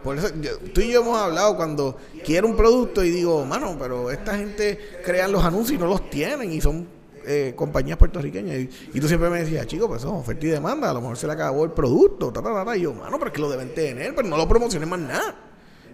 Por 0.05 0.19
eso, 0.19 0.29
yo- 0.41 0.59
tú 0.75 0.81
y 0.81 0.91
yo 0.93 1.01
hemos 1.03 1.17
hablado 1.19 1.57
cuando 1.57 1.97
quiero 2.25 2.49
un 2.49 2.57
producto 2.57 3.05
y 3.05 3.11
digo, 3.11 3.45
mano, 3.45 3.77
pero 3.79 4.11
esta 4.11 4.37
gente 4.37 4.79
crean 5.05 5.31
los 5.31 5.45
anuncios 5.45 5.79
y 5.79 5.83
no 5.83 5.87
los 5.89 6.11
tienen 6.11 6.53
y 6.53 6.61
son 6.61 6.87
eh, 7.27 7.53
compañías 7.57 7.99
puertorriqueñas. 7.99 8.69
Y, 8.95 9.01
tú 9.01 9.09
siempre 9.09 9.31
me 9.31 9.41
decías, 9.41 9.67
chico, 9.67 9.89
pues 9.89 10.03
es 10.03 10.07
oferta 10.07 10.47
y 10.47 10.51
demanda, 10.51 10.91
a 10.91 10.95
lo 10.95 11.01
mejor 11.01 11.17
se 11.17 11.27
le 11.27 11.33
acabó 11.33 11.65
el 11.65 11.73
producto, 11.73 12.33
ta, 12.33 12.43
ta. 12.43 12.77
Y 12.77 12.83
yo, 12.83 12.93
mano, 12.93 13.19
pero 13.19 13.29
es 13.29 13.33
que 13.33 13.41
lo 13.41 13.51
deben 13.51 13.75
tener, 13.75 14.15
pero 14.15 14.29
no 14.29 14.37
lo 14.37 14.49
promociones 14.49 14.89
más 14.89 15.01
nada. 15.01 15.35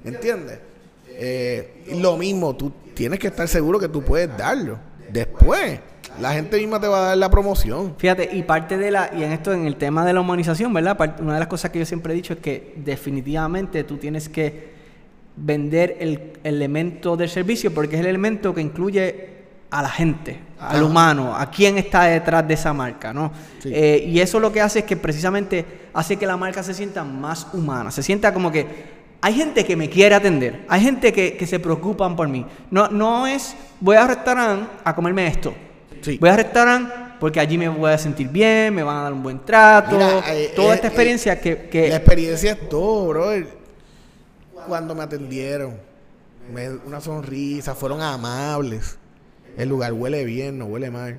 ¿Entiendes? 0.04 0.58
Eh, 1.08 1.84
lo 2.00 2.16
mismo, 2.16 2.54
tú 2.56 2.72
tienes 2.94 3.18
que 3.18 3.28
estar 3.28 3.48
seguro 3.48 3.78
que 3.78 3.88
tú 3.88 4.02
puedes 4.02 4.36
darlo. 4.36 4.78
Después, 5.10 5.80
la 6.20 6.32
gente 6.32 6.58
misma 6.58 6.80
te 6.80 6.88
va 6.88 6.98
a 6.98 7.08
dar 7.08 7.18
la 7.18 7.30
promoción. 7.30 7.94
Fíjate, 7.96 8.30
y 8.32 8.42
parte 8.42 8.76
de 8.76 8.90
la, 8.90 9.10
y 9.16 9.22
en 9.22 9.32
esto, 9.32 9.52
en 9.52 9.66
el 9.66 9.76
tema 9.76 10.04
de 10.04 10.12
la 10.12 10.20
humanización, 10.20 10.72
¿verdad? 10.72 11.16
Una 11.20 11.34
de 11.34 11.40
las 11.40 11.48
cosas 11.48 11.70
que 11.70 11.78
yo 11.78 11.86
siempre 11.86 12.12
he 12.12 12.16
dicho 12.16 12.34
es 12.34 12.40
que 12.40 12.74
definitivamente 12.76 13.84
tú 13.84 13.96
tienes 13.96 14.28
que 14.28 14.78
vender 15.36 15.96
el 16.00 16.32
elemento 16.42 17.16
del 17.16 17.28
servicio 17.28 17.72
porque 17.72 17.96
es 17.96 18.00
el 18.00 18.08
elemento 18.08 18.54
que 18.54 18.60
incluye 18.60 19.37
a 19.70 19.82
la 19.82 19.90
gente, 19.90 20.40
al 20.58 20.82
humano, 20.82 21.36
a 21.36 21.50
quién 21.50 21.76
está 21.78 22.04
detrás 22.04 22.46
de 22.48 22.54
esa 22.54 22.72
marca, 22.72 23.12
¿no? 23.12 23.30
Sí. 23.62 23.70
Eh, 23.72 24.04
y 24.08 24.20
eso 24.20 24.40
lo 24.40 24.50
que 24.50 24.60
hace 24.60 24.80
es 24.80 24.84
que 24.84 24.96
precisamente 24.96 25.88
hace 25.92 26.16
que 26.16 26.26
la 26.26 26.36
marca 26.36 26.62
se 26.62 26.72
sienta 26.74 27.04
más 27.04 27.46
humana, 27.52 27.90
se 27.90 28.02
sienta 28.02 28.32
como 28.32 28.50
que 28.50 28.66
hay 29.20 29.34
gente 29.34 29.64
que 29.64 29.76
me 29.76 29.90
quiere 29.90 30.14
atender, 30.14 30.64
hay 30.68 30.80
gente 30.80 31.12
que, 31.12 31.36
que 31.36 31.46
se 31.46 31.58
preocupan 31.58 32.16
por 32.16 32.28
mí. 32.28 32.46
No, 32.70 32.88
no 32.88 33.26
es, 33.26 33.54
voy 33.80 33.96
al 33.96 34.08
restaurante 34.08 34.68
a 34.84 34.94
comerme 34.94 35.26
esto. 35.26 35.52
Sí. 36.00 36.16
Voy 36.18 36.30
al 36.30 36.36
restaurante 36.36 36.94
porque 37.18 37.40
allí 37.40 37.58
me 37.58 37.68
voy 37.68 37.90
a 37.90 37.98
sentir 37.98 38.28
bien, 38.28 38.74
me 38.74 38.82
van 38.82 38.96
a 38.98 39.02
dar 39.02 39.12
un 39.12 39.22
buen 39.22 39.40
trato, 39.44 39.96
Mira, 39.96 40.22
eh, 40.34 40.52
toda 40.54 40.72
eh, 40.72 40.74
esta 40.76 40.86
eh, 40.86 40.90
experiencia 40.90 41.40
que, 41.40 41.68
que- 41.68 41.88
La 41.88 41.96
experiencia 41.96 42.52
es 42.52 42.68
todo, 42.68 43.08
brother. 43.08 43.48
Cuando 44.66 44.94
me 44.94 45.02
atendieron, 45.02 45.74
me, 46.52 46.68
una 46.70 47.00
sonrisa, 47.00 47.74
fueron 47.74 48.00
amables. 48.00 48.96
El 49.58 49.68
lugar 49.68 49.92
huele 49.92 50.24
bien, 50.24 50.56
no 50.56 50.66
huele 50.66 50.88
mal. 50.88 51.18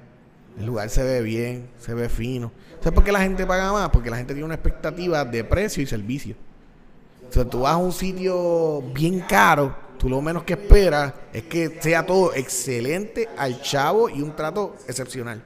El 0.57 0.65
lugar 0.65 0.89
se 0.89 1.03
ve 1.03 1.21
bien, 1.21 1.69
se 1.77 1.93
ve 1.93 2.07
fino. 2.07 2.51
¿Sabes 2.79 2.93
por 2.93 3.03
qué 3.03 3.11
la 3.11 3.19
gente 3.19 3.45
paga 3.45 3.73
más? 3.73 3.89
Porque 3.89 4.09
la 4.09 4.15
gente 4.15 4.33
tiene 4.33 4.45
una 4.45 4.55
expectativa 4.55 5.25
de 5.25 5.43
precio 5.43 5.83
y 5.83 5.85
servicio. 5.85 6.35
O 7.29 7.33
sea, 7.33 7.43
tú 7.43 7.61
vas 7.61 7.73
a 7.73 7.77
un 7.77 7.91
sitio 7.91 8.81
bien 8.93 9.19
caro, 9.19 9.75
tú 9.97 10.07
lo 10.07 10.21
menos 10.21 10.43
que 10.43 10.53
esperas 10.53 11.13
es 11.33 11.43
que 11.43 11.79
sea 11.81 12.05
todo 12.05 12.33
excelente 12.33 13.27
al 13.37 13.61
chavo 13.61 14.09
y 14.09 14.21
un 14.21 14.33
trato 14.33 14.77
excepcional. 14.87 15.43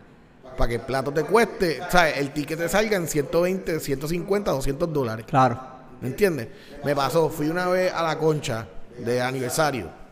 Para 0.55 0.69
que 0.69 0.75
el 0.75 0.81
plato 0.81 1.11
te 1.11 1.23
cueste, 1.23 1.79
¿sabes? 1.89 2.17
El 2.17 2.31
ticket 2.31 2.59
te 2.59 2.69
salga 2.69 2.95
en 2.95 3.07
120, 3.07 3.79
150, 3.79 4.51
200 4.51 4.93
dólares. 4.93 5.25
claro, 5.27 5.59
¿Me 5.99 6.09
entiendes? 6.09 6.47
Me 6.85 6.95
pasó, 6.95 7.29
fui 7.29 7.49
una 7.49 7.67
vez 7.69 7.91
a 7.91 8.03
la 8.03 8.19
concha 8.19 8.67
de 8.99 9.19
aniversario 9.19 10.02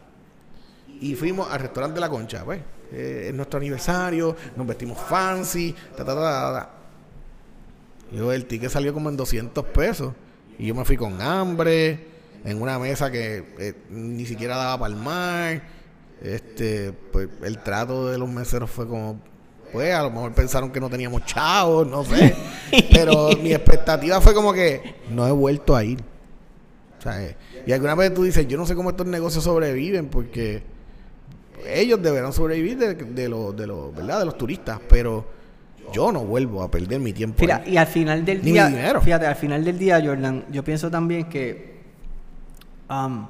y 1.02 1.16
fuimos 1.16 1.52
al 1.52 1.60
restaurante 1.60 2.00
La 2.00 2.10
Concha, 2.10 2.46
pues. 2.46 2.62
eh, 2.94 3.26
es 3.30 3.34
nuestro 3.34 3.58
aniversario, 3.58 4.36
nos 4.56 4.66
vestimos 4.68 4.98
fancy, 4.98 5.76
ta, 5.98 6.06
ta, 6.06 6.16
ta, 6.16 6.22
ta, 6.22 6.54
ta. 6.54 6.70
Yo, 8.16 8.32
el 8.32 8.46
ticket 8.46 8.70
salió 8.70 8.94
como 8.94 9.10
en 9.10 9.18
200 9.18 9.66
pesos 9.66 10.14
y 10.60 10.68
yo 10.68 10.76
me 10.76 10.86
fui 10.86 10.98
con 10.98 11.22
hambre, 11.22 12.08
en 12.44 12.62
una 12.62 12.78
mesa 12.78 13.10
que 13.12 13.44
eh, 13.58 13.74
ni 13.90 14.26
siquiera 14.26 14.56
daba 14.58 14.80
para 14.80 14.94
el 14.94 15.00
mar. 15.00 15.62
Este, 16.22 16.94
pues 17.12 17.30
el 17.44 17.58
trato 17.64 18.10
de 18.10 18.18
los 18.20 18.30
meseros 18.30 18.70
fue 18.70 18.88
como, 18.88 19.20
pues 19.72 19.94
a 19.96 20.04
lo 20.04 20.12
mejor 20.12 20.34
pensaron 20.34 20.72
que 20.72 20.80
no 20.80 20.90
teníamos 20.90 21.26
chavos, 21.26 21.88
no 21.88 22.04
sé. 22.04 22.36
Pero 22.94 23.30
mi 23.42 23.54
expectativa 23.54 24.22
fue 24.22 24.34
como 24.34 24.54
que 24.54 24.96
no 25.10 25.28
he 25.28 25.32
vuelto 25.32 25.76
a 25.76 25.84
ir. 25.84 26.00
O 27.00 27.02
sea, 27.02 27.24
eh, 27.24 27.36
y 27.66 27.72
alguna 27.72 27.96
vez 27.96 28.14
tú 28.14 28.24
dices, 28.24 28.48
yo 28.48 28.58
no 28.58 28.68
sé 28.68 28.76
cómo 28.76 28.92
estos 28.92 29.08
negocios 29.08 29.44
sobreviven 29.44 30.10
porque 30.10 30.62
ellos 31.68 32.02
deberán 32.02 32.34
sobrevivir 32.34 32.78
de, 32.78 32.94
de 32.96 33.30
los, 33.30 33.56
de 33.56 33.68
los, 33.68 33.96
¿verdad? 33.96 34.20
De 34.20 34.26
los 34.26 34.38
turistas, 34.38 34.80
pero 34.90 35.26
yo 35.94 36.12
no 36.12 36.22
vuelvo 36.26 36.64
a 36.64 36.72
perder 36.72 37.00
mi 37.00 37.14
tiempo. 37.14 37.38
Mira, 37.42 37.62
ahí. 37.66 37.74
y 37.74 37.78
al 37.78 37.88
final 37.88 38.24
del 38.26 38.44
Ni 38.44 38.52
día, 38.54 38.68
mi 38.70 38.76
dinero. 38.76 39.02
fíjate, 39.02 39.26
al 39.26 39.36
final 39.36 39.64
del 39.64 39.78
día, 39.78 40.02
Jordan, 40.04 40.46
yo 40.52 40.64
pienso 40.64 40.90
también 40.90 41.28
que 41.30 41.80
um, 42.90 43.26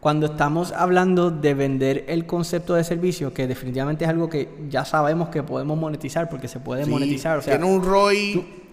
cuando 0.00 0.26
estamos 0.26 0.72
hablando 0.72 1.30
de 1.30 1.54
vender 1.54 2.04
el 2.08 2.26
concepto 2.26 2.74
de 2.74 2.82
servicio, 2.82 3.32
que 3.32 3.46
definitivamente 3.46 4.04
es 4.04 4.10
algo 4.10 4.28
que 4.28 4.48
ya 4.68 4.84
sabemos 4.84 5.28
que 5.28 5.42
podemos 5.44 5.78
monetizar, 5.78 6.28
porque 6.28 6.48
se 6.48 6.58
puede 6.58 6.84
Sí, 6.84 6.90
monetizar. 6.90 7.38
O 7.38 7.42
sea, 7.42 7.56
tiene 7.56 7.72
un 7.72 7.84
ROI. 7.84 8.32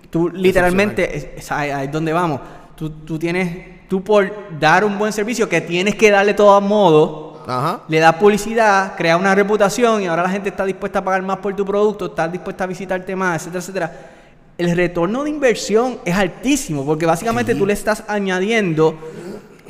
tú, 0.09 0.29
tú 0.29 0.29
literalmente, 0.29 1.15
es, 1.15 1.27
es 1.37 1.51
ahí, 1.51 1.69
ahí 1.69 1.85
es 1.85 1.91
donde 1.91 2.13
vamos. 2.13 2.41
Tú, 2.75 2.89
tú 2.89 3.19
tienes, 3.19 3.87
tú 3.87 4.03
por 4.03 4.31
dar 4.59 4.83
un 4.83 4.97
buen 4.97 5.13
servicio 5.13 5.47
que 5.47 5.61
tienes 5.61 5.93
que 5.95 6.09
darle 6.09 6.33
todo 6.33 6.53
a 6.55 6.61
modo, 6.61 7.28
Ajá. 7.49 7.81
le 7.87 7.99
das 7.99 8.15
publicidad, 8.15 8.95
crea 8.95 9.17
una 9.17 9.33
reputación 9.33 10.01
y 10.03 10.07
ahora 10.07 10.23
la 10.23 10.29
gente 10.29 10.49
está 10.49 10.65
dispuesta 10.65 10.99
a 10.99 11.03
pagar 11.03 11.21
más 11.23 11.37
por 11.37 11.55
tu 11.55 11.65
producto, 11.65 12.05
está 12.07 12.27
dispuesta 12.27 12.63
a 12.63 12.67
visitarte 12.67 13.15
más, 13.15 13.41
etcétera, 13.47 13.59
etcétera. 13.61 14.09
El 14.57 14.75
retorno 14.75 15.23
de 15.23 15.29
inversión 15.29 15.99
es 16.05 16.13
altísimo 16.15 16.85
porque 16.85 17.05
básicamente 17.05 17.55
tú 17.55 17.65
le 17.65 17.73
estás 17.73 18.03
añadiendo 18.07 18.97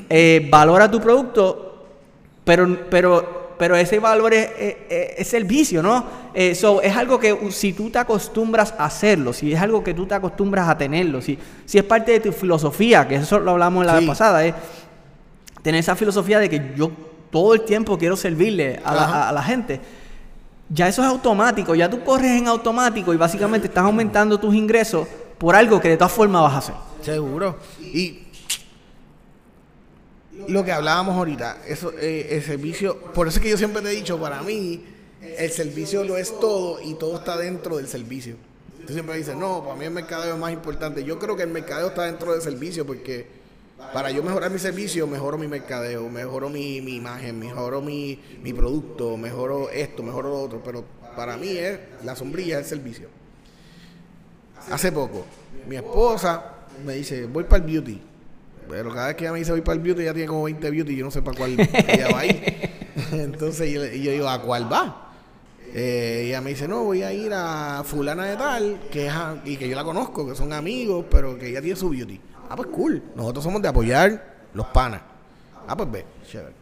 eh, 0.09 0.47
valor 0.51 0.81
a 0.81 0.89
tu 0.91 0.99
producto, 0.99 1.85
pero, 2.43 2.89
pero, 2.89 3.53
pero 3.59 3.75
ese 3.75 3.99
valor 3.99 4.33
es, 4.33 4.49
es- 4.57 4.75
es- 4.89 5.09
es 5.19 5.27
servicio, 5.27 5.83
¿no? 5.83 6.03
Eh, 6.33 6.55
so, 6.55 6.81
es 6.81 6.95
algo 6.97 7.19
que 7.19 7.37
si 7.51 7.73
tú 7.73 7.89
te 7.91 7.99
acostumbras 7.99 8.73
a 8.77 8.85
hacerlo, 8.85 9.31
si 9.31 9.53
es 9.53 9.61
algo 9.61 9.83
que 9.83 9.93
tú 9.93 10.05
te 10.07 10.15
acostumbras 10.15 10.67
a 10.67 10.77
tenerlo, 10.77 11.21
si, 11.21 11.37
si 11.65 11.77
es 11.77 11.83
parte 11.83 12.11
de 12.13 12.19
tu 12.19 12.31
filosofía, 12.31 13.07
que 13.07 13.15
eso 13.15 13.39
lo 13.39 13.51
hablamos 13.51 13.85
la 13.85 13.93
Sí. 13.93 13.99
vez 13.99 14.07
pasada, 14.07 14.43
es 14.43 14.55
tener 15.61 15.79
esa 15.79 15.95
filosofía 15.95 16.39
de 16.39 16.49
que 16.49 16.73
yo 16.75 16.89
todo 17.31 17.53
el 17.53 17.61
tiempo 17.61 17.97
quiero 17.97 18.15
servirle 18.15 18.79
a 18.83 18.93
la, 18.93 19.29
a 19.29 19.43
gente. 19.43 19.79
Ya 20.69 20.87
eso 20.87 21.01
es 21.01 21.07
automático, 21.07 21.73
ya 21.73 21.89
tú 21.89 22.03
corres 22.03 22.31
en 22.31 22.47
automático 22.47 23.13
y 23.13 23.17
básicamente 23.17 23.67
estás 23.67 23.85
aumentando 23.85 24.39
tus 24.39 24.53
ingresos 24.53 25.07
por 25.37 25.55
algo 25.55 25.79
que 25.79 25.89
de 25.89 25.97
todas 25.97 26.11
formas 26.11 26.43
vas 26.43 26.53
a 26.53 26.57
hacer. 26.57 26.75
Seguro. 27.01 27.57
Y 27.79 28.27
lo 30.47 30.63
que 30.63 30.71
hablábamos 30.71 31.15
ahorita, 31.15 31.57
eso, 31.67 31.91
eh, 31.99 32.27
el 32.31 32.43
servicio, 32.43 32.97
por 33.13 33.27
eso 33.27 33.37
es 33.37 33.43
que 33.43 33.49
yo 33.49 33.57
siempre 33.57 33.81
te 33.81 33.89
he 33.89 33.95
dicho, 33.95 34.19
para 34.19 34.41
mí, 34.41 34.83
el 35.21 35.51
servicio 35.51 36.03
lo 36.03 36.17
es 36.17 36.39
todo 36.39 36.79
y 36.81 36.93
todo 36.93 37.17
está 37.17 37.37
dentro 37.37 37.77
del 37.77 37.87
servicio. 37.87 38.35
Tú 38.85 38.93
siempre 38.93 39.17
dices, 39.17 39.35
no, 39.35 39.63
para 39.63 39.75
mí 39.75 39.85
el 39.85 39.91
mercadeo 39.91 40.33
es 40.33 40.39
más 40.39 40.51
importante. 40.51 41.03
Yo 41.03 41.19
creo 41.19 41.35
que 41.35 41.43
el 41.43 41.49
mercadeo 41.49 41.87
está 41.89 42.03
dentro 42.03 42.31
del 42.31 42.41
servicio 42.41 42.85
porque 42.85 43.27
para 43.93 44.11
yo 44.11 44.23
mejorar 44.23 44.51
mi 44.51 44.59
servicio, 44.59 45.07
mejoro 45.07 45.37
mi 45.37 45.47
mercadeo, 45.47 46.09
mejoro 46.09 46.49
mi, 46.49 46.81
mi 46.81 46.95
imagen, 46.95 47.39
mejoro 47.39 47.81
mi, 47.81 48.19
mi 48.43 48.53
producto, 48.53 49.17
mejoro 49.17 49.69
esto, 49.69 50.03
mejoro 50.03 50.29
lo 50.29 50.41
otro. 50.41 50.61
Pero 50.63 50.85
para 51.15 51.37
mí 51.37 51.49
es 51.49 51.79
la 52.03 52.15
sombrilla, 52.15 52.59
es 52.59 52.71
el 52.71 52.77
servicio. 52.77 53.07
Hace 54.71 54.91
poco, 54.91 55.25
mi 55.67 55.75
esposa 55.77 56.43
me 56.85 56.95
dice, 56.95 57.25
voy 57.25 57.43
para 57.45 57.63
el 57.63 57.71
beauty. 57.71 58.01
Pero 58.69 58.93
cada 58.93 59.07
vez 59.07 59.15
que 59.15 59.23
ella 59.23 59.33
me 59.33 59.39
dice 59.39 59.51
voy 59.51 59.61
para 59.61 59.75
el 59.75 59.81
beauty, 59.81 60.03
ella 60.03 60.13
tiene 60.13 60.27
como 60.27 60.43
20 60.43 60.69
beauty 60.69 60.93
y 60.93 60.97
yo 60.97 61.05
no 61.05 61.11
sé 61.11 61.21
para 61.21 61.37
cuál 61.37 61.59
ella 61.59 62.09
va 62.13 62.19
a 62.19 62.25
ir. 62.25 62.69
Entonces 63.13 63.71
yo, 63.71 63.83
yo 63.85 64.11
digo, 64.11 64.29
¿a 64.29 64.41
cuál 64.41 64.71
va? 64.71 65.13
Eh, 65.73 66.25
ella 66.27 66.41
me 66.41 66.51
dice, 66.51 66.67
no, 66.67 66.83
voy 66.83 67.03
a 67.03 67.13
ir 67.13 67.31
a 67.33 67.83
fulana 67.83 68.25
de 68.25 68.35
tal, 68.35 68.79
que 68.91 69.07
es 69.07 69.13
y 69.45 69.57
que 69.57 69.67
yo 69.67 69.75
la 69.75 69.83
conozco, 69.83 70.27
que 70.27 70.35
son 70.35 70.53
amigos, 70.53 71.05
pero 71.09 71.37
que 71.37 71.49
ella 71.49 71.61
tiene 71.61 71.75
su 71.75 71.89
beauty. 71.89 72.19
Ah, 72.49 72.55
pues 72.55 72.69
cool. 72.69 73.01
Nosotros 73.15 73.43
somos 73.43 73.61
de 73.61 73.67
apoyar 73.67 74.25
los 74.53 74.65
panas. 74.67 75.01
Ah, 75.67 75.77
pues 75.77 75.91
ve, 75.91 76.05
chévere. 76.27 76.53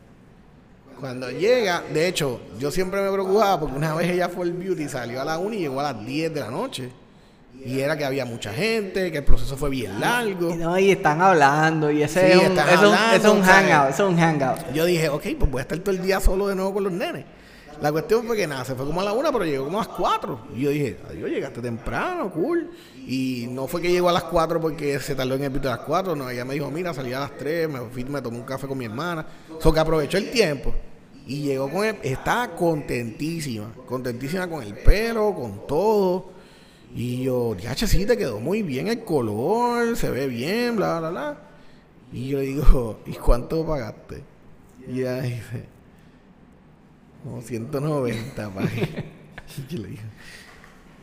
Cuando 1.00 1.30
llega, 1.30 1.84
de 1.94 2.08
hecho, 2.08 2.42
yo 2.60 2.72
siempre 2.72 3.02
me 3.02 3.12
preocupaba 3.12 3.60
porque 3.60 3.78
una 3.78 3.94
vez 3.96 4.12
ella 4.12 4.30
fue 4.30 4.46
al 4.46 4.54
beauty, 4.54 4.90
salió 4.90 5.22
a 5.22 5.26
la 5.26 5.38
1 5.38 5.54
y 5.54 5.60
llegó 5.60 5.80
a 5.80 5.94
las 5.94 6.06
10 6.06 6.34
de 6.34 6.40
la 6.40 6.50
noche. 6.50 6.92
Y 7.64 7.80
era 7.80 7.98
que 7.98 8.06
había 8.06 8.26
mucha 8.26 8.52
gente, 8.54 9.12
que 9.12 9.20
el 9.20 9.24
proceso 9.24 9.58
fue 9.58 9.70
bien 9.70 10.00
largo. 10.00 10.56
No, 10.56 10.78
y 10.78 10.92
están 10.92 11.22
hablando 11.22 11.90
y 11.90 12.04
ese 12.04 12.34
Sí, 12.34 12.40
es 12.40 12.50
un, 12.50 12.60
hablando, 12.60 13.16
es 13.16 13.26
un 13.26 13.42
hangout, 13.42 13.90
eso 13.90 14.08
es 14.08 14.14
un 14.14 14.20
hangout. 14.20 14.74
Yo 14.74 14.86
dije, 14.86 15.10
ok, 15.10 15.24
pues 15.40 15.52
voy 15.52 15.60
a 15.60 15.62
estar 15.62 15.78
todo 15.80 15.96
el 15.96 16.02
día 16.02 16.20
solo 16.20 16.48
de 16.48 16.56
nuevo 16.56 16.74
con 16.74 16.84
los 16.84 16.94
nenes. 16.94 17.26
La 17.82 17.92
cuestión 17.92 18.26
fue 18.26 18.36
que 18.36 18.48
nada, 18.48 18.66
se 18.66 18.76
fue 18.76 18.86
como 18.86 19.02
a 19.02 19.04
la 19.04 19.14
una, 19.14 19.32
pero 19.32 19.46
llegó 19.46 19.66
como 19.66 19.80
a 19.80 19.86
las 19.86 19.96
cuatro. 19.96 20.48
Y 20.56 20.62
yo 20.62 20.70
dije, 20.72 20.98
adiós, 21.10 21.30
llegaste 21.30 21.62
temprano, 21.62 22.32
cool. 22.32 22.72
Y 23.08 23.48
no 23.50 23.68
fue 23.68 23.82
que 23.82 23.90
llegó 23.90 24.10
a 24.10 24.12
las 24.12 24.24
cuatro 24.24 24.60
porque 24.60 25.00
se 25.00 25.16
tardó 25.16 25.36
en 25.36 25.44
el 25.46 25.52
pito 25.52 25.72
a 25.72 25.78
las 25.78 25.86
cuatro, 25.86 26.14
no, 26.14 26.30
ella 26.30 26.44
me 26.44 26.56
dijo, 26.56 26.70
mira, 26.70 26.94
salí 26.94 27.14
a 27.14 27.22
las 27.22 27.38
tres, 27.38 27.70
me 27.70 27.80
fui, 27.80 28.04
me 28.04 28.22
tomé 28.22 28.38
un 28.38 28.44
café 28.44 28.68
con 28.68 28.78
mi 28.78 28.84
hermana. 28.84 29.26
So 29.62 29.72
que 29.72 29.80
aprovechó 29.80 30.18
el 30.18 30.30
tiempo. 30.30 30.76
Y 31.26 31.44
llegó 31.44 31.70
con 31.70 31.86
él, 31.86 31.96
estaba 32.04 32.54
contentísima, 32.54 33.74
contentísima 33.86 34.50
con 34.50 34.62
el 34.62 34.74
pelo, 34.74 35.34
con 35.34 35.66
todo. 35.66 36.32
Y 36.94 37.24
yo, 37.24 37.56
ya, 37.56 37.76
sí, 37.76 38.06
te 38.06 38.18
quedó 38.18 38.42
muy 38.42 38.62
bien 38.62 38.90
el 38.90 39.06
color, 39.06 39.96
se 39.96 40.10
ve 40.10 40.28
bien, 40.28 40.76
bla, 40.76 41.00
bla, 41.00 41.10
bla. 41.10 41.38
Y 42.12 42.28
yo 42.28 42.40
le 42.40 42.44
digo, 42.44 43.00
¿y 43.06 43.14
cuánto 43.14 43.66
pagaste? 43.66 44.22
Y 44.86 45.00
ella 45.00 45.22
dice, 45.22 45.66
como 47.24 47.42
190, 47.42 48.50
pa. 48.50 48.62
Y 49.70 49.78
le 49.78 49.98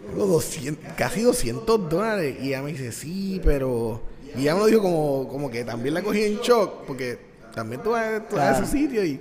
digo, 0.04 0.12
"Tengo 0.12 0.26
200, 0.26 0.92
casi 0.94 1.22
200 1.22 1.88
dólares. 1.88 2.36
Y 2.40 2.48
ella 2.48 2.62
me 2.62 2.72
dice, 2.72 2.92
sí, 2.92 3.40
pero... 3.44 4.00
Y 4.36 4.42
ella 4.42 4.54
me 4.54 4.60
lo 4.60 4.66
dijo 4.66 4.82
como, 4.82 5.28
como 5.28 5.50
que 5.50 5.64
también 5.64 5.94
la 5.94 6.02
cogí 6.02 6.22
en 6.24 6.38
shock, 6.38 6.84
porque 6.86 7.18
también 7.54 7.82
tú 7.82 7.90
vas, 7.90 8.28
tú 8.28 8.36
vas 8.36 8.58
a 8.60 8.62
ese 8.64 8.72
sitio 8.72 9.04
y... 9.04 9.20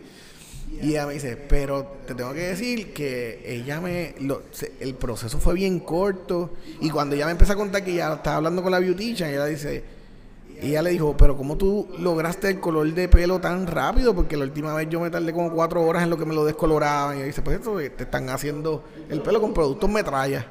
Y 0.81 0.89
ella 0.89 1.05
me 1.05 1.13
dice, 1.13 1.37
pero 1.37 1.85
te 2.07 2.15
tengo 2.15 2.33
que 2.33 2.39
decir 2.47 2.93
que 2.93 3.43
ella 3.45 3.79
me... 3.79 4.15
lo- 4.21 4.41
se- 4.51 4.71
el 4.79 4.95
proceso 4.95 5.37
fue 5.39 5.53
bien 5.53 5.79
corto. 5.79 6.49
Y 6.81 6.89
cuando 6.89 7.15
ella 7.15 7.25
me 7.25 7.31
empezó 7.33 7.53
a 7.53 7.55
contar 7.55 7.83
que 7.83 7.93
ya 7.93 8.11
estaba 8.13 8.37
hablando 8.37 8.63
con 8.63 8.71
la 8.71 8.79
beautician, 8.79 9.29
ella 9.29 9.45
dice... 9.45 9.83
Y 10.61 10.67
ella 10.69 10.81
le 10.81 10.91
dijo, 10.91 11.15
pero 11.17 11.35
¿cómo 11.35 11.57
tú 11.57 11.89
lograste 11.99 12.47
el 12.49 12.59
color 12.59 12.91
de 12.93 13.07
pelo 13.09 13.39
tan 13.41 13.67
rápido? 13.67 14.15
Porque 14.15 14.37
la 14.37 14.45
última 14.45 14.73
vez 14.73 14.87
yo 14.89 14.99
me 14.99 15.09
tardé 15.09 15.33
como 15.33 15.51
cuatro 15.51 15.81
horas 15.83 16.03
en 16.03 16.09
lo 16.09 16.17
que 16.17 16.25
me 16.25 16.33
lo 16.33 16.45
descoloraban. 16.45 17.15
Y 17.15 17.19
ella 17.19 17.25
dice, 17.27 17.41
pues 17.41 17.57
esto 17.57 17.79
eh, 17.79 17.89
te 17.89 18.03
están 18.03 18.29
haciendo 18.29 18.83
el 19.09 19.21
pelo 19.21 19.41
con 19.41 19.53
productos 19.53 19.89
metralla. 19.89 20.47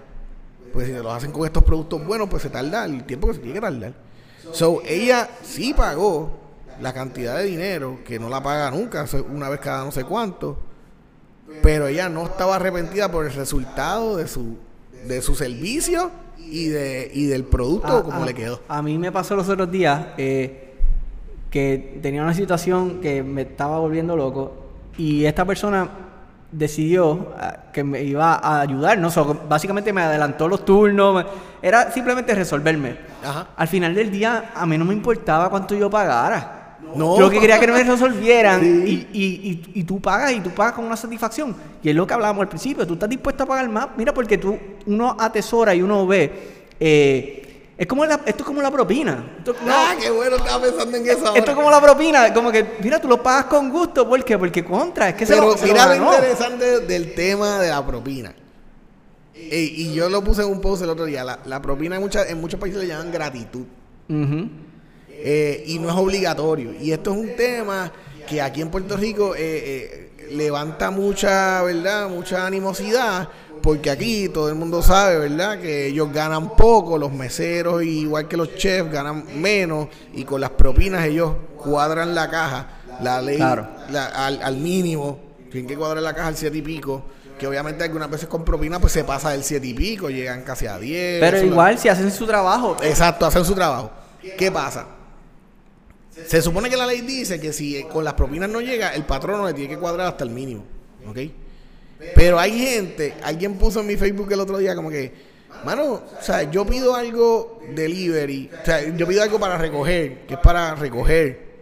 Pues 0.73 0.87
si 0.87 0.93
te 0.93 1.03
lo 1.03 1.13
hacen 1.13 1.33
con 1.33 1.45
estos 1.47 1.63
productos 1.65 2.05
buenos, 2.07 2.29
pues 2.29 2.43
se 2.43 2.51
tarda 2.51 2.85
el 2.85 3.05
tiempo 3.05 3.29
que 3.29 3.35
se 3.35 3.41
tiene 3.41 3.55
que 3.55 3.61
tardar. 3.61 3.93
So, 4.53 4.81
ella 4.87 5.29
sí 5.43 5.73
pagó 5.75 6.31
la 6.81 6.93
cantidad 6.93 7.37
de 7.39 7.45
dinero, 7.45 7.99
que 8.05 8.19
no 8.19 8.29
la 8.29 8.43
paga 8.43 8.71
nunca, 8.71 9.05
una 9.31 9.49
vez 9.49 9.61
cada 9.61 9.85
no 9.85 9.93
sé 9.93 10.05
cuánto. 10.05 10.59
Pero 11.63 11.87
ella 11.87 12.09
no 12.09 12.25
estaba 12.25 12.57
arrepentida 12.57 13.11
por 13.11 13.27
el 13.27 13.33
resultado 13.33 14.17
de 14.17 14.27
su, 14.27 14.57
de 15.07 15.21
su 15.21 15.35
servicio 15.35 16.11
y, 16.39 16.69
de, 16.69 17.11
y 17.13 17.27
del 17.27 17.45
producto 17.45 17.99
A- 17.99 18.03
como 18.03 18.23
a- 18.23 18.27
le 18.27 18.35
quedó. 18.35 18.61
A 18.69 18.81
mí 18.83 18.97
me 18.99 19.13
pasó 19.13 19.37
los 19.37 19.49
otros 19.49 19.71
días 19.71 20.07
eh, 20.17 20.73
que 21.51 21.99
tenía 22.03 22.23
una 22.23 22.35
situación 22.35 23.01
que 23.01 23.23
me 23.23 23.43
estaba 23.43 23.79
volviendo 23.79 24.17
loco 24.17 24.55
y 24.97 25.25
esta 25.27 25.45
persona 25.45 25.89
decidió 26.53 27.33
ah, 27.39 27.57
que 27.73 27.83
me 27.83 28.03
iba 28.03 28.35
a 28.35 28.61
ayudar, 28.61 28.99
¿no? 28.99 29.11
So, 29.11 29.43
básicamente 29.49 29.93
me 29.93 30.03
adelantó 30.03 30.47
los 30.47 30.65
turnos, 30.65 31.25
era 31.61 31.91
simplemente 31.91 32.35
resolverme. 32.35 32.97
Ajá. 33.25 33.49
Al 33.57 33.69
final 33.69 33.95
del 33.95 34.11
día, 34.11 34.53
a 34.55 34.67
mí 34.67 34.77
no 34.79 34.85
me 34.85 34.93
importaba 34.95 35.49
cuánto 35.51 35.75
yo 35.75 35.91
pagara. 35.91 36.79
No. 36.95 37.17
Yo 37.17 37.23
lo 37.23 37.31
que 37.31 37.41
quería 37.41 37.59
que 37.59 37.67
me 37.69 37.83
resolvieran 37.83 38.61
Sí. 38.85 39.09
y, 39.13 39.19
y, 39.19 39.25
y, 39.51 39.81
y 39.81 39.85
tú 39.85 39.99
pagas 40.01 40.33
y 40.33 40.41
tú 40.41 40.51
pagas 40.51 40.75
con 40.75 40.85
una 40.85 40.97
satisfacción. 40.97 41.57
Y 41.83 41.89
es 41.89 41.95
lo 41.97 42.07
que 42.07 42.13
hablábamos 42.15 42.43
al 42.43 42.49
principio, 42.49 42.87
tú 42.87 42.95
estás 42.95 43.09
dispuesto 43.09 43.45
a 43.45 43.47
pagar 43.47 43.69
más, 43.69 43.89
mira, 43.97 44.13
porque 44.13 44.37
tú 44.39 44.59
uno 44.87 45.17
atesora 45.19 45.75
y 45.75 45.81
uno 45.83 46.07
ve. 46.07 46.67
eh, 46.79 47.39
es 47.83 47.89
como 47.89 48.05
la, 48.07 48.15
esto 48.27 48.43
es 48.43 48.45
como 48.45 48.63
la 48.63 48.71
propina. 48.71 49.25
Esto, 49.39 49.55
no, 49.65 49.73
Ah, 49.73 49.95
qué 50.01 50.11
bueno, 50.11 50.37
estaba 50.37 50.63
pensando 50.63 50.97
en 50.97 51.07
eso 51.09 51.27
ahora. 51.27 51.39
esto 51.39 51.51
es 51.51 51.57
como 51.57 51.71
la 51.71 51.81
propina, 51.81 52.33
como 52.35 52.51
que, 52.53 52.77
mira, 52.83 53.01
tú 53.01 53.09
lo 53.09 53.23
pagas 53.23 53.45
con 53.47 53.71
gusto, 53.71 54.09
¿por 54.09 54.23
qué? 54.25 54.39
Porque 54.39 54.65
contra, 54.65 55.09
es 55.11 55.15
que 55.15 55.27
se 55.27 55.35
Pero 55.35 55.47
lo, 55.49 55.57
se 55.57 55.67
lo 55.67 55.73
mira 55.73 55.87
lo 55.87 55.91
ganó. 55.93 56.15
interesante 56.15 56.81
del 56.81 57.15
tema 57.15 57.59
de 57.61 57.69
la 57.71 57.85
propina. 57.87 58.35
Y 59.35 59.93
yo 59.93 60.09
lo 60.09 60.23
puse 60.23 60.43
en 60.43 60.49
un 60.49 60.61
post 60.61 60.83
el 60.83 60.91
otro 60.91 61.05
día. 61.05 61.25
La, 61.25 61.39
la 61.47 61.61
propina 61.61 61.97
en, 61.97 62.03
muchas- 62.03 62.29
en 62.31 62.41
muchos 62.41 62.61
países 62.61 62.81
le 62.81 62.87
llaman 62.87 63.11
gratitud. 63.11 63.65
Eh, 65.09 65.65
y 65.67 65.79
no 65.79 65.89
es 65.89 65.95
obligatorio. 65.97 66.73
Y 66.81 66.93
esto 66.93 67.13
es 67.13 67.17
un 67.19 67.37
tema 67.37 67.93
que 68.29 68.41
aquí 68.41 68.61
en 68.61 68.71
Puerto 68.71 68.97
Rico 68.97 69.35
eh, 69.35 70.11
eh, 70.19 70.29
levanta 70.33 70.91
mucha, 70.91 71.63
¿verdad? 71.63 72.09
Mucha 72.09 72.47
animosidad. 72.47 73.29
Porque 73.63 73.91
aquí 73.91 74.29
todo 74.29 74.49
el 74.49 74.55
mundo 74.57 74.83
sabe, 74.83 75.19
¿verdad? 75.19 75.61
Que 75.61 75.87
ellos 75.87 76.13
ganan 76.13 76.57
poco, 76.57 76.99
los 76.99 77.13
meseros, 77.13 77.83
igual 77.85 78.27
que 78.29 78.37
los 78.37 78.57
chefs, 78.57 78.91
ganan 78.91 79.25
menos. 79.41 79.89
Y 80.15 80.25
con 80.25 80.41
las 80.41 80.51
propinas 80.51 81.05
ellos 81.07 81.33
cuadran 81.57 82.15
la 82.15 82.29
caja, 82.29 82.81
la 83.01 83.23
ley 83.23 83.37
Claro. 83.37 83.69
la- 83.91 84.07
al, 84.27 84.43
al 84.43 84.57
mínimo. 84.57 85.19
Tienen 85.51 85.69
que 85.69 85.77
cuadrar 85.77 86.03
la 86.03 86.13
caja 86.15 86.29
al 86.29 86.37
siete 86.37 86.59
y 86.59 86.63
pico. 86.63 87.03
Que 87.39 87.47
obviamente 87.47 87.83
algunas 87.85 88.09
veces 88.11 88.29
con 88.29 88.45
propina 88.45 88.79
pues 88.81 88.93
se 88.93 89.05
pasa 89.05 89.31
del 89.31 89.43
siete 89.43 89.67
y 89.67 89.75
pico, 89.75 90.09
llegan 90.11 90.43
casi 90.43 90.67
a 90.67 90.79
10. 90.79 91.21
Pero 91.21 91.39
igual, 91.43 91.79
si 91.79 91.89
hacen 91.89 92.11
su 92.11 92.27
trabajo, 92.27 92.77
Exacto, 92.83 93.27
hacen 93.27 93.45
su 93.45 93.55
trabajo. 93.55 93.91
¿Qué 94.39 94.51
pasa? 94.53 94.87
Se 96.27 96.43
supone 96.43 96.69
que 96.69 96.77
la 96.77 96.87
ley 96.87 97.01
dice 97.01 97.41
que 97.41 97.53
si 97.53 97.83
con 97.85 98.05
las 98.05 98.15
propinas 98.15 98.49
no 98.49 98.61
llega, 98.61 98.95
el 98.95 99.05
patrono 99.05 99.47
le 99.47 99.55
tiene 99.55 99.75
que 99.75 99.81
cuadrar 99.81 100.07
hasta 100.09 100.25
el 100.25 100.31
mínimo. 100.31 100.63
¿Ok? 101.09 101.19
Pero 102.15 102.39
hay 102.39 102.59
gente, 102.59 103.15
alguien 103.23 103.55
puso 103.55 103.81
en 103.81 103.87
mi 103.87 103.97
Facebook 103.97 104.31
el 104.33 104.41
otro 104.41 104.59
día 104.59 104.75
como 104.75 104.91
que, 104.91 105.13
mano, 105.65 105.85
o 105.95 106.23
sea, 106.23 106.43
yo 106.51 106.67
pido 106.67 106.95
algo 106.95 107.61
delivery, 107.75 108.51
o 108.61 108.65
sea, 108.65 108.89
yo 108.95 109.07
pido 109.07 109.23
algo 109.23 109.39
para 109.39 109.57
recoger, 109.59 110.27
que 110.27 110.35
es 110.35 110.41
para 110.41 110.75
recoger. 110.75 111.53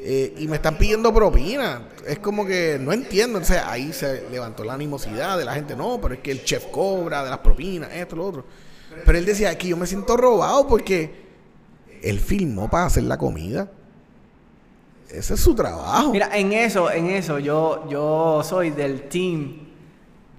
eh, 0.00 0.34
y 0.38 0.48
me 0.48 0.56
están 0.56 0.78
pidiendo 0.78 1.12
propina. 1.12 1.88
Es 2.06 2.18
como 2.18 2.46
que 2.46 2.78
no 2.80 2.92
entiendo. 2.92 3.38
O 3.40 3.44
sea, 3.44 3.70
ahí 3.70 3.92
se 3.92 4.28
levantó 4.30 4.64
la 4.64 4.74
animosidad 4.74 5.36
de 5.36 5.44
la 5.44 5.54
gente. 5.54 5.76
No, 5.76 6.00
pero 6.00 6.14
es 6.14 6.20
que 6.20 6.30
el 6.30 6.44
chef 6.44 6.66
cobra 6.66 7.24
de 7.24 7.30
las 7.30 7.40
propinas, 7.40 7.90
esto, 7.92 8.16
lo 8.16 8.26
otro. 8.26 8.44
Pero 9.04 9.18
él 9.18 9.26
decía 9.26 9.56
que 9.58 9.68
yo 9.68 9.76
me 9.76 9.86
siento 9.86 10.16
robado 10.16 10.66
porque 10.66 11.10
él 12.02 12.20
filmó 12.20 12.70
para 12.70 12.86
hacer 12.86 13.02
la 13.02 13.18
comida. 13.18 13.70
Ese 15.10 15.34
es 15.34 15.40
su 15.40 15.54
trabajo. 15.54 16.12
Mira, 16.12 16.30
en 16.36 16.52
eso, 16.52 16.90
en 16.90 17.06
eso, 17.10 17.38
yo, 17.38 17.86
yo 17.88 18.42
soy 18.44 18.70
del 18.70 19.08
team. 19.08 19.66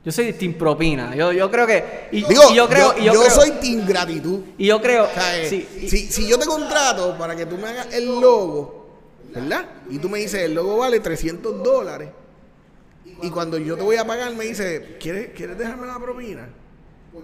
Yo 0.06 0.12
soy 0.12 0.26
del 0.26 0.38
team 0.38 0.54
propina. 0.54 1.16
Yo, 1.16 1.32
yo 1.34 1.50
creo 1.52 1.66
que. 1.68 2.08
Y, 2.12 2.24
Digo, 2.24 2.44
y 2.52 2.56
yo 2.56 2.70
creo. 2.70 2.94
yo, 2.96 3.02
y 3.02 3.06
yo 3.06 3.14
yo 3.14 3.20
creo- 3.22 3.32
soy 3.32 3.52
team 3.52 3.86
gratitud. 3.86 4.40
Y 4.58 4.68
yo 4.68 4.82
creo. 4.82 5.06
O 5.06 5.14
sea, 5.14 5.38
eh, 5.40 5.50
sí, 5.50 5.68
y- 5.82 5.90
si, 5.90 5.98
si 6.12 6.28
yo 6.28 6.38
te 6.38 6.46
contrato 6.46 7.18
para 7.18 7.36
que 7.36 7.46
tú 7.46 7.58
me 7.58 7.68
hagas 7.68 7.94
el 7.94 8.06
logo, 8.20 8.88
¿verdad? 9.34 9.66
Y 9.90 9.98
tú 9.98 10.08
me 10.10 10.20
dices, 10.20 10.42
el 10.44 10.54
logo 10.54 10.78
vale 10.78 11.00
300 11.00 11.64
dólares. 11.64 12.10
Y 13.22 13.30
cuando 13.32 13.58
yo 13.58 13.76
te 13.76 13.84
voy 13.84 13.98
a 13.98 14.06
pagar, 14.08 14.34
me 14.36 14.46
dice, 14.46 14.98
¿quieres, 15.02 15.32
¿quieres 15.36 15.58
dejarme 15.58 15.88
la 15.88 16.00
propina? 16.00 16.48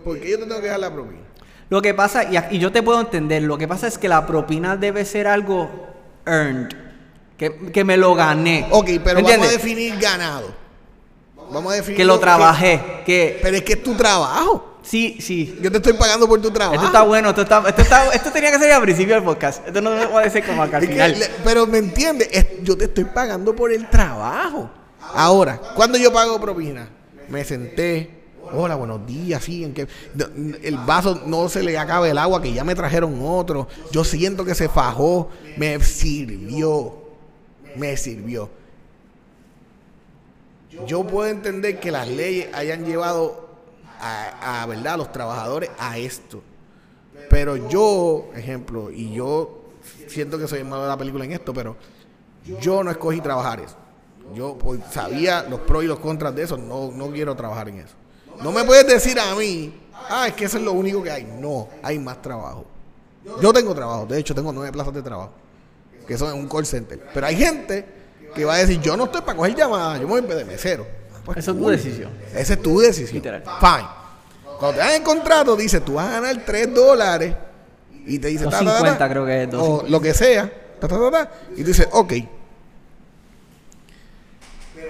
¿Por 0.03 0.19
qué 0.19 0.31
yo 0.31 0.37
te 0.39 0.43
tengo 0.45 0.57
que 0.57 0.63
dejar 0.65 0.79
la 0.79 0.91
propina? 0.93 1.21
Lo 1.69 1.81
que 1.81 1.93
pasa, 1.93 2.23
y, 2.25 2.37
y 2.55 2.59
yo 2.59 2.71
te 2.71 2.83
puedo 2.83 2.99
entender, 2.99 3.43
lo 3.43 3.57
que 3.57 3.67
pasa 3.67 3.87
es 3.87 3.97
que 3.97 4.09
la 4.09 4.27
propina 4.27 4.75
debe 4.75 5.05
ser 5.05 5.25
algo 5.27 5.69
earned. 6.25 6.69
Que, 7.37 7.53
que 7.71 7.83
me 7.83 7.97
lo 7.97 8.15
gané. 8.15 8.67
Ok, 8.71 8.85
pero 9.03 9.15
vamos 9.15 9.31
a 9.31 9.33
¿Entiendes? 9.35 9.51
definir 9.51 9.97
ganado. 9.99 10.53
Vamos 11.51 11.73
a 11.73 11.75
definir. 11.75 11.97
Que 11.97 12.05
lo 12.05 12.19
trabajé. 12.19 12.81
Que. 13.05 13.39
pero 13.41 13.57
es 13.57 13.63
que 13.63 13.73
es 13.73 13.83
tu 13.83 13.93
trabajo. 13.95 14.77
Sí, 14.81 15.17
sí. 15.19 15.57
Yo 15.61 15.71
te 15.71 15.77
estoy 15.77 15.93
pagando 15.93 16.27
por 16.27 16.39
tu 16.41 16.51
trabajo. 16.51 16.75
Esto 16.75 16.87
está 16.87 17.01
bueno, 17.01 17.29
esto, 17.29 17.41
está, 17.41 17.63
esto, 17.67 17.81
está- 17.81 18.13
esto 18.13 18.31
tenía 18.31 18.51
que 18.51 18.59
ser 18.59 18.71
al 18.71 18.81
principio 18.83 19.15
del 19.15 19.23
podcast. 19.23 19.67
Esto 19.67 19.81
no 19.81 19.91
puede 20.11 20.29
ser 20.29 20.45
como 20.45 20.61
acá 20.61 20.77
al 20.77 20.83
Es 20.83 20.89
que 20.89 20.95
final. 20.95 21.15
pero 21.43 21.65
me 21.67 21.79
entiendes, 21.79 22.29
Es- 22.31 22.45
yo 22.63 22.77
te 22.77 22.85
estoy 22.85 23.05
pagando 23.05 23.55
por 23.55 23.71
el 23.71 23.89
trabajo. 23.89 24.69
Ahora, 25.13 25.59
cuando 25.75 25.97
yo 25.97 26.13
pago 26.13 26.39
propina, 26.39 26.87
me 27.29 27.43
senté. 27.43 28.11
Hola, 28.53 28.75
buenos 28.75 29.05
días, 29.07 29.43
sí, 29.43 29.63
en 29.63 29.73
que 29.73 29.87
el 30.63 30.77
vaso 30.85 31.23
no 31.25 31.49
se 31.49 31.63
le 31.63 31.77
acabe 31.79 32.11
el 32.11 32.17
agua, 32.19 32.39
que 32.43 32.53
ya 32.53 32.63
me 32.63 32.75
trajeron 32.75 33.19
otro. 33.23 33.67
Yo 33.91 34.03
siento 34.03 34.45
que 34.45 34.53
se 34.53 34.69
fajó, 34.69 35.29
me 35.57 35.79
sirvió, 35.79 36.93
me 37.77 37.97
sirvió. 37.97 38.49
Yo 40.85 41.05
puedo 41.05 41.29
entender 41.29 41.79
que 41.79 41.91
las 41.91 42.07
leyes 42.07 42.53
hayan 42.53 42.85
llevado 42.85 43.47
a, 43.99 44.65
¿verdad? 44.67 44.95
a 44.95 44.97
los 44.97 45.11
trabajadores 45.11 45.69
a 45.79 45.97
esto. 45.97 46.41
Pero 47.29 47.55
yo, 47.69 48.29
ejemplo, 48.35 48.91
y 48.91 49.13
yo 49.13 49.61
siento 50.07 50.37
que 50.37 50.47
soy 50.47 50.59
el 50.59 50.65
malo 50.65 50.83
de 50.83 50.89
la 50.89 50.97
película 50.97 51.25
en 51.25 51.31
esto, 51.31 51.53
pero 51.53 51.75
yo 52.61 52.83
no 52.83 52.91
escogí 52.91 53.21
trabajar 53.21 53.61
eso. 53.61 53.75
Yo 54.33 54.57
pues, 54.57 54.81
sabía 54.91 55.43
los 55.43 55.61
pros 55.61 55.83
y 55.83 55.87
los 55.87 55.99
contras 55.99 56.35
de 56.35 56.43
eso, 56.43 56.57
no, 56.57 56.91
no 56.91 57.11
quiero 57.11 57.35
trabajar 57.35 57.69
en 57.69 57.79
eso. 57.79 57.93
No 58.41 58.51
me 58.51 58.63
puedes 58.63 58.85
decir 58.85 59.19
a 59.19 59.33
mí, 59.35 59.73
ah, 60.09 60.27
es 60.27 60.33
que 60.33 60.45
eso 60.45 60.57
es 60.57 60.63
lo 60.63 60.73
único 60.73 61.01
que 61.01 61.11
hay. 61.11 61.23
No, 61.23 61.69
hay 61.81 61.99
más 61.99 62.21
trabajo. 62.21 62.65
Yo 63.41 63.51
tengo 63.53 63.73
trabajo, 63.73 64.05
de 64.05 64.19
hecho 64.19 64.35
tengo 64.35 64.51
nueve 64.51 64.71
plazas 64.71 64.93
de 64.93 65.01
trabajo, 65.01 65.31
que 66.07 66.17
son 66.17 66.33
en 66.33 66.39
un 66.39 66.47
call 66.49 66.65
center. 66.65 66.99
Pero 67.13 67.25
hay 67.27 67.35
gente 67.35 67.85
que 68.33 68.45
va 68.45 68.55
a 68.55 68.57
decir, 68.57 68.79
yo 68.81 68.95
no 68.97 69.05
estoy 69.05 69.21
para 69.21 69.35
coger 69.37 69.55
llamadas, 69.55 69.99
yo 70.01 70.07
me 70.07 70.21
voy 70.21 70.35
de 70.35 70.45
mesero. 70.45 70.85
Pues, 71.23 71.37
Eso 71.39 71.51
es 71.51 71.57
tu 71.57 71.69
decisión. 71.69 72.11
Esa 72.35 72.53
es 72.53 72.61
tu 72.61 72.79
decisión. 72.79 73.15
Literal. 73.15 73.43
Fine. 73.59 73.87
Cuando 74.59 74.73
te 74.73 74.77
dan 74.85 74.91
el 74.95 75.03
contrato, 75.03 75.55
dice, 75.55 75.81
tú 75.81 75.93
vas 75.95 76.07
a 76.07 76.21
ganar 76.21 76.43
3 76.45 76.73
dólares 76.73 77.33
y 78.05 78.19
te 78.19 78.27
dice, 78.27 78.43
ta, 78.45 78.51
ta, 78.51 78.57
ta, 78.59 78.63
250 78.63 78.97
ta, 78.99 79.09
creo 79.09 79.25
que 79.25 79.43
es, 79.43 79.47
O 79.49 79.51
250. 79.51 79.89
lo 79.91 80.01
que 80.01 80.13
sea, 80.13 80.51
y 81.55 81.61
tú 81.61 81.67
dices, 81.67 81.87
ok. 81.91 82.13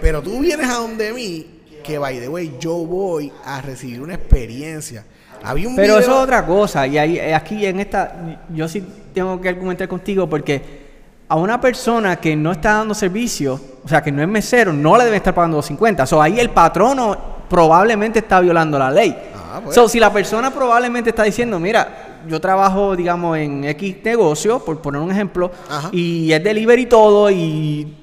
Pero 0.01 0.21
tú 0.21 0.39
vienes 0.39 0.67
a 0.69 0.75
donde 0.75 1.13
mí, 1.13 1.61
que 1.83 1.97
by 1.97 2.19
the 2.19 2.27
way, 2.29 2.55
yo 2.59 2.73
voy 2.85 3.31
a 3.45 3.61
recibir 3.61 4.01
una 4.01 4.15
experiencia. 4.15 5.05
Había 5.43 5.67
un 5.67 5.75
Pero 5.75 5.95
video- 5.95 5.99
eso 5.99 6.11
es 6.17 6.23
otra 6.23 6.45
cosa. 6.45 6.85
Y 6.87 6.97
ahí, 6.97 7.19
aquí 7.19 7.65
en 7.65 7.79
esta, 7.79 8.45
yo 8.53 8.67
sí 8.67 8.83
tengo 9.13 9.39
que 9.39 9.49
argumentar 9.49 9.87
contigo 9.87 10.27
porque 10.29 10.84
a 11.27 11.35
una 11.35 11.59
persona 11.59 12.17
que 12.17 12.35
no 12.35 12.51
está 12.51 12.73
dando 12.73 12.93
servicio, 12.93 13.59
o 13.83 13.87
sea, 13.87 14.01
que 14.01 14.11
no 14.11 14.21
es 14.21 14.27
mesero, 14.27 14.71
no 14.71 14.97
le 14.97 15.05
debe 15.05 15.17
estar 15.17 15.33
pagando 15.33 15.57
250. 15.57 16.03
O 16.15 16.21
ahí 16.21 16.39
el 16.39 16.51
patrono 16.51 17.17
probablemente 17.49 18.19
está 18.19 18.39
violando 18.39 18.77
la 18.77 18.91
ley. 18.91 19.15
Ah, 19.35 19.61
pues. 19.63 19.75
So, 19.75 19.87
si 19.87 19.99
la 19.99 20.11
persona 20.11 20.51
probablemente 20.51 21.09
está 21.09 21.23
diciendo, 21.23 21.59
mira, 21.59 22.21
yo 22.27 22.39
trabajo, 22.39 22.95
digamos, 22.95 23.37
en 23.37 23.63
X 23.65 23.97
negocio, 24.03 24.59
por 24.59 24.81
poner 24.81 25.01
un 25.01 25.11
ejemplo, 25.11 25.51
Ajá. 25.69 25.89
y 25.91 26.31
es 26.31 26.43
delivery 26.43 26.85
todo, 26.85 27.29
y 27.31 27.95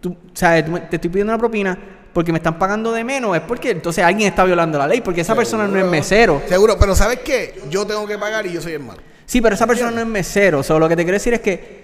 tú, 0.00 0.16
sabes, 0.32 0.64
te 0.88 0.96
estoy 0.96 1.10
pidiendo 1.10 1.32
una 1.32 1.38
propina 1.38 1.78
porque 2.12 2.32
me 2.32 2.38
están 2.38 2.58
pagando 2.58 2.90
de 2.90 3.04
menos, 3.04 3.36
es 3.36 3.42
porque 3.42 3.70
entonces 3.70 4.02
alguien 4.04 4.28
está 4.28 4.44
violando 4.44 4.78
la 4.78 4.88
ley, 4.88 5.00
porque 5.00 5.20
esa 5.20 5.36
persona 5.36 5.68
no 5.68 5.78
es 5.78 5.84
mesero. 5.84 6.42
Seguro, 6.48 6.76
pero 6.78 6.94
¿sabes 6.96 7.20
qué? 7.20 7.60
Yo 7.70 7.86
tengo 7.86 8.06
que 8.06 8.18
pagar 8.18 8.46
y 8.46 8.52
yo 8.52 8.60
soy 8.60 8.72
el 8.72 8.80
malo. 8.80 9.00
Sí, 9.24 9.40
pero 9.40 9.54
esa 9.54 9.66
persona 9.66 9.90
no 9.90 10.00
es 10.00 10.06
mesero. 10.06 10.60
O 10.60 10.62
sea, 10.62 10.78
lo 10.78 10.88
que 10.88 10.96
te 10.96 11.04
quiero 11.04 11.14
decir 11.14 11.34
es 11.34 11.40
que 11.40 11.77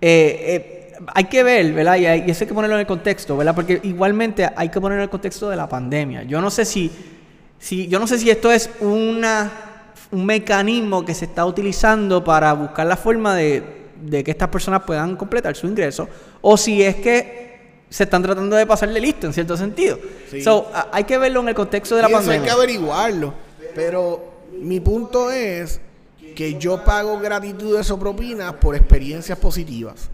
eh, 0.00 0.38
eh, 0.46 0.92
hay 1.14 1.24
que 1.24 1.42
ver, 1.42 1.72
¿verdad? 1.72 1.96
Y, 1.96 2.06
hay- 2.06 2.24
y 2.26 2.30
eso 2.30 2.44
hay 2.44 2.48
que 2.48 2.54
ponerlo 2.54 2.76
en 2.76 2.80
el 2.80 2.86
contexto, 2.86 3.36
¿verdad? 3.36 3.54
Porque 3.54 3.80
igualmente 3.84 4.48
hay 4.54 4.68
que 4.68 4.80
ponerlo 4.80 5.02
en 5.02 5.04
el 5.04 5.10
contexto 5.10 5.48
de 5.48 5.56
la 5.56 5.68
pandemia. 5.68 6.22
Yo 6.24 6.40
no 6.40 6.50
sé 6.50 6.64
si, 6.64 6.90
si, 7.58 7.86
yo 7.88 7.98
no 7.98 8.06
sé 8.06 8.18
si 8.18 8.30
esto 8.30 8.50
es 8.50 8.70
una, 8.80 9.50
un 10.10 10.26
mecanismo 10.26 11.04
que 11.04 11.14
se 11.14 11.24
está 11.26 11.44
utilizando 11.46 12.22
para 12.22 12.52
buscar 12.52 12.86
la 12.86 12.96
forma 12.96 13.34
de, 13.34 13.62
de 14.02 14.22
que 14.24 14.30
estas 14.30 14.48
personas 14.48 14.82
puedan 14.82 15.16
completar 15.16 15.56
su 15.56 15.66
ingreso, 15.66 16.08
o 16.42 16.56
si 16.56 16.82
es 16.82 16.96
que 16.96 17.50
se 17.88 18.04
están 18.04 18.22
tratando 18.22 18.54
de 18.56 18.66
pasarle 18.66 19.00
listo 19.00 19.26
en 19.26 19.32
cierto 19.32 19.56
sentido. 19.56 19.98
Sí. 20.30 20.42
So, 20.42 20.70
hay 20.92 21.04
que 21.04 21.18
verlo 21.18 21.40
en 21.40 21.48
el 21.48 21.54
contexto 21.54 21.96
de 21.96 22.02
la 22.02 22.08
Y 22.08 22.12
eso 22.12 22.20
hay 22.20 22.26
pandemia. 22.26 22.46
que 22.46 22.50
averiguarlo. 22.52 23.34
Pero 23.74 24.32
mi 24.60 24.78
punto 24.80 25.30
es 25.30 25.80
que 26.34 26.58
yo 26.58 26.84
pago 26.84 27.18
gratitudes 27.18 27.90
o 27.90 27.98
propinas 27.98 28.54
por 28.54 28.74
experiencias 28.74 29.38
positivas. 29.38 30.08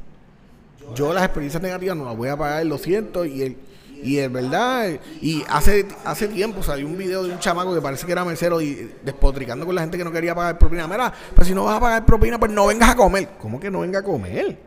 Yo 0.94 1.12
las 1.12 1.24
experiencias 1.24 1.62
negativas 1.62 1.96
no 1.96 2.04
las 2.04 2.16
voy 2.16 2.28
a 2.28 2.36
pagar, 2.36 2.64
lo 2.66 2.78
siento, 2.78 3.24
y 3.24 3.42
el 3.42 3.56
y 4.02 4.18
es 4.18 4.30
verdad, 4.30 4.90
y 5.20 5.42
hace 5.48 5.86
hace 6.04 6.28
tiempo 6.28 6.62
salió 6.62 6.86
un 6.86 6.98
video 6.98 7.24
de 7.24 7.32
un 7.32 7.38
chamaco 7.38 7.74
que 7.74 7.80
parece 7.80 8.04
que 8.04 8.12
era 8.12 8.24
mesero 8.24 8.60
y 8.60 8.92
despotricando 9.02 9.64
con 9.64 9.74
la 9.74 9.80
gente 9.80 9.96
que 9.96 10.04
no 10.04 10.12
quería 10.12 10.34
pagar 10.34 10.58
propina. 10.58 10.86
Mira, 10.86 11.12
pues 11.34 11.48
si 11.48 11.54
no 11.54 11.64
vas 11.64 11.78
a 11.78 11.80
pagar 11.80 12.04
propina, 12.04 12.38
pues 12.38 12.52
no 12.52 12.66
vengas 12.66 12.90
a 12.90 12.96
comer. 12.96 13.30
¿Cómo 13.40 13.58
que 13.58 13.70
no 13.70 13.80
venga 13.80 14.00
a 14.00 14.02
comer? 14.02 14.58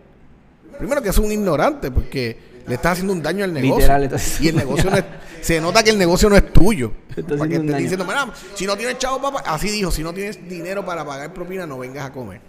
Primero 0.77 1.01
que 1.01 1.09
es 1.09 1.17
un 1.17 1.31
ignorante 1.31 1.91
porque 1.91 2.48
le 2.70 2.76
estás 2.76 2.94
haciendo 2.94 3.12
un 3.12 3.22
daño 3.22 3.44
al 3.44 3.54
negocio. 3.54 3.76
Literal, 3.80 4.04
entonces- 4.04 4.40
y 4.41 4.48
el 4.48 4.56
negocio 4.64 4.90
no 4.90 4.96
es, 4.98 5.04
se 5.41 5.60
nota 5.60 5.84
que 5.84 5.90
el 5.90 5.98
negocio 5.98 6.30
no 6.30 6.38
es 6.38 6.54
tuyo. 6.54 6.91
Se 7.14 7.22
está 7.22 7.36
Para 7.36 7.50
que 7.50 7.56
haciendo 7.56 7.74
un 7.74 7.80
estés 7.80 7.91
daño. 8.00 8.06
diciendo, 8.06 8.06
mira, 8.06 8.34
si 8.56 8.66
no 8.66 8.78
tienes 8.78 8.98
chavo 8.98 9.22
papá, 9.22 9.44
así 9.46 9.70
dijo, 9.70 9.91
si 9.91 10.04
no 10.04 10.14
tienes 10.14 10.48
dinero 10.48 10.86
para 10.86 11.04
pagar 11.04 11.34
propina, 11.34 11.66
no 11.68 11.78
vengas 11.80 12.06
a 12.06 12.12
comer. 12.14 12.40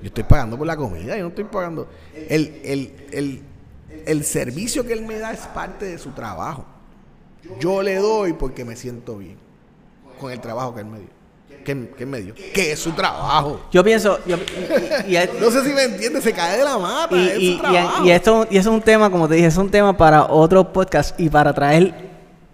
Yo 0.00 0.06
estoy 0.06 0.24
pagando 0.24 0.56
por 0.56 0.66
la 0.66 0.76
comida, 0.76 1.14
yo 1.16 1.22
no 1.24 1.28
estoy 1.28 1.44
pagando. 1.44 1.88
El, 2.14 2.60
el, 2.64 2.94
el, 3.12 3.42
el 4.06 4.24
servicio 4.24 4.86
que 4.86 4.94
él 4.94 5.02
me 5.04 5.18
da 5.18 5.30
es 5.32 5.40
parte 5.40 5.84
de 5.84 5.98
su 5.98 6.10
trabajo. 6.12 6.64
Yo 7.60 7.82
le 7.82 7.96
doy 7.96 8.32
porque 8.32 8.64
me 8.64 8.76
siento 8.76 9.18
bien 9.18 9.36
con 10.18 10.32
el 10.32 10.40
trabajo 10.40 10.74
que 10.74 10.80
él 10.80 10.86
me 10.86 10.98
dio. 11.00 11.08
Que, 11.64 11.88
que 11.96 12.02
él 12.04 12.06
me 12.08 12.20
dio. 12.20 12.34
Que 12.54 12.72
es 12.72 12.78
su 12.78 12.92
trabajo. 12.92 13.60
Yo 13.70 13.84
pienso, 13.84 14.18
yo- 14.26 14.36
y- 14.36 15.12
y- 15.12 15.16
y- 15.16 15.28
No 15.40 15.50
sé 15.50 15.62
si 15.64 15.70
me 15.72 15.82
entiende, 15.84 16.20
se 16.22 16.32
cae 16.32 16.58
de 16.58 16.64
la 16.64 16.78
mata. 16.78 17.14
Y, 17.16 17.28
es 17.28 17.38
y- 17.38 17.52
su 17.56 17.58
trabajo. 17.60 18.04
y- 18.04 18.08
y 18.08 18.10
esto, 18.12 18.46
y 18.50 18.56
eso 18.58 18.70
es 18.70 18.74
un 18.76 18.82
tema, 18.82 19.10
como 19.10 19.28
te 19.28 19.34
dije, 19.34 19.46
es 19.48 19.56
un 19.56 19.70
tema 19.70 19.96
para 19.96 20.24
otro 20.26 20.72
podcast 20.72 21.18
y 21.20 21.28
para 21.28 21.52
traer. 21.52 21.94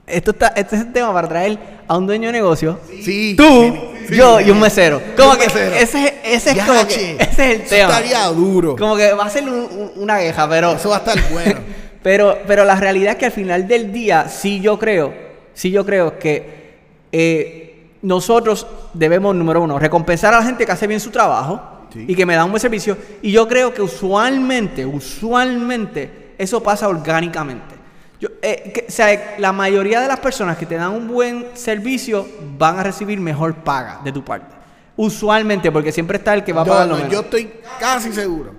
Esto 0.06 0.30
está, 0.30 0.48
este 0.48 0.76
es 0.76 0.82
un 0.82 0.92
tema 0.92 1.12
para 1.12 1.28
traer 1.28 1.58
a 1.88 1.96
un 1.96 2.06
dueño 2.06 2.28
de 2.28 2.32
negocio. 2.32 2.78
Sí, 3.02 3.34
Tú, 3.36 3.44
sí, 3.44 4.06
sí. 4.08 4.14
yo 4.16 4.40
y 4.40 4.50
un 4.50 4.60
mesero. 4.60 5.00
Como 5.16 5.30
un 5.32 5.36
que 5.36 5.46
mesero. 5.46 5.74
ese, 5.76 6.14
ese 6.24 6.50
es 6.52 6.64
como 6.64 6.86
que- 6.86 7.16
ese 7.18 7.22
es 7.30 7.38
el 7.38 7.60
eso 7.62 7.70
tema. 7.70 7.88
Estaría 7.90 8.24
duro. 8.28 8.76
Como 8.76 8.96
que 8.96 9.12
va 9.14 9.24
a 9.24 9.30
ser 9.30 9.44
un- 9.44 9.50
un- 9.54 9.92
una 9.96 10.18
queja, 10.18 10.48
pero. 10.48 10.72
Eso 10.72 10.90
va 10.90 10.96
a 10.96 10.98
estar 10.98 11.18
bueno. 11.32 11.58
Pero, 12.06 12.38
pero 12.46 12.64
la 12.64 12.76
realidad 12.76 13.14
es 13.14 13.18
que 13.18 13.26
al 13.26 13.32
final 13.32 13.66
del 13.66 13.92
día, 13.92 14.28
sí 14.28 14.60
yo 14.60 14.78
creo, 14.78 15.12
sí 15.54 15.72
yo 15.72 15.84
creo 15.84 16.20
que 16.20 16.76
eh, 17.10 17.65
nosotros 18.06 18.66
debemos, 18.94 19.34
número 19.34 19.62
uno, 19.62 19.78
recompensar 19.78 20.32
a 20.32 20.38
la 20.38 20.44
gente 20.46 20.64
que 20.64 20.70
hace 20.72 20.86
bien 20.86 21.00
su 21.00 21.10
trabajo 21.10 21.60
Sí. 21.92 22.04
y 22.08 22.14
que 22.14 22.24
me 22.26 22.34
da 22.36 22.44
un 22.44 22.50
buen 22.52 22.60
servicio. 22.60 22.96
Y 23.22 23.32
yo 23.32 23.46
creo 23.48 23.72
que 23.74 23.82
usualmente, 23.82 24.84
usualmente, 24.86 26.34
eso 26.38 26.62
pasa 26.62 26.88
orgánicamente. 26.88 27.74
Yo, 28.20 28.28
eh, 28.42 28.70
que- 28.72 28.86
o 28.88 28.90
sea, 28.90 29.34
la 29.38 29.52
mayoría 29.52 30.00
de 30.00 30.08
las 30.08 30.20
personas 30.20 30.56
que 30.56 30.66
te 30.66 30.76
dan 30.76 30.92
un 30.92 31.08
buen 31.08 31.46
servicio 31.54 32.26
van 32.58 32.78
a 32.78 32.82
recibir 32.82 33.20
mejor 33.20 33.54
paga 33.56 34.00
de 34.04 34.12
tu 34.12 34.24
parte. 34.24 34.54
Usualmente, 34.96 35.70
porque 35.72 35.92
siempre 35.92 36.16
está 36.18 36.32
el 36.32 36.42
que 36.44 36.52
va 36.52 36.62
a 36.62 36.64
pagar 36.64 36.86
no, 36.86 36.92
lo 36.92 36.96
menos. 36.98 37.12
yo 37.12 37.20
estoy 37.20 37.50
casi 37.78 38.12
seguro 38.12 38.52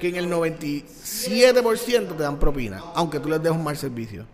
que 0.00 0.08
en 0.08 0.16
el 0.16 0.28
97% 0.30 2.14
te 2.16 2.22
dan 2.22 2.38
propina, 2.38 2.82
aunque 2.94 3.18
tú 3.20 3.28
les 3.28 3.42
des 3.42 3.52
un 3.52 3.62
mal 3.64 3.76
servicio. 3.76 4.24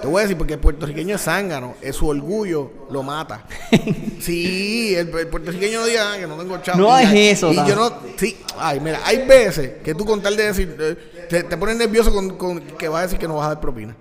Te 0.00 0.06
voy 0.06 0.18
a 0.18 0.22
decir 0.22 0.36
porque 0.36 0.54
el 0.54 0.60
puertorriqueño 0.60 1.14
es 1.16 1.22
zángano, 1.22 1.74
es 1.80 1.96
su 1.96 2.06
orgullo 2.08 2.70
lo 2.90 3.02
mata. 3.02 3.44
sí, 4.20 4.94
el, 4.94 5.08
el 5.16 5.28
puertorriqueño 5.28 5.80
no 5.80 5.86
diga 5.86 6.12
"Ah, 6.12 6.18
que 6.18 6.26
no 6.26 6.36
tengo 6.36 6.58
chavo. 6.58 6.78
No 6.78 6.98
es 6.98 7.10
eso, 7.12 7.52
Y 7.52 7.56
yo 7.56 7.74
no, 7.74 7.92
sí, 8.16 8.36
ay, 8.58 8.78
mira, 8.80 9.00
hay 9.04 9.26
veces 9.26 9.72
que 9.82 9.94
tú 9.94 10.04
con 10.04 10.20
tal 10.22 10.36
de 10.36 10.44
decir, 10.44 10.76
eh, 10.78 11.26
te, 11.28 11.42
te 11.44 11.56
pones 11.56 11.76
nervioso 11.76 12.12
con, 12.12 12.36
con 12.36 12.60
que 12.60 12.88
vas 12.88 13.00
a 13.00 13.02
decir 13.04 13.18
que 13.18 13.26
no 13.26 13.36
vas 13.36 13.46
a 13.46 13.48
dar 13.54 13.60
propina. 13.60 13.96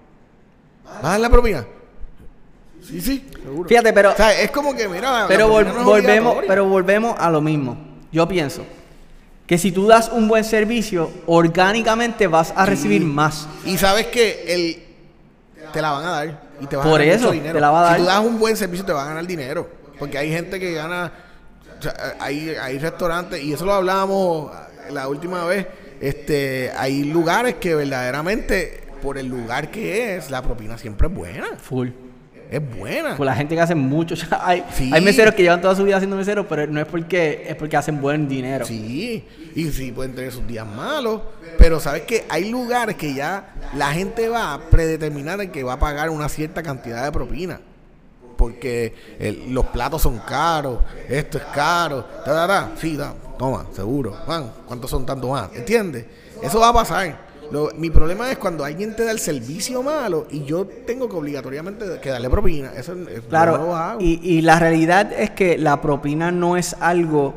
¿Vas 0.85 1.03
a 1.05 1.09
dar 1.11 1.19
la 1.21 1.29
propina? 1.29 1.65
Sí, 2.85 3.01
sí, 3.01 3.25
seguro. 3.41 3.67
Fíjate, 3.67 3.93
pero, 3.93 4.11
O 4.11 4.15
sea, 4.15 4.39
es 4.39 4.51
como 4.51 4.75
que, 4.75 4.87
mira, 4.87 5.25
pero 5.27 5.49
vol- 5.49 5.73
no 5.73 5.83
volvemos, 5.85 6.37
pero 6.47 6.65
volvemos 6.65 7.15
a 7.17 7.29
lo 7.31 7.41
mismo. 7.41 7.77
Yo 8.11 8.27
pienso 8.27 8.63
que 9.47 9.57
si 9.57 9.71
tú 9.71 9.87
das 9.87 10.09
un 10.11 10.27
buen 10.27 10.43
servicio, 10.43 11.09
orgánicamente 11.25 12.27
vas 12.27 12.53
a 12.55 12.65
recibir 12.65 13.03
más. 13.03 13.47
Y 13.65 13.77
sabes 13.77 14.07
que 14.07 14.43
el, 14.53 14.83
te 15.75 15.81
la 15.81 15.91
van 15.91 16.05
a 16.05 16.09
dar. 16.11 16.39
Y 16.59 16.65
te 16.67 16.75
va 16.75 16.83
a 16.83 16.85
Por 16.85 16.99
ganar 16.99 17.15
eso, 17.15 17.25
mucho 17.25 17.33
dinero. 17.33 17.53
te 17.53 17.61
la 17.61 17.69
va 17.69 17.79
a 17.79 17.83
dar. 17.83 17.95
Si 17.97 18.01
tú 18.01 18.07
das 18.07 18.19
un 18.19 18.39
buen 18.39 18.57
servicio, 18.57 18.85
te 18.85 18.93
va 18.93 19.03
a 19.03 19.07
ganar 19.07 19.27
dinero. 19.27 19.69
Porque 19.99 20.17
hay 20.17 20.31
gente 20.31 20.59
que 20.59 20.73
gana. 20.73 21.11
o 21.77 21.81
sea, 21.81 22.15
hay, 22.19 22.49
hay 22.49 22.79
restaurantes, 22.79 23.43
y 23.43 23.53
eso 23.53 23.65
lo 23.65 23.73
hablábamos 23.73 24.51
la 24.89 25.07
última 25.07 25.45
vez. 25.45 25.67
Este, 26.01 26.71
hay 26.77 27.03
lugares 27.03 27.55
que 27.55 27.75
verdaderamente, 27.75 28.83
por 29.01 29.17
el 29.17 29.27
lugar 29.27 29.69
que 29.69 30.15
es, 30.15 30.31
la 30.31 30.41
propina 30.41 30.77
siempre 30.77 31.07
es 31.07 31.13
buena. 31.13 31.47
Full. 31.57 31.89
Es 32.51 32.77
buena. 32.77 33.15
Por 33.17 33.25
la 33.25 33.35
gente 33.35 33.55
que 33.55 33.61
hace 33.61 33.75
mucho. 33.75 34.15
hay, 34.41 34.63
Sí. 34.73 34.89
hay 34.93 35.01
meseros 35.01 35.33
que 35.33 35.41
llevan 35.43 35.61
toda 35.61 35.75
su 35.75 35.83
vida 35.83 35.97
siendo 35.99 36.15
meseros, 36.15 36.45
pero 36.47 36.67
no 36.67 36.79
es 36.79 36.85
porque 36.87 37.45
es 37.47 37.55
porque 37.55 37.75
hacen 37.77 37.99
buen 38.01 38.27
dinero. 38.27 38.65
Sí, 38.65 39.25
y 39.55 39.65
sí 39.71 39.91
pueden 39.91 40.13
tener 40.13 40.31
sus 40.31 40.45
días 40.47 40.65
malos, 40.67 41.21
pero 41.57 41.79
sabes 41.79 42.03
que 42.03 42.25
hay 42.29 42.49
lugares 42.49 42.95
que 42.95 43.13
ya 43.13 43.53
la 43.75 43.91
gente 43.93 44.29
va 44.29 44.53
a 44.53 44.59
predeterminar 44.59 45.41
en 45.41 45.51
que 45.51 45.63
va 45.63 45.73
a 45.73 45.79
pagar 45.79 46.09
una 46.09 46.29
cierta 46.29 46.61
cantidad 46.63 47.03
de 47.03 47.11
propina. 47.11 47.59
Porque 48.37 48.93
el- 49.19 49.53
los 49.53 49.65
platos 49.67 50.01
son 50.01 50.19
caros, 50.19 50.79
esto 51.07 51.37
es 51.37 51.43
caro, 51.53 52.03
ta, 52.03 52.25
ta, 52.25 52.47
ta. 52.47 52.69
sí, 52.79 52.97
da, 52.97 53.13
toma, 53.39 53.65
seguro. 53.73 54.11
Juan, 54.25 54.51
¿cuántos 54.67 54.89
son 54.91 55.05
tanto 55.05 55.29
más? 55.29 55.49
¿Entiendes? 55.55 56.05
Eso 56.43 56.59
va 56.59 56.69
a 56.69 56.73
pasar. 56.73 57.24
Lo- 57.51 57.69
mi 57.77 57.89
problema 57.89 58.31
es 58.31 58.37
cuando 58.37 58.63
alguien 58.65 58.95
te 58.95 59.03
da 59.03 59.11
el 59.11 59.19
servicio 59.19 59.83
malo 59.83 60.27
y 60.31 60.43
yo 60.45 60.65
tengo 60.65 61.07
que 61.07 61.15
obligatoriamente 61.15 61.85
que 62.01 62.09
darle 62.09 62.29
propina. 62.29 62.71
Eso 62.75 62.93
es- 62.93 62.97
yo 62.99 63.03
no 63.15 63.21
lo 63.21 63.27
Claro, 63.29 63.75
hago. 63.75 64.01
y, 64.01 64.19
y 64.23 64.41
la 64.41 64.59
realidad 64.59 65.11
es 65.13 65.29
que 65.31 65.57
la 65.57 65.81
propina 65.81 66.31
no 66.31 66.57
es 66.57 66.75
algo, 66.79 67.33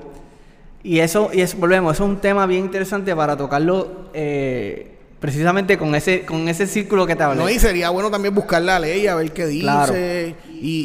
y 0.82 1.00
eso, 1.00 1.30
y 1.32 1.40
es, 1.42 1.58
volvemos, 1.58 1.94
eso 1.94 2.04
es 2.04 2.10
un 2.10 2.18
tema 2.20 2.46
bien 2.46 2.64
interesante 2.64 3.14
para 3.14 3.36
tocarlo 3.36 4.08
eh, 4.14 4.92
precisamente 5.20 5.76
con 5.76 5.94
ese, 5.94 6.24
con 6.24 6.48
ese 6.48 6.66
círculo 6.66 7.06
que 7.06 7.16
te 7.16 7.22
hablé. 7.24 7.40
No, 7.42 7.50
y 7.50 7.58
sería 7.58 7.90
bueno 7.90 8.10
también 8.10 8.34
buscar 8.34 8.62
la 8.62 8.78
ley, 8.78 9.06
a 9.08 9.14
ver 9.16 9.32
qué 9.32 9.46
dice 9.46 9.62
Claro. 9.62 9.94
y, 9.94 10.36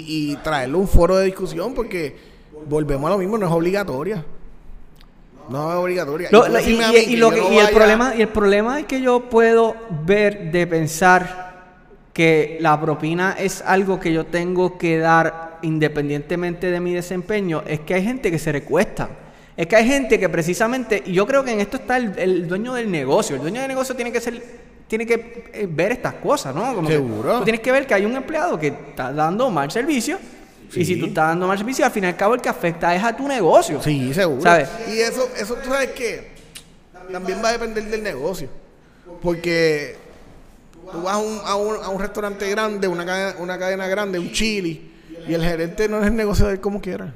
y 0.08 0.36
traerle 0.44 0.76
un 0.76 0.88
foro 0.88 1.18
de 1.18 1.26
discusión 1.26 1.74
porque 1.76 2.16
volvemos 2.68 3.08
a 3.08 3.12
lo 3.14 3.20
mismo, 3.20 3.38
no 3.38 3.46
es 3.46 3.52
obligatoria. 3.52 4.26
No 5.50 5.70
es 5.72 5.78
obligatoria. 5.78 6.30
Lo- 6.32 6.44
tú 6.46 6.52
lo- 6.52 6.60
y, 6.60 7.16
lo 7.16 7.30
que- 7.32 7.38
no 7.42 7.52
y 7.52 7.58
el 7.58 7.64
vaya- 7.66 7.72
problema 7.76 8.16
y 8.16 8.22
el 8.22 8.28
problema 8.30 8.80
es 8.80 8.86
que 8.86 9.02
yo 9.02 9.22
puedo 9.30 9.76
ver 10.06 10.52
de 10.52 10.68
pensar 10.68 11.54
que 12.14 12.58
la 12.62 12.80
propina 12.80 13.36
es 13.38 13.62
algo 13.66 14.00
que 14.00 14.14
yo 14.14 14.26
tengo 14.26 14.78
que 14.78 14.98
dar 15.00 15.58
independientemente 15.64 16.70
de 16.70 16.80
mi 16.80 16.94
desempeño. 16.94 17.64
Es 17.66 17.80
que 17.82 17.96
hay 17.96 18.04
gente 18.04 18.30
que 18.30 18.38
se 18.40 18.52
recuesta. 18.52 19.10
Es 19.58 19.68
que 19.68 19.76
hay 19.76 19.88
gente 19.88 20.20
que 20.20 20.30
precisamente 20.30 21.02
y 21.06 21.14
yo 21.14 21.26
creo 21.28 21.44
que 21.44 21.52
en 21.52 21.60
esto 21.60 21.78
está 21.78 21.98
el, 21.98 22.14
el 22.18 22.48
dueño 22.48 22.74
del 22.74 22.90
negocio. 22.90 23.36
El 23.36 23.42
dueño 23.42 23.60
del 23.62 23.70
negocio 23.70 23.96
tiene 23.96 24.12
que 24.12 24.20
ser 24.22 24.42
tiene 24.88 25.06
que 25.08 25.50
eh, 25.54 25.68
ver 25.68 25.94
estas 25.94 26.16
cosas 26.16 26.54
no 26.54 26.76
Como 26.76 26.88
que 26.88 26.96
Seguro. 26.96 27.40
tú 27.40 27.44
tienes 27.46 27.62
que 27.62 27.72
ver 27.72 27.88
que 27.88 27.94
hay 27.96 28.06
un 28.06 28.16
empleado 28.16 28.60
que 28.60 28.68
está 28.68 29.12
dando 29.12 29.50
mal 29.50 29.72
servicio 29.72 30.20
y 30.76 30.86
si 30.86 31.00
tú 31.00 31.06
estás 31.08 31.30
dando 31.30 31.48
mal 31.48 31.58
servicio 31.58 31.86
al 31.86 31.92
fin 31.92 32.04
y 32.04 32.08
al 32.08 32.16
cabo 32.16 32.36
el 32.36 32.42
que 32.42 32.50
afecta 32.50 32.96
es 32.96 33.04
a 33.04 33.16
tu 33.16 33.28
negocio 33.28 33.82
Sí, 33.82 34.14
seguro. 34.14 34.42
¿Sabes? 34.42 34.70
Y 34.88 35.00
eso, 35.00 35.28
eso 35.38 35.56
tú 35.56 35.70
sabes 35.70 35.92
que 35.92 36.32
también 37.12 37.42
va 37.44 37.50
a 37.50 37.52
depender 37.54 37.84
del 37.86 38.04
negocio. 38.04 38.50
Porque 39.22 39.96
tú 40.92 41.02
vas 41.02 41.16
a 41.16 41.18
un, 41.18 41.40
a 41.46 41.56
un, 41.56 41.76
a 41.84 41.90
un 41.90 42.00
restaurante 42.00 42.50
grande, 42.50 42.88
una 42.88 43.06
cadena, 43.06 43.40
una 43.40 43.58
cadena 43.60 43.88
grande, 43.88 44.20
un 44.20 44.32
chili, 44.32 44.92
y 45.28 45.34
el 45.34 45.44
gerente 45.44 45.88
no 45.88 46.00
es 46.00 46.08
el 46.08 46.16
negocio 46.16 46.46
de 46.48 46.54
él 46.54 46.60
como 46.60 46.82
quiera. 46.82 47.14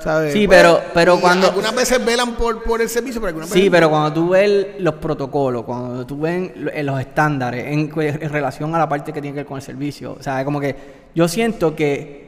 ¿Sabes? 0.00 0.32
Sí, 0.32 0.46
pero- 0.48 0.80
pero 0.92 1.16
y 1.16 1.20
cuando- 1.20 1.46
Algunas 1.48 1.74
veces 1.74 2.04
velan 2.04 2.34
por, 2.34 2.62
por 2.62 2.82
el 2.82 2.88
servicio, 2.88 3.20
pero 3.20 3.28
algunas 3.28 3.48
Sí, 3.48 3.60
veces 3.60 3.70
pero 3.70 3.88
cuando 3.90 4.12
tú 4.12 4.28
ves 4.30 4.66
los 4.78 4.94
protocolos, 4.94 5.64
cuando 5.64 6.04
tú 6.06 6.20
ves 6.20 6.50
lo- 6.56 6.70
los 6.82 7.00
estándares 7.00 7.66
en, 7.66 7.90
en 7.96 8.30
relación 8.30 8.74
a 8.74 8.78
la 8.78 8.88
parte 8.88 9.12
que 9.12 9.20
tiene 9.22 9.34
que 9.34 9.40
ver 9.40 9.46
con 9.46 9.56
el 9.56 9.62
servicio, 9.62 10.16
o 10.18 10.22
sea, 10.22 10.44
como 10.44 10.60
que 10.60 10.74
yo 11.14 11.26
siento 11.28 11.74
que, 11.74 12.24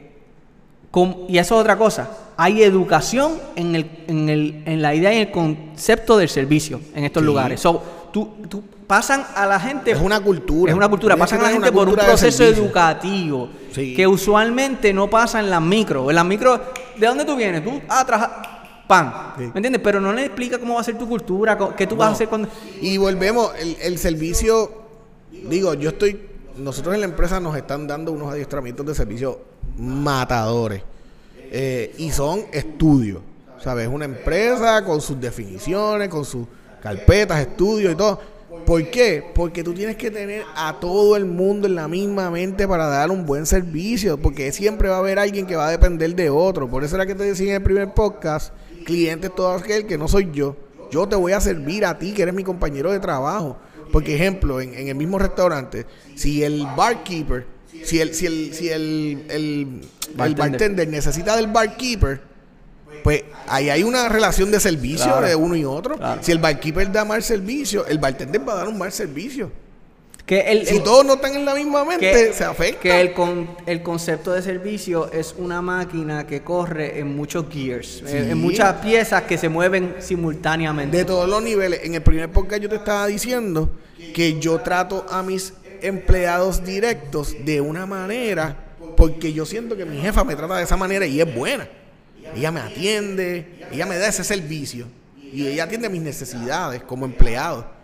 y 1.28 1.36
eso 1.38 1.56
es 1.56 1.60
otra 1.60 1.76
cosa, 1.76 2.09
hay 2.38 2.62
educación 2.62 3.32
en, 3.56 3.74
el, 3.76 3.90
en, 4.06 4.28
el, 4.30 4.62
en 4.64 4.80
la 4.80 4.94
idea 4.94 5.12
y 5.12 5.18
el 5.18 5.30
concepto 5.30 6.16
del 6.16 6.28
servicio 6.30 6.80
en 6.94 7.05
estos 7.05 7.20
Sí. 7.22 7.26
lugares. 7.26 7.60
So, 7.60 7.82
tú, 8.12 8.28
tú 8.48 8.62
pasan 8.87 9.25
a 9.35 9.47
la 9.47 9.59
gente... 9.59 9.91
Es 9.91 10.01
una 10.01 10.21
cultura. 10.21 10.71
Es 10.71 10.77
una 10.77 10.89
cultura, 10.89 11.17
pasan 11.17 11.41
a 11.41 11.45
la 11.45 11.51
gente 11.51 11.73
por 11.73 11.89
un 11.89 11.95
proceso 11.95 12.45
educativo 12.45 13.49
Sí. 13.73 13.95
que 13.95 14.07
usualmente 14.07 14.93
no 14.95 15.11
pasa 15.11 15.41
en 15.41 15.51
las 15.51 15.61
micro. 15.61 16.09
En 16.09 16.17
las 16.17 16.25
micro, 16.25 16.59
¿de 16.97 17.07
dónde 17.07 17.25
tú 17.25 17.37
vienes? 17.37 17.63
Tú, 17.63 17.81
ah, 17.89 18.05
trabajar, 18.07 18.85
pan. 18.89 19.35
Sí. 19.37 19.43
¿Me 19.43 19.59
entiendes? 19.59 19.83
Pero 19.85 20.01
no 20.01 20.13
le 20.13 20.25
explica 20.25 20.59
cómo 20.59 20.75
va 20.75 20.81
a 20.81 20.85
ser 20.85 20.97
tu 20.97 21.07
cultura, 21.07 21.59
qué 21.77 21.87
tú 21.87 21.95
vas 21.97 22.09
a 22.09 22.13
hacer 22.13 22.29
cuando... 22.29 22.49
Y 22.81 22.97
volvemos, 22.97 23.53
el, 23.59 23.77
el 23.83 23.99
servicio, 23.99 24.71
digo, 25.31 25.75
yo 25.75 25.91
estoy, 25.91 26.21
nosotros 26.57 26.95
en 26.95 27.01
la 27.01 27.07
empresa 27.07 27.39
nos 27.39 27.55
están 27.57 27.87
dando 27.87 28.13
unos 28.13 28.33
adiestramientos 28.33 28.87
de 28.87 28.95
servicio 28.95 29.41
matadores. 29.77 30.83
Eh, 31.51 31.95
y 31.99 32.11
son 32.11 32.45
estudios, 32.53 33.21
¿sabes? 33.63 33.89
Una 33.89 34.05
empresa 34.07 34.85
con 34.85 35.01
sus 35.01 35.21
definiciones, 35.21 36.09
con 36.09 36.25
sus 36.25 36.47
carpetas, 36.83 37.41
estudios 37.41 37.93
y 37.93 37.97
todo. 37.97 38.21
¿Por 38.65 38.91
qué? 38.91 39.24
Porque 39.35 39.62
tú 39.62 39.74
tienes 39.74 39.97
que 39.97 40.11
tener 40.11 40.43
a 40.55 40.78
todo 40.81 41.16
el 41.16 41.24
mundo 41.24 41.66
en 41.66 41.74
la 41.74 41.89
misma 41.89 42.31
mente 42.31 42.66
para 42.66 42.87
dar 42.87 43.11
un 43.11 43.27
buen 43.27 43.47
servicio, 43.47 44.19
porque 44.19 44.53
siempre 44.53 44.89
va 44.89 44.97
a 44.97 44.99
haber 44.99 45.19
alguien 45.19 45.47
que 45.47 45.57
va 45.57 45.69
a 45.69 45.70
depender 45.70 46.15
de 46.15 46.31
otro. 46.31 46.69
Por 46.69 46.85
eso 46.85 46.97
era 46.97 47.07
que 47.07 47.15
te 47.15 47.24
decía 47.24 47.51
en 47.51 47.57
el 47.57 47.62
primer 47.62 47.93
podcast, 47.95 48.53
cliente 48.85 49.28
todo 49.28 49.51
aquel 49.51 49.87
que 49.87 49.99
no 49.99 50.09
soy 50.09 50.31
yo. 50.33 50.57
Yo 50.91 51.09
te 51.09 51.16
voy 51.16 51.33
a 51.33 51.41
servir 51.41 51.85
a 51.85 51.99
ti, 51.99 52.12
que 52.12 52.23
eres 52.23 52.35
mi 52.35 52.45
compañero 52.45 52.93
de 52.93 53.01
trabajo. 53.01 53.57
Porque, 53.93 54.15
ejemplo, 54.15 54.61
en, 54.61 54.74
en 54.74 54.89
el 54.89 54.95
mismo 54.95 55.19
restaurante, 55.19 55.87
si 56.15 56.43
el 56.43 56.66
barkeeper, 56.77 57.47
si 57.85 58.01
el, 58.01 58.15
si 58.15 58.27
el, 58.27 58.55
si 58.55 58.69
el, 58.69 59.24
el, 59.28 59.81
bartender 60.37 60.89
necesita 60.89 61.37
del 61.37 61.49
barkeeper, 61.49 62.20
pues 63.07 63.23
ahí 63.47 63.70
hay 63.70 63.85
una 63.85 64.09
relación 64.09 64.51
de 64.51 64.59
servicio 64.59 65.07
Claro. 65.07 65.24
de 65.28 65.37
uno 65.37 65.55
y 65.55 65.65
otro. 65.65 65.97
Claro. 65.97 66.20
Si 66.24 66.33
el 66.33 66.39
barkeeper 66.39 66.91
da 66.91 67.05
mal 67.05 67.23
servicio, 67.23 67.87
el 67.87 67.99
bartender 67.99 68.41
va 68.49 68.55
a 68.55 68.57
dar 68.57 68.69
un 68.69 68.77
mal 68.77 68.91
servicio. 68.91 69.49
Que 70.27 70.41
el, 70.41 70.66
Si 70.66 70.78
el- 70.78 70.83
todos 70.83 71.07
no 71.07 71.15
están 71.15 71.37
en 71.37 71.45
la 71.45 71.55
misma 71.55 71.85
mente, 71.85 72.11
que, 72.11 72.33
se 72.33 72.43
afecta. 72.43 72.81
que 72.81 73.01
el, 73.01 73.12
con- 73.12 73.49
el 73.65 73.81
concepto 73.85 74.33
de 74.33 74.43
servicio 74.43 75.09
es 75.12 75.37
una 75.39 75.62
máquina 75.62 76.27
que 76.27 76.43
corre 76.43 76.99
en 76.99 77.15
muchos 77.16 77.47
gears, 77.49 78.03
en, 78.09 78.33
en 78.33 78.39
muchas 78.39 78.74
piezas 78.85 79.23
que 79.23 79.39
se 79.39 79.49
mueven 79.49 79.95
simultáneamente. 80.01 80.97
de 80.97 81.05
todos 81.05 81.28
los 81.28 81.41
niveles. 81.45 81.83
En 81.85 81.95
el 81.95 82.03
primer 82.03 82.28
podcast 82.33 82.61
yo 82.61 82.69
te 82.69 82.74
estaba 82.74 83.07
diciendo 83.07 83.70
que 84.15 84.41
yo 84.41 84.59
trato 84.62 85.07
a 85.09 85.23
mis 85.23 85.53
empleados 85.81 86.65
directos 86.65 87.37
de 87.45 87.61
una 87.61 87.87
manera 87.87 88.57
porque 88.97 89.33
yo 89.33 89.47
siento 89.47 89.77
que 89.77 89.85
mi 89.85 90.01
jefa 90.01 90.24
me 90.24 90.35
trata 90.35 90.57
de 90.57 90.65
esa 90.65 90.77
manera 90.77 91.07
y 91.07 91.20
es 91.20 91.33
buena. 91.37 91.69
Ella 92.35 92.51
me 92.51 92.61
atiende, 92.61 93.66
ella 93.70 93.86
me 93.86 93.98
da 93.98 94.09
ese 94.09 94.24
servicio 94.24 94.86
y 95.16 95.47
ella 95.47 95.65
atiende 95.65 95.89
mis 95.89 96.03
necesidades 96.03 96.82
como 96.82 97.05
empleado. 97.05 97.77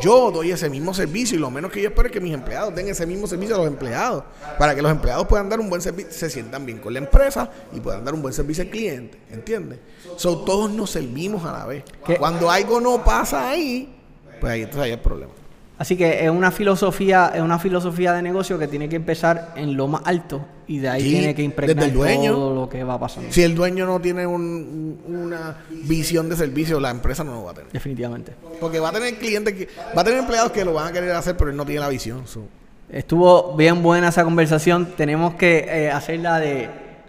Yo 0.00 0.30
doy 0.30 0.52
ese 0.52 0.70
mismo 0.70 0.94
servicio 0.94 1.36
y 1.36 1.40
lo 1.40 1.50
menos 1.50 1.72
que 1.72 1.82
yo 1.82 1.88
espero 1.88 2.06
es 2.06 2.12
que 2.12 2.20
mis 2.20 2.32
empleados 2.32 2.72
den 2.72 2.86
ese 2.88 3.04
mismo 3.04 3.26
servicio 3.26 3.56
a 3.56 3.58
los 3.58 3.66
empleados 3.66 4.22
para 4.56 4.76
que 4.76 4.82
los 4.82 4.92
empleados 4.92 5.26
puedan 5.26 5.48
dar 5.48 5.58
un 5.58 5.68
buen 5.68 5.82
servicio, 5.82 6.12
se 6.12 6.30
sientan 6.30 6.64
bien 6.64 6.78
con 6.78 6.92
la 6.92 7.00
empresa 7.00 7.50
y 7.72 7.80
puedan 7.80 8.04
dar 8.04 8.14
un 8.14 8.22
buen 8.22 8.32
servicio 8.32 8.62
al 8.62 8.70
cliente, 8.70 9.18
¿entiendes? 9.30 9.80
So, 10.16 10.38
todos 10.44 10.70
nos 10.70 10.90
servimos 10.90 11.44
a 11.44 11.52
la 11.52 11.66
vez. 11.66 11.84
¿Qué? 12.06 12.16
Cuando 12.16 12.48
algo 12.48 12.80
no 12.80 13.02
pasa 13.02 13.48
ahí, 13.48 13.92
pues 14.40 14.52
ahí, 14.52 14.60
entonces 14.62 14.82
ahí 14.82 14.90
hay 14.90 14.94
el 14.94 15.00
problema. 15.00 15.32
Así 15.82 15.96
que 15.96 16.24
es 16.24 16.30
una 16.30 16.52
filosofía, 16.52 17.32
es 17.34 17.40
una 17.42 17.58
filosofía 17.58 18.12
de 18.12 18.22
negocio 18.22 18.56
que 18.56 18.68
tiene 18.68 18.88
que 18.88 18.94
empezar 18.94 19.52
en 19.56 19.76
lo 19.76 19.88
más 19.88 20.02
alto 20.04 20.44
y 20.68 20.78
de 20.78 20.88
ahí 20.88 21.02
Sí, 21.02 21.10
tiene 21.10 21.34
que 21.34 21.42
impregnar 21.42 21.74
desde 21.74 21.88
el 21.90 21.94
dueño. 21.96 22.32
todo 22.34 22.54
lo 22.54 22.68
que 22.68 22.84
va 22.84 23.00
pasando. 23.00 23.32
Si 23.32 23.42
el 23.42 23.56
dueño 23.56 23.84
no 23.84 24.00
tiene 24.00 24.24
un- 24.24 25.00
una 25.08 25.56
visión 25.70 26.28
de 26.28 26.36
servicio, 26.36 26.78
la 26.78 26.90
empresa 26.90 27.24
no 27.24 27.32
lo 27.32 27.44
va 27.44 27.50
a 27.50 27.54
tener. 27.54 27.72
Definitivamente. 27.72 28.32
Porque 28.60 28.78
va 28.78 28.90
a 28.90 28.92
tener 28.92 29.16
clientes 29.18 29.54
que, 29.54 29.68
va 29.96 30.02
a 30.02 30.04
tener 30.04 30.20
empleados 30.20 30.52
que 30.52 30.64
lo 30.64 30.72
van 30.72 30.86
a 30.86 30.92
querer 30.92 31.10
hacer, 31.10 31.36
pero 31.36 31.50
él 31.50 31.56
no 31.56 31.64
tiene 31.66 31.80
la 31.80 31.88
visión. 31.88 32.28
so. 32.28 32.42
Estuvo 32.90 33.56
bien 33.56 33.82
buena 33.82 34.08
esa 34.10 34.22
conversación. 34.22 34.86
Tenemos 34.96 35.34
que 35.34 35.64
eh, 35.68 35.90
hacer 35.90 36.20
la 36.20 36.38
de 36.38 36.68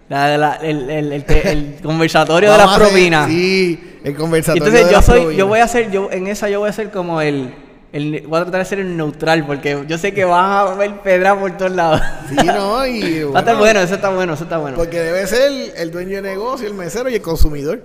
la 0.09 0.27
de 0.29 0.37
la- 0.37 0.55
el, 0.55 0.89
el- 0.89 1.11
el 1.11 1.23
te- 1.25 1.51
el 1.51 1.75
conversatorio 1.83 2.51
de 2.51 2.57
las 2.57 2.75
propinas. 2.77 3.27
Sí, 3.29 3.97
el 4.03 4.15
conversatorio. 4.15 4.63
entonces 4.65 4.85
de 4.87 4.91
yo 4.91 4.97
las 4.97 5.05
soy, 5.05 5.35
yo 5.35 5.47
voy 5.47 5.59
a 5.59 5.65
hacer, 5.65 5.91
yo 5.91 6.09
en 6.11 6.27
esa 6.27 6.49
yo 6.49 6.59
voy 6.61 6.69
a 6.69 6.73
ser 6.73 6.89
como 6.91 7.21
el, 7.21 7.53
el, 7.93 8.25
voy 8.27 8.39
a 8.39 8.43
tratar 8.43 8.59
de 8.59 8.65
ser 8.65 8.79
el 8.79 8.97
neutral 8.97 9.45
porque 9.45 9.85
yo 9.87 9.97
sé 9.97 10.13
que 10.13 10.25
van 10.25 10.51
a 10.51 10.73
ver 10.75 10.99
pedra 11.01 11.39
por 11.39 11.55
todos 11.57 11.71
lados. 11.71 12.01
Sí, 12.27 12.35
no, 12.45 12.85
y 12.85 13.23
Va 13.23 13.37
a 13.37 13.41
estar 13.41 13.57
bueno, 13.57 13.79
eso 13.79 13.95
está 13.95 14.09
bueno, 14.09 14.33
eso 14.33 14.43
está 14.43 14.57
bueno. 14.57 14.75
Porque 14.75 14.99
debe 14.99 15.25
ser 15.27 15.43
el, 15.51 15.71
el 15.77 15.91
dueño 15.91 16.15
de 16.17 16.21
negocio, 16.23 16.67
el 16.67 16.73
mesero 16.73 17.09
y 17.09 17.15
el 17.15 17.21
consumidor. 17.21 17.81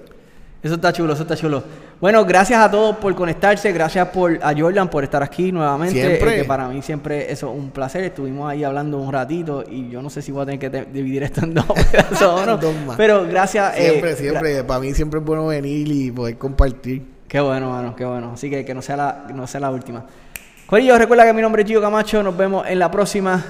Eso 0.61 0.75
está 0.75 0.93
chulo, 0.93 1.13
eso 1.13 1.23
está 1.23 1.37
chulo. 1.37 1.63
Bueno, 2.01 2.25
gracias 2.25 2.61
a 2.61 2.71
todos 2.71 2.97
por 2.97 3.15
conectarse, 3.15 3.71
gracias 3.73 4.09
por 4.09 4.39
a 4.43 4.53
Jordan 4.57 4.89
por 4.89 5.05
estar 5.05 5.23
aquí 5.23 5.53
nuevamente. 5.53 6.01
Siempre. 6.01 6.35
eh, 6.35 6.43
que 6.43 6.45
para 6.49 6.69
mí 6.69 6.81
siempre 6.83 7.31
eso 7.31 7.53
es 7.53 7.59
un 7.59 7.71
placer. 7.71 8.03
Estuvimos 8.05 8.51
ahí 8.51 8.65
hablando 8.65 8.99
un 8.99 9.13
ratito 9.13 9.63
y 9.69 9.89
yo 9.89 10.01
no 10.03 10.11
sé 10.11 10.21
si 10.23 10.33
voy 10.33 10.43
a 10.43 10.47
tener 10.47 10.59
que 10.61 10.71
te- 10.71 10.85
dividir 10.87 11.23
esto 11.25 11.43
en 11.45 11.55
dos 11.55 11.65
pedazos 11.93 12.23
o 12.43 12.47
no. 12.47 12.57
Dos 12.57 12.75
más. 12.87 12.97
Pero 12.97 13.25
gracias. 13.29 13.75
eh, 13.77 13.91
Siempre, 13.91 14.13
gra- 14.15 14.17
siempre. 14.17 14.65
Para 14.65 14.81
mí 14.81 14.95
siempre 14.95 15.21
es 15.21 15.27
bueno 15.27 15.47
venir 15.47 15.87
y 15.91 16.11
poder 16.11 16.37
compartir. 16.39 17.03
Qué 17.29 17.41
bueno, 17.41 17.71
mano, 17.71 17.95
qué 17.95 18.05
bueno. 18.05 18.33
Así 18.33 18.49
que 18.49 18.65
que 18.65 18.75
no 18.75 18.81
sea 18.81 18.97
la, 18.97 19.27
no 19.35 19.47
sea 19.47 19.61
la 19.61 19.71
última. 19.71 20.05
Corillo, 20.67 20.99
recuerda 20.99 21.25
que 21.27 21.35
mi 21.35 21.43
nombre 21.43 21.63
es 21.63 21.69
Gio 21.69 21.81
Camacho. 21.81 22.23
Nos 22.23 22.37
vemos 22.37 22.67
en 22.67 22.79
la 22.79 22.91
próxima. 22.91 23.45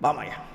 Vamos 0.00 0.22
allá. 0.24 0.47